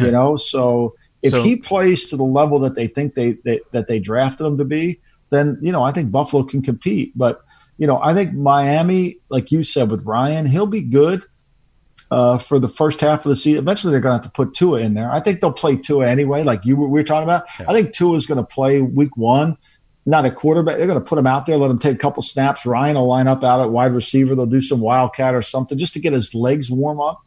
you 0.07 0.11
know? 0.13 0.37
So 0.37 0.95
if 1.21 1.33
So- 1.33 1.43
he 1.43 1.57
plays 1.57 2.09
to 2.11 2.17
the 2.17 2.23
level 2.25 2.61
that 2.61 2.77
they 2.77 2.87
think 2.87 3.15
they, 3.15 3.33
they 3.45 3.61
that 3.73 3.89
they 3.89 3.99
drafted 3.99 4.47
him 4.47 4.59
to 4.59 4.65
be, 4.65 5.01
then, 5.31 5.59
you 5.61 5.73
know, 5.73 5.83
I 5.83 5.91
think 5.93 6.11
Buffalo 6.13 6.45
can 6.45 6.63
compete. 6.63 7.13
But, 7.17 7.41
you 7.79 7.87
know, 7.89 8.01
I 8.01 8.15
think 8.15 8.35
Miami, 8.35 9.19
like 9.31 9.51
you 9.51 9.65
said 9.65 9.91
with 9.91 10.05
Ryan, 10.05 10.47
he'll 10.47 10.67
be 10.67 10.83
good 10.83 11.25
uh, 12.11 12.37
for 12.39 12.59
the 12.59 12.69
first 12.69 13.01
half 13.01 13.25
of 13.25 13.31
the 13.31 13.37
season. 13.37 13.59
Eventually, 13.59 13.91
they're 13.91 14.01
going 14.01 14.13
to 14.13 14.23
have 14.23 14.31
to 14.33 14.37
put 14.37 14.55
Tua 14.55 14.81
in 14.81 14.93
there. 14.95 15.11
I 15.11 15.19
think 15.21 15.41
they'll 15.41 15.51
play 15.51 15.77
Tua 15.77 16.07
anyway, 16.07 16.43
like 16.45 16.65
you 16.67 16.77
were, 16.77 16.87
we 16.87 17.01
were 17.01 17.05
talking 17.05 17.25
about. 17.25 17.45
I 17.67 17.73
think 17.73 17.95
Tua 17.95 18.17
is 18.17 18.27
going 18.27 18.39
to 18.39 18.45
play 18.45 18.81
week 18.83 19.17
one. 19.17 19.57
Not 20.05 20.25
a 20.25 20.31
quarterback. 20.31 20.79
They're 20.79 20.87
going 20.87 20.99
to 20.99 21.05
put 21.05 21.19
him 21.19 21.27
out 21.27 21.47
there, 21.47 21.57
let 21.57 21.71
him 21.71 21.79
take 21.79 21.95
a 21.95 21.99
couple 21.99 22.23
snaps. 22.23 22.67
Ryan 22.67 22.97
will 22.97 23.07
line 23.07 23.29
up 23.29 23.45
out 23.45 23.61
at 23.61 23.71
wide 23.71 23.93
receiver. 23.93 24.35
They'll 24.35 24.47
do 24.47 24.61
some 24.61 24.81
wildcat 24.81 25.35
or 25.35 25.43
something 25.43 25.79
just 25.79 25.95
to 25.95 26.01
get 26.01 26.13
his 26.13 26.35
legs 26.35 26.71
warm 26.71 27.01
up. 27.01 27.25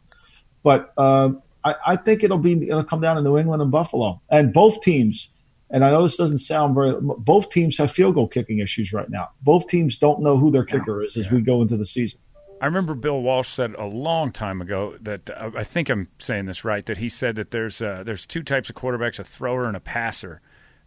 But 0.62 0.92
uh, 0.98 1.30
I, 1.64 1.74
I 1.86 1.96
think 1.96 2.22
it'll 2.22 2.38
be 2.38 2.68
it'll 2.68 2.84
come 2.84 3.00
down 3.00 3.16
to 3.16 3.22
New 3.22 3.38
England 3.38 3.62
and 3.62 3.70
Buffalo, 3.70 4.20
and 4.30 4.52
both 4.52 4.80
teams. 4.82 5.30
And 5.68 5.84
I 5.84 5.90
know 5.90 6.02
this 6.04 6.16
doesn't 6.16 6.38
sound 6.38 6.74
very. 6.74 6.94
Both 7.00 7.50
teams 7.50 7.76
have 7.78 7.90
field 7.90 8.14
goal 8.14 8.28
kicking 8.28 8.60
issues 8.60 8.92
right 8.92 9.10
now. 9.10 9.30
Both 9.42 9.66
teams 9.66 9.98
don't 9.98 10.22
know 10.22 10.36
who 10.36 10.50
their 10.52 10.64
kicker 10.64 11.02
is 11.02 11.16
as 11.16 11.30
we 11.30 11.40
go 11.40 11.62
into 11.62 11.76
the 11.76 11.86
season. 11.86 12.20
I 12.60 12.66
remember 12.66 12.94
Bill 12.94 13.20
Walsh 13.20 13.48
said 13.48 13.74
a 13.76 13.84
long 13.84 14.32
time 14.32 14.62
ago 14.62 14.96
that 15.00 15.28
uh, 15.28 15.50
I 15.56 15.64
think 15.64 15.90
I'm 15.90 16.08
saying 16.18 16.46
this 16.46 16.64
right. 16.64 16.86
That 16.86 16.98
he 16.98 17.08
said 17.08 17.36
that 17.36 17.50
there's 17.50 17.82
uh, 17.82 18.02
there's 18.04 18.26
two 18.26 18.42
types 18.42 18.70
of 18.70 18.76
quarterbacks: 18.76 19.18
a 19.18 19.24
thrower 19.24 19.66
and 19.66 19.76
a 19.76 19.80
passer, 19.80 20.40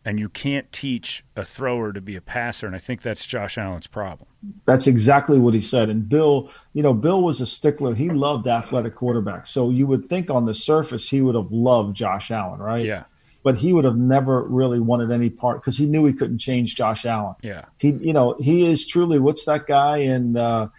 and 0.06 0.20
you 0.20 0.30
can't 0.30 0.72
teach 0.72 1.24
a 1.36 1.44
thrower 1.44 1.92
to 1.94 2.02
be 2.02 2.16
a 2.16 2.22
passer. 2.22 2.66
And 2.66 2.76
I 2.76 2.80
think 2.80 3.02
that's 3.02 3.26
Josh 3.26 3.58
Allen's 3.58 3.88
problem. 3.88 4.28
That's 4.66 4.88
exactly 4.88 5.38
what 5.40 5.54
he 5.54 5.62
said. 5.62 5.90
And 5.90 6.08
Bill, 6.08 6.50
you 6.74 6.82
know, 6.82 6.94
Bill 6.94 7.22
was 7.22 7.42
a 7.42 7.46
stickler. 7.46 7.94
He 7.96 8.10
loved 8.10 8.48
athletic 8.48 8.96
quarterbacks. 8.96 9.50
So 9.50 9.70
you 9.70 9.86
would 9.88 10.06
think 10.08 10.30
on 10.30 10.46
the 10.46 10.56
surface 10.56 11.10
he 11.10 11.22
would 11.22 11.36
have 11.36 11.52
loved 11.52 11.96
Josh 11.98 12.32
Allen, 12.32 12.60
right? 12.60 12.86
Yeah, 12.86 13.04
But 13.44 13.56
he 13.58 13.74
would 13.74 13.84
have 13.86 13.98
never 13.98 14.42
really 14.44 14.80
wanted 14.80 15.12
any 15.12 15.30
part 15.30 15.62
because 15.62 15.78
he 15.78 15.86
knew 15.86 16.06
he 16.06 16.14
couldn't 16.14 16.40
change 16.40 16.76
Josh 16.76 17.06
Allen. 17.06 17.36
yeah, 17.42 17.66
He, 17.78 17.90
you 17.90 18.14
know, 18.14 18.36
he 18.40 18.66
is 18.72 18.88
truly 18.88 19.20
what's 19.20 19.46
that 19.46 19.68
guy 19.68 19.98
in 19.98 20.38
uh, 20.38 20.70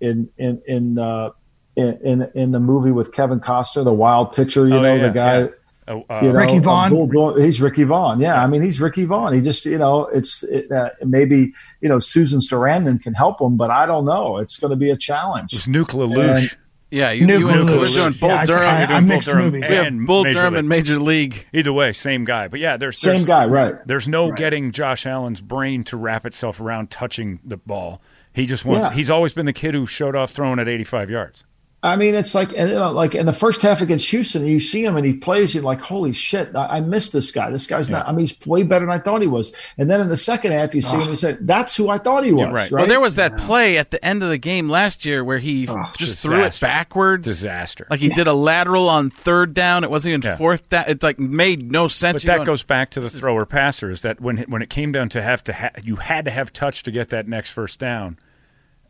in 0.00 0.30
in 0.38 0.62
in, 0.68 0.98
uh, 0.98 1.30
in 1.74 1.98
in 2.04 2.30
in 2.36 2.52
the 2.52 2.60
movie 2.60 2.92
with 2.92 3.12
Kevin 3.12 3.40
Costner, 3.40 3.82
the 3.84 3.92
wild 3.92 4.32
pitcher. 4.32 4.66
You 4.68 4.74
Oh, 4.76 4.82
know, 4.82 4.94
yeah, 4.94 5.02
the 5.02 5.10
guy. 5.12 5.38
yeah. 5.40 5.46
Uh, 5.88 6.00
uh, 6.10 6.20
You 6.22 6.32
know, 6.32 6.38
Ricky 6.38 6.58
Vaughn? 6.58 6.90
bull- 6.90 7.06
bull- 7.06 7.40
he's 7.40 7.60
Ricky 7.60 7.84
Vaughn. 7.84 8.20
Yeah, 8.20 8.42
I 8.42 8.46
mean, 8.46 8.60
he's 8.62 8.80
Ricky 8.80 9.04
Vaughn. 9.04 9.32
He 9.32 9.40
just, 9.40 9.64
you 9.64 9.78
know, 9.78 10.06
it's 10.06 10.42
it, 10.42 10.70
uh, 10.70 10.90
maybe 11.04 11.52
you 11.80 11.88
know 11.88 11.98
Susan 11.98 12.40
Sarandon 12.40 13.00
can 13.02 13.14
help 13.14 13.40
him, 13.40 13.56
but 13.56 13.70
I 13.70 13.86
don't 13.86 14.04
know. 14.04 14.36
It's 14.38 14.58
going 14.58 14.70
to 14.70 14.76
be 14.76 14.90
a 14.90 14.96
challenge. 14.96 15.52
it 15.54 15.56
was 15.56 15.66
Nuke 15.66 15.88
LaLoosh. 15.94 16.54
Yeah, 16.90 17.10
you, 17.10 17.26
Nuke 17.26 17.38
you 17.40 17.48
and 17.48 17.68
LaLoosh. 17.68 17.78
we're 17.80 17.86
doing 18.02 18.12
Bull 18.18 18.28
Yeah, 18.30 18.44
Durham. 18.46 18.62
I- 18.62 18.78
You're 18.78 18.82
I 18.92 19.00
doing 19.00 19.06
Bull 19.08 19.20
Durham. 19.20 19.44
movies. 19.44 19.68
We 19.70 19.76
have 19.76 19.86
And 19.86 20.06
Bull 20.06 20.24
Major 20.24 20.38
Durham 20.38 20.52
League. 20.54 20.58
and 20.60 20.68
Major 20.70 20.98
League. 20.98 21.46
Either 21.52 21.72
way, 21.72 21.92
same 21.92 22.24
guy. 22.24 22.48
But 22.48 22.60
yeah, 22.60 22.76
there's, 22.78 22.98
Same 22.98 23.12
there's 23.12 23.24
guy, 23.26 23.44
right? 23.46 23.74
There's 23.86 24.08
no 24.08 24.28
Right. 24.30 24.38
getting 24.38 24.72
Josh 24.72 25.04
Allen's 25.06 25.40
brain 25.42 25.84
to 25.84 25.96
wrap 25.98 26.24
itself 26.24 26.60
around 26.60 26.90
touching 26.90 27.40
the 27.44 27.58
ball. 27.58 28.00
He 28.32 28.46
just 28.46 28.64
wants. 28.64 28.88
Yeah. 28.88 28.94
He's 28.94 29.10
always 29.10 29.32
been 29.34 29.44
the 29.46 29.52
kid 29.52 29.74
who 29.74 29.86
showed 29.86 30.16
off 30.16 30.30
throwing 30.30 30.58
at 30.58 30.68
85 30.68 31.10
yards. 31.10 31.44
I 31.80 31.94
mean, 31.94 32.16
it's 32.16 32.34
like, 32.34 32.52
and, 32.56 32.70
you 32.70 32.76
know, 32.76 32.90
like 32.90 33.14
in 33.14 33.26
the 33.26 33.32
first 33.32 33.62
half 33.62 33.80
against 33.80 34.10
Houston, 34.10 34.44
you 34.44 34.58
see 34.58 34.84
him 34.84 34.96
and 34.96 35.06
he 35.06 35.12
plays. 35.12 35.54
You're 35.54 35.62
like, 35.62 35.80
holy 35.80 36.12
shit, 36.12 36.54
I, 36.56 36.78
I 36.78 36.80
missed 36.80 37.12
this 37.12 37.30
guy. 37.30 37.52
This 37.52 37.68
guy's 37.68 37.88
not. 37.88 38.08
I 38.08 38.10
mean, 38.10 38.26
he's 38.26 38.46
way 38.46 38.64
better 38.64 38.84
than 38.84 38.92
I 38.92 38.98
thought 38.98 39.22
he 39.22 39.28
was. 39.28 39.52
And 39.76 39.88
then 39.88 40.00
in 40.00 40.08
the 40.08 40.16
second 40.16 40.50
half, 40.50 40.74
you 40.74 40.82
see 40.82 40.96
him 40.96 41.02
and 41.02 41.10
you 41.10 41.16
said, 41.16 41.46
that's 41.46 41.76
who 41.76 41.88
I 41.88 41.98
thought 41.98 42.24
he 42.24 42.32
was. 42.32 42.46
right. 42.46 42.52
right. 42.52 42.72
Well, 42.72 42.86
there 42.88 42.98
was 42.98 43.14
that 43.14 43.38
play 43.38 43.78
at 43.78 43.92
the 43.92 44.04
end 44.04 44.24
of 44.24 44.28
the 44.28 44.38
game 44.38 44.68
last 44.68 45.04
year 45.04 45.22
where 45.22 45.38
he 45.38 45.68
ah, 45.68 45.92
just 45.96 46.20
threw 46.20 46.42
it 46.42 46.58
backwards. 46.60 47.24
Disaster. 47.24 47.86
Like 47.88 48.00
he 48.00 48.08
did 48.08 48.26
a 48.26 48.34
lateral 48.34 48.88
on 48.88 49.10
third 49.10 49.54
down. 49.54 49.84
It 49.84 49.90
wasn't 49.90 50.14
even 50.14 50.22
Yeah. 50.22 50.36
fourth 50.36 50.68
down. 50.68 50.86
It's 50.88 51.04
like 51.04 51.20
made 51.20 51.70
no 51.70 51.86
sense. 51.86 52.16
But 52.16 52.24
You're 52.24 52.32
that 52.32 52.38
going, 52.38 52.46
goes 52.46 52.64
back 52.64 52.90
to 52.92 53.00
the 53.00 53.08
thrower 53.10 53.46
passer. 53.46 53.92
Is 53.92 54.02
that 54.02 54.20
when 54.20 54.38
when 54.48 54.62
it 54.62 54.68
came 54.70 54.90
down 54.90 55.10
to 55.10 55.22
have 55.22 55.44
to 55.44 55.52
ha- 55.52 55.70
you 55.80 55.94
had 55.96 56.24
to 56.24 56.32
have 56.32 56.52
touch 56.52 56.82
to 56.82 56.90
get 56.90 57.10
that 57.10 57.28
next 57.28 57.50
first 57.50 57.78
down, 57.78 58.18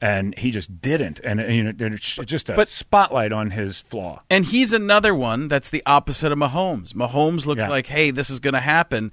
and 0.00 0.36
he 0.38 0.50
just 0.50 0.80
didn't. 0.80 1.20
And, 1.24 1.40
and, 1.40 1.54
you 1.54 1.64
know, 1.88 1.94
it's 1.94 2.16
just 2.24 2.48
a 2.50 2.54
But- 2.54 2.68
spotlight 2.68 3.32
on 3.32 3.50
his 3.50 3.80
flaw. 3.80 4.22
And 4.30 4.44
he's 4.44 4.72
another 4.72 5.14
one 5.14 5.48
that's 5.48 5.70
the 5.70 5.82
opposite 5.86 6.30
of 6.32 6.38
Mahomes. 6.38 6.92
Mahomes 6.94 7.46
looks 7.46 7.62
Yeah. 7.62 7.68
like, 7.68 7.86
hey, 7.86 8.10
this 8.10 8.30
is 8.30 8.38
going 8.38 8.54
to 8.54 8.60
happen. 8.60 9.10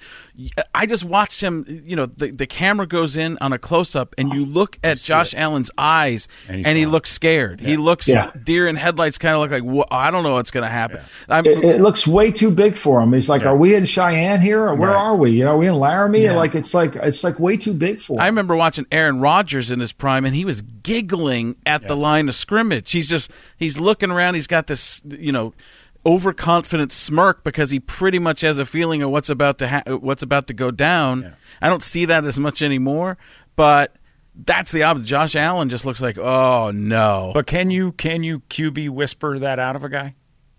I 0.74 0.86
just 0.86 1.04
watched 1.04 1.42
him. 1.42 1.82
You 1.86 1.96
know, 1.96 2.06
the, 2.06 2.32
the 2.32 2.46
camera 2.48 2.88
goes 2.88 3.18
in 3.18 3.38
on 3.42 3.54
a 3.54 3.58
close 3.60 3.96
up, 3.96 4.14
and 4.18 4.34
you 4.34 4.46
look 4.46 4.78
at 4.84 4.98
Josh 5.00 5.34
Allen's 5.36 5.72
eyes, 5.78 6.28
And 6.48 6.66
and, 6.66 6.78
he 6.78 6.86
looks 6.86 7.10
scared. 7.12 7.60
He 7.62 7.78
looks 7.78 8.08
Yeah. 8.08 8.32
deer 8.44 8.68
in 8.68 8.76
headlights, 8.76 9.18
kind 9.18 9.34
of 9.36 9.42
look 9.42 9.52
like, 9.52 9.64
"Wha- 9.64 9.86
I 9.90 10.12
don't 10.12 10.24
know 10.24 10.34
what's 10.34 10.52
going 10.52 10.64
to 10.66 10.70
happen. 10.70 11.00
I'm, 11.30 11.46
It, 11.46 11.64
it 11.66 11.82
looks 11.82 12.06
way 12.06 12.32
too 12.32 12.52
big 12.52 12.78
for 12.78 13.02
him. 13.02 13.14
He's 13.14 13.30
like, 13.30 13.42
Yeah. 13.42 13.50
are 13.50 13.58
we 13.58 13.74
in 13.76 13.86
Cheyenne 13.86 14.42
here, 14.42 14.64
or 14.68 14.76
where 14.76 14.92
Right. 14.92 14.98
are 14.98 15.16
we? 15.16 15.32
You 15.32 15.46
know, 15.46 15.52
are 15.52 15.58
we 15.58 15.68
in 15.68 15.76
Laramie? 15.76 16.30
Like, 16.30 16.54
it's 16.56 16.74
like 16.74 16.96
it's 16.96 17.24
like 17.24 17.40
way 17.40 17.58
too 17.58 17.74
big 17.74 18.02
for 18.02 18.14
him. 18.14 18.20
I 18.20 18.28
remember 18.28 18.56
watching 18.56 18.86
Aaron 18.92 19.20
Rodgers 19.20 19.72
in 19.72 19.80
his 19.80 19.92
prime, 19.92 20.26
and 20.26 20.36
he 20.36 20.46
was 20.46 20.62
giggling 20.86 21.56
at 21.66 21.88
the 21.88 21.96
line 21.96 22.30
of 22.30 22.36
scrimmage. 22.36 22.92
He's 22.92 23.10
just 23.10 23.32
he's 23.58 23.80
looking 23.80 24.12
around. 24.12 24.36
He's 24.36 24.48
got 24.48 24.68
this 24.68 25.02
you 25.06 25.32
know 25.32 25.54
overconfident 26.06 26.92
smirk 26.92 27.44
because 27.44 27.72
he 27.72 27.80
pretty 27.80 28.20
much 28.20 28.42
has 28.42 28.60
a 28.60 28.66
feeling 28.66 29.02
of 29.02 29.10
what's 29.10 29.30
about 29.30 29.58
to 29.58 29.68
ha- 29.68 29.84
what's 29.98 30.22
about 30.22 30.48
to 30.48 30.54
go 30.54 30.70
down. 30.70 31.34
I 31.62 31.70
don't 31.70 31.82
see 31.82 32.06
that 32.06 32.24
as 32.24 32.38
much 32.38 32.62
anymore, 32.62 33.18
but 33.56 33.96
that's 34.36 34.72
the 34.72 34.84
opposite. 34.84 35.08
Josh 35.08 35.36
Allen 35.36 35.70
just 35.70 35.86
looks 35.86 36.02
like 36.02 36.20
oh 36.20 36.72
no. 36.72 37.32
But 37.34 37.48
can 37.48 37.72
you 37.72 37.92
can 37.94 38.24
you 38.24 38.42
QB 38.42 38.90
whisper 38.92 39.40
that 39.40 39.58
out 39.58 39.76
of 39.76 39.84
a 39.84 39.90
guy? 39.90 40.14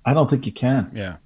I 0.04 0.12
don't 0.12 0.28
think 0.28 0.46
you 0.46 0.52
can. 0.52 0.90
Yeah. 0.92 1.16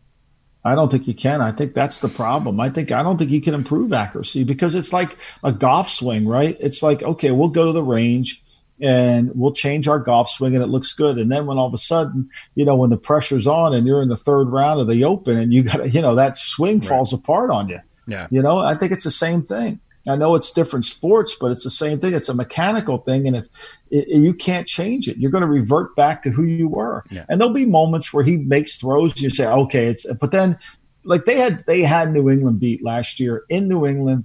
I 0.63 0.75
don't 0.75 0.91
think 0.91 1.09
you 1.09 1.15
can. 1.15 1.41
I 1.41 1.53
think 1.53 1.73
that's 1.73 2.01
the 2.01 2.11
problem. 2.11 2.61
I 2.61 2.69
think 2.69 2.93
I 2.93 3.03
don't 3.03 3.17
think 3.17 3.31
you 3.31 3.41
can 3.41 3.55
improve 3.55 3.95
accuracy 3.95 4.45
because 4.45 4.75
it's 4.75 4.93
like 4.93 5.17
a 5.43 5.53
golf 5.53 5.89
swing, 5.89 6.29
right? 6.29 6.59
It's 6.61 6.83
like 6.83 7.03
okay, 7.03 7.31
we'll 7.31 7.49
go 7.49 7.65
to 7.65 7.73
the 7.73 7.83
range 7.83 8.43
and 8.81 9.31
we'll 9.35 9.53
change 9.53 9.89
our 9.89 9.99
golf 9.99 10.31
swing 10.31 10.55
and 10.55 10.63
it 10.63 10.69
looks 10.69 10.93
good. 10.93 11.19
And 11.19 11.31
then 11.31 11.47
when 11.47 11.59
all 11.59 11.67
of 11.67 11.75
a 11.75 11.79
sudden, 11.79 12.29
you 12.55 12.65
know, 12.65 12.77
when 12.77 12.91
the 12.91 12.97
pressure's 12.97 13.47
on 13.47 13.75
and 13.75 13.87
you're 13.87 14.03
in 14.03 14.09
the 14.09 14.17
third 14.17 14.49
round 14.49 14.81
of 14.81 14.89
the 14.89 15.05
Open 15.05 15.37
and 15.37 15.53
you 15.53 15.63
got 15.63 15.79
to, 15.79 15.89
you 15.91 16.03
know, 16.03 16.15
that 16.15 16.39
swing 16.39 16.81
falls 16.81 17.13
apart 17.13 17.51
on 17.51 17.69
you. 17.69 17.81
Yeah. 18.07 18.27
You 18.31 18.43
know, 18.43 18.59
I 18.59 18.77
think 18.77 18.93
it's 18.93 19.05
the 19.05 19.11
same 19.11 19.45
thing. 19.45 19.81
I 20.09 20.17
know 20.17 20.35
it's 20.35 20.51
different 20.53 20.87
sports, 20.87 21.37
but 21.39 21.51
it's 21.51 21.63
the 21.63 21.71
same 21.71 22.01
thing. 22.01 22.15
It's 22.15 22.29
a 22.29 22.35
mechanical 22.35 22.99
thing, 22.99 23.27
and 23.27 23.37
if 23.37 23.47
it, 23.91 24.09
you 24.09 24.33
can't 24.33 24.67
change 24.67 25.09
it, 25.09 25.19
you're 25.19 25.31
going 25.31 25.43
to 25.43 25.47
revert 25.47 25.95
back 25.95 26.23
to 26.23 26.31
who 26.31 26.45
you 26.45 26.69
were. 26.69 27.05
Yeah. 27.11 27.27
And 27.29 27.41
there'll 27.41 27.53
be 27.53 27.67
moments 27.67 28.13
where 28.13 28.25
he 28.25 28.39
makes 28.39 28.77
throws, 28.77 29.13
and 29.13 29.21
you 29.21 29.31
say, 29.31 29.47
"Okay, 29.47 29.87
it's." 29.87 30.07
But 30.19 30.33
then, 30.33 30.59
like 31.05 31.27
they 31.27 31.37
had, 31.39 31.65
they 31.67 31.83
had 31.83 32.13
New 32.13 32.31
England 32.31 32.61
beat 32.61 32.83
last 32.83 33.21
year 33.21 33.45
in 33.51 33.69
New 33.69 33.87
England, 33.87 34.25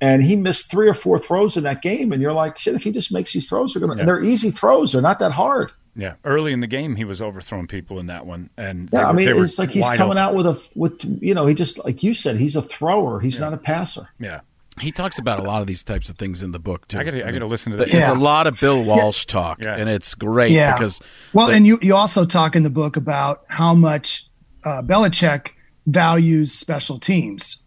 and 0.00 0.22
he 0.22 0.36
missed 0.36 0.70
three 0.70 0.88
or 0.88 0.94
four 0.94 1.18
throws 1.18 1.56
in 1.56 1.64
that 1.64 1.82
game, 1.82 2.12
and 2.12 2.20
you're 2.22 2.32
like, 2.32 2.58
"Shit!" 2.58 2.74
If 2.74 2.82
he 2.84 2.90
just 2.92 3.12
makes 3.12 3.32
these 3.32 3.48
throws, 3.48 3.72
they're 3.74 3.80
going 3.80 3.90
to. 3.90 3.96
Yeah. 3.96 4.00
And 4.00 4.08
they're 4.08 4.22
easy 4.24 4.50
throws; 4.50 4.92
they're 4.92 5.02
not 5.02 5.18
that 5.20 5.32
hard. 5.32 5.72
Yeah. 5.98 6.14
Early 6.24 6.52
in 6.52 6.60
the 6.60 6.66
game, 6.66 6.96
he 6.96 7.04
was 7.04 7.22
overthrowing 7.22 7.66
people 7.68 7.98
in 7.98 8.06
that 8.06 8.26
one, 8.26 8.50
and 8.58 8.88
they 8.90 8.98
Yeah, 8.98 9.08
I 9.08 9.12
mean, 9.12 9.28
it's 9.28 9.58
like 9.58 9.70
he's 9.70 9.82
coming 9.82 10.02
open. 10.02 10.18
out 10.18 10.34
with 10.34 10.46
a 10.46 10.60
with 10.74 11.02
you 11.22 11.32
know, 11.34 11.46
he 11.46 11.54
just 11.54 11.82
like 11.84 12.02
you 12.02 12.12
said, 12.12 12.36
he's 12.36 12.54
a 12.56 12.60
thrower. 12.62 13.20
He's 13.20 13.40
not 13.40 13.54
a 13.54 13.56
passer. 13.56 14.08
Yeah. 14.18 14.40
he 14.78 14.92
talks 14.92 15.18
about 15.18 15.40
a 15.40 15.42
lot 15.42 15.62
of 15.62 15.66
these 15.66 15.82
types 15.82 16.10
of 16.10 16.18
things 16.18 16.42
in 16.42 16.52
the 16.52 16.58
book 16.58 16.86
too. 16.86 16.98
I 16.98 17.04
gotta- 17.04 17.26
I 17.26 17.32
gotta 17.32 17.46
listen 17.46 17.72
to 17.72 17.78
that. 17.78 17.88
Yeah. 17.88 18.12
a 18.12 18.14
lot 18.14 18.46
of 18.46 18.60
Bill 18.60 18.84
Walsh 18.84 19.24
talk, 19.24 19.62
Yeah. 19.62 19.74
and 19.74 19.88
it's 19.88 20.14
great 20.14 20.52
Yeah. 20.52 20.74
because 20.74 21.00
Well, 21.32 21.46
the- 21.46 21.54
and 21.54 21.66
you, 21.66 21.78
you 21.80 21.94
also 21.94 22.26
talk 22.26 22.54
in 22.54 22.62
the 22.62 22.68
book 22.68 22.98
about 22.98 23.44
how 23.48 23.72
much 23.72 24.26
uh, 24.64 24.82
Belichick 24.82 25.46
values 25.86 26.52
special 26.52 26.98
teams 26.98 27.62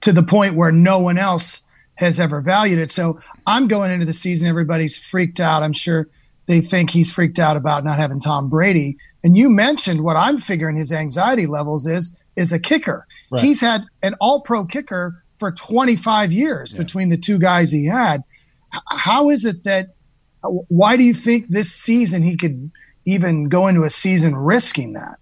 to 0.00 0.10
the 0.12 0.22
point 0.22 0.54
where 0.54 0.72
no 0.72 1.00
one 1.00 1.18
else 1.18 1.60
has 1.96 2.18
ever 2.18 2.40
valued 2.40 2.78
it. 2.78 2.90
So 2.90 3.20
I'm 3.46 3.68
going 3.68 3.90
into 3.90 4.06
the 4.06 4.12
season, 4.12 4.48
everybody's 4.48 4.96
freaked 4.96 5.40
out. 5.40 5.62
I'm 5.62 5.72
sure 5.72 6.08
they 6.46 6.60
think 6.60 6.90
he's 6.90 7.10
freaked 7.10 7.38
out 7.38 7.56
about 7.56 7.84
not 7.84 7.98
having 7.98 8.20
Tom 8.20 8.48
Brady. 8.48 8.96
And 9.22 9.36
you 9.36 9.48
mentioned 9.48 10.02
what 10.02 10.16
I'm 10.16 10.38
figuring 10.38 10.76
his 10.76 10.92
anxiety 10.92 11.46
levels 11.46 11.86
is 11.86 12.16
is 12.36 12.52
a 12.52 12.58
kicker. 12.58 13.06
Right. 13.30 13.42
He's 13.42 13.60
had 13.60 13.84
an 14.02 14.14
all 14.20 14.40
pro 14.40 14.64
kicker 14.64 15.22
for 15.38 15.52
25 15.52 16.32
years 16.32 16.72
between 16.72 17.08
the 17.08 17.16
two 17.16 17.38
guys 17.38 17.70
he 17.70 17.86
had. 17.86 18.22
How 18.90 19.30
is 19.30 19.44
it 19.44 19.64
that 19.64 19.94
why 20.42 20.96
do 20.96 21.04
you 21.04 21.14
think 21.14 21.48
this 21.48 21.72
season 21.72 22.22
he 22.22 22.36
could 22.36 22.70
even 23.06 23.48
go 23.48 23.68
into 23.68 23.84
a 23.84 23.90
season 23.90 24.36
risking 24.36 24.94
that? 24.94 25.18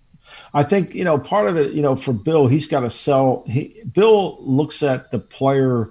I 0.55 0.62
think 0.62 0.94
you 0.94 1.05
know 1.05 1.19
part 1.19 1.49
of 1.49 1.57
it. 1.57 1.73
You 1.73 1.82
know, 1.82 1.97
for 1.97 2.12
Bill, 2.12 2.47
he's 2.47 2.66
got 2.66 2.81
to 2.81 2.90
sell. 2.90 3.44
He 3.47 3.82
Bill 3.93 4.39
looks 4.40 4.82
at 4.82 5.11
the 5.11 5.19
player 5.19 5.90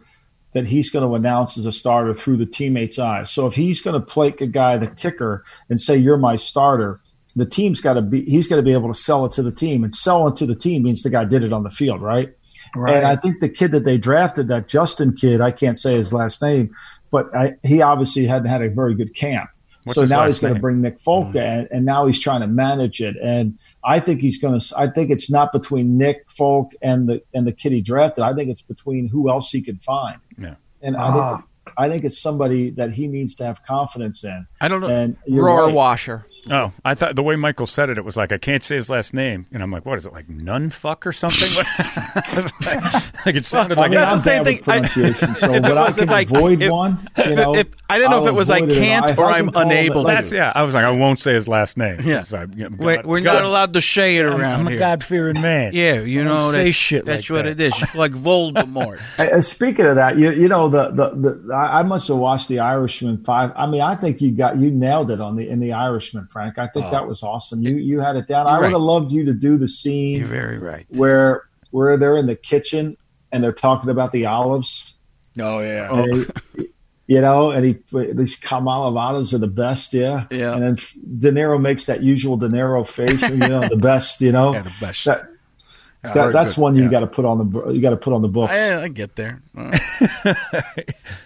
that 0.54 0.68
he's 0.68 0.90
going 0.90 1.08
to 1.08 1.16
announce 1.16 1.58
as 1.58 1.66
a 1.66 1.72
starter 1.72 2.14
through 2.14 2.38
the 2.38 2.46
teammates' 2.46 3.00
eyes. 3.00 3.32
So 3.32 3.48
if 3.48 3.56
he's 3.56 3.82
going 3.82 4.00
to 4.00 4.06
play 4.06 4.34
a 4.40 4.48
guy, 4.48 4.78
the 4.78 4.88
kicker, 4.88 5.46
and 5.70 5.80
say 5.80 5.98
you're 5.98 6.18
my 6.18 6.36
starter, 6.36 7.00
the 7.36 7.46
team's 7.46 7.80
got 7.80 7.94
to 7.94 8.02
be 8.02 8.26
he's 8.26 8.48
got 8.48 8.58
to 8.58 8.62
be 8.62 8.74
able 8.74 8.92
to 8.92 9.00
sell 9.00 9.26
it 9.26 9.32
to 9.34 9.44
the 9.44 9.52
team, 9.52 9.84
and 9.84 9.96
sell 9.96 10.28
it 10.28 10.36
to 10.38 10.46
the 10.46 10.56
team 10.56 10.84
means 10.84 11.04
the 11.04 11.10
guy 11.10 11.24
did 11.24 11.44
it 11.44 11.54
on 11.54 11.64
the 11.64 11.70
field, 11.70 12.02
right? 12.02 12.34
Right. 12.76 12.96
And 12.96 13.06
I 13.06 13.16
think 13.16 13.40
the 13.40 13.50
kid 13.50 13.72
that 13.72 13.86
they 13.86 13.98
drafted, 13.98 14.48
that 14.50 14.68
Justin 14.68 15.14
kid, 15.14 15.42
I 15.42 15.52
can't 15.52 15.78
say 15.78 15.96
his 15.96 16.14
last 16.14 16.42
name, 16.42 16.76
but 17.10 17.34
I, 17.36 17.56
he 17.64 17.82
obviously 17.82 18.26
hadn't 18.26 18.50
had 18.50 18.62
a 18.62 18.70
very 18.70 18.96
good 18.96 19.16
camp. 19.16 19.50
What's 19.84 19.96
so 19.96 20.06
now 20.06 20.26
he's 20.26 20.40
going 20.40 20.54
to 20.54 20.60
bring 20.60 20.82
Nick 20.82 21.00
Folk 21.00 21.28
mm-hmm. 21.30 21.38
in, 21.38 21.68
and 21.72 21.86
now 21.86 22.06
he's 22.06 22.20
trying 22.20 22.42
to 22.42 22.48
manage 22.48 23.02
it. 23.02 23.16
And 23.18 23.58
I 23.84 24.00
think 24.00 24.22
he's 24.22 24.40
going 24.40 24.60
to. 24.60 24.78
I 24.78 24.88
think 24.88 25.10
it's 25.10 25.32
not 25.32 25.52
between 25.52 25.98
Nick 25.98 26.30
Folk 26.30 26.74
and 26.82 27.10
the 27.10 27.24
and 27.34 27.48
the 27.48 27.52
kid 27.52 27.72
he 27.72 27.82
drafted. 27.82 28.24
I 28.24 28.34
think 28.34 28.50
it's 28.50 28.62
between 28.62 29.08
who 29.08 29.30
else 29.30 29.50
he 29.50 29.62
can 29.62 29.78
find. 29.78 30.20
Yeah. 30.38 30.56
And 30.82 30.96
I 30.96 31.06
think 31.08 31.24
ah. 31.24 31.44
I 31.78 31.90
think 31.90 32.04
it's 32.04 32.18
somebody 32.18 32.72
that 32.72 32.92
he 32.94 33.08
needs 33.08 33.36
to 33.38 33.46
have 33.46 33.64
confidence 33.66 34.24
in. 34.24 34.46
I 34.60 34.68
don't 34.68 34.82
know. 34.82 34.88
And 34.88 35.18
you're 35.26 35.46
Roar 35.46 35.66
right. 35.66 35.74
washer. 35.74 36.26
Oh, 36.50 36.72
I 36.84 36.96
thought 36.96 37.16
the 37.16 37.22
way 37.22 37.36
Michael 37.36 37.68
said 37.68 37.90
it, 37.90 37.98
it 38.00 38.06
was 38.06 38.18
like 38.18 38.32
I 38.32 38.38
can't 38.40 38.64
say 38.64 38.76
his 38.76 38.90
last 38.90 39.14
name, 39.14 39.46
and 39.52 39.62
I'm 39.62 39.72
like, 39.72 39.86
what 39.86 39.98
is 40.00 40.06
it 40.08 40.14
like, 40.14 40.28
nun 40.28 40.72
fuck 40.72 41.06
or 41.06 41.12
something? 41.12 41.48
like 43.26 43.36
it 43.36 43.46
sounded 43.46 43.78
I 43.78 43.82
like 43.82 43.92
mean, 43.92 44.00
That's 44.00 44.12
I'm 44.12 44.18
the 44.18 44.24
same 44.24 44.44
bad 44.44 44.56
with 44.56 44.66
thing. 44.66 44.74
I- 44.74 44.88
pronunciation, 44.88 45.36
so 45.36 45.50
if 45.52 45.56
it 45.58 45.62
but 45.62 45.78
I 45.78 45.84
was 45.86 45.96
can 45.96 46.08
like- 46.08 46.30
avoid 46.32 46.62
if- 46.64 46.72
one. 46.72 47.08
if- 47.18 47.28
You 47.28 47.36
know, 47.36 47.56
if- 47.56 47.68
I 47.90 47.98
didn't 47.98 48.12
know 48.12 48.18
if 48.18 48.24
I'll 48.24 48.28
it 48.30 48.34
was 48.36 48.50
I 48.50 48.60
can't 48.66 49.18
or 49.18 49.26
I 49.26 49.38
I'm 49.38 49.52
can 49.52 49.64
unable. 49.64 50.04
like, 50.04 50.18
That's 50.18 50.32
yeah. 50.32 50.52
I 50.56 50.64
was 50.64 50.74
like, 50.74 50.84
I 50.84 50.90
won't 50.92 51.20
say 51.20 51.34
his 51.34 51.48
last 51.48 51.78
name. 51.78 52.02
Yeah. 52.02 52.24
So 52.24 52.40
I- 52.40 52.46
yeah, 52.56 52.68
We're, 52.76 53.02
we're 53.04 53.22
God- 53.22 53.34
not 53.36 53.44
allowed 53.44 53.74
to 53.74 53.82
say 53.82 54.18
it 54.18 54.26
around 54.26 54.62
I'm 54.62 54.68
a. 54.70 54.78
God 54.78 55.04
fearing 55.04 55.40
man. 55.42 55.74
Yeah, 55.74 56.02
you 56.02 56.22
I 56.22 56.24
don't 56.26 56.38
know 56.38 56.52
say 56.52 56.64
that, 56.66 56.72
shit 56.74 57.06
That's 57.06 57.30
like 57.30 57.36
what 57.38 57.46
that. 57.46 57.62
it 57.62 57.62
is. 57.62 57.74
It's 57.82 57.96
like 57.96 58.14
Voldemort. 58.14 59.00
Uh, 59.22 59.42
speaking 59.42 59.86
of 59.86 59.96
that, 59.96 60.18
you 60.18 60.32
you 60.32 60.48
know 60.48 60.68
the 60.68 60.90
the, 60.90 61.10
the 61.46 61.54
I 61.54 61.80
I 61.80 61.84
must 61.84 62.08
have 62.08 62.18
watched 62.18 62.48
the 62.48 62.60
Irishman 62.60 63.18
five. 63.24 63.52
I 63.56 63.68
mean, 63.68 63.82
I 63.82 63.96
think 63.96 64.20
you 64.22 64.32
got 64.32 64.58
you 64.58 64.72
nailed 64.72 65.12
it 65.12 65.22
on 65.22 65.36
the 65.36 65.48
in 65.48 65.60
the 65.60 65.74
Irishman, 65.74 66.28
Frank. 66.32 66.58
I 66.58 66.68
think 66.68 66.88
oh. 66.88 66.92
that 66.92 67.08
was 67.08 67.24
awesome. 67.24 67.62
You 67.64 67.76
you 67.76 68.00
had 68.00 68.16
it 68.16 68.28
down. 68.28 68.48
I 68.48 68.52
Oh. 68.52 68.54
You're 68.54 68.60
would 68.60 68.64
right. 68.66 68.72
have 68.74 68.82
loved 68.82 69.12
you 69.12 69.26
to 69.26 69.34
do 69.34 69.58
the 69.58 69.68
scene 69.68 70.20
You're 70.20 70.28
very 70.28 70.58
right. 70.58 70.86
where 70.90 71.44
where 71.72 71.98
they're 71.98 72.18
in 72.18 72.28
the 72.28 72.36
kitchen 72.36 72.98
and 73.32 73.44
they're 73.44 73.52
talking 73.54 73.90
about 73.90 74.12
the 74.12 74.26
olives. 74.26 74.96
Oh 75.40 75.60
yeah. 75.60 75.94
And 75.94 76.34
he- 76.58 76.68
you 77.08 77.20
know, 77.20 77.52
and 77.52 77.66
he 77.66 77.76
these 78.14 78.38
Kamala 78.38 78.98
olives 78.98 79.34
are 79.34 79.38
the 79.38 79.48
best, 79.48 79.94
yeah. 79.94 80.28
Yeah. 80.32 80.54
And 80.54 80.64
then 80.64 80.76
De 81.20 81.32
Niro 81.32 81.60
makes 81.60 81.86
that 81.88 82.02
usual 82.02 82.38
De 82.38 82.48
Niro 82.48 82.88
face, 82.88 83.22
you 83.22 83.36
know, 83.36 83.68
the 83.68 83.76
best, 83.76 84.22
you 84.22 84.32
know. 84.32 84.54
Yeah, 84.54 84.62
the 84.62 84.74
best. 84.80 85.06
That, 85.06 85.20
Yeah, 85.20 85.31
that, 86.04 86.34
that's 86.34 86.56
good. 86.56 86.62
one 86.62 86.76
you 86.76 86.84
Yeah. 86.84 86.90
got 86.90 87.00
to 87.02 87.08
put 87.08 87.26
on 87.26 87.52
the 87.52 87.70
you 87.72 87.82
got 87.82 87.92
to 87.92 87.98
put 87.98 88.14
on 88.14 88.22
the 88.22 88.28
books. 88.28 88.52
I, 88.54 88.84
I 88.84 88.88
get 88.88 89.16
there. 89.16 89.42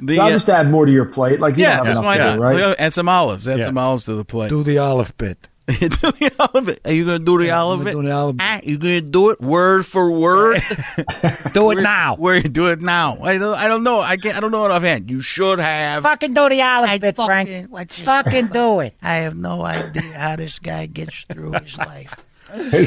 The, 0.02 0.19
I'll 0.19 0.27
uh, 0.27 0.31
just 0.31 0.49
add 0.49 0.69
more 0.69 0.85
to 0.85 0.91
your 0.91 1.06
plate. 1.06 1.39
Like 1.39 1.56
you 1.57 1.64
yeah, 1.64 1.77
don't 1.77 1.85
have 1.85 1.95
just 1.95 1.99
enough 1.99 2.06
why 2.06 2.18
to 2.18 2.23
not? 2.23 2.35
do, 2.35 2.41
right? 2.41 2.76
Add 2.80 2.93
some 2.93 3.07
olives. 3.07 3.47
Add 3.47 3.60
Yeah. 3.60 3.65
some 3.65 3.77
olives 3.77 4.06
to 4.06 4.15
the 4.15 4.26
plate. 4.26 4.49
Do 4.49 4.61
the 4.64 4.77
olive 4.80 5.18
bit. 5.18 5.47
do 5.68 5.73
the 5.89 6.31
olive. 6.38 6.65
Bit. 6.65 6.81
Are 6.85 6.91
you 6.91 7.06
going 7.06 7.19
to 7.19 7.26
do 7.26 7.39
the 7.39 7.49
olive? 7.52 7.84
Bit? 7.84 7.93
Do 7.93 8.03
the 8.03 8.11
olive 8.11 8.35
Ah, 8.39 8.60
you 8.64 8.77
going 8.77 8.95
to 8.95 9.02
do 9.02 9.30
it 9.31 9.39
word 9.41 9.85
for 9.85 10.11
word? 10.11 10.61
Do 11.53 11.72
it 11.72 11.81
now. 11.81 12.15
Where 12.18 12.35
you 12.35 12.43
do 12.49 12.68
it 12.68 12.81
now? 12.81 13.18
I 13.23 13.38
don't. 13.38 13.56
I 13.57 13.68
don't 13.69 13.84
know. 13.84 13.99
I 14.02 14.18
can't. 14.18 14.35
I 14.35 14.41
don't 14.41 14.52
know 14.52 14.65
it 14.65 14.72
offhand. 14.72 15.10
You 15.10 15.22
should 15.22 15.57
have. 15.60 16.03
Fucking 16.03 16.34
do 16.34 16.49
the 16.49 16.61
olive 16.61 16.99
bit, 17.02 17.15
Frank. 17.15 17.47
Fucking, 17.49 17.65
what's 17.69 17.97
your- 17.97 18.06
Fucking 18.06 18.47
do 18.47 18.81
it. 18.81 18.95
I 19.02 19.15
have 19.15 19.35
no 19.38 19.64
idea 19.65 20.03
how 20.14 20.35
this 20.35 20.60
guy 20.60 20.85
gets 20.88 21.23
through 21.31 21.53
his 21.53 21.77
life. 21.77 22.14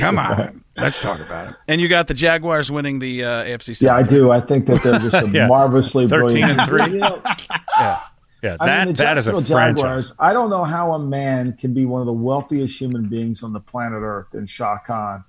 Come 0.01 0.19
on, 0.19 0.65
let's 0.77 1.01
talk 1.01 1.21
about 1.21 1.49
it. 1.51 1.55
And 1.67 1.81
you 1.81 1.89
got 1.89 2.07
the 2.09 2.15
Jaguars 2.15 2.71
winning 2.71 2.99
the 2.99 3.25
uh, 3.25 3.45
AFC. 3.45 3.77
South. 3.77 3.83
Yeah, 3.83 3.97
I 3.97 4.03
do. 4.03 4.31
I 4.31 4.41
think 4.41 4.67
that 4.67 4.83
they're 4.83 4.99
just 4.99 5.15
a 5.17 5.29
Yeah. 5.33 5.47
marvelously 5.49 6.07
13 6.09 6.29
brilliant. 6.29 6.61
and 6.61 6.69
three. 6.69 6.85
You 6.95 6.99
know, 7.01 7.23
Yeah. 7.79 8.01
Yeah. 8.43 8.57
I 8.61 8.85
mean, 8.85 8.95
the 8.95 9.03
that 9.03 9.19
is 9.19 9.27
a 9.27 9.33
Jacksonville 9.33 9.57
franchise. 9.57 9.83
Jaguars. 9.83 10.13
I 10.21 10.33
don't 10.33 10.51
know 10.51 10.65
how 10.65 10.93
a 10.93 10.99
man 10.99 11.55
can 11.59 11.75
be 11.75 11.85
one 11.87 12.01
of 12.01 12.07
the 12.07 12.13
wealthiest 12.13 12.81
human 12.81 13.09
beings 13.09 13.43
on 13.43 13.53
the 13.53 13.61
planet 13.61 14.01
Earth 14.03 14.33
in 14.35 14.47
Shad 14.47 14.79
Khan, 14.87 15.25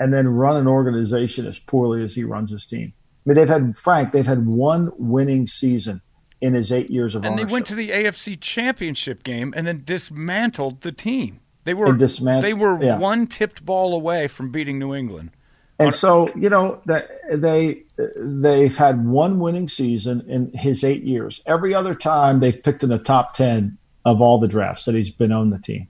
and 0.00 0.12
then 0.14 0.26
run 0.28 0.56
an 0.56 0.66
organization 0.66 1.46
as 1.46 1.58
poorly 1.58 2.02
as 2.02 2.14
he 2.14 2.24
runs 2.24 2.50
his 2.50 2.64
team. 2.64 2.94
I 2.96 3.30
mean, 3.30 3.36
they've 3.36 3.48
had 3.48 3.76
Frank. 3.76 4.12
They've 4.12 4.26
had 4.26 4.46
one 4.46 4.90
winning 4.96 5.46
season 5.46 6.00
in 6.40 6.52
his 6.54 6.72
eight 6.72 6.90
years 6.90 7.14
of 7.14 7.24
And 7.24 7.38
they 7.38 7.44
went 7.44 7.64
to 7.66 7.74
the 7.74 7.90
AFC 7.90 8.38
Championship 8.40 9.24
game 9.24 9.52
and 9.56 9.66
then 9.66 9.82
dismantled 9.84 10.80
the 10.82 10.92
team. 10.92 11.40
They 11.64 11.74
were 11.74 11.88
dismant- 11.88 12.42
they 12.42 12.54
were 12.54 12.82
yeah. 12.82 12.98
one 12.98 13.26
tipped 13.26 13.64
ball 13.64 13.94
away 13.94 14.28
from 14.28 14.50
beating 14.50 14.78
New 14.78 14.94
England. 14.94 15.30
And 15.78 15.92
so, 15.92 16.32
you 16.36 16.48
know, 16.48 16.80
that 16.86 17.08
they 17.32 17.82
they've 18.16 18.76
had 18.76 19.04
one 19.06 19.40
winning 19.40 19.66
season 19.68 20.24
in 20.28 20.52
his 20.52 20.84
eight 20.84 21.02
years. 21.02 21.42
Every 21.46 21.74
other 21.74 21.94
time 21.96 22.38
they've 22.40 22.62
picked 22.62 22.84
in 22.84 22.90
the 22.90 22.98
top 22.98 23.34
ten 23.34 23.76
of 24.04 24.20
all 24.20 24.38
the 24.38 24.46
drafts 24.46 24.84
that 24.84 24.94
he's 24.94 25.10
been 25.10 25.32
on 25.32 25.50
the 25.50 25.58
team. 25.58 25.88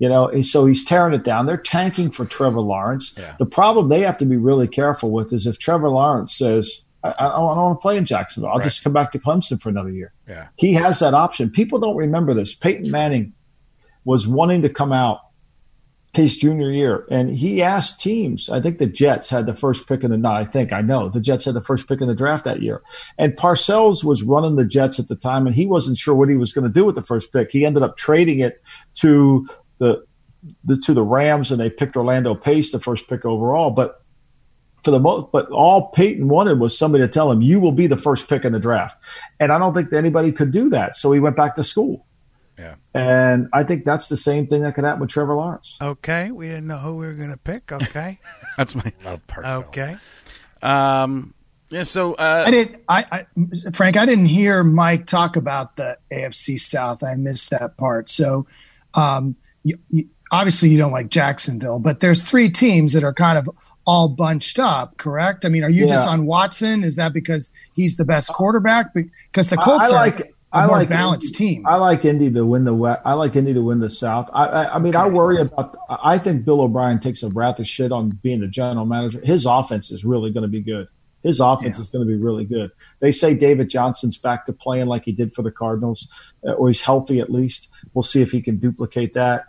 You 0.00 0.08
know, 0.08 0.28
and 0.28 0.44
so 0.44 0.66
he's 0.66 0.84
tearing 0.84 1.14
it 1.14 1.22
down. 1.24 1.46
They're 1.46 1.56
tanking 1.56 2.10
for 2.10 2.26
Trevor 2.26 2.60
Lawrence. 2.60 3.14
Yeah. 3.16 3.36
The 3.38 3.46
problem 3.46 3.88
they 3.88 4.00
have 4.00 4.18
to 4.18 4.26
be 4.26 4.36
really 4.36 4.66
careful 4.68 5.10
with 5.12 5.32
is 5.32 5.46
if 5.46 5.58
Trevor 5.58 5.88
Lawrence 5.88 6.34
says, 6.36 6.82
"I, 7.04 7.14
I 7.16 7.28
don't 7.30 7.44
want 7.44 7.78
to 7.78 7.82
play 7.82 7.96
in 7.96 8.04
Jacksonville. 8.04 8.50
I'll 8.50 8.56
Right. 8.56 8.64
just 8.64 8.82
come 8.84 8.92
back 8.92 9.12
to 9.12 9.18
Clemson 9.18 9.62
for 9.62 9.68
another 9.70 9.90
year." 9.92 10.12
Yeah. 10.28 10.48
He 10.56 10.74
has 10.74 10.98
that 10.98 11.14
option. 11.14 11.48
People 11.48 11.78
don't 11.78 11.96
remember 11.96 12.34
this. 12.34 12.54
Peyton 12.54 12.90
Manning 12.90 13.32
was 14.04 14.26
wanting 14.26 14.62
to 14.62 14.68
come 14.68 14.92
out 14.92 15.20
his 16.14 16.36
junior 16.36 16.70
year, 16.70 17.06
and 17.10 17.36
he 17.36 17.60
asked 17.60 18.00
teams. 18.00 18.48
I 18.48 18.60
think 18.60 18.78
the 18.78 18.86
Jets 18.86 19.28
had 19.28 19.46
the 19.46 19.54
first 19.54 19.88
pick 19.88 20.04
in 20.04 20.12
the. 20.12 20.16
Not 20.16 20.40
I 20.40 20.44
think 20.44 20.72
I 20.72 20.80
know 20.80 21.08
the 21.08 21.20
Jets 21.20 21.44
had 21.44 21.54
the 21.54 21.60
first 21.60 21.88
pick 21.88 22.00
in 22.00 22.06
the 22.06 22.14
draft 22.14 22.44
that 22.44 22.62
year, 22.62 22.82
and 23.18 23.34
Parcells 23.34 24.04
was 24.04 24.22
running 24.22 24.54
the 24.54 24.64
Jets 24.64 25.00
at 25.00 25.08
the 25.08 25.16
time, 25.16 25.46
and 25.46 25.56
he 25.56 25.66
wasn't 25.66 25.98
sure 25.98 26.14
what 26.14 26.28
he 26.28 26.36
was 26.36 26.52
going 26.52 26.66
to 26.66 26.72
do 26.72 26.84
with 26.84 26.94
the 26.94 27.02
first 27.02 27.32
pick. 27.32 27.50
He 27.50 27.66
ended 27.66 27.82
up 27.82 27.96
trading 27.96 28.38
it 28.38 28.62
to 28.96 29.48
the, 29.78 30.04
the 30.62 30.76
to 30.76 30.94
the 30.94 31.02
Rams, 31.02 31.50
and 31.50 31.60
they 31.60 31.68
picked 31.68 31.96
Orlando 31.96 32.36
Pace, 32.36 32.70
the 32.70 32.80
first 32.80 33.08
pick 33.08 33.24
overall, 33.24 33.70
but. 33.70 34.00
For 34.84 34.90
the 34.90 35.00
most, 35.00 35.32
but 35.32 35.48
all 35.48 35.88
Peyton 35.92 36.28
wanted 36.28 36.60
was 36.60 36.76
somebody 36.76 37.02
to 37.02 37.08
tell 37.08 37.32
him, 37.32 37.40
"You 37.40 37.58
will 37.58 37.72
be 37.72 37.86
the 37.86 37.96
first 37.96 38.28
pick 38.28 38.44
in 38.44 38.52
the 38.52 38.60
draft," 38.60 39.02
and 39.40 39.50
I 39.50 39.58
don't 39.58 39.72
think 39.72 39.90
anybody 39.94 40.30
could 40.30 40.50
do 40.50 40.68
that. 40.68 40.94
So 40.94 41.10
he 41.10 41.20
went 41.20 41.36
back 41.36 41.54
to 41.54 41.64
school. 41.64 42.04
Yeah. 42.58 42.74
And 42.94 43.48
I 43.52 43.64
think 43.64 43.84
that's 43.84 44.08
the 44.08 44.16
same 44.16 44.46
thing 44.46 44.62
that 44.62 44.74
could 44.74 44.84
happen 44.84 45.00
with 45.00 45.10
Trevor 45.10 45.34
Lawrence. 45.34 45.76
Okay, 45.82 46.30
we 46.30 46.46
didn't 46.46 46.66
know 46.68 46.78
who 46.78 46.94
we 46.96 47.06
were 47.06 47.14
going 47.14 47.30
to 47.30 47.36
pick. 47.36 47.72
Okay, 47.72 48.18
That's 48.56 48.74
my. 48.74 48.92
Love 49.04 49.26
Parcells. 49.26 49.64
okay. 49.68 49.96
Um. 50.62 51.34
Yeah. 51.70 51.82
So. 51.82 52.14
Uh, 52.14 52.44
I 52.46 52.50
did. 52.50 52.78
I, 52.88 53.04
I 53.10 53.70
Frank, 53.72 53.96
I 53.96 54.06
didn't 54.06 54.26
hear 54.26 54.62
Mike 54.62 55.06
talk 55.06 55.36
about 55.36 55.76
the 55.76 55.98
AFC 56.12 56.60
South. 56.60 57.02
I 57.02 57.14
missed 57.16 57.50
that 57.50 57.76
part. 57.76 58.08
So, 58.08 58.46
um, 58.94 59.34
you, 59.64 59.78
you, 59.90 60.08
obviously 60.30 60.68
you 60.68 60.78
don't 60.78 60.92
like 60.92 61.08
Jacksonville, 61.08 61.78
but 61.80 62.00
there's 62.00 62.22
three 62.22 62.50
teams 62.50 62.92
that 62.92 63.02
are 63.02 63.12
kind 63.14 63.38
of 63.38 63.50
all 63.86 64.08
bunched 64.08 64.58
up. 64.58 64.96
Correct? 64.96 65.44
I 65.44 65.48
mean, 65.48 65.64
are 65.64 65.68
you 65.70 65.86
just 65.86 66.08
on 66.08 66.26
Watson? 66.26 66.84
Is 66.84 66.96
that 66.96 67.12
because 67.12 67.50
he's 67.74 67.96
the 67.96 68.04
best 68.04 68.30
quarterback? 68.32 68.94
Because 68.94 69.48
the 69.48 69.56
Colts 69.56 69.86
I 69.86 69.88
like- 69.88 70.20
are 70.20 70.24
a 70.24 70.28
I 70.54 70.66
like 70.66 70.88
balanced 70.88 71.38
Indy. 71.40 71.54
team. 71.56 71.66
I 71.66 71.76
like 71.76 72.04
Indy 72.04 72.30
to 72.32 72.46
win 72.46 72.64
the 72.64 72.74
West. 72.74 73.02
I 73.04 73.14
like 73.14 73.36
Indy 73.36 73.54
to 73.54 73.62
win 73.62 73.80
the 73.80 73.90
South. 73.90 74.30
I, 74.32 74.44
I, 74.46 74.74
I 74.76 74.78
mean, 74.78 74.94
I 74.96 75.08
worry 75.08 75.38
about. 75.40 75.76
I 75.88 76.18
think 76.18 76.44
Bill 76.44 76.60
O'Brien 76.60 77.00
takes 77.00 77.22
a 77.22 77.28
wrath 77.28 77.58
of 77.58 77.66
shit 77.68 77.92
on 77.92 78.10
being 78.22 78.40
the 78.40 78.48
general 78.48 78.86
manager. 78.86 79.20
His 79.22 79.46
offense 79.46 79.90
is 79.90 80.04
really 80.04 80.30
going 80.30 80.42
to 80.42 80.48
be 80.48 80.60
good. 80.62 80.88
His 81.22 81.40
offense 81.40 81.78
Yeah. 81.78 81.82
is 81.82 81.90
going 81.90 82.06
to 82.06 82.10
be 82.10 82.20
really 82.22 82.44
good. 82.44 82.70
They 83.00 83.10
say 83.10 83.34
David 83.34 83.70
Johnson's 83.70 84.16
back 84.18 84.44
to 84.46 84.52
playing 84.52 84.86
like 84.86 85.04
he 85.06 85.12
did 85.12 85.34
for 85.34 85.42
the 85.42 85.50
Cardinals, 85.50 86.06
uh, 86.46 86.52
or 86.52 86.68
he's 86.68 86.82
healthy 86.82 87.18
at 87.20 87.30
least. 87.30 87.68
We'll 87.94 88.02
see 88.02 88.20
if 88.22 88.30
he 88.30 88.42
can 88.42 88.58
duplicate 88.58 89.14
that. 89.14 89.44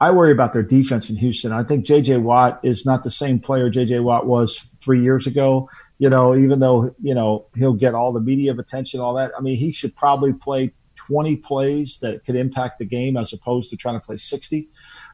I 0.00 0.10
worry 0.12 0.30
about 0.30 0.52
their 0.52 0.62
defense 0.62 1.08
in 1.10 1.16
Houston. 1.16 1.52
I 1.52 1.64
think 1.64 1.84
J.J. 1.86 2.18
Watt 2.18 2.60
is 2.62 2.84
not 2.84 3.02
the 3.02 3.10
same 3.10 3.40
player 3.40 3.70
J.J. 3.70 4.00
Watt 4.00 4.26
was 4.26 4.68
three 4.86 5.02
years 5.02 5.26
ago. 5.26 5.68
You 5.98 6.08
know, 6.08 6.36
even 6.36 6.60
though 6.60 6.94
you 7.02 7.14
know 7.14 7.46
he'll 7.56 7.74
get 7.74 7.94
all 7.94 8.12
the 8.12 8.20
media 8.20 8.54
attention, 8.54 9.00
all 9.00 9.14
that. 9.14 9.32
I 9.36 9.40
mean, 9.42 9.56
he 9.56 9.72
should 9.72 9.94
probably 9.96 10.32
play 10.32 10.72
20 10.94 11.36
plays 11.36 11.98
that 11.98 12.24
could 12.24 12.36
impact 12.36 12.78
the 12.78 12.84
game 12.84 13.16
as 13.16 13.32
opposed 13.32 13.70
to 13.70 13.76
trying 13.76 14.00
to 14.00 14.06
play 14.06 14.16
60. 14.16 14.68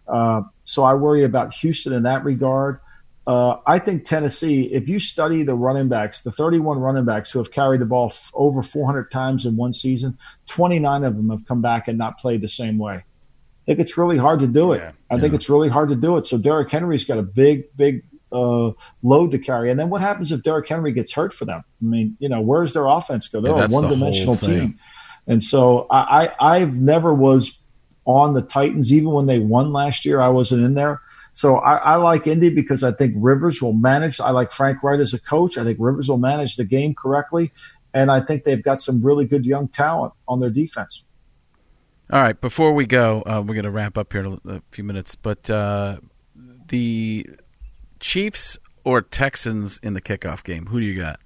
Uh, 0.06 0.42
so 0.64 0.84
I 0.84 0.94
worry 0.94 1.24
about 1.24 1.54
Houston 1.54 1.92
in 1.92 2.02
that 2.04 2.22
regard. 2.24 2.78
Uh, 3.26 3.56
I 3.66 3.78
think 3.78 4.04
Tennessee, 4.04 4.64
if 4.72 4.88
you 4.88 4.98
study 4.98 5.42
the 5.42 5.54
running 5.54 5.88
backs, 5.88 6.22
the 6.22 6.32
31 6.32 6.78
running 6.78 7.04
backs 7.04 7.30
who 7.30 7.38
have 7.38 7.52
carried 7.52 7.80
the 7.80 7.86
ball 7.86 8.08
f- 8.08 8.30
over 8.34 8.62
400 8.62 9.10
times 9.10 9.46
in 9.46 9.56
one 9.56 9.72
season, 9.72 10.18
29 10.46 11.04
of 11.04 11.16
them 11.16 11.30
have 11.30 11.46
come 11.46 11.62
back 11.62 11.88
and 11.88 11.96
not 11.96 12.18
played 12.18 12.40
the 12.40 12.48
same 12.48 12.78
way. 12.78 12.94
I 12.94 13.64
think 13.64 13.78
it's 13.78 13.96
really 13.96 14.18
hard 14.18 14.40
to 14.40 14.48
do 14.48 14.72
it. 14.72 14.78
Yeah. 14.78 14.92
I 15.08 15.20
think 15.20 15.34
it's 15.34 15.48
really 15.48 15.68
hard 15.68 15.88
to 15.90 15.94
do 15.94 16.16
it. 16.16 16.26
So 16.26 16.36
Derrick 16.36 16.68
Henry's 16.68 17.04
got 17.04 17.18
a 17.18 17.22
big, 17.22 17.64
big 17.76 18.02
uh, 18.32 18.72
load 19.02 19.30
to 19.32 19.38
carry. 19.38 19.70
And 19.70 19.78
then 19.78 19.90
what 19.90 20.00
happens 20.00 20.32
if 20.32 20.42
Derrick 20.42 20.68
Henry 20.68 20.92
gets 20.92 21.12
hurt 21.12 21.34
for 21.34 21.44
them? 21.44 21.62
I 21.80 21.84
mean, 21.84 22.16
you 22.18 22.28
know, 22.28 22.40
where's 22.40 22.72
their 22.72 22.86
offense 22.86 23.28
go? 23.28 23.40
They're 23.40 23.56
Yeah, 23.56 23.66
a 23.66 23.68
one 23.68 23.88
dimensional 23.88 24.36
team. 24.36 24.78
And 25.26 25.42
so 25.42 25.86
I, 25.90 26.26
I, 26.40 26.56
I've 26.56 26.74
never 26.74 27.14
was 27.14 27.56
on 28.04 28.34
the 28.34 28.42
Titans, 28.42 28.92
even 28.92 29.10
when 29.12 29.26
they 29.26 29.38
won 29.38 29.72
last 29.72 30.04
year, 30.04 30.20
I 30.20 30.28
wasn't 30.28 30.64
in 30.64 30.74
there. 30.74 31.00
So 31.34 31.56
I, 31.58 31.76
I 31.76 31.96
like 31.96 32.26
Indy 32.26 32.50
because 32.50 32.82
I 32.82 32.92
think 32.92 33.14
Rivers 33.16 33.62
will 33.62 33.72
manage. 33.72 34.20
I 34.20 34.30
like 34.30 34.50
Frank 34.50 34.82
Reich 34.82 35.00
as 35.00 35.14
a 35.14 35.20
coach. 35.20 35.56
I 35.56 35.64
think 35.64 35.78
Rivers 35.80 36.08
will 36.08 36.18
manage 36.18 36.56
the 36.56 36.64
game 36.64 36.94
correctly. 36.94 37.52
and 37.94 38.10
I 38.10 38.20
think 38.20 38.44
they've 38.44 38.62
got 38.62 38.80
some 38.80 39.02
really 39.02 39.26
good 39.26 39.46
young 39.46 39.68
talent 39.68 40.12
on 40.26 40.40
their 40.40 40.50
defense. 40.50 41.04
All 42.10 42.20
right, 42.20 42.38
before 42.38 42.72
we 42.72 42.86
go, 42.86 43.22
uh, 43.22 43.42
we're 43.46 43.54
going 43.54 43.64
to 43.64 43.70
wrap 43.70 43.96
up 43.96 44.12
here 44.12 44.24
in 44.24 44.40
a, 44.44 44.56
a 44.56 44.62
few 44.70 44.84
minutes. 44.84 45.14
But 45.14 45.48
uh, 45.48 45.98
the 46.68 47.26
Chiefs 48.02 48.58
or 48.84 49.00
Texans 49.00 49.78
in 49.82 49.94
the 49.94 50.02
kickoff 50.02 50.44
game, 50.44 50.66
who 50.66 50.80
do 50.80 50.86
you 50.86 51.00
got? 51.00 51.20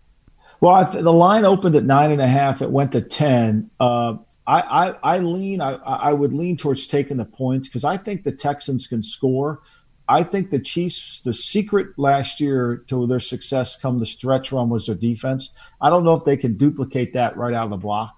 Well, 0.61 0.89
the 0.91 1.13
line 1.13 1.45
opened 1.45 1.75
at 1.75 1.85
nine 1.85 2.13
and 2.13 2.21
a 2.21 2.27
half. 2.27 2.63
It 2.63 2.71
went 2.71 2.93
to 2.93 3.01
ten. 3.01 3.71
Uh, 3.81 4.19
I, 4.47 4.61
I, 4.61 4.89
I 5.03 5.19
lean. 5.19 5.61
I, 5.61 5.73
I 5.73 6.13
would 6.13 6.33
lean 6.33 6.57
towards 6.57 6.87
taking 6.87 7.17
the 7.17 7.25
points 7.25 7.67
because 7.69 7.85
I 7.85 7.97
think 7.97 8.23
the 8.23 8.33
Texans 8.33 8.87
can 8.87 9.03
score. 9.03 9.61
I 10.09 10.23
think 10.23 10.51
the 10.51 10.61
Chiefs. 10.61 11.21
The 11.25 11.35
secret 11.35 11.99
last 11.99 12.41
year 12.41 12.85
to 12.89 13.07
their 13.07 13.21
success 13.21 13.77
come 13.77 13.99
the 13.99 14.07
stretch 14.07 14.53
run 14.53 14.69
was 14.69 14.87
their 14.87 14.95
defense. 14.95 15.51
I 15.81 15.91
don't 15.91 16.05
know 16.05 16.15
if 16.15 16.25
they 16.25 16.37
can 16.37 16.57
duplicate 16.57 17.15
that 17.15 17.37
right 17.37 17.55
out 17.55 17.65
of 17.65 17.71
the 17.71 17.77
block. 17.77 18.17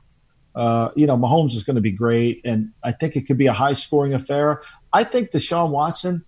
Uh, 0.55 0.91
you 0.97 1.07
know, 1.07 1.17
Mahomes 1.17 1.55
is 1.55 1.63
going 1.63 1.77
to 1.77 1.83
be 1.83 1.93
great, 1.93 2.41
and 2.45 2.73
I 2.83 2.93
think 2.93 3.17
it 3.17 3.23
could 3.23 3.39
be 3.39 3.47
a 3.47 3.53
high 3.53 3.75
scoring 3.75 4.15
affair. 4.15 4.63
I 4.93 5.05
think 5.05 5.31
Deshaun 5.31 5.71
Watson 5.71 6.25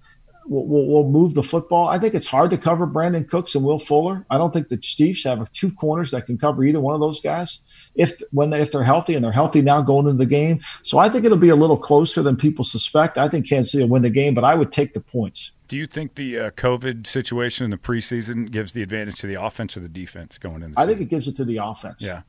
will, 0.51 0.67
will, 0.67 0.87
will 0.87 1.09
move 1.09 1.35
the 1.35 1.43
football. 1.43 1.89
I 1.89 1.99
think 1.99 2.15
it's 2.15 2.27
hard 2.27 2.51
to 2.51 2.59
cover 2.59 2.87
Brandin 2.87 3.27
Cooks 3.27 3.55
and 3.55 3.65
Will 3.65 3.79
Fuller. 3.79 4.27
I 4.29 4.37
don't 4.37 4.53
think 4.53 4.69
the 4.69 4.77
Chiefs 4.77 5.25
have 5.25 5.51
two 5.53 5.71
corners 5.71 6.11
that 6.11 6.27
can 6.27 6.37
cover 6.37 6.65
either 6.65 6.81
one 6.81 6.95
of 6.95 7.01
those 7.01 7.21
guys 7.21 7.61
if 7.95 8.21
when 8.33 8.51
they, 8.51 8.61
if 8.61 8.73
they're 8.73 8.83
healthy 8.83 9.15
and 9.15 9.25
they're 9.25 9.33
healthy 9.33 9.63
now 9.63 9.81
going 9.81 10.07
into 10.07 10.19
the 10.19 10.27
game. 10.27 10.61
So 10.83 10.99
I 10.99 11.09
think 11.09 11.25
it'll 11.25 11.39
be 11.39 11.49
a 11.49 11.57
little 11.57 11.79
closer 11.79 12.23
than 12.23 12.37
people 12.37 12.65
suspect. 12.65 13.17
I 13.17 13.29
think 13.29 13.49
Kansas 13.49 13.73
City 13.73 13.85
will 13.85 13.91
win 13.91 14.03
the 14.03 14.11
game, 14.11 14.35
but 14.35 14.45
I 14.45 14.57
would 14.57 14.73
take 14.73 14.93
the 14.93 15.01
points. 15.01 15.53
Do 15.69 15.77
you 15.77 15.87
think 15.87 16.17
the 16.17 16.39
uh, 16.39 16.51
COVID 16.51 17.07
situation 17.07 17.65
in 17.65 17.71
the 17.71 17.79
preseason 17.79 18.51
gives 18.51 18.73
the 18.73 18.83
advantage 18.83 19.21
to 19.21 19.29
the 19.29 19.41
offense 19.41 19.77
or 19.77 19.81
the 19.81 19.89
defense 19.89 20.37
going 20.37 20.65
into? 20.65 20.79
I 20.79 20.85
think 20.85 21.01
it 21.01 21.05
gives 21.05 21.29
it 21.29 21.37
to 21.37 21.45
the 21.45 21.59
offense. 21.59 22.03
Yeah. 22.03 22.23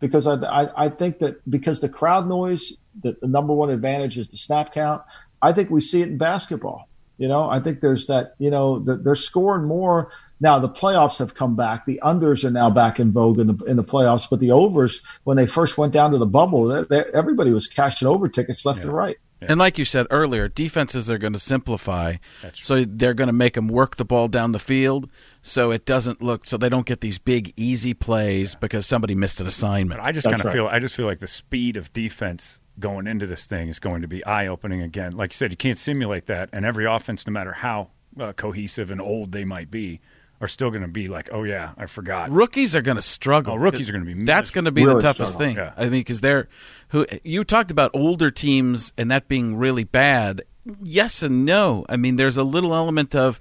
Because 0.00 0.26
I, 0.26 0.36
I, 0.36 0.86
I 0.86 0.88
think 0.88 1.18
that 1.18 1.48
because 1.50 1.82
the 1.82 1.90
crowd 1.90 2.26
noise, 2.26 2.72
the, 3.02 3.18
the 3.20 3.28
number 3.28 3.52
one 3.52 3.68
advantage 3.68 4.16
is 4.16 4.28
the 4.30 4.38
snap 4.38 4.72
count. 4.72 5.02
I 5.42 5.52
think 5.52 5.68
we 5.68 5.82
see 5.82 6.00
it 6.00 6.08
in 6.08 6.16
basketball. 6.16 6.88
You 7.18 7.28
know, 7.28 7.48
I 7.50 7.60
think 7.60 7.80
there's 7.80 8.06
that. 8.06 8.34
You 8.38 8.50
know, 8.50 8.78
the, 8.78 8.96
they're 8.96 9.16
scoring 9.16 9.64
more 9.64 10.10
now. 10.40 10.58
The 10.58 10.68
playoffs 10.68 11.18
have 11.18 11.34
come 11.34 11.56
back. 11.56 11.84
The 11.84 12.00
unders 12.02 12.44
are 12.44 12.50
now 12.50 12.70
back 12.70 13.00
in 13.00 13.12
vogue 13.12 13.38
in 13.38 13.48
the 13.48 13.64
in 13.64 13.76
the 13.76 13.84
playoffs, 13.84 14.28
but 14.30 14.40
the 14.40 14.52
overs, 14.52 15.02
when 15.24 15.36
they 15.36 15.46
first 15.46 15.76
went 15.76 15.92
down 15.92 16.12
to 16.12 16.18
the 16.18 16.26
bubble, 16.26 16.64
they, 16.66 16.84
they, 16.84 17.04
everybody 17.12 17.52
was 17.52 17.66
cashing 17.66 18.08
over 18.08 18.28
tickets 18.28 18.64
left 18.64 18.82
and 18.82 18.92
right. 18.92 19.16
And 19.40 19.58
like 19.58 19.78
you 19.78 19.84
said 19.84 20.06
earlier, 20.10 20.48
defenses 20.48 21.08
are 21.10 21.18
going 21.18 21.32
to 21.32 21.38
simplify, 21.38 22.16
That's 22.42 22.64
so 22.64 22.84
they're 22.84 23.14
going 23.14 23.28
to 23.28 23.32
make 23.32 23.54
them 23.54 23.68
work 23.68 23.96
the 23.96 24.04
ball 24.04 24.26
down 24.26 24.52
the 24.52 24.58
field, 24.58 25.08
so 25.42 25.70
it 25.70 25.84
doesn't 25.84 26.20
look 26.20 26.44
so 26.44 26.56
they 26.56 26.68
don't 26.68 26.86
get 26.86 27.00
these 27.00 27.18
big 27.18 27.52
easy 27.56 27.94
plays 27.94 28.54
because 28.56 28.86
somebody 28.86 29.14
missed 29.14 29.40
an 29.40 29.46
assignment. 29.46 30.00
But 30.00 30.08
I 30.08 30.12
just 30.12 30.26
kind 30.26 30.40
of 30.40 30.46
right. 30.46 30.52
feel 30.52 30.66
I 30.66 30.78
just 30.80 30.96
feel 30.96 31.06
like 31.06 31.20
the 31.20 31.28
speed 31.28 31.76
of 31.76 31.92
defense 31.92 32.60
going 32.78 33.06
into 33.06 33.26
this 33.26 33.46
thing 33.46 33.68
is 33.68 33.78
going 33.78 34.02
to 34.02 34.08
be 34.08 34.24
eye 34.24 34.46
opening 34.46 34.82
again. 34.82 35.16
Like 35.16 35.32
you 35.32 35.36
said, 35.36 35.50
you 35.50 35.56
can't 35.56 35.78
simulate 35.78 36.26
that, 36.26 36.48
and 36.52 36.64
every 36.64 36.84
offense, 36.86 37.26
no 37.26 37.32
matter 37.32 37.52
how 37.52 37.88
uh, 38.18 38.32
cohesive 38.32 38.90
and 38.90 39.00
old 39.00 39.32
they 39.32 39.44
might 39.44 39.70
be, 39.70 40.00
are 40.40 40.48
still 40.48 40.70
going 40.70 40.82
to 40.82 40.88
be 40.88 41.08
like, 41.08 41.28
oh 41.32 41.42
yeah, 41.42 41.72
I 41.76 41.86
forgot. 41.86 42.30
Rookies 42.30 42.76
are 42.76 42.82
going 42.82 42.96
to 42.96 43.02
struggle. 43.02 43.54
Oh, 43.54 43.56
rookies 43.56 43.88
are 43.88 43.92
gonna 43.92 44.04
be 44.04 44.24
That's 44.24 44.50
going 44.52 44.66
to 44.66 44.70
be 44.70 44.84
Really 44.84 44.96
the 44.96 45.02
toughest 45.02 45.32
struggle, 45.32 45.46
thing. 45.46 45.56
yeah. 45.56 45.72
I 45.76 45.84
mean, 45.84 45.90
because 46.00 46.20
they're 46.20 46.48
who 46.88 47.06
you 47.24 47.42
talked 47.44 47.70
about 47.70 47.90
older 47.94 48.30
teams 48.30 48.92
and 48.96 49.10
that 49.10 49.26
being 49.28 49.56
really 49.56 49.84
bad. 49.84 50.42
Yes 50.82 51.22
and 51.22 51.44
no. 51.44 51.84
I 51.88 51.96
mean, 51.96 52.16
there's 52.16 52.36
a 52.36 52.44
little 52.44 52.74
element 52.74 53.14
of 53.16 53.40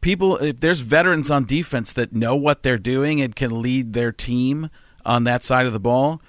people. 0.00 0.36
If 0.38 0.58
there's 0.60 0.80
veterans 0.80 1.30
on 1.30 1.44
defense 1.44 1.92
that 1.92 2.12
know 2.12 2.34
what 2.34 2.62
they're 2.64 2.78
doing 2.78 3.20
and 3.20 3.36
can 3.36 3.62
lead 3.62 3.92
their 3.92 4.10
team 4.10 4.68
on 5.04 5.24
that 5.24 5.44
side 5.44 5.66
of 5.66 5.72
the 5.72 5.80
ball. 5.80 6.20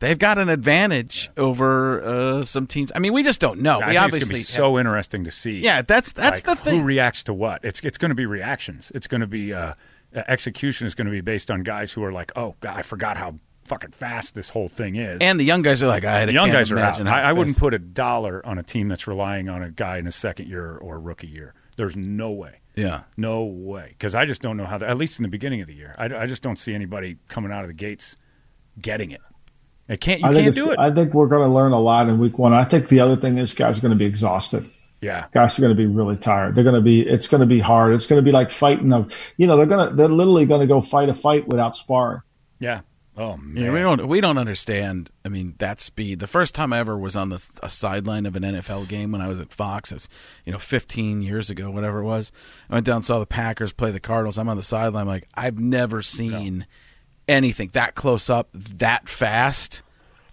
They've 0.00 0.18
got 0.18 0.38
an 0.38 0.48
advantage 0.48 1.30
over 1.36 2.02
uh, 2.02 2.44
some 2.44 2.66
teams. 2.66 2.90
I 2.94 2.98
mean, 2.98 3.12
we 3.12 3.22
just 3.22 3.40
don't 3.40 3.60
know. 3.60 3.80
We 3.86 3.96
obviously 3.96 4.40
it's 4.40 4.48
to 4.48 4.54
so 4.54 4.78
interesting 4.78 5.24
to 5.24 5.30
see. 5.30 5.60
yeah. 5.60 5.82
That's 5.82 6.12
that's 6.12 6.46
like, 6.46 6.58
the 6.58 6.62
thing. 6.62 6.80
Who 6.80 6.84
reacts 6.84 7.22
to 7.24 7.34
what? 7.34 7.64
It's 7.64 7.80
it's 7.80 7.98
going 7.98 8.08
to 8.08 8.14
be 8.14 8.26
reactions. 8.26 8.90
It's 8.94 9.06
going 9.06 9.20
to 9.20 9.26
be 9.26 9.52
uh, 9.52 9.74
execution 10.14 10.86
is 10.86 10.94
going 10.94 11.06
to 11.06 11.12
be 11.12 11.20
based 11.20 11.50
on 11.50 11.62
guys 11.62 11.92
who 11.92 12.02
are 12.02 12.12
like, 12.12 12.32
oh, 12.36 12.56
God, 12.60 12.76
I 12.76 12.82
forgot 12.82 13.16
how 13.16 13.36
fucking 13.64 13.92
fast 13.92 14.34
this 14.34 14.48
whole 14.48 14.68
thing 14.68 14.96
is. 14.96 15.18
and 15.20 15.38
the 15.38 15.44
young 15.44 15.62
guys 15.62 15.82
are 15.82 15.86
like, 15.86 16.04
I 16.04 16.20
had. 16.20 16.28
the 16.28 16.32
young 16.32 16.50
guys 16.50 16.72
are 16.72 16.78
out. 16.78 17.06
I, 17.06 17.22
I 17.22 17.32
wouldn't 17.32 17.56
put 17.56 17.74
a 17.74 17.78
dollar 17.78 18.44
on 18.44 18.58
a 18.58 18.62
team 18.62 18.88
that's 18.88 19.06
relying 19.06 19.48
on 19.48 19.62
a 19.62 19.70
guy 19.70 19.98
in 19.98 20.06
his 20.06 20.16
second 20.16 20.48
year 20.48 20.76
or 20.76 20.98
rookie 20.98 21.28
year. 21.28 21.54
There's 21.76 21.96
no 21.96 22.30
way. 22.30 22.60
Yeah. 22.74 23.02
No 23.16 23.44
way. 23.44 23.88
Because 23.90 24.14
I 24.14 24.24
just 24.24 24.42
don't 24.42 24.56
know 24.56 24.64
how, 24.64 24.78
that, 24.78 24.88
at 24.88 24.96
least 24.96 25.18
in 25.18 25.22
the 25.22 25.28
beginning 25.28 25.60
of 25.60 25.66
the 25.66 25.74
year, 25.74 25.94
I, 25.98 26.06
I 26.06 26.26
just 26.26 26.42
don't 26.42 26.58
see 26.58 26.74
anybody 26.74 27.18
coming 27.28 27.52
out 27.52 27.62
of 27.62 27.68
the 27.68 27.74
gates 27.74 28.16
getting 28.80 29.10
it. 29.12 29.20
It 29.90 30.00
can't, 30.00 30.20
you 30.20 30.26
I 30.28 30.32
think 30.32 30.44
can't 30.44 30.54
do 30.54 30.70
it. 30.70 30.78
I 30.78 30.94
think 30.94 31.12
we're 31.12 31.26
going 31.26 31.42
to 31.46 31.52
learn 31.52 31.72
a 31.72 31.80
lot 31.80 32.08
in 32.08 32.20
week 32.20 32.38
one. 32.38 32.52
I 32.52 32.62
think 32.64 32.88
the 32.88 33.00
other 33.00 33.16
thing 33.16 33.38
is 33.38 33.52
guys 33.54 33.76
are 33.76 33.80
going 33.82 33.90
to 33.92 33.98
be 33.98 34.04
exhausted. 34.04 34.70
yeah. 35.00 35.26
Guys 35.34 35.58
are 35.58 35.62
going 35.62 35.76
to 35.76 35.76
be 35.76 35.86
really 35.86 36.16
tired. 36.16 36.54
They're 36.54 36.62
going 36.64 36.76
to 36.76 36.80
be. 36.80 37.00
It's 37.00 37.26
going 37.26 37.40
to 37.40 37.46
be 37.46 37.58
hard. 37.58 37.92
It's 37.92 38.06
going 38.06 38.20
to 38.20 38.24
be 38.24 38.30
like 38.32 38.52
fighting 38.52 38.92
a. 38.92 39.08
You 39.36 39.48
know, 39.48 39.56
they're 39.56 39.66
going 39.66 39.88
to. 39.88 39.94
They're 39.94 40.08
literally 40.08 40.46
going 40.46 40.60
to 40.60 40.66
go 40.68 40.80
fight 40.80 41.08
a 41.08 41.14
fight 41.14 41.48
without 41.48 41.74
sparring. 41.74 42.20
Yeah. 42.60 42.82
Oh, 43.16 43.36
man. 43.36 43.64
Yeah, 43.64 43.72
we 43.72 43.80
don't 43.80 44.06
we 44.08 44.20
don't 44.20 44.38
understand. 44.38 45.10
I 45.24 45.28
mean, 45.28 45.56
that 45.58 45.80
speed. 45.80 46.20
The 46.20 46.28
first 46.28 46.54
time 46.54 46.72
I 46.72 46.78
ever 46.78 46.96
was 46.96 47.16
on 47.16 47.30
the 47.30 47.44
a 47.60 47.68
sideline 47.68 48.24
of 48.26 48.36
an 48.36 48.44
NFL 48.44 48.88
game 48.88 49.10
when 49.10 49.20
I 49.20 49.26
was 49.26 49.40
at 49.40 49.52
Fox, 49.52 49.90
it's 49.90 50.08
you 50.44 50.52
know, 50.52 50.58
15 50.58 51.20
years 51.20 51.50
ago, 51.50 51.70
whatever 51.70 51.98
it 51.98 52.04
was. 52.04 52.30
I 52.70 52.74
went 52.74 52.86
down 52.86 52.96
and 52.96 53.04
saw 53.04 53.18
the 53.18 53.26
Packers 53.26 53.72
play 53.72 53.90
the 53.90 54.00
Cardinals. 54.00 54.38
I'm 54.38 54.48
on 54.48 54.56
the 54.56 54.62
sideline, 54.62 55.08
like 55.08 55.26
I've 55.34 55.58
never 55.58 56.00
seen 56.00 56.66
anything 57.30 57.70
that 57.72 57.94
close 57.94 58.28
up, 58.28 58.48
that 58.52 59.08
fast. 59.08 59.82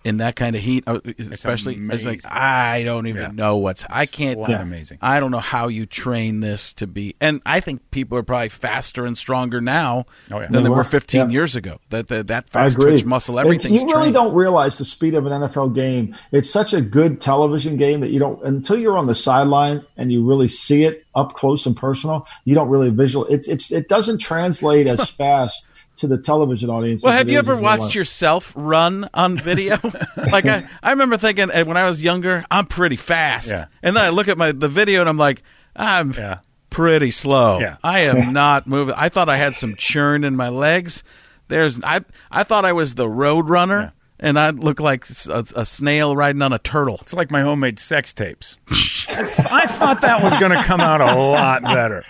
In 0.03 0.17
that 0.17 0.37
kind 0.37 0.55
of 0.55 0.61
heat, 0.61 0.85
uh, 0.87 1.01
especially, 1.17 1.75
it's 1.91 2.05
like. 2.05 2.21
I 2.25 2.83
don't 2.85 3.07
even 3.07 3.21
Yeah. 3.23 3.31
know 3.33 3.57
what's. 3.57 3.83
I 3.89 4.05
can't. 4.05 4.37
Flat 4.37 4.61
amazing. 4.61 4.99
I 5.01 5.19
don't 5.19 5.31
know 5.31 5.39
how 5.41 5.67
you 5.67 5.85
train 5.85 6.39
this 6.39 6.71
to 6.75 6.87
be. 6.87 7.15
And 7.19 7.41
I 7.45 7.59
think 7.59 7.81
people 7.91 8.17
are 8.17 8.23
probably 8.23 8.47
faster 8.47 9.05
and 9.05 9.17
stronger 9.17 9.59
now 9.59 10.05
Oh, 10.31 10.39
yeah. 10.39 10.45
than 10.45 10.53
they 10.53 10.61
They 10.63 10.69
were 10.69 10.77
were, 10.77 10.83
15 10.85 11.19
yeah. 11.21 11.27
years 11.27 11.57
ago. 11.57 11.81
That 11.89 12.07
that, 12.07 12.27
that 12.27 12.47
fast 12.47 12.79
twitch 12.79 13.03
muscle, 13.03 13.37
everything. 13.37 13.73
You 13.73 13.81
really 13.81 13.93
trained. 14.03 14.13
don't 14.13 14.33
realize 14.33 14.77
the 14.77 14.85
speed 14.85 15.13
of 15.13 15.25
an 15.25 15.33
NFL 15.41 15.75
game. 15.75 16.15
It's 16.31 16.49
such 16.49 16.73
a 16.73 16.79
good 16.79 17.19
television 17.19 17.75
game 17.75 17.99
that 17.99 18.11
you 18.11 18.19
don't 18.19 18.41
until 18.45 18.77
you're 18.77 18.97
on 18.97 19.07
the 19.07 19.15
sideline 19.15 19.83
and 19.97 20.09
you 20.09 20.23
really 20.25 20.47
see 20.47 20.83
it 20.85 21.03
up 21.15 21.33
close 21.33 21.65
and 21.65 21.75
personal. 21.75 22.25
You 22.45 22.55
don't 22.55 22.69
really 22.69 22.91
visual. 22.91 23.25
It's 23.25 23.49
it's 23.49 23.73
it 23.73 23.89
doesn't 23.89 24.19
translate 24.19 24.87
as 24.87 25.09
fast 25.09 25.65
to 25.97 26.07
the 26.07 26.17
television 26.17 26.69
audience. 26.69 27.03
Well, 27.03 27.13
have 27.13 27.29
you 27.29 27.37
ever 27.37 27.55
watched 27.55 27.83
life. 27.83 27.95
yourself 27.95 28.53
run 28.55 29.09
on 29.13 29.37
video? 29.37 29.77
like 30.31 30.45
I, 30.45 30.67
I 30.81 30.91
remember 30.91 31.17
thinking 31.17 31.51
uh, 31.51 31.63
when 31.65 31.77
I 31.77 31.83
was 31.85 32.01
younger, 32.01 32.45
I'm 32.49 32.65
pretty 32.65 32.95
fast, 32.97 33.49
Yeah. 33.49 33.65
and 33.83 33.95
then 33.95 34.03
I 34.03 34.09
look 34.09 34.27
at 34.27 34.37
my 34.37 34.51
the 34.51 34.67
video 34.69 35.01
and 35.01 35.09
I'm 35.09 35.17
like, 35.17 35.43
I'm 35.75 36.13
Yeah. 36.13 36.39
pretty 36.69 37.11
slow. 37.11 37.59
Yeah. 37.59 37.77
I 37.83 38.01
am 38.01 38.33
not 38.33 38.67
moving. 38.67 38.95
I 38.97 39.09
thought 39.09 39.29
I 39.29 39.37
had 39.37 39.55
some 39.55 39.75
churn 39.75 40.23
in 40.23 40.35
my 40.35 40.49
legs. 40.49 41.03
There's 41.47 41.79
I 41.83 42.01
I 42.31 42.43
thought 42.43 42.65
I 42.65 42.73
was 42.73 42.95
the 42.95 43.09
road 43.09 43.49
runner. 43.49 43.93
And 44.19 44.39
I 44.39 44.49
look 44.49 44.79
like 44.79 45.05
a, 45.29 45.45
a 45.55 45.63
snail 45.63 46.15
riding 46.15 46.41
on 46.41 46.51
a 46.51 46.57
turtle. 46.57 46.97
It's 47.03 47.13
like 47.13 47.29
my 47.29 47.41
homemade 47.43 47.77
sex 47.77 48.13
tapes. 48.13 48.57
I 49.09 49.67
thought 49.67 50.01
that 50.01 50.23
was 50.23 50.35
going 50.39 50.53
to 50.53 50.63
come 50.63 50.81
out 50.81 51.01
a 51.01 51.13
lot 51.13 51.61
better. 51.61 52.03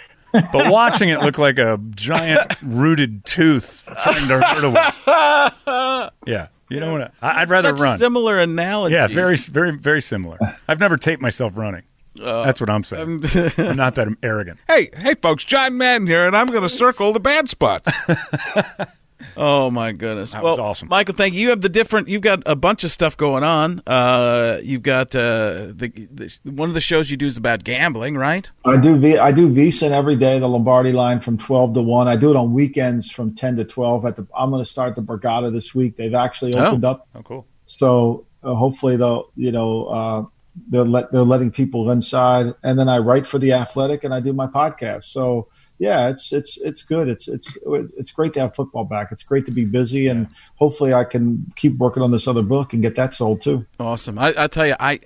But 0.52 0.72
watching 0.72 1.10
it 1.10 1.22
look 1.22 1.38
like 1.38 1.58
a 1.60 1.80
giant 1.92 2.56
rooted 2.62 3.26
tooth 3.26 3.84
trying 4.04 4.28
to 4.28 4.40
hurt 4.42 4.64
away. 4.64 6.10
Yeah. 6.26 6.48
You 6.70 6.82
don't 6.82 6.92
want 7.00 7.04
to. 7.06 7.26
I'd 7.26 7.50
rather 7.50 7.70
Such 7.70 7.80
run. 7.80 7.98
Similar 7.98 8.40
analogy. 8.40 8.94
Yeah, 8.96 9.08
very, 9.08 9.38
very, 9.38 9.78
very 9.78 10.02
similar. 10.02 10.38
I've 10.68 10.82
never 10.82 10.98
taped 10.98 11.22
myself 11.22 11.58
running. 11.58 11.84
Uh, 12.22 12.44
That's 12.44 12.60
what 12.60 12.70
I'm 12.70 12.84
saying. 12.84 13.24
I'm 13.58 13.76
not 13.78 13.96
that 13.96 14.08
arrogant. 14.24 14.60
Hey, 14.68 14.90
hey, 14.98 15.16
folks, 15.16 15.46
John 15.46 15.78
Madden 15.78 16.08
here, 16.08 16.26
and 16.26 16.36
I'm 16.36 16.48
going 16.48 16.64
to 16.64 16.70
circle 16.70 17.14
the 17.14 17.20
bad 17.22 17.48
spots. 17.48 17.88
Oh 19.36 19.70
my 19.72 19.92
goodness! 19.94 20.32
That 20.32 20.44
well, 20.44 20.54
was 20.54 20.60
awesome. 20.60 20.88
Michael. 20.90 21.16
Thank 21.16 21.34
you. 21.34 21.42
You 21.42 21.50
have 21.50 21.62
the 21.62 21.70
different. 21.70 22.08
You've 22.08 22.22
got 22.22 22.44
a 22.46 22.56
bunch 22.56 22.84
of 22.84 22.92
stuff 22.92 23.18
going 23.18 23.44
on. 23.44 23.82
Uh, 23.88 24.60
you've 24.64 24.84
got 24.84 25.16
uh, 25.16 25.68
the, 25.74 26.08
the 26.12 26.38
one 26.52 26.70
of 26.70 26.76
the 26.76 26.82
shows 26.82 27.10
you 27.10 27.18
do 27.18 27.26
is 27.26 27.38
about 27.38 27.64
gambling, 27.64 28.16
right? 28.16 28.50
I 28.66 28.78
do 28.78 28.98
V 28.98 29.18
I 29.18 29.32
do 29.32 29.50
VSiN 29.50 29.92
every 29.92 30.16
day, 30.16 30.40
the 30.40 30.48
Lombardi 30.48 30.92
line 30.92 31.20
from 31.20 31.38
twelve 31.38 31.74
to 31.74 31.82
one. 31.82 32.08
I 32.08 32.16
do 32.16 32.30
it 32.30 32.36
on 32.36 32.54
weekends 32.54 33.10
from 33.12 33.36
ten 33.36 33.56
to 33.58 33.66
twelve. 33.66 34.06
At 34.06 34.16
the 34.16 34.28
I'm 34.38 34.50
going 34.52 34.64
to 34.64 34.70
start 34.70 34.96
the 34.96 35.02
Borgata 35.02 35.52
this 35.52 35.74
week. 35.74 35.98
They've 35.98 36.14
actually 36.14 36.56
Oh. 36.56 36.66
opened 36.68 36.86
up, 36.86 37.08
Oh, 37.16 37.22
cool. 37.24 37.48
so 37.66 38.26
uh, 38.44 38.54
hopefully 38.54 38.98
they'll 38.98 39.32
you 39.36 39.52
know 39.52 39.86
uh, 39.86 40.26
they're 40.70 40.84
let 40.84 41.12
they're 41.12 41.22
letting 41.24 41.52
people 41.52 41.90
inside. 41.92 42.54
And 42.64 42.78
then 42.78 42.90
I 42.90 42.98
write 43.00 43.26
for 43.26 43.40
the 43.40 43.54
Athletic 43.54 44.04
and 44.04 44.14
I 44.14 44.20
do 44.20 44.34
my 44.34 44.48
podcast. 44.48 45.06
So 45.06 45.48
yeah, 45.80 46.10
it's 46.10 46.34
it's 46.34 46.58
it's 46.58 46.82
good. 46.82 47.08
It's 47.08 47.28
it's 47.28 47.58
it's 47.98 48.12
great 48.12 48.34
to 48.34 48.40
have 48.42 48.56
football 48.56 48.84
back. 48.84 49.10
It's 49.12 49.24
great 49.24 49.46
to 49.46 49.52
be 49.52 49.66
busy, 49.66 50.08
and 50.08 50.28
hopefully 50.56 50.94
I 50.94 51.04
can 51.04 51.52
keep 51.56 51.78
working 51.78 52.02
on 52.02 52.12
this 52.12 52.28
other 52.28 52.42
book 52.42 52.74
and 52.74 52.82
get 52.82 52.96
that 52.96 53.14
sold 53.14 53.42
too. 53.42 53.66
Awesome. 53.80 54.18
I, 54.18 54.34
I 54.36 54.48
tell 54.48 54.66
you, 54.66 54.76
I 54.80 55.00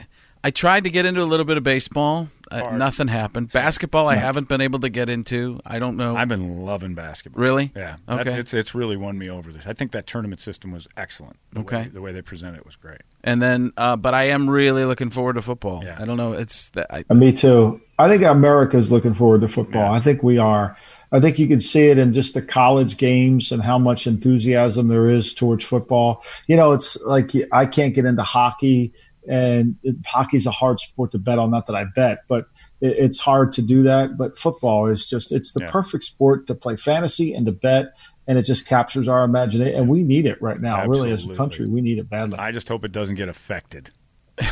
I 0.43 0.51
tried 0.51 0.85
to 0.85 0.89
get 0.89 1.05
into 1.05 1.21
a 1.21 1.25
little 1.25 1.45
bit 1.45 1.57
of 1.57 1.63
baseball. 1.63 2.29
Uh, 2.51 2.75
nothing 2.75 3.07
happened. 3.07 3.51
Basketball, 3.51 4.07
I 4.07 4.15
haven't 4.15 4.47
been 4.47 4.61
able 4.61 4.79
to 4.79 4.89
get 4.89 5.09
into. 5.09 5.59
I 5.65 5.79
don't 5.79 5.97
know. 5.97 6.15
I've 6.15 6.27
been 6.27 6.65
loving 6.65 6.93
basketball. 6.95 7.41
Really? 7.41 7.71
Yeah. 7.75 7.95
That's, 8.07 8.27
Okay. 8.29 8.39
It's 8.39 8.53
it's 8.53 8.75
really 8.75 8.97
won 8.97 9.17
me 9.17 9.29
over. 9.29 9.51
This. 9.51 9.65
I 9.65 9.73
think 9.73 9.91
that 9.93 10.05
tournament 10.07 10.41
system 10.41 10.71
was 10.71 10.87
excellent. 10.97 11.37
The 11.53 11.61
Okay. 11.61 11.77
Way, 11.83 11.89
the 11.93 12.01
way 12.01 12.11
they 12.11 12.21
presented 12.21 12.57
it 12.57 12.65
was 12.65 12.75
great. 12.75 13.01
and 13.23 13.41
then, 13.41 13.71
uh, 13.77 13.95
but 13.95 14.13
I 14.13 14.23
am 14.25 14.49
really 14.49 14.85
looking 14.85 15.09
forward 15.09 15.33
to 15.35 15.41
football. 15.41 15.83
Yeah. 15.83 15.97
I 15.99 16.05
don't 16.05 16.17
know. 16.17 16.33
It's 16.33 16.69
that 16.69 16.87
I, 16.89 17.13
me 17.13 17.31
too. 17.33 17.79
I 17.97 18.09
think 18.09 18.23
America's 18.23 18.91
looking 18.91 19.13
forward 19.13 19.41
to 19.41 19.47
football. 19.47 19.91
Yeah. 19.91 19.97
I 19.97 19.99
think 19.99 20.23
we 20.23 20.37
are. 20.37 20.75
I 21.13 21.19
think 21.19 21.39
you 21.39 21.47
can 21.47 21.59
see 21.59 21.87
it 21.87 21.97
in 21.97 22.13
just 22.13 22.35
the 22.35 22.41
college 22.41 22.95
games 22.95 23.51
and 23.51 23.61
how 23.61 23.77
much 23.77 24.07
enthusiasm 24.07 24.87
there 24.87 25.09
is 25.09 25.33
towards 25.33 25.65
football. 25.65 26.23
You 26.47 26.55
know, 26.55 26.71
it's 26.71 26.95
like 27.01 27.31
I 27.51 27.65
can't 27.65 27.93
get 27.93 28.05
into 28.05 28.23
hockey, 28.23 28.93
and 29.27 29.75
it, 29.83 29.95
hockey's 30.05 30.45
a 30.45 30.51
hard 30.51 30.79
sport 30.79 31.11
to 31.11 31.17
bet 31.19 31.39
on. 31.39 31.51
Not 31.51 31.67
that 31.67 31.75
I 31.75 31.85
bet, 31.95 32.19
but 32.27 32.45
it, 32.81 32.97
it's 32.97 33.19
hard 33.19 33.53
to 33.53 33.61
do 33.61 33.83
that. 33.83 34.17
But 34.17 34.37
football 34.37 34.87
is 34.87 35.07
just 35.07 35.31
it's 35.31 35.51
the 35.53 35.61
Yeah. 35.61 35.71
perfect 35.71 36.03
sport 36.03 36.47
to 36.47 36.55
play 36.55 36.75
fantasy 36.75 37.33
and 37.33 37.45
to 37.45 37.51
bet, 37.51 37.93
and 38.27 38.37
it 38.37 38.43
just 38.43 38.65
captures 38.65 39.07
our 39.07 39.23
imagination. 39.23 39.75
And 39.75 39.89
we 39.89 40.03
need 40.03 40.25
it 40.25 40.41
right 40.41 40.59
now, 40.59 40.85
really, 40.87 41.11
as 41.11 41.27
a 41.29 41.35
country. 41.35 41.67
We 41.67 41.81
need 41.81 41.97
it 41.99 42.09
badly. 42.09 42.39
I 42.39 42.51
just 42.51 42.67
hope 42.67 42.83
it 42.83 42.91
doesn't 42.91 43.15
get 43.15 43.29
affected. 43.29 43.91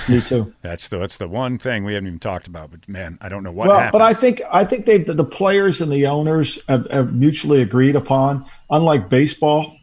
Me 0.08 0.22
too. 0.22 0.54
That's 0.62 0.90
the 0.90 1.00
that's 1.00 1.18
the 1.18 1.28
one 1.28 1.58
thing 1.58 1.84
we 1.84 1.96
haven't 1.96 2.08
even 2.08 2.20
talked 2.20 2.48
about. 2.48 2.70
But 2.70 2.88
man, 2.88 3.18
I 3.22 3.30
don't 3.30 3.42
know 3.44 3.52
what 3.52 3.70
well, 3.70 3.80
happens. 3.80 3.92
but 3.94 4.02
I 4.02 4.14
think 4.14 4.42
I 4.52 4.64
think 4.64 4.86
they 4.86 5.00
the, 5.00 5.14
the 5.16 5.26
players 5.26 5.82
and 5.82 5.92
the 5.92 6.06
owners 6.06 6.60
have, 6.68 6.86
have 6.92 7.14
mutually 7.16 7.62
agreed 7.62 7.96
upon. 7.96 8.46
Unlike 8.70 9.10
baseball, 9.10 9.76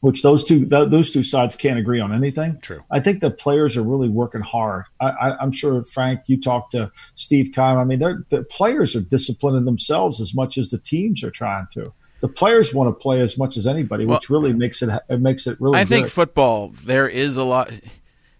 which 0.00 0.22
those 0.22 0.44
two 0.44 0.66
th- 0.66 0.90
those 0.90 1.10
two 1.10 1.22
sides 1.22 1.56
can't 1.56 1.78
agree 1.78 2.00
on 2.00 2.12
anything. 2.12 2.58
True. 2.60 2.82
I 2.90 3.00
think 3.00 3.20
the 3.20 3.30
players 3.30 3.76
are 3.76 3.82
really 3.82 4.08
working 4.08 4.40
hard. 4.40 4.84
I, 5.00 5.08
I, 5.08 5.38
I'm 5.38 5.52
sure 5.52 5.84
Frank, 5.84 6.20
you 6.26 6.40
talked 6.40 6.72
to 6.72 6.90
Steve 7.14 7.52
Keim. 7.54 7.78
I 7.78 7.84
mean, 7.84 7.98
they're, 7.98 8.24
the 8.30 8.42
players 8.42 8.96
are 8.96 9.00
disciplining 9.00 9.64
themselves 9.64 10.20
as 10.20 10.34
much 10.34 10.58
as 10.58 10.70
the 10.70 10.78
teams 10.78 11.22
are 11.22 11.30
trying 11.30 11.66
to. 11.72 11.92
The 12.20 12.28
players 12.28 12.74
want 12.74 12.88
to 12.88 12.92
play 12.92 13.20
as 13.20 13.38
much 13.38 13.56
as 13.56 13.66
anybody, 13.66 14.04
which 14.04 14.28
really 14.28 14.52
makes 14.52 14.82
it 14.82 14.90
it 15.08 15.20
makes 15.20 15.46
it 15.46 15.58
really. 15.60 15.78
I 15.78 15.84
think 15.84 16.08
football. 16.08 16.68
There 16.68 17.08
is 17.08 17.36
a 17.36 17.44
lot. 17.44 17.72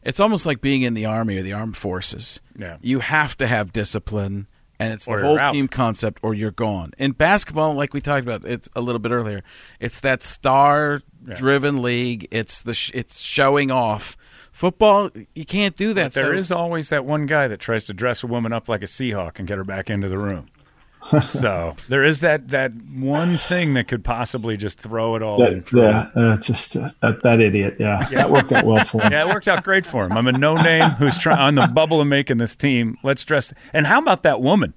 It's 0.02 0.20
almost 0.20 0.46
like 0.46 0.60
being 0.60 0.82
in 0.82 0.94
the 0.94 1.06
army 1.06 1.38
or 1.38 1.42
the 1.42 1.52
armed 1.52 1.76
forces. 1.76 2.40
Yeah. 2.56 2.76
you 2.80 3.00
have 3.00 3.36
to 3.38 3.46
have 3.46 3.72
discipline, 3.72 4.46
and 4.80 4.92
it's 4.94 5.06
Or 5.06 5.20
the 5.20 5.26
whole 5.26 5.52
team 5.52 5.68
concept, 5.68 6.18
or 6.22 6.34
you're 6.34 6.50
gone. 6.50 6.92
In 6.98 7.12
basketball, 7.12 7.74
like 7.74 7.92
we 7.94 8.00
talked 8.00 8.22
about, 8.26 8.44
it's 8.44 8.68
a 8.74 8.80
little 8.80 8.98
bit 8.98 9.12
earlier. 9.12 9.42
It's 9.78 10.00
that 10.00 10.22
star-driven 10.22 11.82
league. 11.82 12.26
It's 12.30 12.62
the 12.62 12.74
sh- 12.74 12.90
it's 12.94 13.20
showing 13.20 13.70
off. 13.70 14.16
Football, 14.52 15.10
you 15.34 15.44
can't 15.44 15.76
do 15.76 15.94
that. 15.94 16.12
But 16.12 16.14
there 16.14 16.32
so- 16.34 16.38
is 16.38 16.50
always 16.52 16.88
that 16.88 17.04
one 17.04 17.26
guy 17.26 17.46
that 17.48 17.60
tries 17.60 17.84
to 17.84 17.94
dress 17.94 18.22
a 18.22 18.26
woman 18.26 18.52
up 18.52 18.68
like 18.68 18.82
a 18.82 18.86
Seahawk 18.86 19.38
and 19.38 19.46
get 19.46 19.58
her 19.58 19.64
back 19.64 19.90
into 19.90 20.08
the 20.08 20.18
room. 20.18 20.48
So 21.22 21.74
there 21.88 22.04
is 22.04 22.20
that 22.20 22.48
that 22.48 22.72
one 22.92 23.38
thing 23.38 23.74
that 23.74 23.88
could 23.88 24.04
possibly 24.04 24.56
just 24.56 24.78
throw 24.78 25.16
it 25.16 25.22
all 25.22 25.42
in. 25.44 25.60
that, 25.72 26.10
yeah, 26.14 26.22
uh, 26.22 26.36
just 26.36 26.76
uh, 26.76 26.90
that, 27.02 27.22
that 27.22 27.40
idiot. 27.40 27.76
Yeah, 27.78 28.06
that 28.10 28.30
worked 28.30 28.52
out 28.52 28.64
well 28.64 28.84
for 28.84 29.00
him. 29.02 29.12
Yeah, 29.12 29.26
it 29.28 29.34
worked 29.34 29.48
out 29.48 29.64
great 29.64 29.86
for 29.86 30.04
him. 30.04 30.12
I'm 30.12 30.26
a 30.28 30.32
no 30.32 30.54
name 30.54 30.90
who's 30.90 31.16
trying 31.18 31.38
on 31.38 31.54
the 31.54 31.66
bubble 31.68 32.00
of 32.00 32.06
making 32.06 32.36
this 32.38 32.54
team. 32.54 32.96
Let's 33.02 33.24
dress. 33.24 33.52
And 33.72 33.86
how 33.86 33.98
about 34.00 34.22
that 34.24 34.40
woman? 34.40 34.74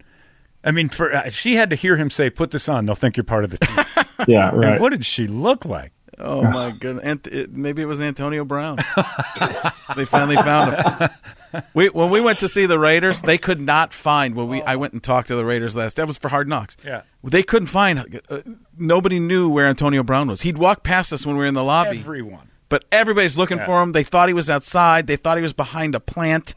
I 0.63 0.71
mean, 0.71 0.89
for 0.89 1.13
uh, 1.13 1.29
she 1.29 1.55
had 1.55 1.69
to 1.71 1.75
hear 1.75 1.97
him 1.97 2.09
say, 2.09 2.29
"Put 2.29 2.51
this 2.51 2.69
on." 2.69 2.85
They'll 2.85 2.95
think 2.95 3.17
you're 3.17 3.23
part 3.25 3.43
of 3.43 3.49
the 3.49 3.57
team. 3.57 3.85
Yeah, 4.27 4.49
And 4.49 4.59
right. 4.61 4.79
what 4.79 4.91
did 4.91 5.05
she 5.05 5.27
look 5.27 5.65
like? 5.65 5.91
Oh 6.19 6.43
my 6.43 6.71
goodness! 6.71 7.03
Ant- 7.03 7.27
it, 7.27 7.51
maybe 7.51 7.81
it 7.81 7.85
was 7.85 7.99
Antonio 7.99 8.45
Brown. 8.45 8.77
they 9.97 10.05
finally 10.05 10.35
found 10.37 10.75
him. 10.75 11.09
We 11.73 11.87
when 11.89 12.09
we 12.09 12.19
went 12.21 12.39
to 12.39 12.49
see 12.49 12.65
the 12.65 12.79
Raiders, 12.79 13.21
they 13.21 13.37
could 13.37 13.61
not 13.61 13.93
find. 13.93 14.35
When 14.35 14.47
we 14.47 14.61
I 14.63 14.75
went 14.75 14.93
and 14.93 15.03
talked 15.03 15.27
to 15.29 15.35
the 15.35 15.45
Raiders 15.45 15.75
last. 15.75 15.95
That 15.97 16.07
was 16.07 16.17
for 16.17 16.29
Hard 16.29 16.47
Knocks. 16.47 16.75
Yeah. 16.83 17.01
they 17.23 17.43
couldn't 17.43 17.67
find. 17.67 18.19
Uh, 18.29 18.39
nobody 18.77 19.19
knew 19.19 19.49
where 19.49 19.65
Antonio 19.67 20.03
Brown 20.03 20.27
was. 20.27 20.41
He'd 20.41 20.57
walk 20.57 20.83
past 20.83 21.13
us 21.13 21.25
when 21.25 21.35
we 21.35 21.41
were 21.41 21.47
in 21.47 21.53
the 21.53 21.63
lobby. 21.63 21.99
Everyone. 21.99 22.49
but 22.69 22.85
everybody's 22.91 23.37
looking 23.37 23.57
Yeah. 23.59 23.65
for 23.65 23.81
him. 23.81 23.91
They 23.91 24.03
thought 24.03 24.27
he 24.29 24.33
was 24.33 24.49
outside. 24.49 25.07
They 25.07 25.15
thought 25.15 25.37
he 25.37 25.43
was 25.43 25.53
behind 25.53 25.93
a 25.95 25.99
plant. 25.99 26.55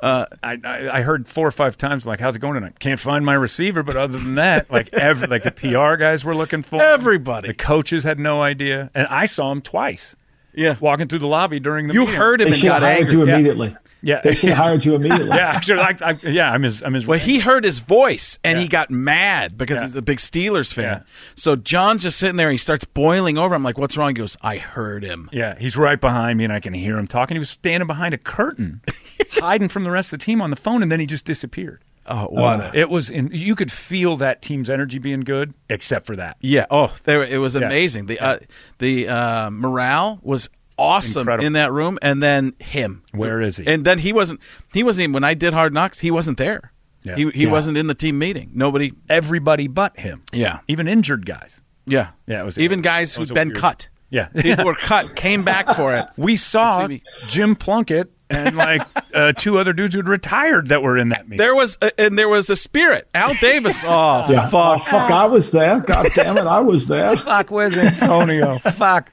Uh, 0.00 0.26
I, 0.42 0.58
I 0.64 0.98
I 0.98 1.02
heard 1.02 1.26
four 1.28 1.46
or 1.46 1.50
five 1.52 1.78
times 1.78 2.04
like, 2.04 2.20
"How's 2.20 2.36
it 2.36 2.40
going 2.40 2.54
tonight?" 2.54 2.78
Can't 2.78 3.00
find 3.00 3.24
my 3.24 3.32
receiver, 3.34 3.82
but 3.82 3.96
other 3.96 4.18
than 4.18 4.34
that, 4.34 4.70
like 4.70 4.92
every 4.92 5.26
like 5.34 5.44
the 5.44 5.52
PR 5.52 5.96
guys 5.96 6.24
were 6.24 6.34
looking 6.34 6.60
for 6.62 6.76
him. 6.76 6.82
Everybody. 6.82 7.48
The 7.48 7.54
coaches 7.54 8.04
had 8.04 8.18
no 8.18 8.42
idea, 8.42 8.90
and 8.94 9.06
I 9.06 9.24
saw 9.26 9.50
him 9.50 9.62
twice 9.62 10.14
yeah, 10.52 10.76
walking 10.80 11.08
through 11.08 11.20
the 11.20 11.26
lobby 11.28 11.58
during 11.58 11.86
the 11.88 11.94
you 11.94 12.00
meeting. 12.00 12.14
heard 12.16 12.40
him 12.42 12.50
They 12.50 12.56
and 12.56 12.62
got 12.64 12.82
angry. 12.82 13.12
you 13.16 13.22
immediately. 13.22 13.68
Yeah. 13.68 13.76
Yeah, 14.04 14.20
they 14.22 14.34
should 14.34 14.50
have 14.50 14.58
hired 14.58 14.84
you 14.84 14.94
immediately. 14.94 15.28
Yeah, 15.36 15.48
actually, 15.50 15.78
like, 15.78 16.02
I, 16.02 16.12
yeah, 16.22 16.50
I'm 16.52 16.62
his. 16.62 16.82
I'm 16.82 16.94
his. 16.94 17.06
Well, 17.06 17.18
he 17.18 17.40
heard 17.40 17.64
his 17.64 17.78
voice 17.80 18.38
and 18.44 18.58
he 18.58 18.68
got 18.68 18.90
mad 18.90 19.56
because 19.58 19.78
Yeah. 19.78 19.86
he's 19.86 19.96
a 19.96 20.02
big 20.02 20.18
Steelers 20.18 20.72
fan. 20.72 20.84
Yeah. 20.84 21.00
So 21.34 21.56
John's 21.56 22.02
just 22.02 22.18
sitting 22.18 22.36
there. 22.36 22.48
and 22.48 22.54
He 22.54 22.58
starts 22.58 22.84
boiling 22.84 23.38
over. 23.38 23.54
I'm 23.54 23.62
like, 23.64 23.78
"What's 23.78 23.96
wrong?" 23.96 24.10
He 24.10 24.14
goes, 24.14 24.36
"I 24.42 24.58
heard 24.58 25.02
him." 25.04 25.28
Yeah, 25.32 25.56
he's 25.58 25.76
right 25.76 26.00
behind 26.00 26.38
me, 26.38 26.44
and 26.44 26.52
I 26.52 26.60
can 26.60 26.74
hear 26.74 26.98
him 26.98 27.06
talking. 27.06 27.34
He 27.34 27.38
was 27.40 27.50
standing 27.50 27.86
behind 27.86 28.14
a 28.14 28.18
curtain, 28.18 28.82
hiding 29.32 29.68
from 29.68 29.84
the 29.84 29.90
rest 29.90 30.12
of 30.12 30.18
the 30.18 30.24
team 30.24 30.40
on 30.42 30.50
the 30.50 30.56
phone, 30.56 30.82
and 30.82 30.92
then 30.92 31.00
he 31.00 31.06
just 31.06 31.24
disappeared. 31.24 31.82
Oh, 32.06 32.26
what? 32.26 32.60
a, 32.60 32.70
It 32.78 32.90
was, 32.90 33.08
in, 33.10 33.30
you 33.32 33.54
could 33.56 33.72
feel 33.72 34.18
that 34.18 34.42
team's 34.42 34.68
energy 34.68 34.98
being 34.98 35.20
good, 35.20 35.54
except 35.70 36.04
for 36.06 36.16
that. 36.16 36.36
yeah. 36.40 36.66
Oh, 36.70 36.94
there. 37.04 37.22
It 37.24 37.38
was 37.38 37.54
Yeah. 37.54 37.62
amazing. 37.62 38.04
The 38.06 38.20
uh, 38.20 38.38
the 38.78 39.08
uh, 39.08 39.50
morale 39.50 40.18
was 40.22 40.50
awesome 40.78 41.20
Incredible. 41.22 41.46
in 41.46 41.52
that 41.54 41.72
room, 41.72 41.98
and 42.02 42.22
then 42.22 42.54
him. 42.58 43.02
Where 43.12 43.40
is 43.40 43.56
he? 43.58 43.66
And 43.66 43.84
then 43.84 43.98
he 43.98 44.12
wasn't. 44.12 44.40
He 44.72 44.82
wasn't. 44.82 45.04
Even, 45.04 45.12
when 45.14 45.24
I 45.24 45.34
did 45.34 45.52
Hard 45.54 45.72
Knocks, 45.74 46.00
he 46.00 46.10
wasn't 46.10 46.38
there. 46.38 46.72
Yeah. 47.02 47.16
He 47.16 47.30
he 47.30 47.42
Yeah. 47.44 47.50
wasn't 47.50 47.76
in 47.76 47.86
the 47.86 47.94
team 47.94 48.18
meeting. 48.18 48.50
Nobody. 48.54 48.92
Everybody 49.08 49.68
but 49.68 49.98
him. 49.98 50.22
Yeah. 50.32 50.60
even 50.68 50.88
injured 50.88 51.26
guys. 51.26 51.60
Yeah. 51.86 52.08
Yeah, 52.26 52.40
it 52.40 52.44
was- 52.46 52.58
even 52.58 52.80
guys 52.80 53.14
who'd 53.14 53.30
a 53.30 53.34
been 53.34 53.48
weird- 53.48 53.60
cut. 53.60 53.88
Yeah. 54.10 54.26
People 54.36 54.64
were 54.64 54.74
cut, 54.74 55.14
came 55.16 55.42
back 55.42 55.74
for 55.76 55.94
it. 55.96 56.06
We 56.16 56.36
saw 56.36 56.88
Jim 57.26 57.56
Plunkett 57.56 58.10
and 58.30 58.56
like 58.56 58.82
uh, 59.14 59.32
two 59.36 59.58
other 59.58 59.72
dudes 59.72 59.94
who'd 59.94 60.08
retired 60.08 60.68
that 60.68 60.82
were 60.82 60.96
in 60.96 61.08
that 61.10 61.24
meeting. 61.28 61.38
There 61.38 61.54
was, 61.54 61.76
uh, 61.82 61.90
and 61.98 62.18
there 62.18 62.28
was 62.28 62.48
a 62.48 62.56
spirit. 62.56 63.08
Al 63.14 63.34
Davis. 63.34 63.76
Oh, 63.84 64.24
Yeah. 64.30 64.48
fuck. 64.48 64.78
Oh, 64.80 64.84
fuck, 64.84 65.10
I 65.10 65.26
was 65.26 65.50
there. 65.50 65.80
God 65.80 66.08
damn 66.14 66.38
it, 66.38 66.46
I 66.46 66.60
was 66.60 66.86
there. 66.86 67.16
Fuck, 67.16 67.50
where's 67.50 67.76
Antonio? 67.76 68.58
Fuck. 68.60 69.10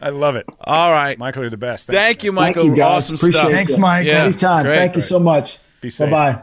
I 0.00 0.10
love 0.10 0.36
it. 0.36 0.46
All 0.60 0.90
right. 0.92 1.18
Michael, 1.18 1.42
you're 1.42 1.50
the 1.50 1.56
best. 1.56 1.86
Thank 1.86 2.22
you, 2.24 2.30
Thank 2.32 2.56
Michael. 2.56 2.66
you, 2.66 2.76
guys. 2.76 3.04
Awesome 3.04 3.14
Appreciate 3.16 3.40
stuff. 3.40 3.50
it. 3.50 3.54
Thanks, 3.54 3.78
Mike. 3.78 4.06
Yeah. 4.06 4.24
Anytime. 4.24 4.64
Great. 4.64 4.76
Thank 4.76 4.96
you 4.96 5.02
so 5.02 5.18
much. 5.18 5.58
Be 5.80 5.90
safe. 5.90 6.10
Bye 6.10 6.32
bye. 6.32 6.42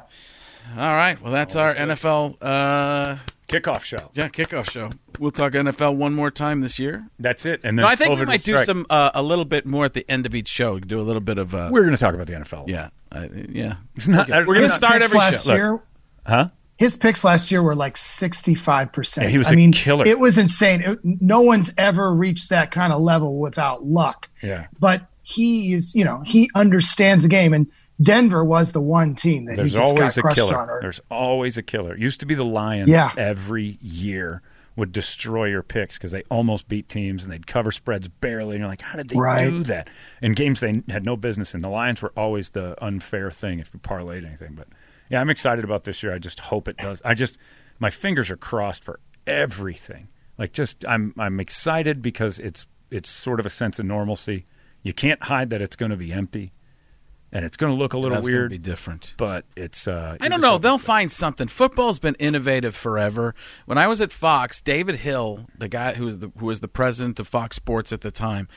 All 0.81 0.95
right. 0.95 1.21
Well, 1.21 1.31
that's 1.31 1.55
our 1.55 1.73
NFL. 1.73 2.37
Uh, 2.41 3.17
Kickoff 3.47 3.83
show. 3.83 4.09
yeah, 4.15 4.27
kickoff 4.27 4.69
show. 4.71 4.89
We'll 5.19 5.29
talk 5.31 5.53
NFL 5.53 5.95
one 5.95 6.13
more 6.15 6.31
time 6.31 6.61
this 6.61 6.79
year. 6.79 7.07
That's 7.19 7.45
it. 7.45 7.61
And 7.63 7.77
then 7.77 7.83
No, 7.83 7.87
I 7.87 7.95
think 7.95 8.11
COVID 8.11 8.19
we 8.21 8.25
might 8.25 8.43
do 8.43 8.53
strike. 8.53 8.65
some 8.65 8.87
uh, 8.89 9.11
a 9.13 9.21
little 9.21 9.45
bit 9.45 9.67
more 9.67 9.85
at 9.85 9.93
the 9.93 10.03
end 10.09 10.25
of 10.25 10.33
each 10.33 10.47
show. 10.47 10.79
Do 10.79 10.99
a 10.99 11.03
little 11.03 11.21
bit 11.21 11.37
of. 11.37 11.53
Uh, 11.53 11.69
We're 11.71 11.81
going 11.81 11.91
to 11.93 11.97
talk 11.99 12.15
about 12.15 12.25
the 12.25 12.33
NFL. 12.33 12.67
yeah, 12.67 12.89
uh, 13.11 13.27
yeah. 13.49 13.75
It's 13.95 14.07
not, 14.07 14.27
We're 14.29 14.55
gonna 14.55 14.67
start 14.67 15.03
every 15.03 15.19
last 15.19 15.43
show. 15.43 15.49
Look. 15.51 15.57
year. 15.57 15.79
Huh? 16.25 16.49
His 16.77 16.97
picks 16.97 17.23
last 17.23 17.51
year 17.51 17.63
were 17.63 17.75
like 17.75 17.95
sixty-five 17.97 18.91
percent. 18.91 19.25
Yeah, 19.25 19.29
he 19.31 19.37
was 19.37 19.47
I 19.47 19.51
a 19.51 19.55
mean, 19.55 19.71
killer. 19.71 20.05
It 20.05 20.19
was 20.19 20.37
insane. 20.37 20.81
It- 20.81 20.99
no 21.03 21.41
one's 21.41 21.71
ever 21.77 22.13
reached 22.13 22.49
that 22.49 22.71
kind 22.71 22.91
of 22.91 23.01
level 23.01 23.39
without 23.39 23.85
luck. 23.85 24.27
Yeah. 24.41 24.67
But 24.79 25.03
he 25.23 25.73
is, 25.73 25.95
you 25.95 26.03
know, 26.03 26.21
he 26.25 26.49
understands 26.55 27.23
the 27.23 27.29
game, 27.29 27.53
and 27.53 27.67
Denver 28.01 28.43
was 28.43 28.73
the 28.73 28.81
one 28.81 29.15
team 29.15 29.45
that 29.45 29.55
There's 29.55 29.71
he 29.71 29.77
just 29.77 29.89
always 29.95 30.15
got 30.15 30.17
a 30.17 30.21
crushed 30.21 30.37
killer. 30.37 30.59
on. 30.59 30.69
Or, 30.69 30.81
There's 30.81 30.99
always 31.09 31.57
a 31.57 31.63
killer. 31.63 31.93
It 31.93 31.99
used 32.01 32.19
to 32.19 32.25
be 32.25 32.35
the 32.35 32.43
Lions 32.45 32.89
Yeah. 32.89 33.11
every 33.17 33.77
year 33.81 34.41
would 34.75 34.91
destroy 34.91 35.45
your 35.45 35.63
picks 35.63 35.97
because 35.97 36.11
they 36.11 36.23
almost 36.29 36.67
beat 36.67 36.89
teams 36.89 37.23
and 37.23 37.31
they'd 37.31 37.47
cover 37.47 37.71
spreads 37.71 38.09
barely. 38.09 38.55
And 38.57 38.59
you're 38.59 38.67
like, 38.67 38.81
how 38.81 38.97
did 38.97 39.07
they 39.07 39.15
Right. 39.15 39.39
do 39.39 39.63
that? 39.63 39.89
In 40.21 40.33
games 40.33 40.59
they 40.59 40.83
had 40.89 41.05
no 41.05 41.15
business 41.15 41.53
in. 41.53 41.61
The 41.61 41.69
Lions 41.69 42.01
were 42.01 42.11
always 42.17 42.49
the 42.49 42.75
unfair 42.83 43.31
thing 43.31 43.59
if 43.59 43.69
you 43.73 43.79
parlayed 43.79 44.25
anything. 44.25 44.55
But 44.55 44.67
yeah, 45.09 45.21
I'm 45.21 45.29
excited 45.29 45.63
about 45.63 45.83
this 45.83 46.01
year. 46.03 46.13
I 46.13 46.19
just 46.19 46.39
hope 46.39 46.67
it 46.67 46.77
does. 46.77 47.01
I 47.05 47.13
just, 47.13 47.37
my 47.79 47.89
fingers 47.89 48.29
are 48.29 48.37
crossed 48.37 48.83
for 48.83 48.99
everything. 49.27 50.07
Like 50.37 50.53
just, 50.53 50.85
I'm, 50.87 51.13
I'm 51.17 51.39
excited 51.39 52.01
because 52.01 52.39
it's, 52.39 52.65
it's 52.91 53.09
sort 53.09 53.39
of 53.39 53.45
a 53.45 53.49
sense 53.49 53.79
of 53.79 53.85
normalcy. 53.85 54.45
You 54.83 54.93
can't 54.93 55.21
hide 55.23 55.49
that 55.51 55.61
it's 55.61 55.75
going 55.75 55.91
to 55.91 55.97
be 55.97 56.11
empty. 56.13 56.51
And 57.31 57.43
it's 57.43 57.57
going 57.57 57.73
to 57.73 57.77
look 57.77 57.91
a 57.91 57.97
little 57.97 58.15
That's 58.15 58.27
weird 58.27 58.51
be 58.51 58.57
different. 58.57 59.13
but 59.17 59.43
it's. 59.57 59.89
Uh, 59.89 60.15
I 60.21 60.29
don't 60.29 60.39
know. 60.39 60.57
They'll 60.57 60.77
find 60.77 61.11
something. 61.11 61.49
Football's 61.49 61.99
been 61.99 62.15
innovative 62.15 62.73
forever. 62.75 63.35
When 63.65 63.77
I 63.77 63.87
was 63.87 63.99
at 63.99 64.13
Fox, 64.13 64.61
David 64.61 64.97
Hill, 64.97 65.47
the 65.57 65.67
guy 65.67 65.95
who 65.95 66.05
was 66.05 66.19
the 66.19 66.31
who 66.37 66.45
was 66.45 66.61
the 66.61 66.69
president 66.69 67.19
of 67.19 67.27
Fox 67.27 67.57
Sports 67.57 67.91
at 67.91 68.01
the 68.01 68.11
time, 68.11 68.47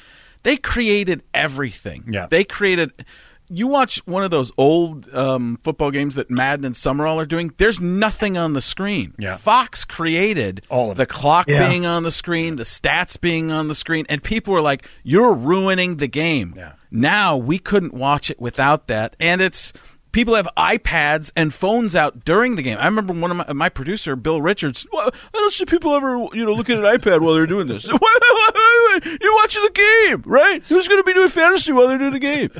they 0.44 0.56
created 0.56 1.24
everything. 1.34 2.04
Yeah. 2.08 2.26
they 2.30 2.44
created. 2.44 3.04
You 3.50 3.66
watch 3.66 3.98
one 4.06 4.22
of 4.24 4.30
those 4.30 4.52
old 4.58 5.12
um, 5.14 5.58
football 5.62 5.90
games 5.90 6.14
that 6.16 6.30
Madden 6.30 6.64
and 6.64 6.76
Summerall 6.76 7.18
are 7.20 7.26
doing. 7.26 7.52
There's 7.56 7.80
nothing 7.80 8.36
on 8.36 8.52
the 8.52 8.60
screen. 8.60 9.14
Yeah. 9.18 9.36
Fox 9.36 9.84
created 9.84 10.66
All 10.68 10.90
of 10.90 10.96
the 10.96 11.04
it. 11.04 11.08
clock 11.08 11.46
Yeah. 11.48 11.68
being 11.68 11.86
on 11.86 12.02
the 12.02 12.10
screen, 12.10 12.56
the 12.56 12.64
stats 12.64 13.20
being 13.20 13.50
on 13.50 13.68
the 13.68 13.74
screen, 13.74 14.06
and 14.08 14.22
people 14.22 14.52
were 14.52 14.60
like, 14.62 14.86
"You're 15.02 15.32
ruining 15.32 15.96
the 15.96 16.08
game." 16.08 16.54
Yeah. 16.56 16.72
Now 16.90 17.36
we 17.36 17.58
couldn't 17.58 17.94
watch 17.94 18.30
it 18.30 18.40
without 18.40 18.86
that, 18.88 19.16
and 19.20 19.40
it's 19.40 19.72
people 20.12 20.34
have 20.34 20.48
iPads 20.56 21.30
and 21.36 21.52
phones 21.52 21.94
out 21.94 22.24
during 22.24 22.56
the 22.56 22.62
game. 22.62 22.78
I 22.80 22.86
remember 22.86 23.12
one 23.12 23.30
of 23.30 23.36
my, 23.36 23.52
my 23.52 23.68
producer, 23.68 24.16
Bill 24.16 24.40
Richards. 24.42 24.86
"Well, 24.92 25.10
I 25.12 25.38
don't 25.38 25.52
see 25.52 25.64
people 25.64 25.94
ever, 25.94 26.16
you 26.32 26.44
know, 26.44 26.52
looking 26.52 26.78
at 26.78 26.84
an 26.84 26.98
iPad 27.00 27.20
while 27.20 27.34
they're 27.34 27.46
doing 27.46 27.66
this. 27.66 27.86
Wait, 27.92 28.00
wait, 28.00 28.02
wait, 28.02 28.54
wait, 28.54 29.04
wait. 29.04 29.20
You're 29.22 29.34
watching 29.36 29.62
the 29.62 29.70
game, 30.08 30.22
right? 30.26 30.62
Who's 30.68 30.88
going 30.88 31.00
to 31.00 31.04
be 31.04 31.14
doing 31.14 31.28
fantasy 31.28 31.72
while 31.72 31.88
they're 31.88 31.98
doing 31.98 32.12
the 32.12 32.18
game? 32.18 32.50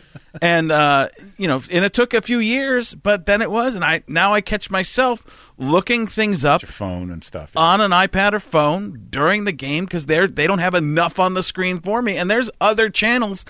And 0.42 0.70
uh, 0.70 1.08
you 1.36 1.48
know, 1.48 1.60
and 1.70 1.84
it 1.84 1.92
took 1.94 2.14
a 2.14 2.20
few 2.20 2.38
years, 2.38 2.94
but 2.94 3.26
then 3.26 3.42
it 3.42 3.50
was, 3.50 3.74
and 3.74 3.84
I 3.84 4.02
now 4.06 4.34
I 4.34 4.40
catch 4.40 4.70
myself 4.70 5.24
looking 5.56 6.06
things 6.06 6.44
up 6.44 6.62
Your 6.62 6.68
phone 6.68 7.10
and 7.10 7.24
stuff. 7.24 7.52
on 7.56 7.80
an 7.80 7.90
iPad 7.92 8.34
or 8.34 8.40
phone 8.40 9.06
during 9.10 9.44
the 9.44 9.52
game 9.52 9.84
because 9.86 10.06
they're 10.06 10.26
they 10.28 10.46
don't 10.46 10.58
have 10.60 10.74
enough 10.74 11.18
on 11.18 11.34
the 11.34 11.42
screen 11.42 11.80
for 11.80 12.02
me, 12.02 12.16
and 12.18 12.30
there's 12.30 12.50
other 12.60 12.88
channels 12.90 13.44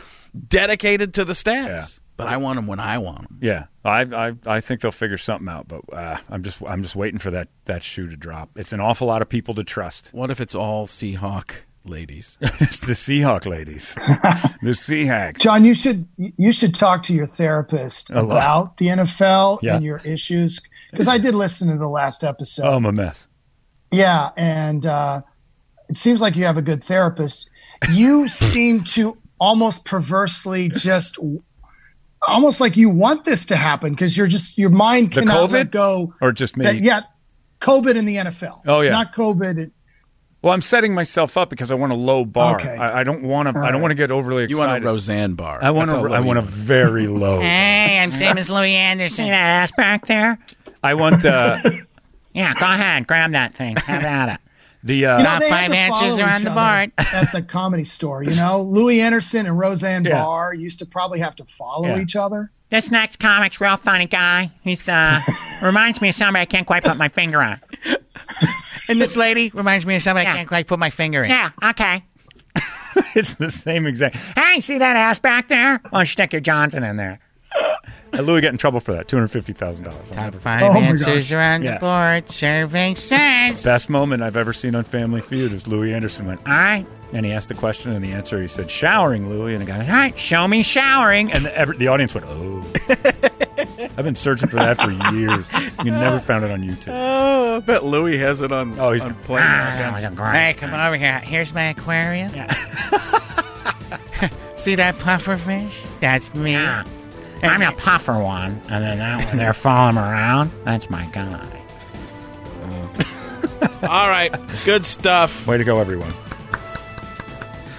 dedicated 0.49 1.15
to 1.15 1.25
the 1.25 1.33
stats. 1.33 1.67
Yeah. 1.99 2.03
But 2.19 2.27
I 2.27 2.37
want 2.37 2.57
them 2.57 2.67
when 2.67 2.81
I 2.81 2.99
want 2.99 3.23
them. 3.23 3.39
Yeah, 3.41 3.65
I, 3.85 4.03
I 4.03 4.35
I 4.45 4.61
think 4.61 4.81
they'll 4.83 4.91
figure 4.91 5.17
something 5.17 5.49
out, 5.49 5.67
but 5.69 5.81
uh, 5.93 6.19
I'm 6.29 6.43
just 6.43 6.61
I'm 6.67 6.83
just 6.83 6.95
waiting 6.97 7.19
for 7.19 7.31
that 7.31 7.49
that 7.65 7.83
shoe 7.83 8.09
to 8.09 8.17
drop. 8.17 8.51
It's 8.57 8.73
an 8.75 8.81
awful 8.81 9.07
lot 9.09 9.23
of 9.23 9.29
people 9.31 9.55
to 9.55 9.65
trust. 9.65 10.11
What 10.13 10.31
if 10.31 10.41
it's 10.41 10.55
all 10.55 10.87
Seahawk 10.87 11.53
ladies? 11.85 12.37
it's 12.43 12.81
the 12.81 12.93
Seahawk 12.93 13.47
ladies, 13.47 13.95
the 14.63 14.71
Seahawks. 14.73 15.39
John, 15.39 15.65
you 15.65 15.75
should 15.75 16.07
you 16.17 16.53
should 16.53 16.75
talk 16.75 17.05
to 17.05 17.15
your 17.15 17.27
therapist 17.27 18.11
A 18.11 18.21
lot. 18.23 18.37
about 18.37 18.77
the 18.79 18.87
NFL 18.89 19.61
Yeah. 19.63 19.77
and 19.77 19.85
your 19.85 19.99
issues 20.05 20.61
because 20.91 21.07
I 21.09 21.19
did 21.19 21.35
listen 21.37 21.69
to 21.69 21.79
the 21.79 21.89
last 21.89 22.25
episode. 22.25 22.65
Oh, 22.67 22.75
I'm 22.75 22.85
a 22.85 22.93
mess. 22.93 23.29
Yeah, 23.93 24.31
and 24.37 24.85
uh, 24.85 25.23
it 25.89 25.97
seems 25.97 26.21
like 26.21 26.35
you 26.37 26.45
have 26.45 26.57
a 26.57 26.63
good 26.63 26.83
therapist. 26.83 27.49
You 27.91 28.29
seem 28.29 28.83
to 28.85 29.17
almost 29.41 29.85
perversely 29.85 30.69
just, 30.69 31.17
almost 32.27 32.61
like 32.61 32.77
you 32.77 32.91
want 32.91 33.25
this 33.25 33.47
to 33.47 33.57
happen 33.57 33.93
because 33.93 34.17
you're 34.17 34.27
just 34.27 34.59
your 34.59 34.71
mind 34.71 35.11
The 35.13 35.21
cannot 35.21 35.51
COVID? 35.51 35.53
let 35.53 35.71
go. 35.71 36.15
Or 36.21 36.33
just 36.33 36.57
me? 36.57 36.65
That, 36.65 36.83
yeah, 36.83 37.03
COVID 37.61 37.97
in 37.97 38.05
the 38.05 38.17
NFL. 38.17 38.63
Oh, 38.67 38.81
yeah. 38.81 38.91
not 38.91 39.13
COVID. 39.13 39.71
Well, 40.41 40.53
I'm 40.53 40.63
setting 40.63 40.95
myself 40.95 41.37
up 41.37 41.51
because 41.51 41.73
I 41.73 41.75
want 41.75 41.93
a 41.93 41.97
low 41.97 42.25
bar. 42.25 42.61
Okay. 42.61 42.77
I, 42.77 43.01
I 43.01 43.05
don't 43.05 43.23
want 43.23 43.49
to. 43.49 43.59
I 43.59 43.67
don't 43.67 43.75
right. 43.75 43.83
want 43.83 43.91
to 43.91 43.97
get 43.97 44.13
overly 44.13 44.45
excited. 44.45 44.51
You 44.51 44.59
want 44.59 44.85
a 44.85 44.87
Roseanne 44.87 45.35
bar? 45.35 45.59
I 45.61 45.71
want 45.73 45.91
That's 45.91 46.05
a. 46.05 46.11
I 46.11 46.21
want 46.21 46.39
a 46.39 46.43
very 46.43 47.09
low. 47.09 47.41
Hey, 47.89 47.99
I'm 47.99 48.13
same 48.13 48.39
as 48.39 48.49
Louie 48.49 48.75
Anderson. 48.75 49.27
That 49.27 49.33
ass 49.35 49.73
back 49.77 50.07
there? 50.07 50.39
I 50.83 50.95
want 50.95 51.25
uh, 51.25 51.61
Yeah, 52.39 52.55
go 52.55 52.67
ahead. 52.67 53.09
Grab 53.09 53.33
that 53.33 53.55
thing. 53.55 53.75
Have 53.77 54.05
at 54.05 54.35
it. 54.35 54.41
The. 54.85 55.07
Uh, 55.07 55.19
You 55.19 55.25
know, 55.25 55.31
Top 55.31 55.41
they 55.41 55.49
five 55.51 55.61
had 55.63 55.69
to 55.73 55.77
answers 55.77 56.01
follow 56.11 56.23
are 56.23 56.29
on 56.31 56.37
each 56.41 56.45
the 56.45 56.51
other 56.53 56.87
board. 56.89 56.93
at 57.15 57.33
the 57.33 57.43
comedy 57.43 57.85
store. 57.85 58.23
You 58.23 58.35
know, 58.37 58.63
Louie 58.63 59.01
Anderson 59.01 59.47
and 59.47 59.59
Roseanne 59.59 60.05
Yeah. 60.05 60.23
Barr 60.23 60.55
used 60.55 60.79
to 60.81 60.87
probably 60.87 61.19
have 61.21 61.37
to 61.37 61.45
follow 61.59 61.89
Yeah. 61.89 62.01
each 62.01 62.17
other. 62.17 62.51
This 62.71 62.91
next 62.91 63.19
comic's 63.19 63.61
real 63.61 63.77
funny 63.79 64.07
guy. 64.07 64.53
He's 64.63 64.89
uh 64.89 65.21
reminds 65.63 66.01
me 66.01 66.11
of 66.11 66.15
somebody 66.15 66.43
I 66.43 66.47
can't 66.47 66.67
quite 66.67 66.85
put 66.85 66.97
my 66.97 67.09
finger 67.09 67.41
on. 67.43 67.61
And 68.91 69.03
this 69.03 69.17
lady 69.17 69.51
reminds 69.53 69.85
me 69.85 69.97
of 69.97 70.03
somebody 70.03 70.27
I 70.27 70.33
can't 70.35 70.49
quite 70.49 70.67
put 70.67 70.79
my 70.79 70.89
finger 70.89 71.23
in. 71.23 71.29
Yeah, 71.29 71.51
okay. 71.63 72.03
it's 73.15 73.35
the 73.35 73.51
same 73.51 73.87
exact. 73.87 74.17
Hey, 74.35 74.61
see 74.61 74.79
that 74.79 74.97
ass 74.97 75.19
back 75.19 75.49
there? 75.49 75.79
Why 75.91 75.99
don't 76.01 76.07
stick 76.09 76.33
your 76.33 76.41
Johnson 76.41 76.83
in 76.85 76.97
there? 76.97 77.21
Uh, 77.55 78.23
Louie 78.23 78.41
got 78.41 78.53
in 78.53 78.59
trouble 78.59 78.81
for 78.81 78.93
that. 78.93 79.07
Two 79.09 79.17
hundred 79.17 79.29
fifty 79.29 79.53
thousand 79.53 79.85
dollars. 79.85 80.01
Top 80.13 80.35
five 80.37 80.63
Oh, 80.63 80.79
answers 80.79 81.31
are 81.33 81.41
on 81.41 81.63
Yeah. 81.63 81.75
the 81.75 81.81
board. 81.81 82.31
Survey 82.33 82.95
says. 82.95 83.63
Best 83.63 83.91
moment 83.91 84.23
I've 84.23 84.37
ever 84.37 84.53
seen 84.53 84.75
on 84.75 84.85
Family 84.85 85.21
Feud 85.21 85.53
is 85.53 85.67
Louie 85.67 85.93
Anderson 85.93 86.27
went, 86.27 86.41
All 86.47 86.53
right. 86.55 86.87
and 87.13 87.27
he 87.27 87.33
asked 87.33 87.49
the 87.49 87.55
question, 87.55 87.93
and 87.93 88.03
the 88.05 88.13
answer 88.13 88.41
he 88.41 88.49
said, 88.49 88.71
"Showering, 88.71 89.29
Louie," 89.29 89.53
and 89.55 89.61
the 89.63 89.67
guy, 89.67 89.81
all 89.83 89.89
right, 89.93 90.19
show 90.19 90.49
me 90.49 90.63
showering, 90.63 91.31
and 91.33 91.45
the, 91.45 91.57
every, 91.57 91.77
the 91.77 91.89
audience 91.89 92.15
went, 92.15 92.27
"Oh." 92.29 92.65
I've 93.97 94.05
been 94.05 94.15
searching 94.17 94.49
for 94.49 94.57
that 94.57 94.81
for 94.81 94.91
years. 95.15 95.47
You 95.85 95.91
never 95.91 96.19
found 96.21 96.45
it 96.45 96.51
on 96.51 96.63
YouTube. 96.63 96.93
Oh, 96.95 97.57
I 97.57 97.61
bet 97.61 97.85
Louie 97.85 98.17
has 98.19 98.41
it 98.41 98.53
on. 98.53 98.79
Oh, 98.79 98.93
he's- 98.93 99.05
on 99.05 99.15
play. 99.17 99.41
Ah, 99.43 99.75
that 99.77 99.93
was 99.95 100.05
a 100.05 100.11
great. 100.11 100.35
Hey, 100.35 100.55
come 100.55 100.73
on 100.73 100.87
over 100.87 100.97
here. 100.97 101.19
Here's 101.21 101.53
my 101.53 101.71
aquarium. 101.71 102.31
See 104.57 104.75
that 104.77 104.99
puffer 104.99 105.37
fish? 105.37 105.83
That's 106.01 106.33
me. 106.35 106.57
Yeah. 107.43 107.51
I'm 107.51 107.63
a 107.63 107.73
puffer 107.73 108.19
one, 108.19 108.61
and 108.71 108.85
then 108.85 108.99
that 108.99 109.27
one 109.27 109.37
there 109.37 109.53
following 109.53 109.97
him 109.97 109.99
around. 109.99 110.51
That's 110.65 110.91
my 110.91 111.07
guy. 111.07 111.63
All 113.83 114.09
right, 114.09 114.35
good 114.65 114.85
stuff. 114.87 115.47
Way 115.47 115.59
to 115.59 115.65
go, 115.65 115.79
everyone. 115.79 116.13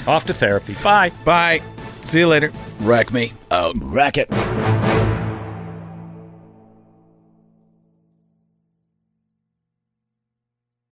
Off 0.08 0.24
to 0.26 0.34
therapy. 0.34 0.76
Bye. 0.84 1.12
Bye. 1.24 1.62
See 2.04 2.20
you 2.20 2.28
later. 2.28 2.52
Wreck 2.80 3.12
me 3.12 3.34
out. 3.52 3.76
Racket. 3.82 4.30